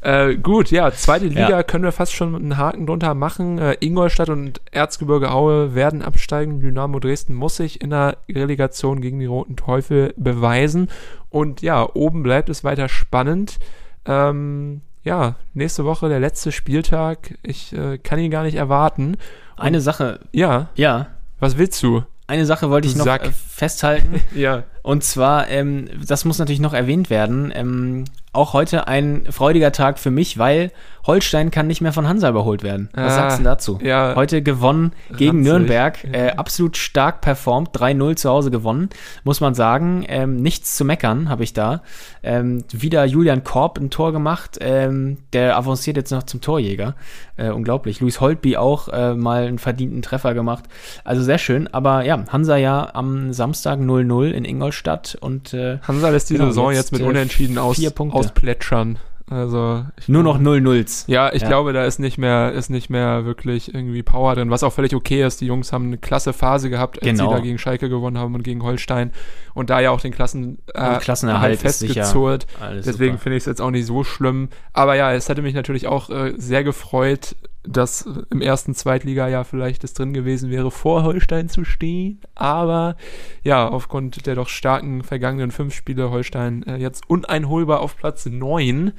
Äh, 0.02 0.36
gut, 0.36 0.70
ja, 0.70 0.92
zweite 0.92 1.26
Liga 1.26 1.50
Ja. 1.50 1.64
können 1.64 1.84
wir 1.84 1.92
fast 1.92 2.14
schon 2.14 2.36
einen 2.36 2.58
Haken 2.58 2.86
drunter 2.86 3.16
machen. 3.16 3.58
Äh, 3.58 3.78
Ingolstadt 3.80 4.30
und 4.30 4.62
Erzgebirge 4.72 5.32
Aue 5.32 5.74
werden 5.74 6.04
absteigen. 6.04 6.60
Dynamo 6.60 7.00
Dresden 7.00 7.34
muss 7.34 7.56
sich 7.56 7.82
in 7.82 7.90
der 7.90 8.18
Relegation 8.30 9.02
gegen 9.02 9.18
die 9.18 9.26
Roten 9.26 9.56
Teufel 9.56 10.14
beweisen. 10.16 10.92
Und 11.32 11.64
ja, 11.64 11.90
oben 11.96 12.22
bleibt 12.22 12.50
es 12.50 12.64
weiter 12.64 12.88
spannend. 12.88 13.58
Ähm, 14.06 14.82
ja, 15.06 15.36
nächste 15.54 15.86
Woche 15.86 16.10
der 16.10 16.20
letzte 16.20 16.52
Spieltag. 16.52 17.38
Ich 17.44 17.72
äh, 17.72 17.98
kann 17.98 18.20
ihn 18.20 18.32
gar 18.32 18.44
nicht 18.44 18.56
erwarten. 18.56 19.16
Eine 19.56 19.80
Sache, 19.80 20.20
Ja, 20.34 20.68
ja, 20.76 21.08
was 21.40 21.58
willst 21.58 21.82
du? 21.82 22.04
eine 22.28 22.46
Sache 22.48 22.70
wollte 22.72 22.88
ich 22.88 22.96
noch 22.96 23.06
Sack. 23.06 23.32
Festhalten. 23.56 24.22
Ja. 24.36 24.64
Und 24.82 25.04
zwar, 25.04 25.48
ähm, 25.50 25.88
das 26.08 26.26
muss 26.26 26.38
natürlich 26.38 26.60
noch 26.60 26.74
erwähnt 26.76 27.10
werden, 27.10 27.52
ähm, 27.56 28.06
auch 28.34 28.54
heute 28.54 28.88
ein 28.88 29.24
freudiger 29.32 29.72
Tag 29.72 29.98
für 29.98 30.12
mich, 30.12 30.38
weil 30.38 30.72
Holstein 31.08 31.50
kann 31.50 31.66
nicht 31.66 31.82
mehr 31.82 31.94
von 31.94 32.08
Hansa 32.08 32.30
überholt 32.30 32.62
werden. 32.62 32.90
Was 32.94 33.14
Ah, 33.14 33.16
sagst 33.16 33.40
du 33.40 33.44
dazu? 33.44 33.80
ja. 33.82 34.14
Heute 34.16 34.44
gewonnen 34.44 34.92
gegen 35.18 35.38
Ranzig, 35.38 35.44
Nürnberg, 35.52 36.04
äh, 36.04 36.32
absolut 36.38 36.78
stark 36.78 37.22
performt, 37.22 37.70
3-0 37.76 38.16
zu 38.16 38.30
Hause 38.30 38.52
gewonnen, 38.52 38.90
muss 39.24 39.42
man 39.42 39.56
sagen. 39.56 40.06
Ähm, 40.08 40.36
nichts 40.36 40.76
zu 40.78 40.86
meckern 40.86 41.30
habe 41.30 41.44
ich 41.44 41.54
da. 41.54 41.82
Ähm, 42.22 42.64
wieder 42.72 43.06
Julian 43.06 43.44
Korb 43.44 43.80
ein 43.80 43.90
Tor 43.90 44.12
gemacht, 44.12 44.60
ähm, 44.62 45.18
der 45.34 45.58
avanciert 45.58 45.98
jetzt 45.98 46.12
noch 46.12 46.24
zum 46.24 46.42
Torjäger. 46.42 46.94
Äh, 47.38 47.50
unglaublich. 47.50 48.02
Luis 48.02 48.22
Holtby 48.22 48.56
auch 48.58 48.90
äh, 48.90 49.16
mal 49.16 49.48
einen 49.48 49.58
verdienten 49.58 50.04
Treffer 50.04 50.36
gemacht. 50.36 50.66
Also 51.04 51.24
sehr 51.24 51.40
schön, 51.40 51.68
aber 51.74 52.04
ja, 52.06 52.24
Hansa 52.30 52.56
ja 52.58 52.92
am 52.94 53.34
Samstag 53.34 53.45
0-0 53.54 54.32
in 54.32 54.46
Ingolstadt 54.46 55.18
und 55.20 55.54
äh, 55.54 55.80
Hansa 55.88 56.10
lässt 56.10 56.30
die 56.30 56.34
Genau, 56.36 56.48
Saison 56.48 56.72
jetzt, 56.72 56.78
jetzt 56.78 56.92
mit 56.94 57.02
äh, 57.02 57.06
Unentschieden 57.06 57.58
aus, 57.58 57.80
ausplätschern. 57.98 59.00
Also 59.28 59.84
ich 60.00 60.08
Nur 60.08 60.22
noch 60.22 60.40
0-0s. 60.40 61.06
Ja, 61.08 61.34
ich 61.34 61.42
Ja. 61.42 61.48
glaube, 61.48 61.74
da 61.74 61.84
ist 61.86 61.98
nicht 61.98 62.20
mehr, 62.20 62.52
ist 62.52 62.70
nicht 62.70 62.92
mehr 62.92 63.26
wirklich 63.26 63.74
irgendwie 63.74 64.04
Power 64.04 64.36
drin, 64.36 64.52
was 64.52 64.62
auch 64.62 64.72
völlig 64.72 64.94
okay 64.94 65.24
ist. 65.26 65.42
Die 65.42 65.48
Jungs 65.48 65.74
haben 65.74 65.88
eine 65.88 65.98
klasse 65.98 66.32
Phase 66.32 66.70
gehabt, 66.70 67.02
als 67.02 67.10
Genau. 67.18 67.30
sie 67.32 67.36
da 67.36 67.42
gegen 67.42 67.58
Schalke 67.58 67.90
gewonnen 67.90 68.20
haben 68.20 68.36
und 68.36 68.44
gegen 68.44 68.62
Holstein 68.62 69.12
und 69.56 69.72
da 69.72 69.80
ja 69.80 69.90
auch 69.90 70.00
den 70.00 70.12
Klassen, 70.14 70.60
äh, 70.76 70.98
Klassenerhalt 71.00 71.60
festgezurrt. 71.60 72.46
Deswegen 72.86 73.18
finde 73.18 73.38
ich 73.38 73.42
es 73.42 73.48
jetzt 73.48 73.62
auch 73.62 73.72
nicht 73.72 73.88
so 73.88 74.04
schlimm. 74.04 74.50
Aber 74.74 74.96
ja, 74.96 75.12
es 75.14 75.28
hätte 75.28 75.42
mich 75.42 75.56
natürlich 75.56 75.88
auch 75.88 76.12
äh, 76.12 76.34
sehr 76.38 76.64
gefreut, 76.64 77.36
dass 77.68 78.06
äh, 78.06 78.24
im 78.30 78.42
ersten 78.42 78.74
Zweitliga-Jahr 78.74 79.46
vielleicht 79.46 79.84
es 79.84 79.94
drin 79.94 80.14
gewesen 80.14 80.50
wäre, 80.50 80.72
vor 80.72 81.04
Holstein 81.04 81.50
zu 81.50 81.64
stehen. 81.64 82.20
Aber 82.36 82.96
ja, 83.44 83.68
aufgrund 83.68 84.26
der 84.26 84.36
doch 84.36 84.50
starken 84.50 85.04
vergangenen 85.04 85.52
fünf 85.52 85.74
Spiele 85.74 86.10
Holstein 86.12 86.64
äh, 86.64 86.78
jetzt 86.78 87.10
uneinholbar 87.10 87.80
auf 87.80 87.98
Platz 87.98 88.26
9. 88.26 88.92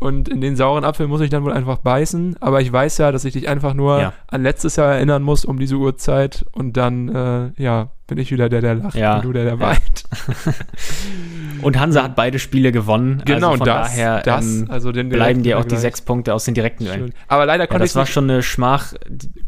Und 0.00 0.28
in 0.28 0.40
den 0.40 0.56
sauren 0.56 0.84
Apfel 0.84 1.06
muss 1.06 1.20
ich 1.20 1.30
dann 1.30 1.44
wohl 1.44 1.52
einfach 1.52 1.78
beißen. 1.78 2.36
Aber 2.40 2.60
ich 2.60 2.72
weiß 2.72 2.98
ja, 2.98 3.12
dass 3.12 3.24
ich 3.24 3.32
dich 3.34 3.48
einfach 3.48 3.74
nur 3.74 4.00
Ja. 4.00 4.12
an 4.26 4.42
letztes 4.42 4.76
Jahr 4.76 4.94
erinnern 4.94 5.22
muss 5.22 5.44
um 5.44 5.58
diese 5.58 5.76
Uhrzeit. 5.76 6.44
Und 6.52 6.76
dann, 6.76 7.08
äh, 7.08 7.62
ja, 7.62 7.90
bin 8.06 8.18
ich 8.18 8.30
wieder 8.32 8.48
der, 8.48 8.60
der 8.60 8.74
lacht 8.74 8.94
Ja. 8.96 9.16
und 9.16 9.24
du 9.24 9.32
der, 9.32 9.44
der 9.44 9.54
Ja. 9.54 9.60
weint. 9.60 10.04
Und 11.62 11.78
Hansa 11.78 12.02
hat 12.02 12.16
beide 12.16 12.40
Spiele 12.40 12.72
gewonnen. 12.72 13.22
Genau, 13.24 13.48
also 13.50 13.58
von 13.58 13.66
das, 13.66 13.90
daher 13.90 14.20
das, 14.22 14.44
ähm, 14.44 14.66
also 14.68 14.90
bleiben 14.92 15.42
dir 15.44 15.58
auch 15.58 15.64
die 15.64 15.76
sechs 15.76 16.00
Punkte 16.00 16.34
aus 16.34 16.44
den 16.44 16.54
direkten 16.54 16.84
Duellen. 16.86 17.14
Aber 17.28 17.46
leider 17.46 17.64
Ja, 17.64 17.66
konnte 17.68 17.82
das 17.84 17.90
ich 17.90 17.96
war 17.96 18.06
schon 18.06 18.28
eine 18.28 18.42
Schmach 18.42 18.94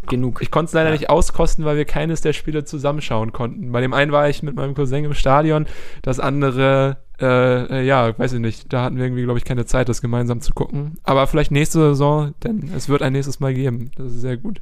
genug. 0.08 0.40
Ich 0.40 0.52
konnte 0.52 0.68
es 0.68 0.72
leider 0.74 0.90
Ja. 0.90 0.92
nicht 0.92 1.10
auskosten, 1.10 1.64
weil 1.64 1.76
wir 1.76 1.84
keines 1.84 2.20
der 2.20 2.32
Spiele 2.32 2.64
zusammenschauen 2.64 3.32
konnten. 3.32 3.72
Bei 3.72 3.80
dem 3.80 3.92
einen 3.92 4.12
war 4.12 4.28
ich 4.28 4.44
mit 4.44 4.54
meinem 4.54 4.74
Cousin 4.74 5.04
im 5.04 5.14
Stadion, 5.14 5.66
das 6.02 6.20
andere, 6.20 6.98
äh, 7.20 7.80
äh, 7.80 7.84
ja, 7.84 8.16
weiß 8.16 8.34
ich 8.34 8.40
nicht, 8.40 8.72
da 8.72 8.84
hatten 8.84 8.96
wir 8.96 9.04
irgendwie, 9.04 9.24
glaube 9.24 9.38
ich, 9.38 9.44
keine 9.44 9.66
Zeit, 9.66 9.88
das 9.88 10.00
gemeinsam 10.00 10.40
zu 10.40 10.52
gucken. 10.54 10.94
Aber 11.02 11.26
vielleicht 11.26 11.50
nächste 11.50 11.78
Saison, 11.80 12.34
denn 12.44 12.70
es 12.76 12.88
wird 12.88 13.02
ein 13.02 13.12
nächstes 13.12 13.40
Mal 13.40 13.54
geben. 13.54 13.90
Das 13.96 14.12
ist 14.12 14.20
sehr 14.20 14.36
gut. 14.36 14.60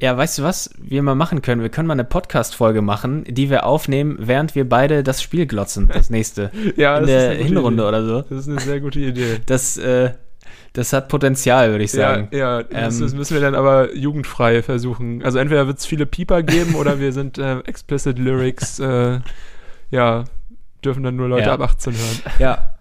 Ja, 0.00 0.16
weißt 0.16 0.38
du 0.38 0.42
was 0.44 0.70
wir 0.78 1.02
mal 1.02 1.14
machen 1.16 1.42
können? 1.42 1.60
Wir 1.62 1.70
können 1.70 1.88
mal 1.88 1.94
eine 1.94 2.04
Podcast-Folge 2.04 2.82
machen, 2.82 3.24
die 3.28 3.50
wir 3.50 3.66
aufnehmen, 3.66 4.16
während 4.20 4.54
wir 4.54 4.68
beide 4.68 5.02
das 5.02 5.20
Spiel 5.22 5.46
glotzen, 5.46 5.88
das 5.92 6.08
nächste. 6.10 6.50
Ja, 6.76 6.98
in 6.98 7.02
das 7.06 7.10
ist 7.10 7.16
der 7.16 7.34
Hinrunde 7.44 7.82
Idee. 7.82 7.88
oder 7.88 8.04
so. 8.06 8.22
Das 8.22 8.38
ist 8.40 8.48
eine 8.48 8.60
sehr 8.60 8.80
gute 8.80 9.00
Idee. 9.00 9.40
Das, 9.46 9.76
äh, 9.76 10.12
das 10.74 10.92
hat 10.92 11.08
Potenzial, 11.08 11.70
würde 11.72 11.82
ich 11.82 11.90
sagen. 11.90 12.28
Ja, 12.30 12.60
ja 12.60 12.62
das, 12.62 13.00
Ähm, 13.00 13.16
müssen 13.16 13.34
wir 13.34 13.40
dann 13.40 13.56
aber 13.56 13.92
jugendfrei 13.96 14.62
versuchen. 14.62 15.24
Also 15.24 15.38
entweder 15.38 15.66
wird 15.66 15.78
es 15.78 15.86
viele 15.86 16.06
Pieper 16.06 16.44
geben 16.44 16.76
oder 16.76 17.00
wir 17.00 17.12
sind 17.12 17.38
äh, 17.38 17.58
explicit 17.60 18.18
Lyrics, 18.20 18.78
äh, 18.78 19.18
ja, 19.90 20.24
dürfen 20.84 21.02
dann 21.02 21.16
nur 21.16 21.28
Leute 21.28 21.46
Ja. 21.46 21.54
ab 21.54 21.60
18 21.62 21.92
hören. 21.94 22.22
Ja. 22.38 22.74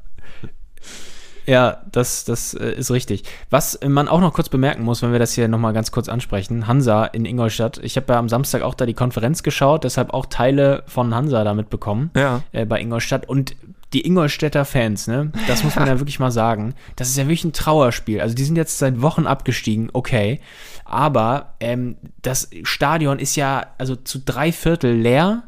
Ja, 1.48 1.82
das, 1.92 2.26
das 2.26 2.54
äh, 2.54 2.74
ist 2.74 2.92
richtig. 2.92 3.24
Was 3.50 3.80
man 3.88 4.10
auch 4.10 4.20
noch 4.20 4.34
kurz 4.34 4.50
bemerken 4.50 4.84
muss, 4.84 5.02
wenn 5.02 5.14
wir 5.14 5.20
das 5.20 5.34
hier 5.34 5.48
nochmal 5.48 5.72
ganz 5.72 5.92
kurz 5.92 6.10
ansprechen, 6.10 6.68
Hansa 6.68 7.06
in 7.06 7.26
Ingolstadt. 7.26 7.80
Ich 7.82 7.96
habe 7.96 8.12
ja 8.14 8.20
am 8.20 8.28
Samstag 8.28 8.62
auch 8.62 8.74
da 8.74 8.86
die 8.86 8.94
Konferenz 8.94 9.44
geschaut, 9.44 9.86
deshalb 9.86 10.14
auch 10.14 10.26
Teile 10.26 10.84
von 10.88 11.16
Hansa 11.16 11.46
da 11.46 11.54
mitbekommen 11.54 12.12
Ja. 12.16 12.44
äh, 12.52 12.66
bei 12.66 12.82
Ingolstadt. 12.82 13.30
Und 13.30 13.56
die 13.94 14.06
Ingolstädter 14.06 14.66
Fans, 14.66 15.08
ne, 15.08 15.32
das 15.48 15.64
muss 15.64 15.78
man 15.78 15.88
ja 15.88 16.00
wirklich 16.00 16.20
mal 16.20 16.32
sagen, 16.32 16.76
das 16.98 17.08
ist 17.08 17.16
ja 17.18 17.24
wirklich 17.24 17.46
ein 17.46 17.54
Trauerspiel. 17.54 18.20
Also 18.20 18.36
die 18.36 18.44
sind 18.44 18.58
jetzt 18.58 18.78
seit 18.78 19.02
Wochen 19.02 19.26
abgestiegen, 19.26 19.90
okay. 19.94 20.42
Aber 20.84 21.54
ähm, 21.62 21.96
das 22.22 22.50
Stadion 22.64 23.20
ist 23.20 23.38
ja 23.38 23.68
also 23.78 23.96
zu 23.96 24.20
drei 24.20 24.52
Viertel 24.52 24.94
leer. 24.94 25.44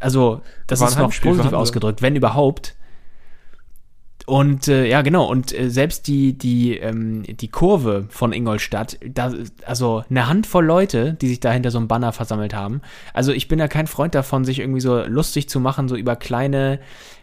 Also, 0.00 0.42
das 0.66 0.80
War 0.80 0.88
ist 0.88 0.98
noch 0.98 1.12
positiv 1.20 1.52
ausgedrückt, 1.52 2.02
wenn 2.02 2.14
überhaupt. 2.14 2.74
Und 4.26 4.68
äh, 4.68 4.86
ja, 4.88 5.02
genau, 5.02 5.28
und 5.30 5.56
äh, 5.58 5.68
selbst 5.68 6.06
die, 6.06 6.32
die, 6.32 6.78
ähm, 6.78 7.24
die 7.24 7.48
Kurve 7.48 8.06
von 8.08 8.32
Ingolstadt, 8.32 8.98
da, 9.06 9.32
also 9.66 10.02
eine 10.08 10.28
Handvoll 10.28 10.64
Leute, 10.64 11.12
die 11.12 11.28
sich 11.28 11.40
da 11.40 11.52
hinter 11.52 11.70
so 11.70 11.76
einem 11.76 11.88
Banner 11.88 12.12
versammelt 12.12 12.54
haben. 12.54 12.80
Also 13.12 13.32
ich 13.32 13.48
bin 13.48 13.58
ja 13.58 13.68
kein 13.68 13.86
Freund 13.86 14.14
davon, 14.14 14.46
sich 14.46 14.60
irgendwie 14.60 14.80
so 14.80 15.02
lustig 15.04 15.50
zu 15.50 15.60
machen, 15.60 15.88
so 15.88 15.96
über 15.96 16.16
kleine, 16.16 16.80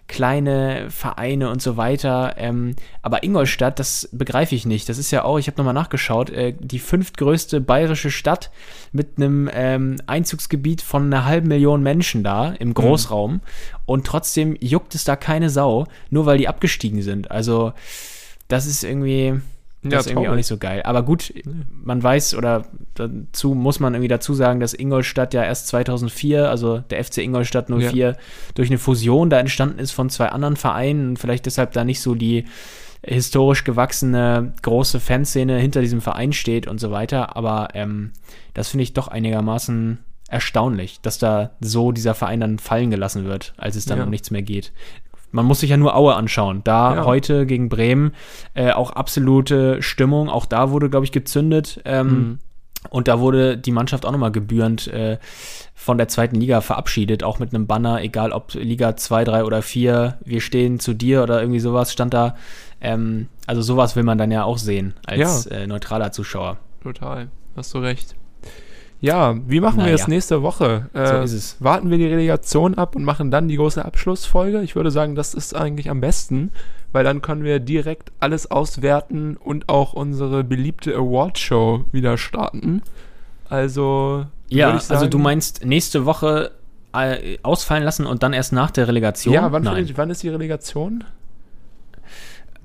kleine 0.08 0.89
Vereine 0.89 1.49
und 1.49 1.62
so 1.62 1.78
weiter. 1.78 2.36
Ähm, 2.38 2.76
aber 3.02 3.24
Ingolstadt, 3.24 3.80
das 3.80 4.10
begreife 4.12 4.56
ich 4.56 4.66
nicht. 4.66 4.89
Das 4.89 4.97
ist 4.97 5.12
ja 5.12 5.24
auch, 5.24 5.39
ich 5.39 5.47
habe 5.47 5.58
nochmal 5.58 5.74
nachgeschaut, 5.74 6.30
äh, 6.30 6.54
die 6.60 6.80
fünftgrößte 6.80 7.62
bayerische 7.62 8.12
Stadt 8.12 8.52
mit 8.91 9.18
einem 9.18 9.49
ähm, 9.54 9.97
Einzugsgebiet 10.08 10.82
von 10.82 11.06
einer 11.06 11.26
halben 11.26 11.47
Million 11.47 11.82
Menschen 11.82 12.24
da 12.24 12.52
im 12.52 12.74
Großraum. 12.74 13.41
Und 13.86 14.06
trotzdem 14.06 14.58
juckt 14.60 14.95
es 14.95 15.04
da 15.04 15.16
keine 15.16 15.49
Sau, 15.49 15.88
nur 16.10 16.26
weil 16.26 16.38
die 16.38 16.47
abgestiegen 16.47 17.02
sind. 17.02 17.32
Also 17.32 17.74
das 18.47 18.66
ist 18.66 18.84
irgendwie, 18.84 19.39
das 19.84 19.91
Ja, 19.93 19.99
ist 19.99 20.07
irgendwie 20.07 20.29
auch 20.29 20.36
nicht 20.36 20.47
so 20.47 20.57
geil. 20.57 20.82
Aber 20.84 21.03
gut, 21.03 21.34
man 21.84 22.01
weiß 22.03 22.36
oder 22.36 22.65
dazu 22.93 23.55
muss 23.55 23.79
man 23.79 23.93
irgendwie 23.93 24.07
dazu 24.09 24.34
sagen, 24.34 24.59
dass 24.59 24.73
Ingolstadt 24.73 25.34
ja 25.34 25.43
erst 25.43 25.67
2004, 25.67 26.49
also 26.49 26.79
der 26.79 27.03
FC 27.03 27.19
Ingolstadt 27.19 27.69
04, 27.69 28.15
durch 28.53 28.69
eine 28.69 28.77
Fusion 28.77 29.29
da 29.29 29.39
entstanden 29.39 29.79
ist 29.79 29.91
von 29.91 30.09
zwei 30.09 30.27
anderen 30.29 30.55
Vereinen 30.55 31.09
und 31.09 31.19
vielleicht 31.19 31.45
deshalb 31.45 31.71
da 31.73 31.84
nicht 31.84 32.01
so 32.01 32.13
die 32.15 32.45
historisch 33.03 33.63
gewachsene 33.63 34.53
große 34.61 34.99
Fanszene 34.99 35.57
hinter 35.57 35.82
diesem 35.82 36.01
Verein 36.01 36.34
steht 36.34 36.67
und 36.67 36.79
so 36.79 36.91
weiter. 36.91 37.36
Aber 37.36 37.69
ähm, 37.73 38.11
das 38.53 38.69
finde 38.69 38.84
ich 38.84 38.93
doch 38.93 39.07
einigermaßen 39.07 39.97
erstaunlich, 40.29 41.01
dass 41.01 41.17
da 41.17 41.51
so 41.59 41.91
dieser 41.91 42.13
Verein 42.13 42.39
dann 42.39 42.59
fallen 42.59 42.89
gelassen 42.91 43.25
wird, 43.25 43.53
als 43.57 43.75
es 43.75 43.86
dann 43.86 43.97
Ja. 43.97 44.03
um 44.05 44.09
nichts 44.11 44.32
mehr 44.32 44.43
geht. 44.43 44.71
Man 45.32 45.45
muss 45.45 45.59
sich 45.61 45.69
ja 45.69 45.77
nur 45.77 45.95
Aue 45.95 46.15
anschauen. 46.15 46.61
Da 46.63 46.95
Ja. 46.95 47.05
heute 47.05 47.45
gegen 47.45 47.69
Bremen 47.69 48.13
äh, 48.53 48.71
auch 48.71 48.91
absolute 48.91 49.82
Stimmung. 49.82 50.29
Auch 50.29 50.45
da 50.45 50.71
wurde, 50.71 50.89
glaube 50.89 51.05
ich, 51.05 51.11
gezündet. 51.11 51.82
Ähm, 51.86 52.07
Mhm. 52.07 52.39
Und 52.89 53.07
da 53.07 53.19
wurde 53.19 53.59
die 53.59 53.71
Mannschaft 53.71 54.07
auch 54.07 54.11
nochmal 54.11 54.32
gebührend 54.32 54.88
äh, 54.88 55.19
von 55.75 55.99
der 55.99 56.07
zweiten 56.07 56.36
Liga 56.36 56.61
verabschiedet, 56.61 57.23
auch 57.23 57.38
mit 57.38 57.53
einem 57.53 57.67
Banner, 57.67 58.01
egal 58.01 58.32
ob 58.32 58.55
Liga 58.55 58.95
2, 58.95 59.23
3 59.23 59.43
oder 59.43 59.61
4, 59.61 60.17
wir 60.25 60.41
stehen 60.41 60.79
zu 60.79 60.95
dir 60.95 61.21
oder 61.21 61.41
irgendwie 61.41 61.59
sowas 61.59 61.91
stand 61.93 62.15
da. 62.15 62.36
Ähm, 62.82 63.27
also 63.45 63.61
sowas 63.61 63.95
will 63.95 64.01
man 64.01 64.17
dann 64.17 64.32
ja 64.32 64.45
auch 64.45 64.57
sehen 64.57 64.95
als 65.05 65.45
äh, 65.45 65.67
neutraler 65.67 66.11
Zuschauer. 66.11 66.57
Total, 66.82 67.27
hast 67.55 67.71
du 67.75 67.77
recht. 67.77 68.15
Ja, 69.02 69.36
wie 69.47 69.60
machen 69.60 69.78
wir 69.78 69.84
Naja. 69.86 69.95
es 69.95 70.08
nächste 70.08 70.43
Woche? 70.43 70.89
Äh, 70.93 71.08
So 71.08 71.16
ist 71.22 71.34
es. 71.34 71.56
Warten 71.60 71.89
wir 71.89 71.97
die 71.97 72.06
Relegation 72.08 72.76
ab 72.76 72.95
und 72.95 73.04
machen 73.04 73.32
dann 73.32 73.47
die 73.47 73.58
große 73.58 73.84
Abschlussfolge? 73.84 74.62
Ich 74.62 74.76
würde 74.76 74.91
sagen, 74.91 75.16
das 75.16 75.34
ist 75.34 75.56
eigentlich 75.56 75.89
am 75.89 76.02
besten, 76.02 76.52
weil 76.91 77.04
dann 77.04 77.22
können 77.24 77.43
wir 77.43 77.60
direkt 77.60 78.12
alles 78.20 78.52
auswerten 78.52 79.38
und 79.38 79.70
auch 79.70 79.93
unsere 79.93 80.43
beliebte 80.43 80.95
Awardshow 80.95 81.86
wieder 81.91 82.18
starten. 82.20 82.84
Also, 83.49 84.26
Ja, 84.49 84.68
würde 84.68 84.78
ich 84.78 84.84
sagen, 84.84 84.97
also 84.99 85.10
du 85.10 85.18
meinst 85.18 85.66
nächste 85.66 86.06
Woche 86.06 86.52
äh, 86.93 87.38
ausfallen 87.43 87.84
lassen 87.84 88.06
und 88.06 88.22
dann 88.24 88.34
erst 88.34 88.54
nach 88.54 88.70
der 88.72 88.88
Relegation? 88.88 89.34
Ja, 89.34 89.52
wann, 89.52 89.64
Nein. 89.64 89.78
findet, 89.78 89.97
wann 89.97 90.10
ist 90.12 90.24
die 90.24 90.30
Relegation? 90.30 91.04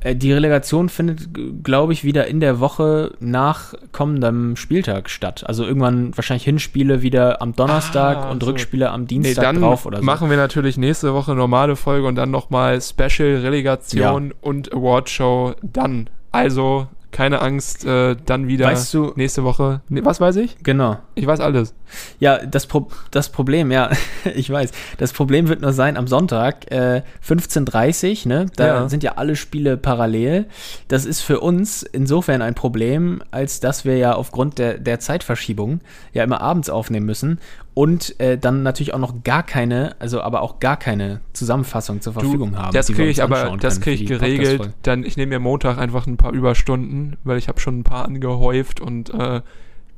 Äh, 0.01 0.15
Die 0.15 0.33
Relegation 0.33 0.89
findet, 0.89 1.29
glaube 1.65 1.93
ich, 1.93 2.05
wieder 2.05 2.27
in 2.27 2.41
der 2.41 2.61
Woche 2.61 3.13
nach 3.19 3.75
kommendem 3.93 4.57
Spieltag 4.57 5.09
statt. 5.11 5.45
Also 5.47 5.65
irgendwann 5.65 6.17
wahrscheinlich 6.17 6.45
Hinspiele 6.45 7.03
wieder 7.03 7.41
am 7.43 7.55
Donnerstag 7.57 8.19
Ah, 8.19 8.31
und 8.31 8.43
so. 8.43 8.51
Rückspiele 8.51 8.91
am 8.91 9.03
Nee, 9.03 9.07
Dienstag 9.07 9.43
dann 9.43 9.61
drauf 9.61 9.87
oder 9.87 9.99
so. 9.99 10.05
machen 10.05 10.29
wir 10.31 10.37
natürlich 10.37 10.77
nächste 10.77 11.15
Woche 11.15 11.35
normale 11.35 11.77
Folge 11.77 12.07
und 12.07 12.15
dann 12.17 12.31
nochmal 12.31 12.81
Special 12.81 13.37
Relegation 13.39 14.33
und 14.41 14.73
Awardshow 14.73 15.55
dann. 15.63 16.11
Also, 16.33 16.89
keine 17.13 17.41
Angst, 17.41 17.87
äh, 17.87 18.15
dann 18.27 18.47
wieder 18.47 18.67
Weißt 18.67 18.93
du- 18.93 19.13
nächste 19.17 19.43
Woche. 19.45 19.81
Nee, 19.89 20.05
was 20.05 20.21
weiß 20.21 20.37
ich? 20.37 20.59
Genau. 20.63 20.99
Ich 21.15 21.27
weiß 21.27 21.41
alles. 21.41 21.75
Ja, 22.21 22.39
das, 22.45 22.67
Pro 22.67 22.89
das 23.11 23.31
Problem, 23.31 23.71
ja, 23.71 23.91
ich 24.35 24.51
weiß. 24.51 24.71
Das 24.99 25.13
Problem 25.13 25.49
wird 25.49 25.61
nur 25.63 25.73
sein, 25.73 25.97
am 25.97 26.07
Sonntag, 26.07 26.71
äh, 26.71 27.03
15.30 27.27 28.29
ne? 28.29 28.47
Da 28.57 28.67
Ja. 28.67 28.89
sind 28.89 29.03
ja 29.03 29.13
alle 29.17 29.37
Spiele 29.37 29.77
parallel. 29.77 30.47
Das 30.89 31.05
ist 31.05 31.21
für 31.21 31.41
uns 31.41 31.83
insofern 31.83 32.43
ein 32.43 32.55
Problem, 32.55 33.23
als 33.31 33.61
dass 33.61 33.85
wir 33.85 33.97
ja 33.97 34.15
aufgrund 34.15 34.59
der, 34.59 34.79
der 34.79 35.01
Zeitverschiebung 35.01 35.81
ja 36.13 36.25
immer 36.25 36.41
abends 36.41 36.71
aufnehmen 36.71 37.07
müssen 37.07 37.39
und 37.75 38.19
äh, 38.21 38.39
dann 38.39 38.63
natürlich 38.63 38.95
auch 38.95 38.99
noch 38.99 39.23
gar 39.23 39.43
keine, 39.43 39.97
also 39.99 40.23
aber 40.23 40.41
auch 40.41 40.61
gar 40.61 40.79
keine 40.79 41.21
Zusammenfassung 41.35 42.01
zur 42.01 42.15
Verfügung 42.15 42.57
haben. 42.57 42.73
das 42.73 42.87
kriege 42.87 43.09
ich 43.11 43.23
aber, 43.23 43.57
das 43.61 43.81
kriege 43.83 44.03
ich 44.03 44.09
geregelt. 44.09 44.71
Dann, 44.83 45.05
ich 45.05 45.19
nehme 45.19 45.31
mir 45.35 45.41
Montag 45.41 45.77
einfach 45.77 46.07
ein 46.07 46.17
paar 46.17 46.33
Überstunden, 46.33 47.17
weil 47.23 47.37
ich 47.37 47.49
habe 47.49 47.61
schon 47.61 47.81
ein 47.81 47.85
paar 47.85 48.07
angehäuft 48.07 48.81
und 48.81 49.13
äh, 49.13 49.43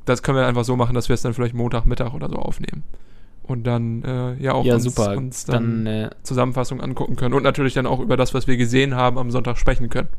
das 0.09 0.23
können 0.23 0.37
wir 0.37 0.47
einfach 0.47 0.63
so 0.63 0.75
machen, 0.75 0.95
dass 0.95 1.09
wir 1.09 1.13
es 1.13 1.21
dann 1.21 1.33
vielleicht 1.33 1.53
Montagmittag 1.55 2.13
oder 2.13 2.29
so 2.29 2.35
aufnehmen. 2.37 2.83
Und 3.43 3.63
dann 3.63 4.03
äh, 4.03 4.33
ja 4.35 4.53
auch 4.53 4.63
Ja, 4.65 4.75
uns, 4.75 4.97
uns 4.97 5.45
dann, 5.45 5.85
Dann, 5.85 5.87
äh, 5.87 6.09
Zusammenfassung 6.23 6.81
angucken 6.81 7.15
können 7.15 7.33
und 7.33 7.43
natürlich 7.43 7.73
dann 7.73 7.87
auch 7.87 7.99
über 7.99 8.17
das, 8.17 8.33
was 8.33 8.47
wir 8.47 8.57
gesehen 8.57 8.95
haben, 8.95 9.17
am 9.17 9.31
Sonntag 9.31 9.57
sprechen 9.57 9.89
können. 9.89 10.09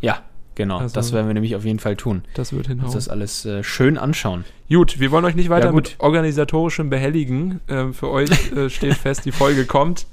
ja, 0.00 0.22
Genau, 0.60 0.76
Also- 0.78 0.94
das 0.94 1.12
werden 1.14 1.26
wir 1.26 1.32
nämlich 1.34 1.56
auf 1.56 1.64
jeden 1.64 1.78
Fall 1.78 1.96
tun. 1.96 2.22
Das 2.34 2.52
wird 2.52 2.66
Uns 2.66 2.68
hinhauen. 2.68 2.92
das 2.92 3.08
alles 3.08 3.46
äh, 3.46 3.62
schön 3.64 3.96
anschauen. 3.96 4.44
Gut, 4.68 5.00
wir 5.00 5.10
wollen 5.10 5.24
euch 5.24 5.34
nicht 5.34 5.48
weiter 5.48 5.68
Ja, 5.68 5.72
mit 5.72 5.96
organisatorischem 5.98 6.90
behelligen. 6.90 7.60
Ähm, 7.68 7.94
für 7.94 8.10
euch 8.10 8.30
äh, 8.52 8.68
steht 8.68 8.94
fest, 8.94 9.24
die 9.24 9.32
Folge 9.32 9.64
kommt. 9.64 10.06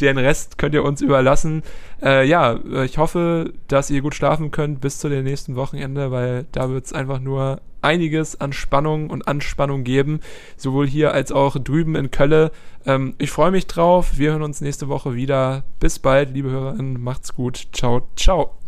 Den 0.00 0.16
Rest 0.16 0.56
könnt 0.56 0.74
ihr 0.74 0.84
uns 0.84 1.02
überlassen. 1.02 1.62
Äh, 2.02 2.26
ja, 2.26 2.54
äh, 2.72 2.86
ich 2.86 2.96
hoffe, 2.96 3.52
dass 3.68 3.90
ihr 3.90 4.00
gut 4.00 4.14
schlafen 4.14 4.50
könnt 4.50 4.80
bis 4.80 4.98
zu 4.98 5.10
dem 5.10 5.22
nächsten 5.24 5.54
Wochenende, 5.54 6.10
weil 6.10 6.46
da 6.52 6.70
wird 6.70 6.86
es 6.86 6.92
einfach 6.94 7.20
nur 7.20 7.60
einiges 7.82 8.40
an 8.40 8.52
Spannung 8.54 9.10
und 9.10 9.28
Anspannung 9.28 9.84
geben, 9.84 10.20
sowohl 10.56 10.86
hier 10.86 11.12
als 11.12 11.30
auch 11.30 11.56
drüben 11.58 11.94
in 11.94 12.10
Kölle. 12.10 12.52
Ähm, 12.86 13.14
ich 13.18 13.30
freue 13.30 13.50
mich 13.50 13.66
drauf. 13.66 14.12
Wir 14.18 14.30
hören 14.32 14.42
uns 14.42 14.60
nächste 14.62 14.88
Woche 14.88 15.14
wieder. 15.14 15.62
Bis 15.78 15.98
bald, 15.98 16.30
liebe 16.32 16.50
Hörerinnen. 16.50 17.00
Macht's 17.02 17.34
gut. 17.34 17.68
Ciao, 17.72 18.08
ciao. 18.16 18.59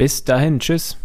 Bis 0.00 0.24
dahin, 0.24 0.60
tschüss. 0.60 0.96